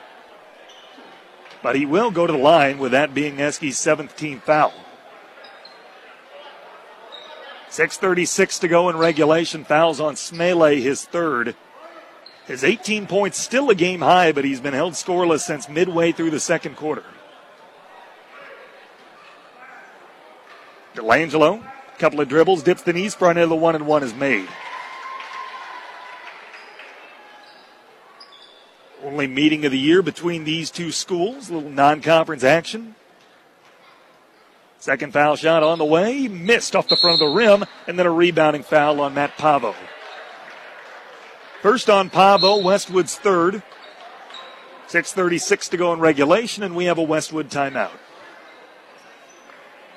but 1.62 1.76
he 1.76 1.86
will 1.86 2.12
go 2.12 2.26
to 2.26 2.32
the 2.32 2.40
line 2.40 2.78
with 2.78 2.94
that 2.94 3.14
being 3.14 3.36
Eski's 3.36 3.78
seventh 3.78 4.16
team 4.16 4.40
foul. 4.40 4.72
6.36 7.70 8.60
to 8.62 8.68
go 8.68 8.90
in 8.90 8.98
regulation. 8.98 9.64
Fouls 9.64 10.00
on 10.00 10.16
Smele, 10.16 10.82
his 10.82 11.06
third. 11.06 11.56
His 12.48 12.64
18 12.64 13.06
points 13.06 13.40
still 13.40 13.70
a 13.70 13.76
game 13.76 14.00
high, 14.00 14.32
but 14.32 14.44
he's 14.44 14.60
been 14.60 14.74
held 14.74 14.94
scoreless 14.94 15.42
since 15.42 15.70
midway 15.70 16.12
through 16.12 16.32
the 16.32 16.40
second 16.40 16.76
quarter. 16.76 17.04
Delangelo, 20.96 21.64
couple 22.00 22.20
of 22.22 22.28
dribbles, 22.28 22.64
dips 22.64 22.82
the 22.82 22.92
knees, 22.92 23.14
front 23.14 23.38
of 23.38 23.50
the 23.50 23.56
one 23.56 23.76
and 23.76 23.86
one 23.86 24.02
is 24.02 24.16
made. 24.16 24.48
Only 29.04 29.28
meeting 29.28 29.64
of 29.66 29.72
the 29.72 29.80
year 29.80 30.02
between 30.02 30.44
these 30.44 30.72
two 30.72 30.92
schools, 30.92 31.50
a 31.50 31.54
little 31.54 31.70
non 31.70 32.02
conference 32.02 32.44
action. 32.44 32.96
Second 34.80 35.12
foul 35.12 35.36
shot 35.36 35.62
on 35.62 35.78
the 35.78 35.86
way, 35.86 36.30
missed 36.30 36.74
off 36.74 36.88
the 36.88 36.96
front 36.96 37.16
of 37.16 37.20
the 37.20 37.36
rim, 37.36 37.66
and 37.86 38.00
then 38.00 38.06
a 38.06 38.12
rebounding 38.12 38.64
foul 38.64 39.02
on 39.02 39.14
Matt 39.14 39.38
Pavo. 39.38 39.76
First 41.62 41.90
on 41.90 42.10
Pavo, 42.10 42.62
Westwood's 42.62 43.18
third. 43.18 43.62
6.36 44.88 45.70
to 45.70 45.78
go 45.78 45.92
in 45.92 46.00
regulation, 46.00 46.64
and 46.64 46.76
we 46.76 46.86
have 46.86 46.98
a 46.98 47.04
Westwood 47.04 47.50
timeout. 47.50 47.92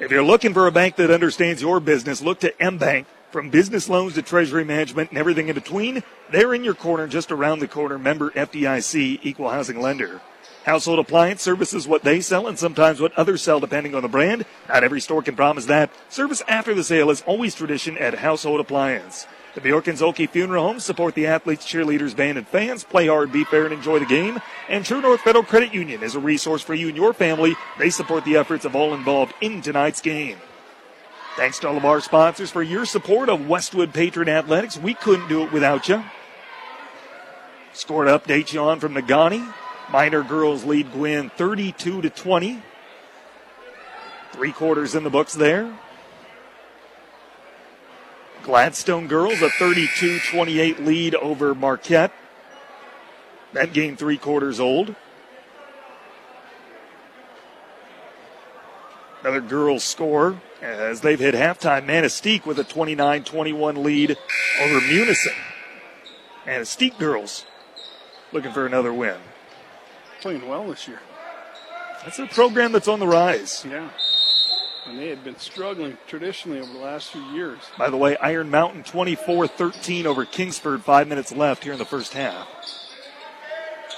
If 0.00 0.10
you're 0.10 0.24
looking 0.24 0.52
for 0.52 0.66
a 0.66 0.72
bank 0.72 0.96
that 0.96 1.12
understands 1.12 1.62
your 1.62 1.78
business, 1.78 2.20
look 2.20 2.40
to 2.40 2.60
M 2.60 2.78
Bank. 2.78 3.06
From 3.30 3.48
business 3.48 3.88
loans 3.88 4.14
to 4.14 4.22
treasury 4.22 4.64
management 4.64 5.10
and 5.10 5.18
everything 5.18 5.48
in 5.48 5.54
between, 5.54 6.02
they're 6.30 6.52
in 6.52 6.64
your 6.64 6.74
corner 6.74 7.06
just 7.06 7.32
around 7.32 7.60
the 7.60 7.68
corner. 7.68 7.98
Member 7.98 8.30
FDIC, 8.32 9.20
equal 9.22 9.48
housing 9.48 9.80
lender. 9.80 10.20
Household 10.64 11.00
appliance 11.00 11.42
services 11.42 11.88
what 11.88 12.02
they 12.02 12.20
sell 12.20 12.46
and 12.46 12.58
sometimes 12.58 13.00
what 13.00 13.12
others 13.14 13.42
sell 13.42 13.58
depending 13.58 13.94
on 13.94 14.02
the 14.02 14.08
brand. 14.08 14.44
Not 14.68 14.84
every 14.84 15.00
store 15.00 15.22
can 15.22 15.34
promise 15.34 15.66
that. 15.66 15.90
Service 16.08 16.42
after 16.46 16.72
the 16.72 16.84
sale 16.84 17.10
is 17.10 17.22
always 17.22 17.54
tradition 17.54 17.98
at 17.98 18.14
Household 18.14 18.60
Appliance. 18.60 19.26
The 19.54 19.60
Bjork 19.60 19.88
and 19.88 19.98
Zhulkie 19.98 20.30
Funeral 20.30 20.64
Home 20.66 20.80
support 20.80 21.14
the 21.14 21.26
athletes, 21.26 21.66
cheerleaders, 21.66 22.16
band, 22.16 22.38
and 22.38 22.46
fans. 22.46 22.84
Play 22.84 23.08
hard, 23.08 23.32
be 23.32 23.44
fair, 23.44 23.64
and 23.64 23.74
enjoy 23.74 23.98
the 23.98 24.06
game. 24.06 24.40
And 24.68 24.84
True 24.84 25.02
North 25.02 25.20
Federal 25.20 25.44
Credit 25.44 25.74
Union 25.74 26.02
is 26.02 26.14
a 26.14 26.20
resource 26.20 26.62
for 26.62 26.74
you 26.74 26.88
and 26.88 26.96
your 26.96 27.12
family. 27.12 27.54
They 27.78 27.90
support 27.90 28.24
the 28.24 28.36
efforts 28.36 28.64
of 28.64 28.74
all 28.74 28.94
involved 28.94 29.34
in 29.42 29.60
tonight's 29.60 30.00
game. 30.00 30.38
Thanks 31.36 31.58
to 31.60 31.68
all 31.68 31.76
of 31.76 31.84
our 31.84 32.00
sponsors 32.00 32.50
for 32.50 32.62
your 32.62 32.86
support 32.86 33.28
of 33.28 33.48
Westwood 33.48 33.92
Patriot 33.92 34.28
Athletics. 34.28 34.78
We 34.78 34.94
couldn't 34.94 35.28
do 35.28 35.42
it 35.42 35.52
without 35.52 35.88
you. 35.88 36.02
Score 37.74 38.04
to 38.04 38.18
update 38.18 38.52
you 38.52 38.60
on 38.60 38.80
from 38.80 38.94
Negaunee. 38.94 39.52
Miner 39.90 40.22
girls 40.22 40.64
lead 40.64 40.92
Gwinn 40.92 41.30
32 41.30 42.02
to 42.02 42.10
20. 42.10 42.62
Three 44.32 44.52
quarters 44.52 44.94
in 44.94 45.04
the 45.04 45.10
books 45.10 45.34
there. 45.34 45.78
Gladstone 48.42 49.06
girls 49.06 49.40
a 49.40 49.50
32 49.50 50.18
28 50.30 50.80
lead 50.80 51.14
over 51.14 51.54
Marquette. 51.54 52.12
That 53.52 53.72
game 53.72 53.96
three 53.96 54.18
quarters 54.18 54.58
old. 54.58 54.94
Another 59.20 59.40
girls 59.40 59.84
score 59.84 60.40
as 60.60 61.02
they've 61.02 61.20
hit 61.20 61.34
halftime. 61.34 61.86
Manistique 61.86 62.44
with 62.44 62.58
a 62.58 62.64
29 62.64 63.22
21 63.22 63.82
lead 63.84 64.16
over 64.60 64.80
Munising. 64.80 65.36
Manistique 66.44 66.98
girls 66.98 67.44
looking 68.32 68.52
for 68.52 68.66
another 68.66 68.92
win. 68.92 69.18
Playing 70.22 70.46
well 70.46 70.68
this 70.68 70.86
year. 70.86 71.00
That's 72.04 72.20
a 72.20 72.26
program 72.26 72.70
that's 72.70 72.86
on 72.86 73.00
the 73.00 73.08
rise. 73.08 73.66
Yeah. 73.68 73.90
And 74.86 74.96
they 74.96 75.08
had 75.08 75.24
been 75.24 75.36
struggling 75.36 75.98
traditionally 76.06 76.60
over 76.60 76.72
the 76.72 76.78
last 76.78 77.10
few 77.10 77.22
years. 77.32 77.58
By 77.76 77.90
the 77.90 77.96
way, 77.96 78.16
Iron 78.18 78.48
Mountain 78.48 78.84
24 78.84 79.48
13 79.48 80.06
over 80.06 80.24
Kingsford, 80.24 80.84
five 80.84 81.08
minutes 81.08 81.32
left 81.32 81.64
here 81.64 81.72
in 81.72 81.78
the 81.80 81.84
first 81.84 82.12
half. 82.12 82.46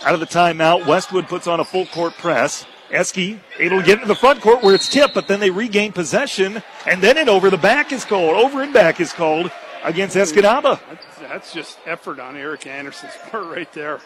Out 0.02 0.14
of 0.14 0.20
the 0.20 0.26
timeout, 0.26 0.86
Westwood 0.86 1.28
puts 1.28 1.46
on 1.46 1.60
a 1.60 1.64
full 1.64 1.84
court 1.86 2.14
press. 2.14 2.64
Eski 2.90 3.38
able 3.58 3.80
to 3.80 3.86
get 3.86 3.96
into 3.96 4.08
the 4.08 4.14
front 4.14 4.40
court 4.40 4.62
where 4.62 4.74
it's 4.74 4.88
tipped, 4.88 5.12
but 5.12 5.28
then 5.28 5.40
they 5.40 5.50
regain 5.50 5.92
possession, 5.92 6.62
and 6.86 7.02
then 7.02 7.18
it 7.18 7.28
over 7.28 7.50
the 7.50 7.58
back 7.58 7.92
is 7.92 8.06
called. 8.06 8.34
Over 8.36 8.62
and 8.62 8.72
back 8.72 8.98
is 8.98 9.12
called 9.12 9.50
against 9.82 10.16
Escanaba. 10.16 10.80
That's, 10.88 11.18
that's 11.18 11.52
just 11.52 11.78
effort 11.84 12.18
on 12.18 12.34
Eric 12.34 12.66
Anderson's 12.66 13.12
part 13.30 13.46
right 13.46 13.70
there. 13.74 14.00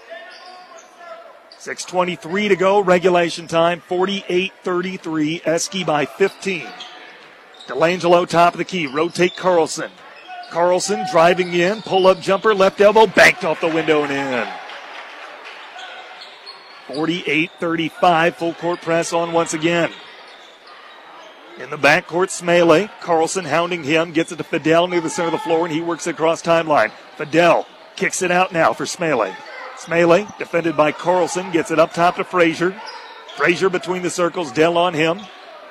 6.23 1.68 2.48
to 2.48 2.56
go, 2.56 2.80
regulation 2.80 3.46
time, 3.46 3.80
48 3.80 4.52
33. 4.62 5.42
Eski 5.44 5.84
by 5.84 6.06
15. 6.06 6.66
Delangelo, 7.66 8.26
top 8.26 8.54
of 8.54 8.58
the 8.58 8.64
key, 8.64 8.86
rotate 8.86 9.36
Carlson. 9.36 9.90
Carlson 10.50 11.04
driving 11.12 11.52
in, 11.52 11.82
pull 11.82 12.06
up 12.06 12.20
jumper, 12.20 12.54
left 12.54 12.80
elbow, 12.80 13.06
banked 13.06 13.44
off 13.44 13.60
the 13.60 13.68
window 13.68 14.02
and 14.02 14.12
in. 14.12 14.48
48 16.96 17.50
35, 17.60 18.36
full 18.36 18.54
court 18.54 18.80
press 18.80 19.12
on 19.12 19.34
once 19.34 19.52
again. 19.52 19.92
In 21.60 21.68
the 21.68 21.76
backcourt, 21.76 22.30
Smele. 22.30 22.88
Carlson 23.02 23.44
hounding 23.44 23.84
him, 23.84 24.12
gets 24.12 24.32
it 24.32 24.36
to 24.36 24.44
Fidel 24.44 24.88
near 24.88 25.02
the 25.02 25.10
center 25.10 25.28
of 25.28 25.32
the 25.32 25.38
floor, 25.38 25.66
and 25.66 25.74
he 25.74 25.82
works 25.82 26.06
across 26.06 26.40
timeline. 26.40 26.92
Fidel 27.18 27.66
kicks 27.94 28.22
it 28.22 28.30
out 28.30 28.52
now 28.52 28.72
for 28.72 28.84
Smele. 28.84 29.36
Smele, 29.78 30.36
defended 30.38 30.76
by 30.76 30.92
Carlson, 30.92 31.50
gets 31.52 31.70
it 31.70 31.78
up 31.78 31.92
top 31.92 32.16
to 32.16 32.24
Frazier. 32.24 32.80
Frazier 33.36 33.70
between 33.70 34.02
the 34.02 34.10
circles, 34.10 34.50
Dell 34.50 34.76
on 34.76 34.92
him. 34.92 35.20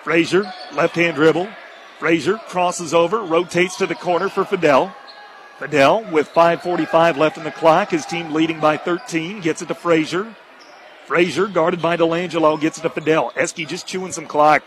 Frazier, 0.03 0.51
left 0.73 0.95
hand 0.95 1.15
dribble. 1.15 1.49
Frazier 1.99 2.37
crosses 2.47 2.93
over, 2.93 3.21
rotates 3.21 3.75
to 3.77 3.85
the 3.85 3.95
corner 3.95 4.29
for 4.29 4.45
Fidel. 4.45 4.95
Fidel, 5.59 6.05
with 6.11 6.29
5.45 6.29 7.17
left 7.17 7.37
in 7.37 7.43
the 7.43 7.51
clock, 7.51 7.89
his 7.89 8.05
team 8.05 8.31
leading 8.31 8.59
by 8.59 8.77
13, 8.77 9.41
gets 9.41 9.61
it 9.61 9.67
to 9.67 9.75
Frazier. 9.75 10.33
Frazier, 11.05 11.47
guarded 11.47 11.81
by 11.81 11.97
Delangelo, 11.97 12.59
gets 12.59 12.77
it 12.77 12.83
to 12.83 12.89
Fidel. 12.89 13.33
Eski 13.35 13.65
just 13.65 13.87
chewing 13.87 14.11
some 14.11 14.27
clock, 14.27 14.63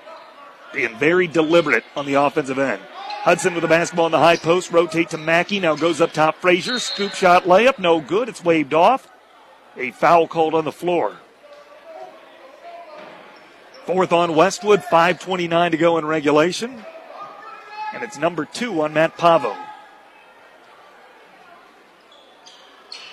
being 0.75 0.99
very 0.99 1.27
deliberate 1.27 1.85
on 1.97 2.05
the 2.05 2.15
offensive 2.15 2.59
end. 2.59 2.83
Hudson 3.23 3.55
with 3.55 3.63
the 3.63 3.69
basketball 3.69 4.07
in 4.07 4.13
the 4.13 4.19
high 4.19 4.37
post, 4.37 4.73
rotate 4.73 5.11
to 5.11 5.19
Mackey, 5.19 5.61
now 5.61 5.77
goes 5.77 6.01
up 6.01 6.13
top 6.13 6.37
Frazier, 6.37 6.79
scoop 6.79 7.13
shot 7.13 7.45
layup, 7.45 7.79
no 7.79 8.01
good, 8.01 8.29
it's 8.29 8.45
waved 8.45 8.75
off. 8.75 9.09
A 9.81 9.93
foul 9.93 10.29
called 10.29 10.55
on 10.55 10.67
the 10.67 10.73
floor. 10.73 11.17
Fourth 13.87 14.13
on 14.13 14.37
Westwood, 14.37 14.81
5.29 14.83 15.71
to 15.71 15.77
go 15.79 15.97
in 15.97 16.05
regulation. 16.05 16.85
And 17.95 18.03
it's 18.03 18.19
number 18.19 18.45
two 18.45 18.83
on 18.83 18.93
Matt 18.93 19.17
Pavo. 19.17 19.57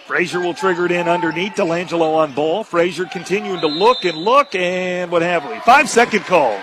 Frazier 0.06 0.42
will 0.42 0.54
trigger 0.54 0.86
it 0.86 0.92
in 0.92 1.08
underneath. 1.08 1.54
Delangelo 1.54 2.16
on 2.18 2.34
ball. 2.34 2.66
Frazier 2.66 3.06
continuing 3.06 3.62
to 3.62 3.68
look 3.68 4.04
and 4.04 4.18
look, 4.18 4.54
and 4.54 5.10
what 5.10 5.22
have 5.22 5.50
we? 5.50 5.58
Five 5.60 5.90
second 5.90 6.26
call. 6.26 6.60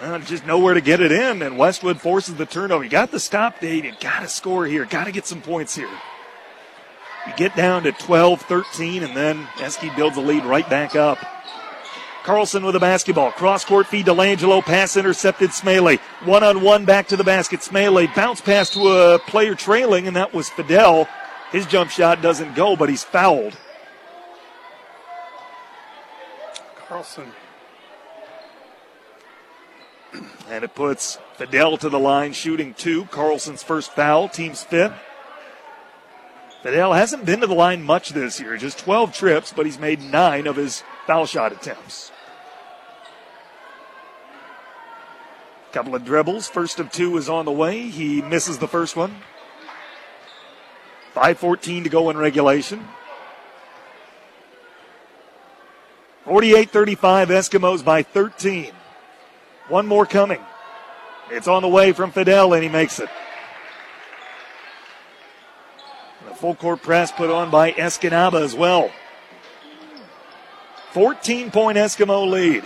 Uh, 0.00 0.18
just 0.18 0.44
nowhere 0.44 0.74
to 0.74 0.80
get 0.80 1.00
it 1.00 1.12
in, 1.12 1.42
and 1.42 1.56
Westwood 1.56 2.00
forces 2.00 2.34
the 2.34 2.46
turnover. 2.46 2.82
You 2.82 2.90
got 2.90 3.12
the 3.12 3.20
stop 3.20 3.60
date. 3.60 3.84
You 3.84 3.94
got 4.00 4.20
to 4.20 4.28
score 4.28 4.66
here. 4.66 4.84
Got 4.84 5.04
to 5.04 5.12
get 5.12 5.26
some 5.26 5.40
points 5.40 5.76
here. 5.76 5.88
You 7.26 7.32
get 7.36 7.54
down 7.54 7.84
to 7.84 7.92
12 7.92 8.42
13, 8.42 9.02
and 9.02 9.16
then 9.16 9.46
Eski 9.60 9.90
builds 9.96 10.16
the 10.16 10.22
lead 10.22 10.44
right 10.44 10.68
back 10.68 10.96
up. 10.96 11.18
Carlson 12.24 12.64
with 12.64 12.74
the 12.74 12.80
basketball. 12.80 13.32
Cross 13.32 13.64
court 13.64 13.86
feed 13.86 14.06
to 14.06 14.14
Langelo. 14.14 14.62
Pass 14.62 14.96
intercepted 14.96 15.50
Smele. 15.50 15.98
One 16.24 16.44
on 16.44 16.62
one 16.62 16.84
back 16.84 17.08
to 17.08 17.16
the 17.16 17.24
basket. 17.24 17.60
Smele 17.60 18.12
bounce 18.14 18.40
pass 18.40 18.70
to 18.70 18.88
a 18.88 19.18
player 19.18 19.54
trailing, 19.54 20.06
and 20.06 20.16
that 20.16 20.32
was 20.32 20.48
Fidel. 20.48 21.08
His 21.50 21.66
jump 21.66 21.90
shot 21.90 22.22
doesn't 22.22 22.54
go, 22.54 22.76
but 22.76 22.88
he's 22.88 23.04
fouled. 23.04 23.56
Carlson. 26.88 27.32
And 30.48 30.64
it 30.64 30.74
puts 30.74 31.18
Fidel 31.36 31.76
to 31.78 31.88
the 31.88 31.98
line, 31.98 32.32
shooting 32.32 32.74
two. 32.74 33.06
Carlson's 33.06 33.62
first 33.62 33.92
foul, 33.92 34.28
team's 34.28 34.62
fifth. 34.62 34.92
Fidel 36.62 36.92
hasn't 36.92 37.26
been 37.26 37.40
to 37.40 37.46
the 37.46 37.54
line 37.54 37.82
much 37.82 38.10
this 38.10 38.38
year, 38.38 38.56
just 38.56 38.78
12 38.78 39.12
trips, 39.12 39.52
but 39.52 39.66
he's 39.66 39.78
made 39.78 40.00
nine 40.00 40.46
of 40.46 40.56
his 40.56 40.84
foul 41.06 41.26
shot 41.26 41.52
attempts. 41.52 42.12
Couple 45.72 45.94
of 45.94 46.04
dribbles. 46.04 46.48
First 46.48 46.78
of 46.78 46.92
two 46.92 47.16
is 47.16 47.28
on 47.28 47.46
the 47.46 47.50
way. 47.50 47.88
He 47.88 48.20
misses 48.20 48.58
the 48.58 48.68
first 48.68 48.94
one. 48.94 49.16
5.14 51.14 51.84
to 51.84 51.88
go 51.88 52.10
in 52.10 52.16
regulation. 52.16 52.86
48 56.24 56.70
35, 56.70 57.28
Eskimos 57.30 57.84
by 57.84 58.02
13. 58.02 58.72
One 59.68 59.86
more 59.86 60.06
coming. 60.06 60.40
It's 61.30 61.48
on 61.48 61.62
the 61.62 61.68
way 61.68 61.92
from 61.92 62.12
Fidel, 62.12 62.52
and 62.52 62.62
he 62.62 62.68
makes 62.68 63.00
it. 63.00 63.08
And 66.20 66.28
a 66.28 66.30
full 66.42 66.56
court 66.56 66.82
press 66.82 67.12
put 67.12 67.30
on 67.30 67.52
by 67.52 67.70
Escanaba 67.70 68.42
as 68.42 68.52
well. 68.52 68.90
14 70.90 71.52
point 71.52 71.78
Eskimo 71.78 72.28
lead. 72.28 72.64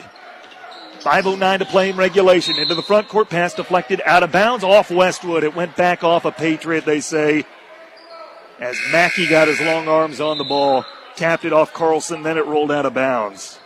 5.09 1.00 1.58
to 1.58 1.64
play 1.66 1.90
in 1.90 1.96
regulation. 1.98 2.58
Into 2.58 2.74
the 2.74 2.82
front 2.82 3.06
court 3.08 3.28
pass 3.28 3.52
deflected 3.52 4.00
out 4.06 4.22
of 4.22 4.32
bounds 4.32 4.64
off 4.64 4.90
Westwood. 4.90 5.44
It 5.44 5.54
went 5.54 5.76
back 5.76 6.02
off 6.02 6.24
a 6.24 6.32
Patriot, 6.32 6.86
they 6.86 7.00
say, 7.00 7.44
as 8.58 8.78
Mackey 8.90 9.28
got 9.28 9.46
his 9.46 9.60
long 9.60 9.88
arms 9.88 10.22
on 10.22 10.38
the 10.38 10.44
ball. 10.44 10.86
Tapped 11.14 11.44
it 11.44 11.52
off 11.52 11.74
Carlson, 11.74 12.22
then 12.22 12.38
it 12.38 12.46
rolled 12.46 12.72
out 12.72 12.86
of 12.86 12.94
bounds. 12.94 13.58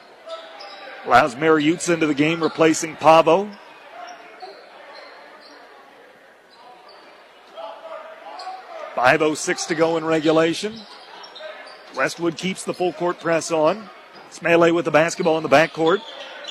Allows 1.07 1.37
Mariuzza 1.37 1.95
into 1.95 2.09
the 2.09 2.15
game, 2.15 2.43
replacing 2.43 2.97
Pavo. 2.97 3.49
Five 9.01 9.23
oh 9.23 9.33
six 9.33 9.65
to 9.65 9.75
go 9.75 9.97
in 9.97 10.05
regulation. 10.05 10.75
Westwood 11.97 12.37
keeps 12.37 12.65
the 12.65 12.75
full 12.75 12.93
court 12.93 13.19
press 13.19 13.51
on. 13.51 13.89
Smele 14.31 14.75
with 14.75 14.85
the 14.85 14.91
basketball 14.91 15.39
in 15.39 15.43
the 15.43 15.49
backcourt. 15.49 16.03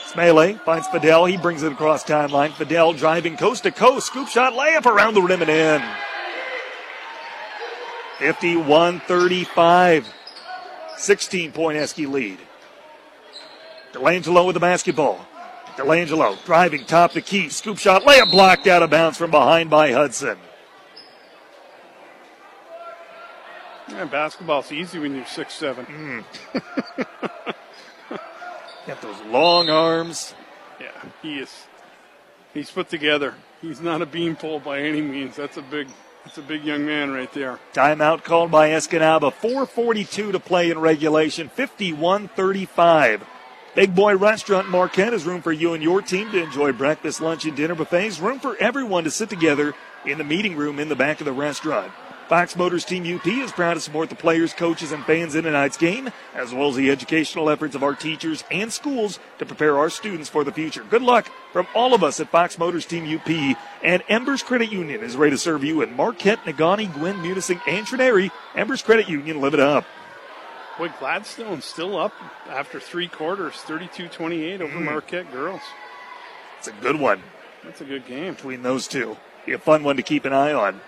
Smele 0.08 0.60
finds 0.64 0.88
Fidel. 0.88 1.26
He 1.26 1.38
brings 1.38 1.62
it 1.62 1.72
across 1.72 2.04
timeline. 2.04 2.52
Fidel 2.54 2.94
driving 2.94 3.38
coast 3.38 3.62
to 3.64 3.72
coast. 3.72 4.08
Scoop 4.08 4.28
shot 4.28 4.54
layup 4.54 4.88
around 4.88 5.14
the 5.14 5.22
rim 5.22 5.44
and 5.44 5.52
in. 5.52 5.84
51 8.18 9.02
35. 9.02 10.12
16 10.98 11.52
point 11.52 11.78
Eski 11.78 12.08
lead. 12.08 12.40
Delangelo 13.94 14.48
with 14.48 14.56
the 14.56 14.60
basketball. 14.60 15.24
Delangelo 15.76 16.44
driving 16.46 16.84
top 16.86 17.14
the 17.14 17.22
key. 17.22 17.50
Scoop 17.50 17.78
shot 17.78 18.06
layup 18.06 18.32
blocked 18.32 18.66
out 18.66 18.82
of 18.82 18.90
bounds 18.90 19.20
from 19.20 19.30
behind 19.30 19.70
by 19.70 19.92
Hudson. 19.92 20.40
Yeah, 23.92 24.06
basketball's 24.06 24.72
easy 24.72 25.00
when 25.00 25.16
you're 25.16 25.26
six 25.26 25.54
seven. 25.54 25.86
Mm. 25.86 26.24
Got 28.88 29.02
those 29.02 29.22
long 29.24 29.70
arms. 29.70 30.34
Yeah, 30.80 30.92
he 31.22 31.40
is. 31.40 31.68
He's 32.54 32.72
put 32.72 32.90
together. 32.90 33.36
He's 33.62 33.82
not 33.82 34.02
a 34.02 34.06
beanpole 34.06 34.60
by 34.60 34.80
any 34.80 35.02
means. 35.02 35.36
That's 35.36 35.58
a 35.58 35.62
big. 35.62 35.88
That's 36.26 36.38
a 36.38 36.42
big 36.42 36.64
young 36.64 36.86
man 36.86 37.12
right 37.12 37.32
there. 37.34 37.60
Timeout 37.74 38.24
called 38.24 38.52
by 38.52 38.70
Escanaba. 38.70 39.34
4:42 39.34 40.32
to 40.34 40.40
play 40.40 40.70
in 40.70 40.78
regulation. 40.80 41.50
51-35. 41.56 43.22
Big 43.76 43.96
Boy 43.96 44.18
Restaurant 44.18 44.68
Marquette 44.70 45.14
has 45.14 45.26
room 45.26 45.42
for 45.42 45.52
you 45.52 45.74
and 45.74 45.84
your 45.84 46.02
team 46.02 46.32
to 46.32 46.44
enjoy 46.44 46.72
breakfast, 46.74 47.22
lunch, 47.22 47.46
and 47.46 47.56
dinner 47.56 47.76
buffets. 47.76 48.20
Room 48.20 48.40
for 48.40 48.58
everyone 48.58 49.04
to 49.04 49.12
sit 49.12 49.30
together 49.30 49.74
in 50.06 50.18
the 50.18 50.24
meeting 50.24 50.56
room 50.56 50.80
in 50.80 50.90
the 50.90 50.96
back 50.96 51.22
of 51.22 51.26
the 51.26 51.32
restaurant. 51.32 51.92
Fox 52.30 52.56
Motors 52.56 52.86
Team 52.86 53.16
UP 53.16 53.26
is 53.26 53.52
proud 53.52 53.74
to 53.74 53.80
support 53.80 54.10
the 54.10 54.16
players, 54.16 54.54
coaches, 54.54 54.92
and 54.92 55.04
fans 55.06 55.34
in 55.34 55.46
tonight's 55.46 55.78
game, 55.78 56.12
as 56.36 56.54
well 56.54 56.70
as 56.70 56.76
the 56.76 56.92
educational 56.92 57.50
efforts 57.50 57.74
of 57.74 57.82
our 57.82 57.96
teachers 57.96 58.44
and 58.52 58.72
schools 58.72 59.18
to 59.40 59.48
prepare 59.48 59.80
our 59.80 59.90
students 59.90 60.30
for 60.30 60.44
the 60.44 60.52
future. 60.52 60.86
Good 60.92 61.02
luck 61.02 61.28
from 61.52 61.66
all 61.74 61.96
of 61.96 62.04
us 62.04 62.20
at 62.20 62.30
Fox 62.30 62.60
Motors 62.60 62.86
Team 62.86 63.04
UP, 63.12 63.58
and 63.84 64.04
Embers 64.10 64.44
Credit 64.44 64.72
Union 64.72 65.02
is 65.02 65.18
ready 65.18 65.32
to 65.32 65.40
serve 65.40 65.64
you 65.64 65.82
in 65.82 65.96
Marquette, 65.96 66.38
Negaunee, 66.46 66.94
Gwinn, 66.94 67.16
Munising, 67.16 67.60
and 67.68 67.88
Trenary. 67.88 68.30
Embers 68.54 68.84
Credit 68.84 69.10
Union, 69.10 69.42
live 69.42 69.56
it 69.56 69.60
up. 69.60 69.86
Boy, 70.78 70.94
Gladstone 71.00 71.64
still 71.64 71.98
up 71.98 72.14
after 72.48 72.80
three 72.80 73.08
quarters, 73.08 73.56
32-28 73.66 74.62
over 74.62 74.78
mm. 74.78 74.84
Marquette 74.84 75.32
girls. 75.32 75.62
It's 76.60 76.68
a 76.68 76.74
good 76.74 77.00
one. 77.00 77.24
That's 77.64 77.82
a 77.82 77.86
good 77.86 78.06
game. 78.06 78.36
Between 78.36 78.62
those 78.62 78.88
two. 78.88 79.18
Be 79.48 79.54
a 79.54 79.58
fun 79.58 79.84
one 79.84 79.98
to 79.98 80.04
keep 80.04 80.26
an 80.26 80.34
eye 80.34 80.54
on. 80.54 80.80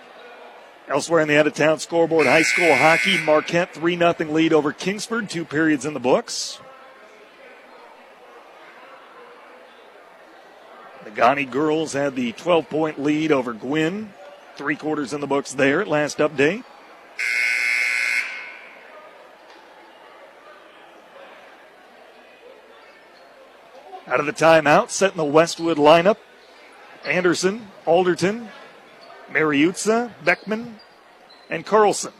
Elsewhere 0.88 1.20
in 1.20 1.28
the 1.28 1.38
out 1.38 1.46
of 1.46 1.54
town 1.54 1.78
scoreboard, 1.78 2.26
high 2.26 2.42
school 2.42 2.74
hockey, 2.74 3.16
Marquette 3.18 3.72
3 3.72 3.96
0 3.96 4.14
lead 4.20 4.52
over 4.52 4.72
Kingsford, 4.72 5.30
two 5.30 5.44
periods 5.44 5.86
in 5.86 5.94
the 5.94 6.00
books. 6.00 6.60
The 11.04 11.10
Ghani 11.10 11.48
girls 11.48 11.92
had 11.92 12.16
the 12.16 12.32
12 12.32 12.68
point 12.68 13.00
lead 13.00 13.30
over 13.30 13.52
Gwinn, 13.52 14.12
three 14.56 14.76
quarters 14.76 15.12
in 15.12 15.20
the 15.20 15.26
books 15.26 15.52
there, 15.52 15.80
at 15.80 15.88
last 15.88 16.18
update. 16.18 16.64
Out 24.06 24.20
of 24.20 24.26
the 24.26 24.32
timeout, 24.32 24.90
setting 24.90 25.16
the 25.16 25.24
Westwood 25.24 25.78
lineup. 25.78 26.16
Anderson, 27.04 27.68
Alderton, 27.86 28.48
Mariuzza, 29.32 30.12
Beckman, 30.24 30.78
and 31.50 31.64
Carlson. 31.64 32.12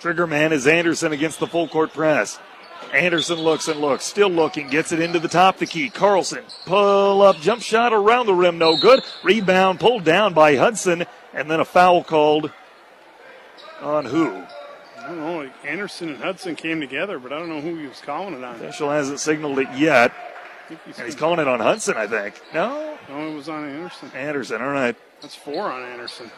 Trigger 0.00 0.26
man 0.26 0.52
is 0.52 0.66
Anderson 0.66 1.12
against 1.12 1.38
the 1.38 1.46
full 1.46 1.68
court 1.68 1.92
press. 1.92 2.38
Anderson 2.92 3.38
looks 3.38 3.68
and 3.68 3.80
looks, 3.80 4.04
still 4.04 4.28
looking, 4.28 4.68
gets 4.68 4.92
it 4.92 5.00
into 5.00 5.18
the 5.18 5.28
top 5.28 5.54
of 5.54 5.60
the 5.60 5.66
key. 5.66 5.88
Carlson, 5.88 6.44
pull 6.66 7.22
up, 7.22 7.36
jump 7.36 7.62
shot 7.62 7.92
around 7.92 8.26
the 8.26 8.34
rim, 8.34 8.58
no 8.58 8.76
good. 8.76 9.00
Rebound 9.22 9.80
pulled 9.80 10.04
down 10.04 10.34
by 10.34 10.56
Hudson, 10.56 11.04
and 11.32 11.50
then 11.50 11.60
a 11.60 11.64
foul 11.64 12.02
called 12.02 12.50
on 13.80 14.04
who? 14.04 14.44
I 14.98 15.08
don't 15.08 15.18
know. 15.18 15.50
Anderson 15.64 16.10
and 16.10 16.18
Hudson 16.18 16.54
came 16.54 16.80
together, 16.80 17.18
but 17.18 17.32
I 17.32 17.38
don't 17.38 17.48
know 17.48 17.60
who 17.60 17.76
he 17.76 17.86
was 17.86 18.00
calling 18.00 18.34
it 18.34 18.44
on. 18.44 18.56
Official 18.56 18.90
hasn't 18.90 19.20
signaled 19.20 19.58
it 19.58 19.68
yet. 19.76 20.12
He's 20.86 20.96
and 20.98 21.06
he's 21.06 21.14
calling 21.14 21.40
it 21.40 21.48
on 21.48 21.60
Hudson, 21.60 21.96
I 21.96 22.06
think. 22.06 22.40
No? 22.54 22.96
No, 23.08 23.28
it 23.28 23.34
was 23.34 23.48
on 23.48 23.68
Anderson. 23.68 24.10
Anderson, 24.14 24.62
all 24.62 24.70
right. 24.70 24.96
That's 25.20 25.34
four 25.34 25.70
on 25.70 25.82
Anderson. 25.82 26.30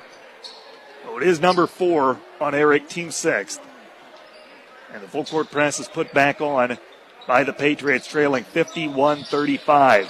Oh, 1.07 1.19
it 1.19 1.23
is 1.23 1.41
number 1.41 1.67
four 1.67 2.19
on 2.41 2.55
Eric, 2.55 2.89
team 2.89 3.11
sixth. 3.11 3.61
And 4.93 5.03
the 5.03 5.09
full 5.09 5.25
court 5.25 5.51
press 5.51 5.81
is 5.81 5.89
put 5.89 6.13
back 6.15 6.41
on 6.41 6.79
by 7.27 7.45
the 7.45 7.53
Patriots, 7.53 8.07
trailing 8.07 8.45
51 8.45 9.25
35. 9.25 10.09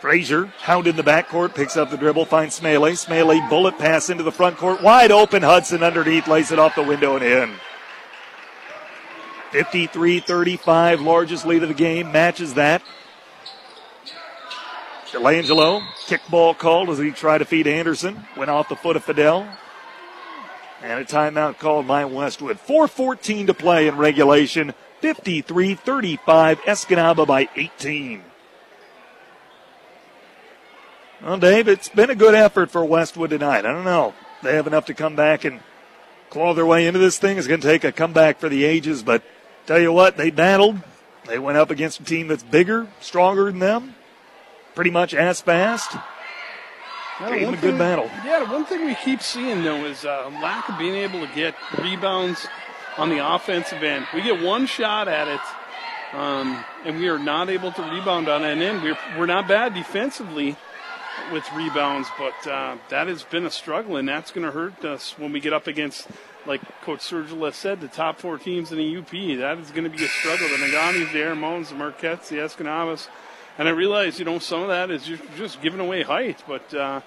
Frazier, 0.00 0.46
hound 0.58 0.86
in 0.86 0.96
the 0.96 1.02
backcourt, 1.02 1.54
picks 1.54 1.78
up 1.78 1.90
the 1.90 1.96
dribble, 1.96 2.26
finds 2.26 2.54
Smiley. 2.54 2.94
Smiley, 2.94 3.40
bullet 3.48 3.78
pass 3.78 4.10
into 4.10 4.22
the 4.22 4.30
front 4.30 4.58
court, 4.58 4.82
wide 4.82 5.10
open. 5.10 5.42
Hudson 5.42 5.82
underneath, 5.82 6.28
lays 6.28 6.52
it 6.52 6.58
off 6.58 6.74
the 6.74 6.82
window 6.82 7.16
and 7.16 7.24
in. 7.24 7.54
53 9.54 10.18
35, 10.18 11.00
largest 11.00 11.46
lead 11.46 11.62
of 11.62 11.68
the 11.68 11.76
game, 11.76 12.10
matches 12.10 12.54
that. 12.54 12.82
Delangelo, 15.12 15.80
kickball 16.08 16.58
called 16.58 16.90
as 16.90 16.98
he 16.98 17.12
tried 17.12 17.38
to 17.38 17.44
feed 17.44 17.68
Anderson. 17.68 18.24
Went 18.36 18.50
off 18.50 18.68
the 18.68 18.74
foot 18.74 18.96
of 18.96 19.04
Fidel. 19.04 19.48
And 20.82 20.98
a 20.98 21.04
timeout 21.04 21.60
called 21.60 21.86
by 21.86 22.04
Westwood. 22.04 22.58
4.14 22.58 23.46
to 23.46 23.54
play 23.54 23.86
in 23.86 23.96
regulation. 23.96 24.74
53 25.02 25.76
35, 25.76 26.60
Escanaba 26.62 27.24
by 27.24 27.48
18. 27.54 28.24
Well, 31.22 31.38
Dave, 31.38 31.68
it's 31.68 31.88
been 31.88 32.10
a 32.10 32.16
good 32.16 32.34
effort 32.34 32.72
for 32.72 32.84
Westwood 32.84 33.30
tonight. 33.30 33.64
I 33.64 33.70
don't 33.72 33.84
know. 33.84 34.14
They 34.42 34.56
have 34.56 34.66
enough 34.66 34.86
to 34.86 34.94
come 34.94 35.14
back 35.14 35.44
and 35.44 35.60
claw 36.28 36.54
their 36.54 36.66
way 36.66 36.88
into 36.88 36.98
this 36.98 37.18
thing. 37.18 37.38
It's 37.38 37.46
going 37.46 37.60
to 37.60 37.68
take 37.68 37.84
a 37.84 37.92
comeback 37.92 38.40
for 38.40 38.48
the 38.48 38.64
ages, 38.64 39.04
but 39.04 39.22
Tell 39.66 39.80
you 39.80 39.92
what, 39.92 40.16
they 40.16 40.30
battled. 40.30 40.80
They 41.26 41.38
went 41.38 41.56
up 41.56 41.70
against 41.70 42.00
a 42.00 42.04
team 42.04 42.28
that's 42.28 42.42
bigger, 42.42 42.86
stronger 43.00 43.46
than 43.46 43.58
them, 43.58 43.94
pretty 44.74 44.90
much 44.90 45.14
as 45.14 45.40
fast. 45.40 45.96
Yeah, 47.20 47.30
Gave 47.30 47.46
them 47.46 47.54
a 47.54 47.56
good 47.58 47.78
battle. 47.78 48.10
Yeah, 48.24 48.50
one 48.50 48.64
thing 48.64 48.86
we 48.86 48.94
keep 48.96 49.22
seeing 49.22 49.62
though 49.62 49.84
is 49.84 50.04
a 50.04 50.26
uh, 50.26 50.30
lack 50.42 50.68
of 50.68 50.78
being 50.78 50.96
able 50.96 51.26
to 51.26 51.32
get 51.34 51.54
rebounds 51.78 52.46
on 52.98 53.08
the 53.08 53.34
offensive 53.34 53.82
end. 53.82 54.06
We 54.12 54.20
get 54.22 54.42
one 54.42 54.66
shot 54.66 55.08
at 55.08 55.28
it, 55.28 55.40
um, 56.16 56.64
and 56.84 56.98
we 56.98 57.08
are 57.08 57.18
not 57.18 57.48
able 57.48 57.72
to 57.72 57.82
rebound 57.82 58.28
on 58.28 58.42
that 58.42 58.58
end. 58.58 58.82
We're 58.82 58.98
we're 59.16 59.26
not 59.26 59.46
bad 59.46 59.74
defensively 59.74 60.56
with 61.32 61.50
rebounds, 61.52 62.08
but 62.18 62.46
uh, 62.46 62.76
that 62.90 63.06
has 63.06 63.22
been 63.22 63.46
a 63.46 63.50
struggle, 63.50 63.96
and 63.96 64.08
that's 64.08 64.30
going 64.30 64.44
to 64.44 64.52
hurt 64.52 64.84
us 64.84 65.16
when 65.16 65.32
we 65.32 65.40
get 65.40 65.52
up 65.52 65.68
against 65.68 66.08
like 66.46 66.60
Coach 66.82 67.00
Sergila 67.00 67.52
said, 67.52 67.80
the 67.80 67.88
top 67.88 68.18
four 68.18 68.38
teams 68.38 68.72
in 68.72 68.78
the 68.78 68.96
UP, 68.98 69.10
that 69.38 69.58
is 69.58 69.70
going 69.70 69.84
to 69.84 69.90
be 69.90 70.04
a 70.04 70.08
struggle. 70.08 70.48
The 70.48 70.56
Negaunees, 70.56 71.12
the 71.12 71.20
Aramones, 71.20 71.68
the 71.68 71.74
Marquettes, 71.74 72.28
the 72.28 72.36
Escanabas. 72.36 73.08
And 73.58 73.68
I 73.68 73.70
realize, 73.70 74.18
you 74.18 74.24
know, 74.24 74.38
some 74.38 74.62
of 74.62 74.68
that 74.68 74.90
is 74.90 75.04
just, 75.04 75.22
just 75.36 75.62
giving 75.62 75.80
away 75.80 76.02
height, 76.02 76.42
but 76.46 76.74
uh, 76.74 77.00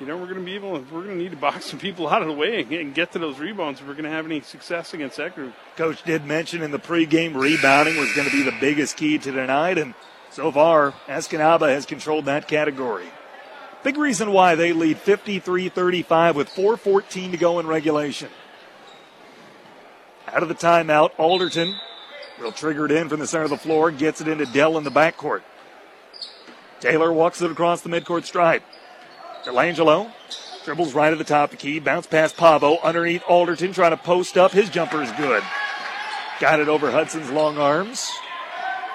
you 0.00 0.06
know, 0.06 0.16
we're 0.16 0.26
going 0.26 0.38
to 0.38 0.44
be 0.44 0.54
able, 0.54 0.72
we're 0.72 1.02
going 1.02 1.08
to 1.08 1.16
need 1.16 1.32
to 1.32 1.36
box 1.48 1.66
some 1.66 1.78
people 1.78 2.08
out 2.08 2.22
of 2.22 2.28
the 2.28 2.34
way 2.34 2.62
and 2.62 2.94
get 2.94 3.12
to 3.12 3.18
those 3.18 3.38
rebounds 3.38 3.80
if 3.80 3.86
we're 3.86 3.94
going 3.94 4.04
to 4.04 4.10
have 4.10 4.26
any 4.26 4.40
success 4.40 4.94
against 4.94 5.16
that 5.16 5.34
group. 5.34 5.54
Coach 5.76 6.02
did 6.04 6.24
mention 6.24 6.62
in 6.62 6.70
the 6.70 6.78
pregame 6.78 7.34
rebounding 7.34 7.96
was 7.96 8.12
going 8.14 8.28
to 8.28 8.34
be 8.34 8.42
the 8.42 8.56
biggest 8.60 8.96
key 8.96 9.18
to 9.18 9.32
tonight, 9.32 9.78
and 9.78 9.94
so 10.30 10.52
far, 10.52 10.92
Escanaba 11.06 11.68
has 11.68 11.86
controlled 11.86 12.26
that 12.26 12.46
category. 12.46 13.06
Big 13.82 13.96
reason 13.96 14.32
why 14.32 14.54
they 14.54 14.72
lead 14.72 14.98
53 14.98 15.68
35 15.68 16.36
with 16.36 16.48
4.14 16.50 17.30
to 17.30 17.36
go 17.36 17.58
in 17.58 17.66
regulation. 17.66 18.28
Out 20.32 20.42
of 20.42 20.48
the 20.48 20.54
timeout, 20.54 21.10
Alderton 21.18 21.74
will 22.38 22.52
trigger 22.52 22.84
it 22.84 22.92
in 22.92 23.08
from 23.08 23.20
the 23.20 23.26
center 23.26 23.44
of 23.44 23.50
the 23.50 23.56
floor, 23.56 23.90
gets 23.90 24.20
it 24.20 24.28
into 24.28 24.44
Dell 24.46 24.76
in 24.76 24.84
the 24.84 24.90
backcourt. 24.90 25.42
Taylor 26.80 27.12
walks 27.12 27.40
it 27.40 27.50
across 27.50 27.80
the 27.80 27.88
midcourt 27.88 28.24
stripe. 28.24 28.62
Delangelo 29.44 30.12
dribbles 30.64 30.92
right 30.92 31.12
at 31.12 31.18
the 31.18 31.24
top 31.24 31.50
of 31.52 31.58
the 31.58 31.62
key, 31.62 31.80
bounce 31.80 32.06
past 32.06 32.36
Pavo, 32.36 32.78
underneath 32.82 33.22
Alderton, 33.26 33.72
trying 33.72 33.92
to 33.92 33.96
post 33.96 34.36
up. 34.36 34.52
His 34.52 34.68
jumper 34.68 35.02
is 35.02 35.10
good. 35.12 35.42
Got 36.40 36.60
it 36.60 36.68
over 36.68 36.90
Hudson's 36.90 37.30
long 37.30 37.56
arms. 37.56 38.10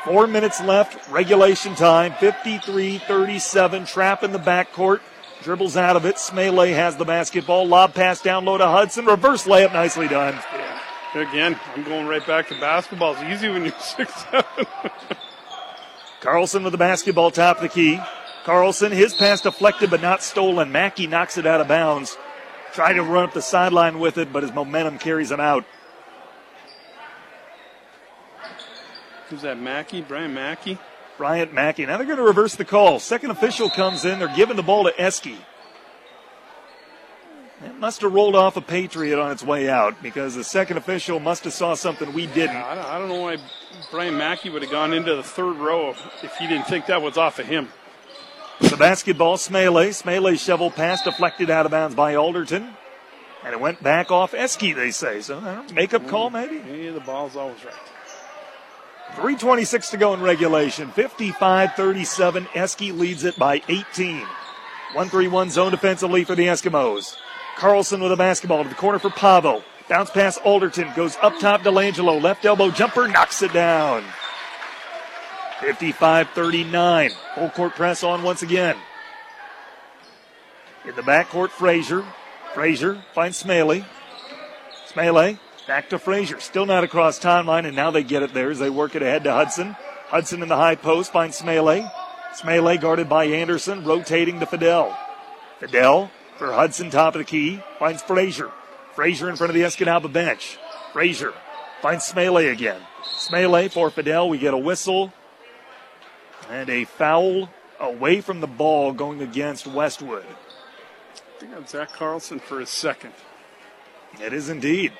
Four 0.05 0.27
minutes 0.27 0.61
left, 0.61 1.09
regulation 1.09 1.75
time, 1.75 2.13
53 2.19 2.99
37. 2.99 3.85
Trap 3.85 4.23
in 4.23 4.31
the 4.31 4.39
backcourt. 4.39 4.99
Dribbles 5.41 5.75
out 5.75 5.95
of 5.95 6.05
it. 6.05 6.15
Smele 6.15 6.73
has 6.73 6.95
the 6.95 7.05
basketball. 7.05 7.67
Lob 7.67 7.93
pass 7.93 8.21
down 8.21 8.45
low 8.45 8.57
to 8.57 8.67
Hudson. 8.67 9.05
Reverse 9.05 9.45
layup, 9.45 9.73
nicely 9.73 10.07
done. 10.07 10.35
Yeah. 10.53 10.82
Again, 11.15 11.59
I'm 11.75 11.83
going 11.83 12.07
right 12.07 12.25
back 12.25 12.47
to 12.47 12.59
basketball. 12.59 13.13
It's 13.13 13.21
easy 13.23 13.47
when 13.49 13.63
you're 13.63 13.71
six 13.79 14.11
seven. 14.25 14.65
Carlson 16.21 16.63
with 16.63 16.71
the 16.71 16.77
basketball 16.77 17.29
top 17.31 17.57
of 17.57 17.63
the 17.63 17.69
key. 17.69 17.99
Carlson, 18.45 18.91
his 18.91 19.13
pass 19.13 19.41
deflected 19.41 19.89
but 19.89 20.01
not 20.01 20.23
stolen. 20.23 20.71
Mackey 20.71 21.05
knocks 21.05 21.37
it 21.37 21.45
out 21.45 21.61
of 21.61 21.67
bounds. 21.67 22.17
Tried 22.73 22.93
to 22.93 23.03
run 23.03 23.25
up 23.25 23.33
the 23.33 23.41
sideline 23.41 23.99
with 23.99 24.17
it, 24.17 24.33
but 24.33 24.41
his 24.41 24.51
momentum 24.51 24.97
carries 24.97 25.29
him 25.31 25.39
out. 25.39 25.65
Who's 29.29 29.43
that, 29.43 29.59
Mackey? 29.59 30.01
Brian 30.01 30.33
Mackey? 30.33 30.79
Bryant 31.17 31.53
Mackey. 31.53 31.85
Now 31.85 31.97
they're 31.97 32.07
going 32.07 32.17
to 32.17 32.23
reverse 32.23 32.55
the 32.55 32.65
call. 32.65 32.99
Second 32.99 33.31
official 33.31 33.69
comes 33.69 34.03
in. 34.03 34.17
They're 34.19 34.35
giving 34.35 34.55
the 34.55 34.63
ball 34.63 34.85
to 34.85 35.01
Eski. 35.01 35.37
It 37.63 37.79
must 37.79 38.01
have 38.01 38.13
rolled 38.13 38.35
off 38.35 38.57
a 38.57 38.61
Patriot 38.61 39.19
on 39.19 39.31
its 39.31 39.43
way 39.43 39.69
out 39.69 40.01
because 40.03 40.35
the 40.35 40.43
second 40.43 40.77
official 40.77 41.19
must 41.19 41.45
have 41.45 41.53
saw 41.53 41.75
something 41.75 42.11
we 42.11 42.27
didn't. 42.27 42.57
I 42.57 42.75
don't, 42.75 42.85
I 42.85 42.99
don't 42.99 43.09
know 43.09 43.21
why 43.21 43.37
Brian 43.89 44.17
Mackey 44.17 44.49
would 44.49 44.63
have 44.63 44.71
gone 44.71 44.93
into 44.93 45.15
the 45.15 45.23
third 45.23 45.55
row 45.57 45.95
if 46.21 46.35
he 46.37 46.47
didn't 46.47 46.67
think 46.67 46.87
that 46.87 47.01
was 47.01 47.17
off 47.17 47.39
of 47.39 47.45
him. 47.45 47.69
The 48.59 48.77
basketball, 48.77 49.37
Smele. 49.37 49.89
Smele 49.89 50.39
shovel 50.39 50.71
pass 50.71 51.03
deflected 51.03 51.49
out 51.49 51.65
of 51.65 51.71
bounds 51.71 51.95
by 51.95 52.15
Alderton. 52.15 52.75
And 53.43 53.53
it 53.53 53.59
went 53.59 53.81
back 53.83 54.11
off 54.11 54.33
Eski, 54.33 54.73
they 54.73 54.91
say. 54.91 55.21
So, 55.21 55.37
uh, 55.37 55.63
makeup 55.73 56.07
call, 56.07 56.29
maybe? 56.29 56.61
Yeah, 56.69 56.91
the 56.91 57.01
ball's 57.01 57.35
always 57.35 57.63
right. 57.63 57.73
326 59.15 59.89
to 59.91 59.97
go 59.97 60.13
in 60.13 60.21
regulation. 60.21 60.89
55-37. 60.91 62.47
Eski 62.55 62.91
leads 62.91 63.23
it 63.23 63.37
by 63.37 63.61
18. 63.67 64.25
1-3-1 64.93 65.49
zone 65.49 65.71
defensively 65.71 66.23
for 66.23 66.35
the 66.35 66.47
Eskimos. 66.47 67.17
Carlson 67.57 68.01
with 68.01 68.11
a 68.11 68.17
basketball 68.17 68.63
to 68.63 68.69
the 68.69 68.75
corner 68.75 68.99
for 68.99 69.09
Pavo. 69.09 69.63
Bounce 69.89 70.09
pass 70.09 70.37
Alderton. 70.37 70.93
Goes 70.95 71.17
up 71.21 71.39
top 71.39 71.61
Delangelo. 71.61 72.21
Left 72.21 72.45
elbow 72.45 72.71
jumper. 72.71 73.07
Knocks 73.07 73.41
it 73.41 73.53
down. 73.53 74.03
55-39. 75.59 77.11
Full 77.35 77.49
court 77.49 77.75
press 77.75 78.03
on 78.03 78.23
once 78.23 78.41
again. 78.41 78.75
In 80.85 80.95
the 80.95 81.01
backcourt, 81.01 81.49
Frazier. 81.49 82.05
Frazier 82.53 83.03
finds 83.13 83.37
Smalley. 83.37 83.85
Smalley 84.87 85.39
back 85.67 85.89
to 85.89 85.99
Frazier. 85.99 86.39
Still 86.39 86.65
not 86.65 86.83
across 86.83 87.19
timeline, 87.19 87.65
and 87.65 87.75
now 87.75 87.91
they 87.91 88.03
get 88.03 88.23
it 88.23 88.33
there 88.33 88.51
as 88.51 88.59
they 88.59 88.69
work 88.69 88.95
it 88.95 89.01
ahead 89.01 89.23
to 89.23 89.31
Hudson. 89.31 89.75
Hudson 90.07 90.43
in 90.43 90.49
the 90.49 90.55
high 90.55 90.75
post 90.75 91.11
finds 91.11 91.37
Smalley. 91.37 91.85
Smalley 92.35 92.77
guarded 92.77 93.07
by 93.07 93.25
Anderson, 93.25 93.83
rotating 93.83 94.39
to 94.39 94.45
Fidel. 94.45 94.97
Fidel 95.59 96.11
for 96.37 96.51
Hudson, 96.51 96.89
top 96.89 97.15
of 97.15 97.19
the 97.19 97.25
key, 97.25 97.61
finds 97.79 98.01
Frazier. 98.01 98.51
Frazier 98.93 99.29
in 99.29 99.35
front 99.35 99.49
of 99.49 99.55
the 99.55 99.61
Escanaba 99.61 100.11
bench. 100.11 100.57
Frazier 100.91 101.33
finds 101.81 102.05
Smalley 102.05 102.47
again. 102.47 102.81
Smalley 103.03 103.69
for 103.69 103.89
Fidel. 103.89 104.29
We 104.29 104.37
get 104.37 104.53
a 104.53 104.57
whistle 104.57 105.13
and 106.49 106.69
a 106.69 106.85
foul 106.85 107.49
away 107.79 108.21
from 108.21 108.41
the 108.41 108.47
ball 108.47 108.93
going 108.93 109.21
against 109.21 109.67
Westwood. 109.67 110.25
I 110.25 111.39
think 111.39 111.53
that's 111.53 111.71
Zach 111.71 111.91
Carlson 111.93 112.39
for 112.39 112.59
his 112.59 112.69
second. 112.69 113.13
It 114.21 114.33
is 114.33 114.49
indeed. 114.49 114.93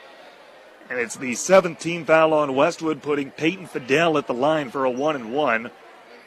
And 0.89 0.99
it's 0.99 1.15
the 1.15 1.31
17th 1.31 2.07
foul 2.07 2.33
on 2.33 2.55
Westwood, 2.55 3.01
putting 3.01 3.31
Peyton 3.31 3.67
Fidel 3.67 4.17
at 4.17 4.27
the 4.27 4.33
line 4.33 4.69
for 4.69 4.85
a 4.85 4.91
one 4.91 5.15
and 5.15 5.33
one. 5.33 5.71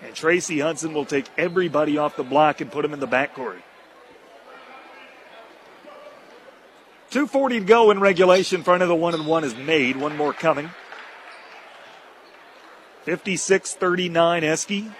And 0.02 0.14
Tracy 0.14 0.60
Hudson 0.60 0.94
will 0.94 1.04
take 1.04 1.26
everybody 1.36 1.98
off 1.98 2.16
the 2.16 2.24
block 2.24 2.60
and 2.60 2.72
put 2.72 2.84
him 2.84 2.94
in 2.94 3.00
the 3.00 3.08
backcourt. 3.08 3.60
2.40 7.16 7.48
to 7.48 7.60
go 7.60 7.90
in 7.90 7.98
regulation. 7.98 8.62
Front 8.62 8.82
of 8.82 8.90
the 8.90 8.94
one 8.94 9.14
and 9.14 9.26
one 9.26 9.42
is 9.42 9.54
made. 9.54 9.96
One 9.96 10.18
more 10.18 10.34
coming. 10.34 10.68
56 13.04 13.72
39 13.72 14.44
Eski. 14.44 14.90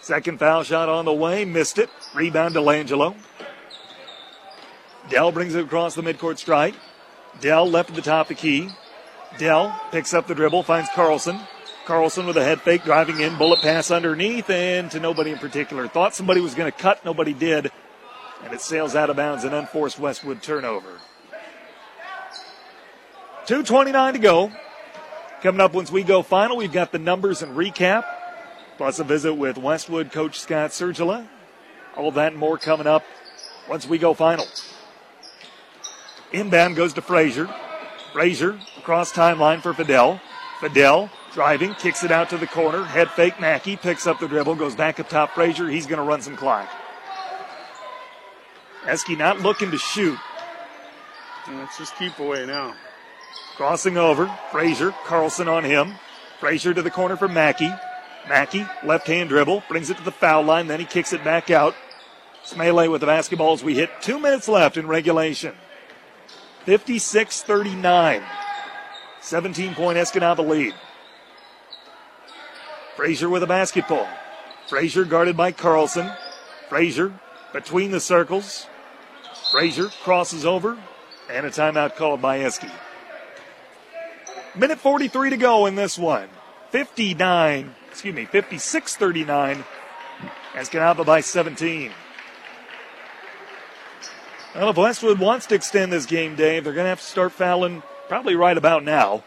Second 0.00 0.40
foul 0.40 0.64
shot 0.64 0.88
on 0.88 1.04
the 1.04 1.12
way. 1.12 1.44
Missed 1.44 1.78
it. 1.78 1.90
Rebound 2.12 2.54
to 2.54 2.60
Langelo. 2.60 3.14
Dell 5.10 5.30
brings 5.30 5.54
it 5.54 5.64
across 5.64 5.94
the 5.94 6.02
midcourt 6.02 6.38
stripe. 6.38 6.74
Dell 7.40 7.70
left 7.70 7.90
at 7.90 7.94
the 7.94 8.02
top 8.02 8.28
of 8.28 8.36
the 8.36 8.42
key. 8.42 8.70
Dell 9.38 9.80
picks 9.92 10.12
up 10.12 10.26
the 10.26 10.34
dribble, 10.34 10.64
finds 10.64 10.90
Carlson. 10.90 11.38
Carlson 11.86 12.26
with 12.26 12.36
a 12.36 12.42
head 12.42 12.60
fake 12.60 12.82
driving 12.82 13.20
in, 13.20 13.38
bullet 13.38 13.60
pass 13.60 13.92
underneath, 13.92 14.50
and 14.50 14.90
to 14.90 14.98
nobody 14.98 15.30
in 15.30 15.38
particular. 15.38 15.86
Thought 15.86 16.16
somebody 16.16 16.40
was 16.40 16.56
going 16.56 16.72
to 16.72 16.76
cut, 16.76 17.04
nobody 17.04 17.32
did. 17.32 17.70
And 18.44 18.52
it 18.52 18.60
sails 18.60 18.94
out 18.94 19.10
of 19.10 19.16
bounds, 19.16 19.44
an 19.44 19.54
unforced 19.54 19.98
Westwood 19.98 20.42
turnover. 20.42 21.00
2.29 23.46 24.12
to 24.12 24.18
go. 24.18 24.52
Coming 25.42 25.60
up 25.60 25.74
once 25.74 25.90
we 25.90 26.02
go 26.02 26.22
final, 26.22 26.56
we've 26.56 26.72
got 26.72 26.92
the 26.92 26.98
numbers 26.98 27.42
and 27.42 27.56
recap, 27.56 28.04
plus 28.78 28.98
a 28.98 29.04
visit 29.04 29.34
with 29.34 29.58
Westwood 29.58 30.12
coach 30.12 30.40
Scott 30.40 30.70
Sergila. 30.70 31.26
All 31.96 32.10
that 32.12 32.32
and 32.32 32.40
more 32.40 32.56
coming 32.56 32.86
up 32.86 33.04
once 33.68 33.86
we 33.86 33.98
go 33.98 34.14
final. 34.14 34.46
Inbound 36.32 36.76
goes 36.76 36.94
to 36.94 37.02
Frazier. 37.02 37.48
Frazier 38.12 38.58
across 38.78 39.12
timeline 39.12 39.62
for 39.62 39.74
Fidel. 39.74 40.20
Fidel 40.60 41.10
driving, 41.34 41.74
kicks 41.74 42.04
it 42.04 42.12
out 42.12 42.30
to 42.30 42.38
the 42.38 42.46
corner. 42.46 42.84
Head 42.84 43.10
fake 43.10 43.40
Mackey 43.40 43.76
picks 43.76 44.06
up 44.06 44.20
the 44.20 44.28
dribble, 44.28 44.54
goes 44.54 44.74
back 44.74 45.00
up 45.00 45.08
top. 45.08 45.34
Frazier, 45.34 45.68
he's 45.68 45.86
going 45.86 45.98
to 45.98 46.04
run 46.04 46.22
some 46.22 46.36
clock. 46.36 46.68
Eski 48.86 49.16
not 49.16 49.40
looking 49.40 49.70
to 49.70 49.78
shoot. 49.78 50.18
And 51.46 51.58
let's 51.58 51.78
just 51.78 51.96
keep 51.96 52.18
away 52.18 52.46
now. 52.46 52.74
Crossing 53.56 53.96
over, 53.96 54.26
Frazier, 54.50 54.94
Carlson 55.04 55.48
on 55.48 55.64
him. 55.64 55.94
Frazier 56.40 56.74
to 56.74 56.82
the 56.82 56.90
corner 56.90 57.16
for 57.16 57.28
Mackey. 57.28 57.72
Mackey, 58.28 58.66
left 58.84 59.06
hand 59.06 59.28
dribble, 59.28 59.62
brings 59.68 59.90
it 59.90 59.96
to 59.98 60.02
the 60.02 60.10
foul 60.10 60.42
line, 60.42 60.66
then 60.66 60.80
he 60.80 60.86
kicks 60.86 61.12
it 61.12 61.22
back 61.22 61.50
out. 61.50 61.74
Smele 62.44 62.90
with 62.90 63.00
the 63.00 63.06
basketball 63.06 63.52
as 63.52 63.64
we 63.64 63.74
hit 63.74 63.90
two 64.02 64.18
minutes 64.18 64.48
left 64.48 64.76
in 64.76 64.86
regulation. 64.86 65.54
56 66.64 67.42
39. 67.42 68.22
17 69.20 69.74
point 69.74 69.98
Escanaba 69.98 70.46
lead. 70.46 70.74
Frazier 72.96 73.28
with 73.28 73.42
a 73.42 73.46
basketball. 73.46 74.06
Frazier 74.68 75.04
guarded 75.04 75.36
by 75.36 75.52
Carlson. 75.52 76.10
Frazier 76.68 77.12
between 77.52 77.90
the 77.90 78.00
circles. 78.00 78.66
Frazier 79.54 79.86
crosses 80.02 80.44
over, 80.44 80.76
and 81.30 81.46
a 81.46 81.48
timeout 81.48 81.94
called 81.94 82.20
by 82.20 82.40
Eski. 82.40 82.66
Minute 84.56 84.80
43 84.80 85.30
to 85.30 85.36
go 85.36 85.66
in 85.66 85.76
this 85.76 85.96
one. 85.96 86.28
59, 86.70 87.72
excuse 87.88 88.12
me, 88.12 88.24
56 88.24 88.96
39. 88.96 89.64
Escanaba 90.54 91.06
by 91.06 91.20
17. 91.20 91.92
Well, 94.56 94.70
if 94.70 94.76
Westwood 94.76 95.20
wants 95.20 95.46
to 95.46 95.54
extend 95.54 95.92
this 95.92 96.06
game, 96.06 96.34
Dave, 96.34 96.64
they're 96.64 96.72
going 96.72 96.86
to 96.86 96.88
have 96.88 96.98
to 96.98 97.06
start 97.06 97.30
fouling 97.30 97.84
probably 98.08 98.34
right 98.34 98.58
about 98.58 98.82
now. 98.82 99.22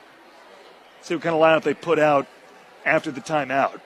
See 1.03 1.15
what 1.15 1.23
kind 1.23 1.37
of 1.37 1.41
lineup 1.41 1.63
they 1.63 1.73
put 1.73 1.99
out 1.99 2.27
after 2.85 3.11
the 3.11 3.21
timeout. 3.21 3.79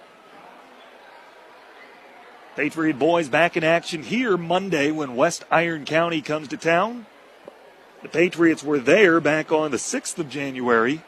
Patriot 2.56 3.00
boys 3.00 3.30
back 3.30 3.56
in 3.56 3.64
action 3.64 4.04
here 4.04 4.36
Monday 4.36 4.92
when 4.92 5.16
West 5.16 5.46
Iron 5.50 5.86
County 5.86 6.22
comes 6.22 6.50
to 6.50 6.58
town. 6.58 7.06
The 8.02 8.10
Patriots 8.10 8.64
were 8.64 8.80
there 8.80 9.22
back 9.22 9.52
on 9.52 9.72
the 9.72 9.78
6th 9.78 10.18
of 10.20 10.30
January. 10.30 11.02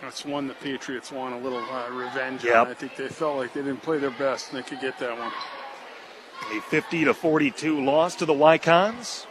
That's 0.00 0.24
one 0.24 0.46
the 0.46 0.54
Patriots 0.54 1.12
want 1.12 1.34
a 1.34 1.38
little 1.38 1.58
uh, 1.58 1.90
revenge 1.90 2.44
yep. 2.44 2.56
on. 2.56 2.68
I 2.68 2.74
think 2.74 2.96
they 2.96 3.08
felt 3.08 3.36
like 3.36 3.52
they 3.52 3.62
didn't 3.62 3.82
play 3.82 3.98
their 3.98 4.10
best 4.10 4.52
and 4.52 4.58
they 4.58 4.68
could 4.68 4.80
get 4.80 4.98
that 4.98 5.18
one. 5.18 5.32
A 6.56 6.60
50 6.60 7.04
to 7.06 7.14
42 7.14 7.84
loss 7.84 8.14
to 8.16 8.24
the 8.24 8.32
Wykons. 8.32 9.26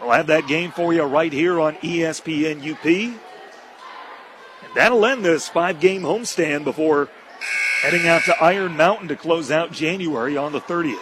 We'll 0.00 0.12
have 0.12 0.28
that 0.28 0.46
game 0.46 0.70
for 0.70 0.94
you 0.94 1.02
right 1.02 1.32
here 1.32 1.60
on 1.60 1.74
ESPN 1.76 2.70
UP. 2.70 2.84
And 2.84 4.74
that'll 4.74 5.04
end 5.04 5.24
this 5.24 5.48
five 5.48 5.80
game 5.80 6.02
homestand 6.02 6.64
before 6.64 7.08
heading 7.86 8.08
out 8.08 8.24
to 8.24 8.36
Iron 8.42 8.76
Mountain 8.76 9.06
to 9.06 9.14
close 9.14 9.48
out 9.48 9.70
January 9.70 10.36
on 10.36 10.50
the 10.50 10.60
30th. 10.60 10.98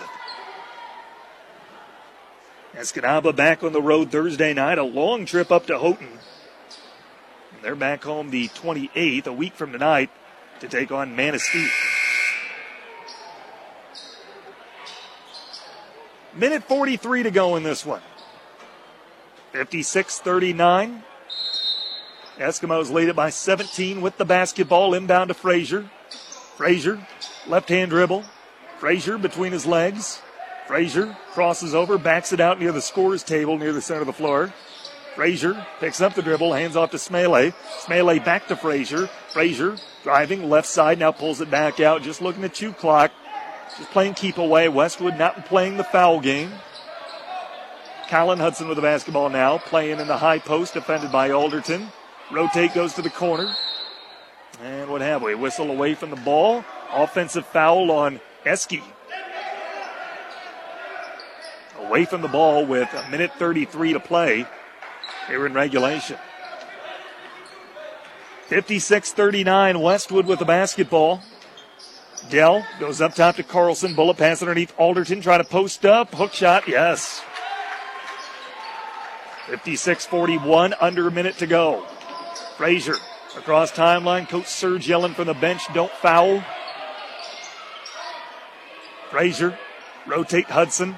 Escanaba 2.74 3.34
back 3.34 3.62
on 3.62 3.72
the 3.72 3.80
road 3.80 4.10
Thursday 4.10 4.52
night, 4.52 4.76
a 4.76 4.82
long 4.82 5.24
trip 5.24 5.50
up 5.50 5.64
to 5.68 5.78
Houghton. 5.78 6.06
And 7.54 7.62
they're 7.62 7.74
back 7.74 8.04
home 8.04 8.28
the 8.28 8.48
28th, 8.48 9.26
a 9.26 9.32
week 9.32 9.54
from 9.54 9.72
tonight, 9.72 10.10
to 10.60 10.68
take 10.68 10.92
on 10.92 11.16
Manistee. 11.16 11.68
Minute 16.34 16.64
43 16.64 17.22
to 17.22 17.30
go 17.30 17.56
in 17.56 17.62
this 17.62 17.86
one. 17.86 18.02
56 19.52 20.18
39. 20.18 21.02
Eskimos 22.36 22.92
lead 22.92 23.08
it 23.08 23.16
by 23.16 23.30
17 23.30 24.02
with 24.02 24.18
the 24.18 24.26
basketball 24.26 24.92
inbound 24.92 25.28
to 25.28 25.34
Frazier. 25.34 25.88
Frazier, 26.56 27.04
left 27.46 27.68
hand 27.68 27.90
dribble. 27.90 28.24
Frazier 28.78 29.18
between 29.18 29.52
his 29.52 29.66
legs. 29.66 30.20
Frazier 30.66 31.16
crosses 31.32 31.74
over, 31.74 31.98
backs 31.98 32.32
it 32.32 32.40
out 32.40 32.58
near 32.58 32.72
the 32.72 32.80
scores 32.80 33.22
table 33.22 33.58
near 33.58 33.72
the 33.72 33.82
center 33.82 34.00
of 34.00 34.06
the 34.06 34.12
floor. 34.12 34.52
Frazier 35.14 35.64
picks 35.78 36.00
up 36.00 36.14
the 36.14 36.22
dribble, 36.22 36.52
hands 36.52 36.76
off 36.76 36.90
to 36.90 36.96
Smele. 36.96 37.54
Smele 37.80 38.24
back 38.24 38.48
to 38.48 38.56
Frazier. 38.56 39.08
Frazier 39.28 39.76
driving 40.02 40.48
left 40.48 40.66
side, 40.66 40.98
now 40.98 41.12
pulls 41.12 41.40
it 41.40 41.50
back 41.50 41.80
out, 41.80 42.02
just 42.02 42.20
looking 42.22 42.44
at 42.44 42.54
two 42.54 42.72
clock. 42.72 43.12
Just 43.78 43.90
playing 43.90 44.14
keep 44.14 44.38
away. 44.38 44.68
Westwood 44.68 45.18
not 45.18 45.46
playing 45.46 45.76
the 45.76 45.84
foul 45.84 46.20
game. 46.20 46.52
Colin 48.08 48.38
Hudson 48.38 48.68
with 48.68 48.76
the 48.76 48.82
basketball 48.82 49.30
now, 49.30 49.58
playing 49.58 49.98
in 49.98 50.06
the 50.06 50.18
high 50.18 50.38
post, 50.38 50.74
defended 50.74 51.10
by 51.10 51.30
Alderton. 51.30 51.88
Rotate 52.30 52.74
goes 52.74 52.94
to 52.94 53.02
the 53.02 53.10
corner. 53.10 53.52
And 54.62 54.90
what 54.90 55.00
have 55.00 55.22
we? 55.22 55.34
Whistle 55.34 55.70
away 55.70 55.94
from 55.94 56.10
the 56.10 56.16
ball. 56.16 56.64
Offensive 56.92 57.46
foul 57.46 57.90
on 57.90 58.20
Eski. 58.44 58.82
Away 61.78 62.04
from 62.04 62.22
the 62.22 62.28
ball 62.28 62.64
with 62.64 62.88
a 62.94 63.10
minute 63.10 63.32
33 63.38 63.94
to 63.94 64.00
play 64.00 64.46
here 65.28 65.46
in 65.46 65.54
regulation. 65.54 66.18
56 68.46 69.12
39, 69.12 69.80
Westwood 69.80 70.26
with 70.26 70.38
the 70.38 70.44
basketball. 70.44 71.22
Dell 72.30 72.64
goes 72.78 73.00
up 73.00 73.14
top 73.14 73.36
to 73.36 73.42
Carlson. 73.42 73.94
Bullet 73.94 74.16
pass 74.16 74.40
underneath 74.40 74.72
Alderton. 74.78 75.20
Try 75.20 75.38
to 75.38 75.44
post 75.44 75.84
up. 75.84 76.14
Hook 76.14 76.32
shot. 76.32 76.68
Yes. 76.68 77.22
56 79.46 80.06
41, 80.06 80.74
under 80.80 81.06
a 81.06 81.10
minute 81.10 81.36
to 81.38 81.46
go. 81.46 81.86
Frazier 82.56 82.94
across 83.36 83.72
timeline. 83.72 84.28
Coach 84.28 84.46
Serge 84.46 84.88
yelling 84.88 85.14
from 85.14 85.26
the 85.26 85.34
bench, 85.34 85.62
don't 85.72 85.92
foul. 85.92 86.42
Frazier, 89.10 89.58
rotate 90.06 90.46
Hudson. 90.46 90.96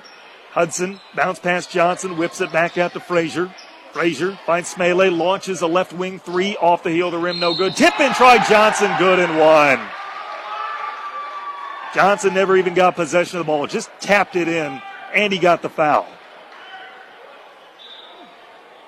Hudson, 0.50 1.00
bounce 1.14 1.38
past 1.38 1.70
Johnson, 1.70 2.16
whips 2.16 2.40
it 2.40 2.50
back 2.50 2.78
out 2.78 2.94
to 2.94 3.00
Frazier. 3.00 3.54
Frazier 3.92 4.38
finds 4.46 4.74
Smele, 4.74 5.14
launches 5.14 5.60
a 5.60 5.66
left 5.66 5.92
wing 5.92 6.18
three 6.18 6.56
off 6.56 6.82
the 6.82 6.90
heel 6.90 7.08
of 7.08 7.12
the 7.12 7.18
rim, 7.18 7.38
no 7.38 7.54
good. 7.54 7.76
Tip 7.76 7.98
in, 8.00 8.12
try 8.14 8.42
Johnson, 8.46 8.90
good 8.98 9.18
and 9.18 9.38
one. 9.38 9.80
Johnson 11.94 12.34
never 12.34 12.56
even 12.56 12.74
got 12.74 12.94
possession 12.94 13.38
of 13.38 13.46
the 13.46 13.50
ball, 13.50 13.66
just 13.66 13.90
tapped 14.00 14.36
it 14.36 14.48
in, 14.48 14.80
and 15.14 15.32
he 15.32 15.38
got 15.38 15.62
the 15.62 15.68
foul. 15.68 16.06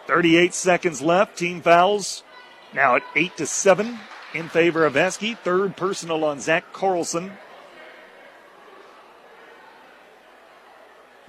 38 0.06 0.54
seconds 0.54 1.02
left. 1.02 1.36
Team 1.36 1.60
fouls 1.60 2.22
now 2.74 2.96
at 2.96 3.02
8 3.14 3.36
to 3.38 3.46
7 3.46 3.98
in 4.34 4.48
favor 4.48 4.84
of 4.84 4.96
Eski. 4.96 5.34
Third 5.34 5.76
personal 5.76 6.24
on 6.24 6.40
Zach 6.40 6.72
Carlson. 6.72 7.32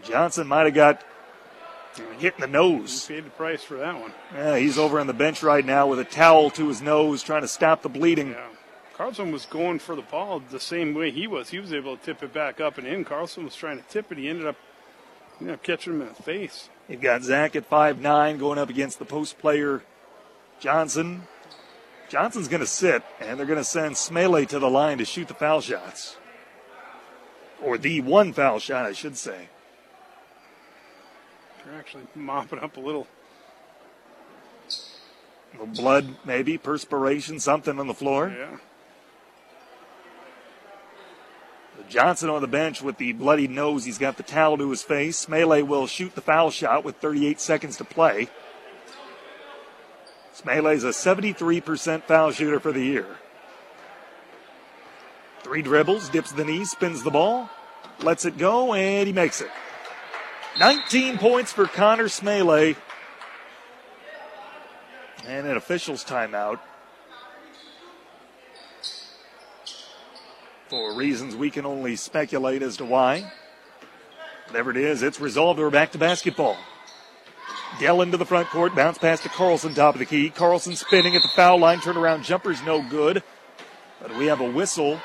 Johnson 0.04 0.48
might 0.48 0.66
have 0.66 0.74
got 0.74 1.04
hit 2.20 2.36
in 2.36 2.42
the 2.42 2.48
nose. 2.48 3.08
He 3.08 3.16
paid 3.16 3.26
the 3.26 3.30
price 3.32 3.64
for 3.64 3.78
that 3.78 4.00
one. 4.00 4.14
Yeah, 4.34 4.58
he's 4.58 4.78
over 4.78 5.00
on 5.00 5.08
the 5.08 5.14
bench 5.14 5.44
right 5.44 5.66
now 5.66 5.88
with 5.88 6.00
a 6.00 6.06
towel 6.06 6.50
to 6.52 6.68
his 6.68 6.82
nose 6.82 7.24
trying 7.24 7.42
to 7.42 7.48
stop 7.48 7.82
the 7.82 7.90
bleeding. 7.90 8.32
Yeah. 8.32 8.48
Carlson 8.96 9.32
was 9.32 9.46
going 9.46 9.80
for 9.80 9.96
the 9.96 10.02
ball 10.02 10.42
the 10.42 10.60
same 10.60 10.94
way 10.94 11.10
he 11.10 11.26
was. 11.26 11.50
He 11.50 11.60
was 11.60 11.72
able 11.72 11.96
to 11.96 12.04
tip 12.04 12.22
it 12.22 12.34
back 12.34 12.60
up 12.60 12.78
and 12.78 12.86
in. 12.86 13.06
Carlson 13.06 13.46
was 13.46 13.56
trying 13.56 13.78
to 13.78 13.84
tip 13.88 14.12
it. 14.12 14.18
He 14.18 14.28
ended 14.28 14.46
up 14.46 14.58
you 15.40 15.48
know, 15.48 15.58
catching 15.58 15.94
him 15.94 16.02
in 16.02 16.10
the 16.10 16.22
face. 16.22 16.70
You've 16.90 17.02
got 17.02 17.24
Zach 17.24 17.56
at 17.56 17.66
five 17.66 18.02
nine 18.02 18.38
going 18.38 18.60
up 18.60 18.70
against 18.70 19.00
the 19.00 19.06
post 19.06 19.40
player 19.40 19.84
Johnson. 20.60 21.24
Johnson's 22.10 22.48
going 22.48 22.62
to 22.62 22.68
sit, 22.68 23.04
and 23.20 23.38
they're 23.38 23.46
going 23.46 23.60
to 23.60 23.64
send 23.64 23.96
Smele 23.96 24.48
to 24.48 24.60
the 24.60 24.70
line 24.70 24.98
to 24.98 25.06
shoot 25.06 25.28
the 25.28 25.34
foul 25.34 25.62
shots. 25.62 26.18
Or 27.62 27.78
the 27.78 28.02
one 28.02 28.34
foul 28.34 28.60
shot, 28.60 28.86
I 28.86 28.94
should 28.94 29.16
say. 29.16 29.50
They're 31.64 31.78
actually 31.78 32.08
mopping 32.16 32.60
up 32.60 32.78
a 32.78 32.80
little. 32.80 33.08
A 35.54 35.60
little 35.60 35.68
blood, 35.68 36.16
maybe, 36.26 36.58
perspiration, 36.58 37.40
something 37.40 37.80
on 37.80 37.88
the 37.88 37.94
floor. 37.94 38.34
Yeah. 38.36 38.58
Johnson 41.88 42.30
on 42.30 42.42
the 42.42 42.48
bench 42.48 42.82
with 42.82 42.98
the 42.98 43.14
bloody 43.14 43.48
nose. 43.48 43.86
He's 43.86 43.98
got 43.98 44.18
the 44.18 44.24
towel 44.24 44.58
to 44.58 44.70
his 44.70 44.84
face. 44.84 45.26
Smele 45.26 45.66
will 45.66 45.88
shoot 45.88 46.14
the 46.14 46.22
foul 46.22 46.52
shot 46.52 46.84
with 46.84 46.98
38 46.98 47.40
seconds 47.40 47.78
to 47.78 47.84
play. 47.84 48.30
Smele's 50.44 50.84
a 50.84 50.90
73% 50.90 52.04
foul 52.04 52.32
shooter 52.32 52.60
for 52.60 52.72
the 52.72 52.84
year. 52.84 53.06
Three 55.42 55.62
dribbles, 55.62 56.10
dips 56.10 56.32
the 56.32 56.46
knee, 56.46 56.66
spins 56.66 57.04
the 57.04 57.12
ball, 57.12 57.50
lets 58.02 58.26
it 58.26 58.38
go, 58.38 58.74
and 58.74 59.08
he 59.08 59.14
makes 59.14 59.42
it. 59.42 59.50
19 60.60 61.18
points 61.18 61.52
for 61.52 61.66
Connor 61.66 62.06
Smele. 62.06 62.76
And 65.26 65.48
an 65.48 65.58
official's 65.58 66.04
timeout. 66.04 66.60
For 70.70 70.96
reasons 70.96 71.36
we 71.36 71.50
can 71.50 71.66
only 71.66 71.96
speculate 71.96 72.62
as 72.62 72.78
to 72.78 72.86
why. 72.86 73.32
Whatever 74.48 74.72
it 74.72 74.78
is, 74.78 75.04
it's 75.04 75.20
resolved. 75.20 75.60
We're 75.60 75.70
back 75.70 75.92
to 75.92 75.98
basketball. 75.98 76.58
Dell 77.78 78.02
into 78.02 78.18
the 78.18 78.26
front 78.26 78.50
court, 78.50 78.76
bounce 78.76 78.98
pass 78.98 79.22
to 79.24 79.30
Carlson, 79.30 79.74
top 79.74 79.96
of 79.96 80.00
the 80.00 80.06
key. 80.06 80.30
Carlson 80.30 80.76
spinning 80.76 81.16
at 81.16 81.22
the 81.22 81.30
foul 81.30 81.60
line, 81.60 81.78
turnaround 81.80 82.24
jumper's 82.24 82.62
no 82.64 82.82
good. 82.82 83.24
But 84.02 84.18
we 84.18 84.26
have 84.26 84.42
a 84.42 84.50
whistle 84.50 85.00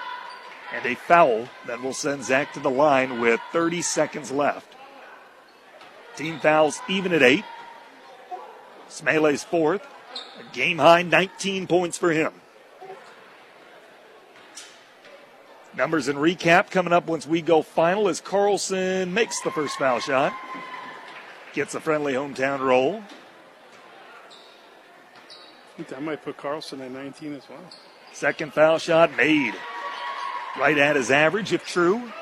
and 0.75 0.87
a 0.87 0.95
foul 0.95 1.49
that 1.67 1.83
will 1.83 1.93
send 1.93 2.25
Zach 2.25 2.53
to 2.55 2.61
the 2.61 2.71
line 2.71 3.21
with 3.21 3.41
30 3.53 3.83
seconds 3.83 4.33
left. 4.33 4.75
Team 6.17 6.41
fouls 6.41 6.81
even 6.89 7.13
at 7.13 7.23
eight. 7.23 7.45
Smele's 8.89 9.45
fourth. 9.45 9.83
A 10.39 10.55
game 10.55 10.79
high 10.79 11.03
19 11.03 11.67
points 11.67 11.99
for 11.99 12.13
him. 12.13 12.33
Numbers 15.77 16.07
and 16.07 16.19
recap 16.19 16.71
coming 16.71 16.93
up 16.93 17.07
once 17.07 17.27
we 17.27 17.43
go 17.43 17.63
final 17.63 18.09
as 18.09 18.21
Carlson 18.21 19.13
makes 19.13 19.41
the 19.41 19.51
first 19.51 19.77
foul 19.77 19.99
shot. 19.99 20.33
Gets 21.55 21.75
a 21.77 21.81
friendly 21.81 22.15
hometown 22.15 22.59
roll. 22.59 23.01
I 25.75 25.77
think 25.77 25.89
that 25.89 26.03
might 26.03 26.25
put 26.25 26.37
Carlson 26.37 26.81
at 26.81 26.91
19 26.91 27.35
as 27.35 27.49
well. 27.49 27.61
Second 28.13 28.53
foul 28.53 28.79
shot 28.79 29.17
made. 29.17 29.55
Right 30.59 30.77
at 30.77 30.97
his 30.97 31.13
average, 31.13 31.53
if 31.53 31.65
true. 31.65 32.13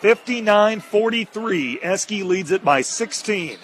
59 0.00 0.78
43. 0.78 1.80
Eski 1.82 2.22
leads 2.22 2.52
it 2.52 2.64
by 2.64 2.82
16. 2.82 3.58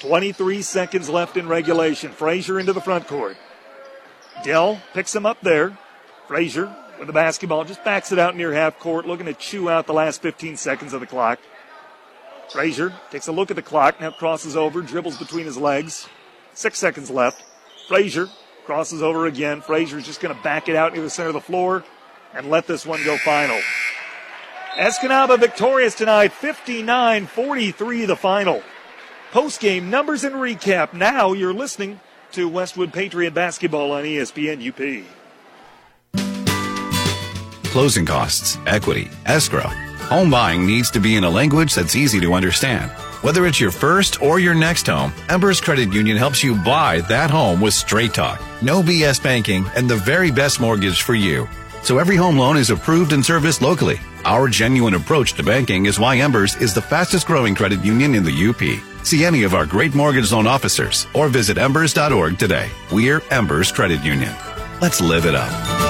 23 0.00 0.62
seconds 0.62 1.08
left 1.08 1.36
in 1.36 1.46
regulation. 1.46 2.10
Frazier 2.10 2.58
into 2.58 2.72
the 2.72 2.80
front 2.80 3.06
court. 3.06 3.36
Dell 4.42 4.80
picks 4.92 5.14
him 5.14 5.24
up 5.24 5.40
there. 5.40 5.78
Frazier 6.26 6.74
with 6.98 7.06
the 7.06 7.12
basketball 7.12 7.64
just 7.64 7.84
backs 7.84 8.10
it 8.10 8.18
out 8.18 8.36
near 8.36 8.52
half 8.52 8.78
court, 8.80 9.06
looking 9.06 9.26
to 9.26 9.34
chew 9.34 9.70
out 9.70 9.86
the 9.86 9.92
last 9.92 10.20
15 10.20 10.56
seconds 10.56 10.92
of 10.92 11.00
the 11.00 11.06
clock. 11.06 11.38
Frazier 12.52 12.92
takes 13.10 13.28
a 13.28 13.32
look 13.32 13.50
at 13.50 13.56
the 13.56 13.62
clock, 13.62 14.00
now 14.00 14.10
crosses 14.10 14.56
over, 14.56 14.82
dribbles 14.82 15.18
between 15.18 15.46
his 15.46 15.56
legs. 15.56 16.08
Six 16.54 16.78
seconds 16.78 17.10
left. 17.10 17.44
Frazier 17.88 18.28
crosses 18.64 19.02
over 19.02 19.26
again. 19.26 19.60
Frazier's 19.60 20.06
just 20.06 20.20
going 20.20 20.34
to 20.34 20.42
back 20.42 20.68
it 20.68 20.76
out 20.76 20.92
near 20.92 21.02
the 21.02 21.10
center 21.10 21.28
of 21.28 21.34
the 21.34 21.40
floor 21.40 21.84
and 22.34 22.50
let 22.50 22.66
this 22.66 22.84
one 22.84 23.02
go 23.04 23.16
final. 23.18 23.60
Escanaba 24.76 25.38
victorious 25.38 25.94
tonight, 25.94 26.32
59 26.32 27.26
43 27.26 28.04
the 28.04 28.16
final. 28.16 28.62
Post 29.32 29.60
game 29.60 29.90
numbers 29.90 30.24
and 30.24 30.36
recap. 30.36 30.92
Now 30.92 31.32
you're 31.32 31.54
listening 31.54 32.00
to 32.32 32.48
Westwood 32.48 32.92
Patriot 32.92 33.34
basketball 33.34 33.92
on 33.92 34.04
ESPN 34.04 34.66
UP. 34.68 35.04
closing 37.70 38.04
costs, 38.04 38.58
equity, 38.66 39.08
escrow. 39.26 39.70
Home 40.10 40.28
buying 40.28 40.66
needs 40.66 40.90
to 40.90 40.98
be 40.98 41.14
in 41.14 41.22
a 41.22 41.30
language 41.30 41.72
that's 41.72 41.94
easy 41.94 42.18
to 42.18 42.34
understand. 42.34 42.90
Whether 43.22 43.46
it's 43.46 43.60
your 43.60 43.70
first 43.70 44.20
or 44.20 44.40
your 44.40 44.56
next 44.56 44.88
home, 44.88 45.12
Embers 45.28 45.60
Credit 45.60 45.92
Union 45.92 46.16
helps 46.16 46.42
you 46.42 46.56
buy 46.56 47.02
that 47.02 47.30
home 47.30 47.60
with 47.60 47.74
straight 47.74 48.12
talk, 48.12 48.42
no 48.60 48.82
BS 48.82 49.22
banking, 49.22 49.64
and 49.76 49.88
the 49.88 49.94
very 49.94 50.32
best 50.32 50.60
mortgage 50.60 51.02
for 51.02 51.14
you. 51.14 51.48
So 51.84 51.98
every 51.98 52.16
home 52.16 52.36
loan 52.36 52.56
is 52.56 52.70
approved 52.70 53.12
and 53.12 53.24
serviced 53.24 53.62
locally. 53.62 54.00
Our 54.24 54.48
genuine 54.48 54.94
approach 54.94 55.34
to 55.34 55.44
banking 55.44 55.86
is 55.86 56.00
why 56.00 56.16
Embers 56.16 56.56
is 56.56 56.74
the 56.74 56.82
fastest 56.82 57.28
growing 57.28 57.54
credit 57.54 57.84
union 57.84 58.16
in 58.16 58.24
the 58.24 58.48
UP. 58.48 59.06
See 59.06 59.24
any 59.24 59.44
of 59.44 59.54
our 59.54 59.64
great 59.64 59.94
mortgage 59.94 60.32
loan 60.32 60.48
officers 60.48 61.06
or 61.14 61.28
visit 61.28 61.56
embers.org 61.56 62.36
today. 62.36 62.68
We're 62.90 63.22
Embers 63.30 63.70
Credit 63.70 64.02
Union. 64.02 64.34
Let's 64.80 65.00
live 65.00 65.24
it 65.24 65.36
up. 65.36 65.89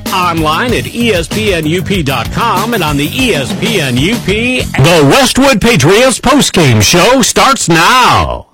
Online 0.13 0.73
at 0.73 0.83
espnup.com 0.83 2.73
and 2.73 2.83
on 2.83 2.97
the 2.97 3.07
ESPN 3.07 3.95
UP. 3.95 4.25
The 4.25 5.07
Westwood 5.09 5.61
Patriots 5.61 6.19
postgame 6.19 6.81
show 6.81 7.21
starts 7.21 7.69
now. 7.69 8.49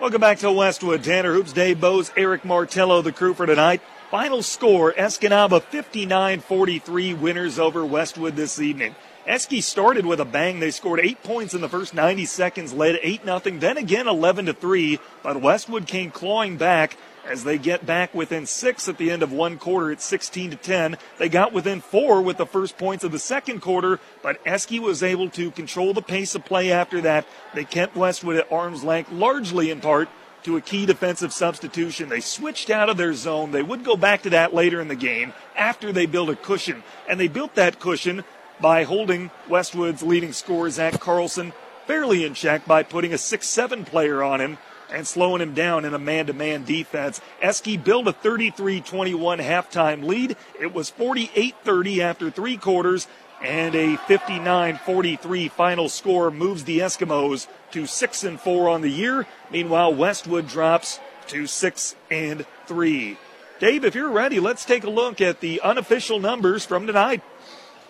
Welcome 0.00 0.22
back 0.22 0.38
to 0.38 0.50
Westwood. 0.50 1.04
Tanner 1.04 1.34
Hoops, 1.34 1.52
Dave 1.52 1.80
Bose, 1.80 2.10
Eric 2.16 2.46
Martello, 2.46 3.02
the 3.02 3.12
crew 3.12 3.34
for 3.34 3.44
tonight. 3.44 3.82
Final 4.10 4.42
score, 4.42 4.94
Escanaba 4.94 5.60
59-43 5.60 7.18
winners 7.18 7.58
over 7.58 7.84
Westwood 7.84 8.36
this 8.36 8.58
evening. 8.58 8.94
Eski 9.26 9.60
started 9.60 10.06
with 10.06 10.20
a 10.20 10.24
bang. 10.24 10.60
They 10.60 10.70
scored 10.70 11.00
eight 11.00 11.22
points 11.24 11.52
in 11.52 11.60
the 11.60 11.68
first 11.68 11.92
90 11.92 12.24
seconds, 12.26 12.72
led 12.72 12.98
8 13.02 13.24
0, 13.24 13.40
then 13.58 13.76
again 13.76 14.06
11 14.06 14.52
3. 14.52 15.00
But 15.22 15.42
Westwood 15.42 15.86
came 15.86 16.10
clawing 16.12 16.56
back 16.56 16.96
as 17.26 17.44
they 17.44 17.58
get 17.58 17.84
back 17.84 18.14
within 18.14 18.46
six 18.46 18.88
at 18.88 18.98
the 18.98 19.10
end 19.10 19.22
of 19.22 19.32
one 19.32 19.58
quarter 19.58 19.90
at 19.90 20.00
16 20.00 20.52
to 20.52 20.56
10. 20.56 20.96
They 21.18 21.28
got 21.28 21.52
within 21.52 21.80
four 21.80 22.22
with 22.22 22.36
the 22.36 22.46
first 22.46 22.78
points 22.78 23.04
of 23.04 23.12
the 23.12 23.18
second 23.18 23.60
quarter, 23.60 24.00
but 24.22 24.40
Eski 24.46 24.80
was 24.80 25.02
able 25.02 25.30
to 25.30 25.50
control 25.50 25.92
the 25.92 26.02
pace 26.02 26.34
of 26.34 26.44
play 26.44 26.72
after 26.72 27.00
that. 27.02 27.26
They 27.54 27.64
kept 27.64 27.96
Westwood 27.96 28.36
at 28.36 28.52
arm's 28.52 28.84
length, 28.84 29.10
largely 29.12 29.70
in 29.70 29.80
part 29.80 30.08
to 30.44 30.56
a 30.56 30.60
key 30.60 30.86
defensive 30.86 31.32
substitution. 31.32 32.08
They 32.08 32.20
switched 32.20 32.70
out 32.70 32.88
of 32.88 32.96
their 32.96 33.14
zone. 33.14 33.50
They 33.50 33.62
would 33.62 33.84
go 33.84 33.96
back 33.96 34.22
to 34.22 34.30
that 34.30 34.54
later 34.54 34.80
in 34.80 34.88
the 34.88 34.94
game 34.94 35.32
after 35.56 35.92
they 35.92 36.06
built 36.06 36.30
a 36.30 36.36
cushion. 36.36 36.84
And 37.08 37.18
they 37.18 37.28
built 37.28 37.56
that 37.56 37.80
cushion 37.80 38.22
by 38.60 38.84
holding 38.84 39.32
Westwood's 39.48 40.02
leading 40.02 40.32
scorer, 40.32 40.70
Zach 40.70 41.00
Carlson, 41.00 41.52
fairly 41.86 42.24
in 42.24 42.34
check 42.34 42.64
by 42.64 42.82
putting 42.82 43.12
a 43.12 43.18
6 43.18 43.46
7 43.46 43.84
player 43.84 44.22
on 44.22 44.40
him 44.40 44.58
and 44.90 45.06
slowing 45.06 45.40
him 45.40 45.54
down 45.54 45.84
in 45.84 45.94
a 45.94 45.98
man 45.98 46.26
to 46.26 46.32
man 46.32 46.64
defense. 46.64 47.20
Eski 47.40 47.76
built 47.76 48.08
a 48.08 48.12
33 48.12 48.80
21 48.80 49.38
halftime 49.38 50.04
lead. 50.04 50.36
It 50.60 50.74
was 50.74 50.90
48 50.90 51.54
30 51.62 52.02
after 52.02 52.30
three 52.30 52.56
quarters, 52.56 53.06
and 53.42 53.74
a 53.74 53.96
59 53.96 54.78
43 54.78 55.48
final 55.48 55.88
score 55.88 56.30
moves 56.30 56.64
the 56.64 56.80
Eskimos 56.80 57.46
to 57.72 57.86
6 57.86 58.24
and 58.24 58.40
4 58.40 58.68
on 58.68 58.80
the 58.80 58.90
year. 58.90 59.26
Meanwhile, 59.50 59.94
Westwood 59.94 60.48
drops 60.48 61.00
to 61.28 61.46
6 61.46 61.96
and 62.10 62.46
3. 62.66 63.18
Dave, 63.58 63.84
if 63.84 63.94
you're 63.94 64.10
ready, 64.10 64.38
let's 64.38 64.64
take 64.64 64.84
a 64.84 64.90
look 64.90 65.20
at 65.20 65.40
the 65.40 65.60
unofficial 65.62 66.18
numbers 66.18 66.64
from 66.64 66.86
tonight. 66.86 67.22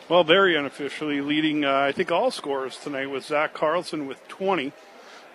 Well, 0.09 0.23
very 0.23 0.57
unofficially, 0.57 1.21
leading, 1.21 1.65
uh, 1.65 1.73
I 1.73 1.91
think, 1.91 2.13
all 2.13 2.31
scorers 2.31 2.77
tonight 2.77 3.11
was 3.11 3.27
Zach 3.27 3.53
Carlson 3.53 4.07
with 4.07 4.27
20. 4.29 4.73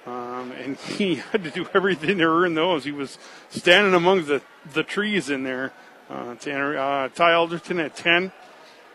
Um, 0.06 0.52
and 0.52 0.78
he 0.98 1.16
had 1.16 1.44
to 1.44 1.52
do 1.52 1.68
everything 1.74 2.18
to 2.18 2.24
earn 2.24 2.56
those. 2.56 2.84
He 2.84 2.92
was 2.92 3.18
standing 3.50 3.94
among 3.94 4.26
the, 4.26 4.42
the 4.74 4.84
trees 4.84 5.30
in 5.30 5.44
there. 5.44 5.74
Uh, 6.10 6.36
Tanner, 6.36 6.78
uh, 6.78 7.10
Ty 7.10 7.34
Alderton 7.34 7.80
at 7.80 7.96
10. 7.96 8.32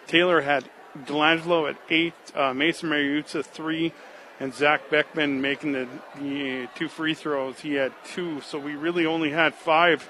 Taylor 0.07 0.43
had 0.43 0.69
Delangelo 1.05 1.69
at 1.71 1.77
8. 1.89 2.13
Uh, 2.35 2.55
Mason 2.55 2.91
Mariuzza 2.91 3.45
3 3.45 3.93
and 4.39 4.53
Zach 4.53 4.91
Beckman 4.91 5.41
making 5.41 5.73
the, 5.73 5.89
the, 6.21 6.69
two 6.75 6.89
free 6.89 7.15
throws. 7.15 7.61
He 7.61 7.75
had 7.75 7.93
two, 8.05 8.41
so 8.43 8.59
we 8.59 8.75
really 8.75 9.07
only 9.07 9.31
had 9.31 9.55
five 9.55 10.09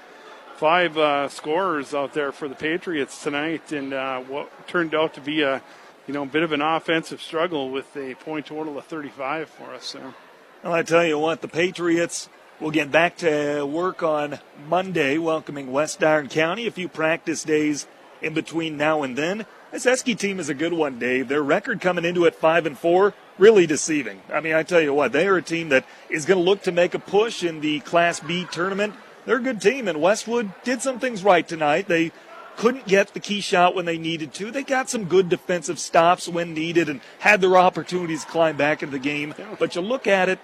five 0.57 0.97
uh, 0.97 1.29
scorers 1.29 1.93
out 1.93 2.13
there 2.13 2.31
for 2.31 2.47
the 2.47 2.55
Patriots 2.55 3.23
tonight, 3.23 3.71
and 3.71 3.93
uh, 3.93 4.19
what 4.21 4.67
turned 4.67 4.95
out 4.95 5.13
to 5.13 5.21
be 5.21 5.43
a 5.43 5.61
you 6.07 6.13
know 6.13 6.25
bit 6.25 6.43
of 6.43 6.51
an 6.51 6.61
offensive 6.61 7.21
struggle 7.21 7.69
with 7.69 7.95
a 7.95 8.15
point 8.15 8.47
total 8.47 8.77
of 8.77 8.85
35 8.85 9.49
for 9.49 9.73
us. 9.73 9.85
So. 9.85 10.13
Well, 10.63 10.73
I 10.73 10.81
tell 10.81 11.05
you 11.05 11.19
what, 11.19 11.41
the 11.41 11.47
Patriots 11.47 12.29
will 12.59 12.71
get 12.71 12.91
back 12.91 13.17
to 13.17 13.63
work 13.63 14.01
on 14.01 14.39
Monday, 14.67 15.19
welcoming 15.19 15.71
West 15.71 16.03
Iron 16.03 16.29
County. 16.29 16.65
A 16.65 16.71
few 16.71 16.87
practice 16.87 17.43
days 17.43 17.85
in 18.23 18.33
between 18.33 18.75
now 18.75 19.03
and 19.03 19.15
then. 19.15 19.45
This 19.71 19.85
Eski 19.85 20.15
team 20.15 20.39
is 20.39 20.49
a 20.49 20.55
good 20.55 20.73
one, 20.73 20.97
Dave. 20.97 21.27
Their 21.27 21.43
record 21.43 21.79
coming 21.79 22.05
into 22.05 22.25
it 22.25 22.33
five 22.33 22.65
and 22.65 22.75
four 22.75 23.13
really 23.37 23.67
deceiving. 23.67 24.19
I 24.33 24.41
mean, 24.41 24.55
I 24.55 24.63
tell 24.63 24.81
you 24.81 24.95
what, 24.95 25.11
they 25.11 25.27
are 25.27 25.37
a 25.37 25.43
team 25.43 25.69
that 25.69 25.85
is 26.09 26.25
going 26.25 26.39
to 26.39 26.43
look 26.43 26.63
to 26.63 26.71
make 26.71 26.95
a 26.95 26.99
push 26.99 27.43
in 27.43 27.61
the 27.61 27.79
Class 27.81 28.19
B 28.19 28.47
tournament. 28.51 28.95
They're 29.25 29.37
a 29.37 29.41
good 29.41 29.61
team, 29.61 29.87
and 29.87 30.01
Westwood 30.01 30.51
did 30.63 30.81
some 30.81 30.99
things 30.99 31.23
right 31.23 31.47
tonight. 31.47 31.87
They 31.87 32.11
couldn't 32.57 32.87
get 32.87 33.13
the 33.13 33.19
key 33.19 33.39
shot 33.39 33.75
when 33.75 33.85
they 33.85 33.97
needed 33.97 34.33
to. 34.33 34.51
They 34.51 34.63
got 34.63 34.89
some 34.89 35.05
good 35.05 35.29
defensive 35.29 35.79
stops 35.79 36.27
when 36.27 36.53
needed 36.53 36.89
and 36.89 36.99
had 37.19 37.39
their 37.39 37.55
opportunities 37.55 38.25
to 38.25 38.31
climb 38.31 38.57
back 38.57 38.83
into 38.83 38.91
the 38.91 38.99
game. 38.99 39.33
But 39.59 39.75
you 39.75 39.81
look 39.81 40.07
at 40.07 40.27
it, 40.27 40.39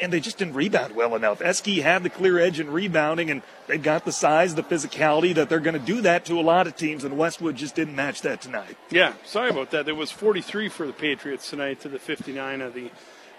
and 0.00 0.12
they 0.12 0.20
just 0.20 0.38
didn't 0.38 0.54
rebound 0.54 0.94
well 0.94 1.14
enough. 1.14 1.42
Eski 1.42 1.80
had 1.80 2.02
the 2.02 2.10
clear 2.10 2.38
edge 2.38 2.60
in 2.60 2.70
rebounding, 2.70 3.30
and 3.30 3.42
they've 3.66 3.82
got 3.82 4.04
the 4.04 4.12
size, 4.12 4.54
the 4.54 4.62
physicality 4.62 5.34
that 5.34 5.48
they're 5.48 5.60
going 5.60 5.78
to 5.78 5.84
do 5.84 6.00
that 6.00 6.24
to 6.26 6.38
a 6.38 6.42
lot 6.42 6.66
of 6.66 6.76
teams, 6.76 7.04
and 7.04 7.18
Westwood 7.18 7.56
just 7.56 7.74
didn't 7.74 7.96
match 7.96 8.22
that 8.22 8.40
tonight. 8.40 8.76
Yeah, 8.90 9.14
sorry 9.24 9.50
about 9.50 9.70
that. 9.72 9.86
There 9.86 9.94
was 9.94 10.10
43 10.10 10.68
for 10.68 10.86
the 10.86 10.92
Patriots 10.92 11.50
tonight 11.50 11.80
to 11.80 11.88
the 11.88 11.98
59 11.98 12.60
of 12.60 12.74
the 12.74 12.90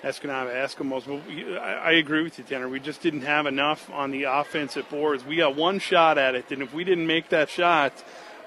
Escanaba 0.04 0.54
Eskimos. 0.54 1.06
But 1.06 1.62
I, 1.62 1.74
I 1.74 1.92
agree 1.94 2.24
with 2.24 2.38
you, 2.38 2.44
Tanner. 2.44 2.70
We 2.70 2.80
just 2.80 3.02
didn't 3.02 3.22
have 3.22 3.46
enough 3.46 3.90
on 3.92 4.12
the 4.12 4.24
offensive 4.24 4.90
boards. 4.90 5.26
We 5.26 5.38
got 5.38 5.56
one 5.56 5.80
shot 5.80 6.18
at 6.18 6.36
it, 6.36 6.52
and 6.52 6.62
if 6.62 6.74
we 6.74 6.84
didn't 6.84 7.08
make 7.08 7.30
that 7.30 7.50
shot, 7.50 7.94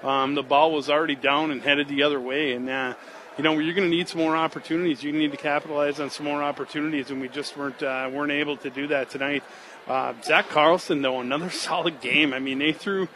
um, 0.03 0.35
the 0.35 0.43
ball 0.43 0.71
was 0.71 0.89
already 0.89 1.15
down 1.15 1.51
and 1.51 1.61
headed 1.61 1.87
the 1.87 2.03
other 2.03 2.19
way, 2.19 2.53
and. 2.53 2.69
Uh, 2.69 2.93
you 3.37 3.43
know, 3.43 3.57
you're 3.57 3.73
going 3.73 3.89
to 3.89 3.95
need 3.95 4.07
some 4.07 4.21
more 4.21 4.35
opportunities. 4.35 5.03
You 5.03 5.11
need 5.11 5.31
to 5.31 5.37
capitalize 5.37 5.99
on 5.99 6.11
some 6.11 6.25
more 6.25 6.43
opportunities, 6.43 7.09
and 7.09 7.19
we 7.19 7.29
just 7.29 7.57
weren't 7.57 7.81
uh, 7.81 8.09
weren't 8.13 8.31
able 8.31 8.57
to 8.57 8.69
do 8.69 8.87
that 8.87 9.09
tonight. 9.09 9.43
Uh, 9.87 10.13
Zach 10.23 10.49
Carlson, 10.49 11.01
though, 11.01 11.19
another 11.19 11.49
solid 11.49 11.99
game. 11.99 12.33
I 12.33 12.39
mean, 12.39 12.59
they 12.59 12.73
threw 12.73 13.07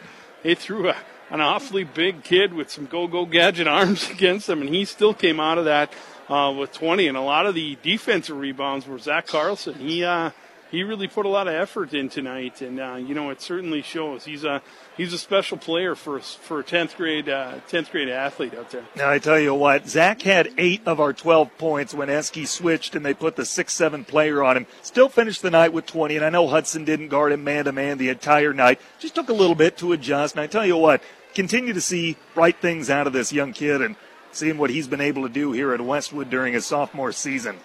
they 0.42 0.54
threw 0.54 0.88
a, 0.88 0.96
an 1.30 1.40
awfully 1.40 1.84
big 1.84 2.24
kid 2.24 2.52
with 2.52 2.70
some 2.70 2.86
go-go 2.86 3.26
gadget 3.26 3.68
arms 3.68 4.10
against 4.10 4.48
him, 4.48 4.60
and 4.60 4.70
he 4.70 4.84
still 4.84 5.14
came 5.14 5.38
out 5.40 5.58
of 5.58 5.66
that 5.66 5.92
uh, 6.28 6.54
with 6.56 6.72
20. 6.72 7.08
And 7.08 7.16
a 7.16 7.22
lot 7.22 7.46
of 7.46 7.54
the 7.54 7.76
defensive 7.82 8.36
rebounds 8.36 8.86
were 8.86 8.98
Zach 8.98 9.26
Carlson. 9.26 9.74
He 9.74 10.04
uh, 10.04 10.30
he 10.70 10.82
really 10.82 11.08
put 11.08 11.24
a 11.24 11.28
lot 11.28 11.48
of 11.48 11.54
effort 11.54 11.94
in 11.94 12.08
tonight, 12.08 12.60
and 12.60 12.78
uh, 12.78 12.96
you 12.96 13.14
know 13.14 13.30
it 13.30 13.40
certainly 13.40 13.82
shows. 13.82 14.24
He's 14.24 14.44
a 14.44 14.62
he's 14.96 15.12
a 15.12 15.18
special 15.18 15.56
player 15.56 15.94
for 15.94 16.20
for 16.20 16.60
a 16.60 16.64
tenth 16.64 16.96
grade 16.96 17.28
uh, 17.28 17.60
tenth 17.68 17.90
grade 17.90 18.08
athlete 18.08 18.54
out 18.54 18.70
there. 18.70 18.84
Now 18.94 19.10
I 19.10 19.18
tell 19.18 19.38
you 19.38 19.54
what, 19.54 19.88
Zach 19.88 20.22
had 20.22 20.50
eight 20.58 20.82
of 20.86 21.00
our 21.00 21.12
twelve 21.12 21.56
points 21.58 21.94
when 21.94 22.10
Eski 22.10 22.44
switched 22.44 22.94
and 22.94 23.04
they 23.04 23.14
put 23.14 23.36
the 23.36 23.46
six 23.46 23.72
seven 23.72 24.04
player 24.04 24.42
on 24.42 24.58
him. 24.58 24.66
Still 24.82 25.08
finished 25.08 25.42
the 25.42 25.50
night 25.50 25.72
with 25.72 25.86
twenty, 25.86 26.16
and 26.16 26.24
I 26.24 26.30
know 26.30 26.48
Hudson 26.48 26.84
didn't 26.84 27.08
guard 27.08 27.32
him 27.32 27.44
man 27.44 27.64
to 27.64 27.72
man 27.72 27.98
the 27.98 28.10
entire 28.10 28.52
night. 28.52 28.80
Just 28.98 29.14
took 29.14 29.30
a 29.30 29.34
little 29.34 29.56
bit 29.56 29.78
to 29.78 29.92
adjust. 29.92 30.34
And 30.34 30.42
I 30.42 30.46
tell 30.46 30.66
you 30.66 30.76
what, 30.76 31.02
continue 31.34 31.72
to 31.72 31.80
see 31.80 32.16
bright 32.34 32.60
things 32.60 32.90
out 32.90 33.06
of 33.06 33.12
this 33.12 33.32
young 33.32 33.52
kid 33.52 33.80
and 33.80 33.96
seeing 34.38 34.56
what 34.56 34.70
he's 34.70 34.86
been 34.86 35.00
able 35.00 35.22
to 35.24 35.28
do 35.28 35.52
here 35.52 35.74
at 35.74 35.80
Westwood 35.80 36.30
during 36.30 36.54
his 36.54 36.64
sophomore 36.64 37.12
season. 37.12 37.56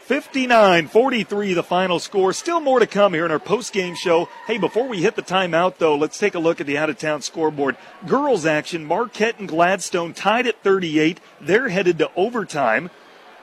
59 0.00 0.88
43, 0.88 1.54
the 1.54 1.62
final 1.62 1.98
score. 2.00 2.32
Still 2.32 2.60
more 2.60 2.80
to 2.80 2.86
come 2.86 3.14
here 3.14 3.24
in 3.24 3.30
our 3.30 3.38
post 3.38 3.72
game 3.72 3.94
show. 3.94 4.28
Hey, 4.46 4.58
before 4.58 4.88
we 4.88 5.00
hit 5.00 5.14
the 5.14 5.22
timeout, 5.22 5.78
though, 5.78 5.94
let's 5.94 6.18
take 6.18 6.34
a 6.34 6.40
look 6.40 6.60
at 6.60 6.66
the 6.66 6.76
out 6.76 6.90
of 6.90 6.98
town 6.98 7.22
scoreboard. 7.22 7.76
Girls 8.06 8.44
action 8.44 8.84
Marquette 8.84 9.38
and 9.38 9.48
Gladstone 9.48 10.12
tied 10.12 10.46
at 10.46 10.62
38. 10.62 11.20
They're 11.40 11.68
headed 11.68 11.98
to 11.98 12.10
overtime. 12.16 12.90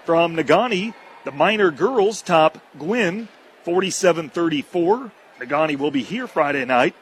From 0.04 0.36
Negaunee, 0.36 0.94
the 1.24 1.32
Miner 1.32 1.72
girls 1.72 2.22
top 2.22 2.58
Gwinn 2.78 3.30
47 3.64 4.30
34. 4.30 5.12
Negaunee 5.40 5.78
will 5.78 5.92
be 5.92 6.04
here 6.04 6.28
Friday 6.28 6.66
night. 6.66 6.96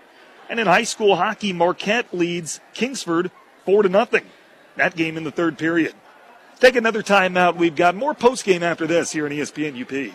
And 0.50 0.60
in 0.60 0.68
high 0.68 0.84
school 0.84 1.16
hockey, 1.16 1.52
Marquette 1.52 2.14
leads 2.14 2.60
Kingsford 2.74 3.32
4 3.66 3.84
to 3.84 3.90
nothing. 3.90 4.26
That 4.78 4.96
game 4.96 5.18
in 5.18 5.24
the 5.24 5.32
third 5.32 5.58
period. 5.58 5.94
Take 6.60 6.76
another 6.76 7.04
timeout. 7.04 7.56
We've 7.56 7.76
got 7.76 7.96
more 7.96 8.14
post 8.14 8.46
game 8.46 8.64
after 8.64 8.88
this 8.88 9.12
here 9.12 9.28
in 9.28 9.34
ESPN 9.34 9.82
UP. 9.82 10.14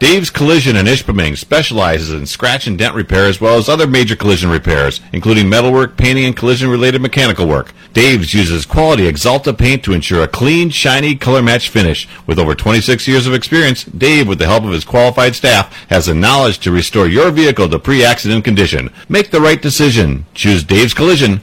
Dave's 0.00 0.30
Collision 0.30 0.76
in 0.76 0.86
Ishpeming 0.86 1.36
specializes 1.36 2.10
in 2.10 2.24
scratch 2.24 2.66
and 2.66 2.78
dent 2.78 2.94
repair 2.94 3.26
as 3.26 3.38
well 3.38 3.58
as 3.58 3.68
other 3.68 3.86
major 3.86 4.16
collision 4.16 4.48
repairs, 4.48 5.02
including 5.12 5.46
metalwork, 5.46 5.98
painting, 5.98 6.24
and 6.24 6.34
collision-related 6.34 7.02
mechanical 7.02 7.46
work. 7.46 7.74
Dave's 7.92 8.32
uses 8.32 8.64
quality 8.64 9.02
Axalta 9.02 9.56
paint 9.56 9.84
to 9.84 9.92
ensure 9.92 10.22
a 10.22 10.28
clean, 10.28 10.70
shiny, 10.70 11.16
color 11.16 11.42
match 11.42 11.68
finish. 11.68 12.08
With 12.26 12.38
over 12.38 12.54
26 12.54 13.06
years 13.06 13.26
of 13.26 13.34
experience, 13.34 13.84
Dave, 13.84 14.26
with 14.26 14.38
the 14.38 14.46
help 14.46 14.64
of 14.64 14.72
his 14.72 14.86
qualified 14.86 15.36
staff, 15.36 15.70
has 15.90 16.06
the 16.06 16.14
knowledge 16.14 16.60
to 16.60 16.72
restore 16.72 17.06
your 17.06 17.30
vehicle 17.30 17.68
to 17.68 17.78
pre-accident 17.78 18.42
condition. 18.42 18.90
Make 19.10 19.30
the 19.30 19.40
right 19.42 19.60
decision. 19.60 20.24
Choose 20.32 20.64
Dave's 20.64 20.94
Collision. 20.94 21.42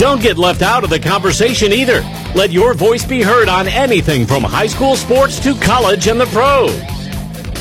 Don't 0.00 0.22
get 0.22 0.38
left 0.38 0.62
out 0.62 0.82
of 0.82 0.88
the 0.88 0.98
conversation 0.98 1.74
either. 1.74 2.00
Let 2.34 2.50
your 2.50 2.72
voice 2.72 3.04
be 3.04 3.20
heard 3.20 3.50
on 3.50 3.68
anything 3.68 4.24
from 4.24 4.42
high 4.42 4.66
school 4.66 4.96
sports 4.96 5.38
to 5.40 5.54
college 5.56 6.06
and 6.06 6.18
the 6.18 6.24
pros. 6.24 6.74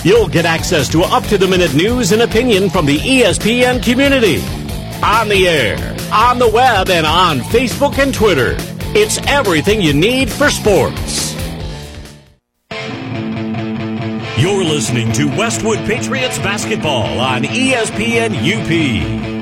You'll 0.06 0.30
get 0.30 0.46
access 0.46 0.88
to 0.94 1.02
up 1.02 1.26
to 1.26 1.38
the 1.38 1.50
minute 1.50 1.76
news 1.76 2.14
and 2.14 2.22
opinion 2.22 2.70
from 2.70 2.86
the 2.86 2.98
ESPN 2.98 3.84
community. 3.84 4.38
On 5.04 5.28
the 5.28 5.50
air, 5.50 5.98
on 6.14 6.40
the 6.40 6.48
web, 6.48 6.90
and 6.90 7.06
on 7.06 7.40
Facebook 7.40 7.98
and 7.98 8.14
Twitter. 8.14 8.56
It's 8.96 9.18
everything 9.28 9.82
you 9.82 9.92
need 9.92 10.32
for 10.32 10.50
sports. 10.50 11.36
You're 14.38 14.64
listening 14.64 15.12
to 15.12 15.28
Westwood 15.28 15.80
Patriots 15.80 16.38
basketball 16.38 17.20
on 17.20 17.44
ESPN 17.44 18.32
UP. 18.32 19.39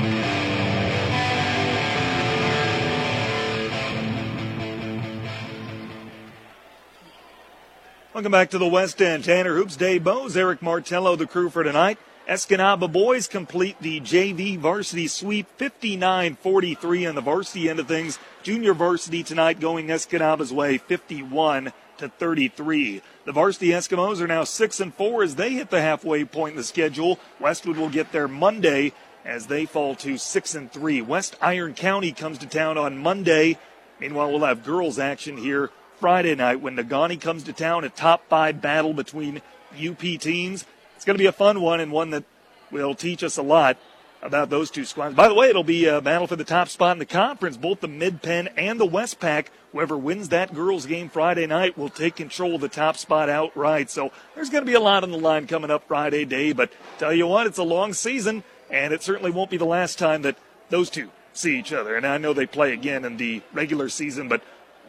Welcome 8.17 8.31
back 8.31 8.49
to 8.49 8.57
the 8.57 8.67
West 8.67 8.99
End. 8.99 9.25
Tanner 9.25 9.53
Hoops, 9.53 9.75
Dave 9.75 10.03
Bose, 10.03 10.35
Eric 10.35 10.63
Martello, 10.63 11.15
the 11.15 11.27
crew 11.27 11.51
for 11.51 11.63
tonight. 11.63 11.99
Escanaba 12.27 12.91
boys 12.91 13.27
complete 13.27 13.79
the 13.79 14.01
JV 14.01 14.57
varsity 14.57 15.07
sweep 15.07 15.45
59-43 15.59 17.09
on 17.09 17.13
the 17.13 17.21
varsity 17.21 17.69
end 17.69 17.79
of 17.79 17.87
things. 17.87 18.17
Junior 18.41 18.73
varsity 18.73 19.21
tonight 19.21 19.59
going 19.59 19.89
Escanaba's 19.89 20.51
way 20.51 20.79
51 20.79 21.71
to 21.99 22.09
33. 22.09 23.03
The 23.25 23.31
varsity 23.31 23.67
Eskimos 23.67 24.19
are 24.19 24.25
now 24.25 24.43
6 24.43 24.79
and 24.79 24.95
4 24.95 25.21
as 25.21 25.35
they 25.35 25.51
hit 25.51 25.69
the 25.69 25.83
halfway 25.83 26.25
point 26.25 26.53
in 26.53 26.57
the 26.57 26.63
schedule. 26.63 27.19
Westwood 27.39 27.77
will 27.77 27.87
get 27.87 28.11
there 28.13 28.27
Monday 28.27 28.93
as 29.25 29.45
they 29.45 29.67
fall 29.67 29.93
to 29.93 30.17
6 30.17 30.55
and 30.55 30.71
3. 30.71 31.03
West 31.03 31.35
Iron 31.39 31.75
County 31.75 32.13
comes 32.13 32.39
to 32.39 32.47
town 32.47 32.79
on 32.79 32.97
Monday. 32.97 33.59
Meanwhile, 33.99 34.31
we'll 34.31 34.45
have 34.45 34.63
girls 34.63 34.97
action 34.97 35.37
here 35.37 35.69
Friday 35.99 36.35
night 36.35 36.61
when 36.61 36.75
Negaunee 36.75 37.19
comes 37.19 37.43
to 37.43 37.53
town, 37.53 37.83
a 37.83 37.89
top 37.89 38.27
five 38.29 38.61
battle 38.61 38.93
between 38.93 39.41
UP 39.73 39.99
teams. 39.99 40.65
It's 40.95 41.05
going 41.05 41.17
to 41.17 41.21
be 41.21 41.27
a 41.27 41.31
fun 41.31 41.61
one 41.61 41.79
and 41.79 41.91
one 41.91 42.11
that 42.11 42.23
will 42.71 42.95
teach 42.95 43.23
us 43.23 43.37
a 43.37 43.41
lot 43.41 43.77
about 44.21 44.49
those 44.49 44.71
two 44.71 44.85
squads. 44.85 45.15
By 45.15 45.27
the 45.27 45.33
way, 45.33 45.49
it'll 45.49 45.63
be 45.63 45.85
a 45.85 46.01
battle 46.01 46.27
for 46.27 46.35
the 46.35 46.43
top 46.43 46.69
spot 46.69 46.93
in 46.93 46.99
the 46.99 47.05
conference. 47.05 47.57
Both 47.57 47.81
the 47.81 47.87
Mid 47.87 48.21
Penn 48.21 48.49
and 48.57 48.79
the 48.79 48.85
West 48.85 49.19
Pack. 49.19 49.51
Whoever 49.71 49.97
wins 49.97 50.29
that 50.29 50.53
girls' 50.53 50.85
game 50.85 51.09
Friday 51.09 51.45
night 51.45 51.77
will 51.77 51.89
take 51.89 52.15
control 52.15 52.55
of 52.55 52.61
the 52.61 52.69
top 52.69 52.97
spot 52.97 53.29
outright. 53.29 53.89
So 53.89 54.11
there's 54.33 54.49
going 54.49 54.63
to 54.63 54.69
be 54.69 54.75
a 54.75 54.79
lot 54.79 55.03
on 55.03 55.11
the 55.11 55.17
line 55.17 55.45
coming 55.45 55.71
up 55.71 55.87
Friday 55.87 56.25
day. 56.25 56.51
But 56.51 56.71
tell 56.97 57.13
you 57.13 57.27
what, 57.27 57.47
it's 57.47 57.59
a 57.59 57.63
long 57.63 57.93
season, 57.93 58.43
and 58.71 58.93
it 58.93 59.03
certainly 59.03 59.31
won't 59.31 59.51
be 59.51 59.57
the 59.57 59.65
last 59.65 59.99
time 59.99 60.23
that 60.23 60.37
those 60.69 60.89
two 60.89 61.11
see 61.33 61.59
each 61.59 61.71
other. 61.71 61.95
And 61.95 62.05
I 62.05 62.17
know 62.17 62.33
they 62.33 62.47
play 62.47 62.73
again 62.73 63.05
in 63.05 63.17
the 63.17 63.41
regular 63.53 63.89
season, 63.89 64.27
but 64.27 64.41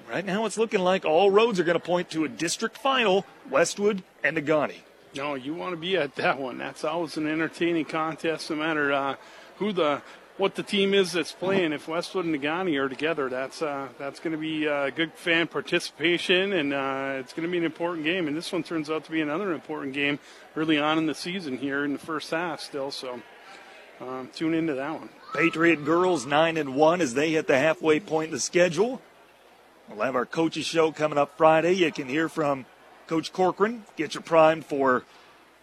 right 0.08 0.24
now 0.24 0.46
it's 0.46 0.58
looking 0.58 0.80
like 0.80 1.04
all 1.04 1.30
roads 1.30 1.60
are 1.60 1.64
going 1.64 1.78
to 1.78 1.84
point 1.84 2.10
to 2.10 2.24
a 2.24 2.28
district 2.28 2.78
final, 2.78 3.24
Westwood 3.50 4.02
and 4.24 4.36
Negaunee. 4.36 4.80
No, 5.16 5.34
you 5.34 5.54
want 5.54 5.72
to 5.72 5.76
be 5.76 5.96
at 5.96 6.16
that 6.16 6.38
one. 6.38 6.58
That's 6.58 6.84
always 6.84 7.16
an 7.16 7.26
entertaining 7.26 7.86
contest, 7.86 8.50
no 8.50 8.56
matter 8.56 8.92
uh, 8.92 9.16
who 9.56 9.72
the 9.72 10.02
what 10.36 10.54
the 10.54 10.62
team 10.62 10.94
is 10.94 11.12
that's 11.12 11.32
playing. 11.32 11.72
If 11.72 11.88
Westwood 11.88 12.24
and 12.24 12.34
Negaunee 12.34 12.78
are 12.78 12.88
together, 12.88 13.28
that's 13.28 13.60
uh, 13.60 13.88
that's 13.98 14.20
going 14.20 14.32
to 14.32 14.38
be 14.38 14.68
uh, 14.68 14.90
good 14.90 15.12
fan 15.14 15.48
participation, 15.48 16.52
and 16.52 16.72
uh, 16.72 17.16
it's 17.18 17.32
going 17.32 17.46
to 17.46 17.50
be 17.50 17.58
an 17.58 17.64
important 17.64 18.04
game. 18.04 18.28
And 18.28 18.36
this 18.36 18.52
one 18.52 18.62
turns 18.62 18.88
out 18.88 19.04
to 19.04 19.10
be 19.10 19.20
another 19.20 19.52
important 19.52 19.94
game 19.94 20.18
early 20.56 20.78
on 20.78 20.98
in 20.98 21.06
the 21.06 21.14
season 21.14 21.58
here 21.58 21.84
in 21.84 21.92
the 21.92 21.98
first 21.98 22.30
half, 22.30 22.60
still. 22.60 22.90
So 22.90 23.20
um, 24.00 24.30
tune 24.34 24.54
into 24.54 24.74
that 24.74 24.92
one. 24.92 25.08
Patriot 25.34 25.84
girls 25.84 26.24
nine 26.24 26.56
and 26.56 26.74
one 26.74 27.00
as 27.00 27.14
they 27.14 27.32
hit 27.32 27.46
the 27.46 27.58
halfway 27.58 27.98
point 27.98 28.26
in 28.26 28.32
the 28.32 28.40
schedule. 28.40 29.02
We'll 29.90 30.04
have 30.04 30.16
our 30.16 30.26
coaches 30.26 30.66
show 30.66 30.92
coming 30.92 31.16
up 31.16 31.38
Friday. 31.38 31.72
You 31.72 31.90
can 31.90 32.08
hear 32.08 32.28
from 32.28 32.66
Coach 33.06 33.32
Corcoran, 33.32 33.84
get 33.96 34.14
you 34.14 34.20
primed 34.20 34.66
for 34.66 35.04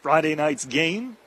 Friday 0.01 0.33
night's 0.33 0.65
game. 0.65 1.17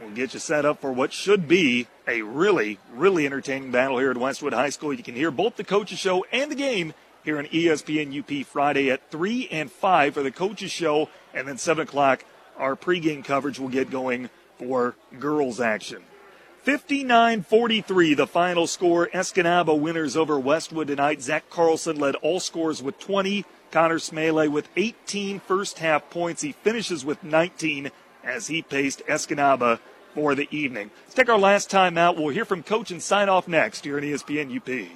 We'll 0.00 0.10
get 0.10 0.34
you 0.34 0.40
set 0.40 0.66
up 0.66 0.82
for 0.82 0.92
what 0.92 1.14
should 1.14 1.48
be 1.48 1.86
a 2.06 2.20
really, 2.20 2.78
really 2.92 3.24
entertaining 3.24 3.70
battle 3.70 3.98
here 3.98 4.10
at 4.10 4.18
Westwood 4.18 4.52
High 4.52 4.68
School. 4.68 4.92
You 4.92 5.02
can 5.02 5.14
hear 5.14 5.30
both 5.30 5.56
the 5.56 5.64
coaches 5.64 5.98
show 5.98 6.26
and 6.30 6.50
the 6.50 6.56
game 6.56 6.92
here 7.24 7.38
on 7.38 7.46
ESPN 7.46 8.18
UP 8.18 8.46
Friday 8.46 8.90
at 8.90 9.10
3 9.10 9.48
and 9.50 9.72
5 9.72 10.14
for 10.14 10.22
the 10.22 10.30
coaches 10.30 10.70
show, 10.70 11.08
and 11.32 11.48
then 11.48 11.56
7 11.56 11.84
o'clock 11.84 12.24
our 12.58 12.76
pregame 12.76 13.24
coverage 13.24 13.58
will 13.58 13.68
get 13.70 13.90
going 13.90 14.28
for 14.58 14.94
girls 15.18 15.58
action. 15.58 16.02
59-43, 16.64 18.16
the 18.16 18.26
final 18.26 18.66
score. 18.66 19.08
Escanaba 19.08 19.78
winners 19.78 20.16
over 20.16 20.38
Westwood 20.38 20.88
tonight. 20.88 21.20
Zach 21.20 21.50
Carlson 21.50 21.98
led 21.98 22.14
all 22.16 22.40
scores 22.40 22.82
with 22.82 22.98
20. 22.98 23.44
Connor 23.70 23.98
Smale 23.98 24.48
with 24.50 24.68
18 24.76 25.40
first 25.40 25.80
half 25.80 26.08
points. 26.08 26.40
He 26.40 26.52
finishes 26.52 27.04
with 27.04 27.22
19 27.22 27.90
as 28.22 28.46
he 28.46 28.62
paced 28.62 29.04
Escanaba 29.06 29.78
for 30.14 30.34
the 30.34 30.48
evening. 30.50 30.90
Let's 31.02 31.14
take 31.14 31.28
our 31.28 31.38
last 31.38 31.70
time 31.70 31.98
out. 31.98 32.16
We'll 32.16 32.28
hear 32.28 32.44
from 32.44 32.62
coach 32.62 32.90
and 32.90 33.02
sign 33.02 33.28
off 33.28 33.46
next 33.46 33.84
here 33.84 33.96
on 33.96 34.02
ESPN 34.02 34.56
UP. 34.56 34.88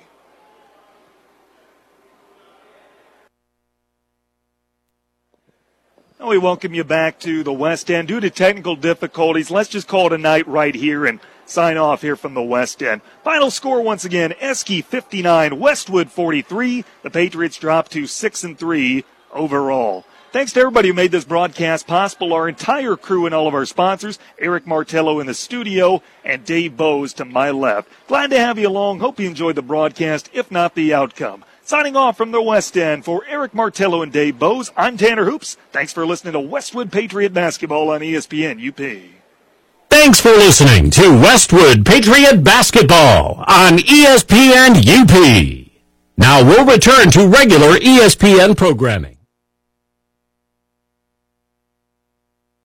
we 6.28 6.36
welcome 6.36 6.74
you 6.74 6.84
back 6.84 7.18
to 7.18 7.42
the 7.42 7.52
West 7.52 7.90
End. 7.90 8.08
Due 8.08 8.20
to 8.20 8.28
technical 8.28 8.76
difficulties, 8.76 9.50
let's 9.50 9.70
just 9.70 9.88
call 9.88 10.08
it 10.08 10.12
a 10.12 10.18
night 10.18 10.46
right 10.46 10.74
here 10.74 11.06
and 11.06 11.20
sign 11.48 11.76
off 11.76 12.02
here 12.02 12.16
from 12.16 12.34
the 12.34 12.42
West 12.42 12.82
End. 12.82 13.02
Final 13.24 13.50
score 13.50 13.82
once 13.82 14.04
again: 14.04 14.34
Eski 14.40 14.82
59, 14.82 15.58
Westwood 15.58 16.10
43. 16.10 16.84
The 17.02 17.10
Patriots 17.10 17.56
drop 17.56 17.88
to 17.90 18.06
six 18.06 18.44
and 18.44 18.58
three 18.58 19.04
overall. 19.32 20.04
Thanks 20.30 20.52
to 20.52 20.60
everybody 20.60 20.88
who 20.88 20.94
made 20.94 21.10
this 21.10 21.24
broadcast 21.24 21.86
possible, 21.86 22.34
our 22.34 22.50
entire 22.50 22.96
crew 22.96 23.24
and 23.24 23.34
all 23.34 23.48
of 23.48 23.54
our 23.54 23.64
sponsors, 23.64 24.18
Eric 24.38 24.66
Martello 24.66 25.20
in 25.20 25.26
the 25.26 25.32
studio 25.32 26.02
and 26.22 26.44
Dave 26.44 26.76
Bose 26.76 27.14
to 27.14 27.24
my 27.24 27.50
left. 27.50 27.88
Glad 28.08 28.28
to 28.30 28.38
have 28.38 28.58
you 28.58 28.68
along. 28.68 29.00
Hope 29.00 29.18
you 29.18 29.26
enjoyed 29.26 29.54
the 29.54 29.62
broadcast, 29.62 30.28
if 30.34 30.50
not 30.50 30.74
the 30.74 30.92
outcome. 30.92 31.46
Signing 31.62 31.96
off 31.96 32.18
from 32.18 32.30
the 32.30 32.42
West 32.42 32.76
End 32.76 33.06
for 33.06 33.24
Eric 33.26 33.54
Martello 33.54 34.02
and 34.02 34.12
Dave 34.12 34.38
Bose, 34.38 34.70
I'm 34.76 34.98
Tanner 34.98 35.24
Hoops. 35.24 35.56
Thanks 35.72 35.94
for 35.94 36.06
listening 36.06 36.34
to 36.34 36.40
Westwood 36.40 36.92
Patriot 36.92 37.32
Basketball 37.32 37.90
on 37.90 38.00
ESPN 38.00 38.68
UP. 38.68 39.17
Thanks 40.00 40.20
for 40.20 40.30
listening 40.30 40.92
to 40.92 41.10
Westwood 41.10 41.84
Patriot 41.84 42.44
Basketball 42.44 43.44
on 43.48 43.78
ESPN 43.78 44.76
UP. 44.86 45.70
Now 46.16 46.44
we'll 46.44 46.64
return 46.64 47.10
to 47.10 47.26
regular 47.26 47.76
ESPN 47.76 48.56
programming. 48.56 49.17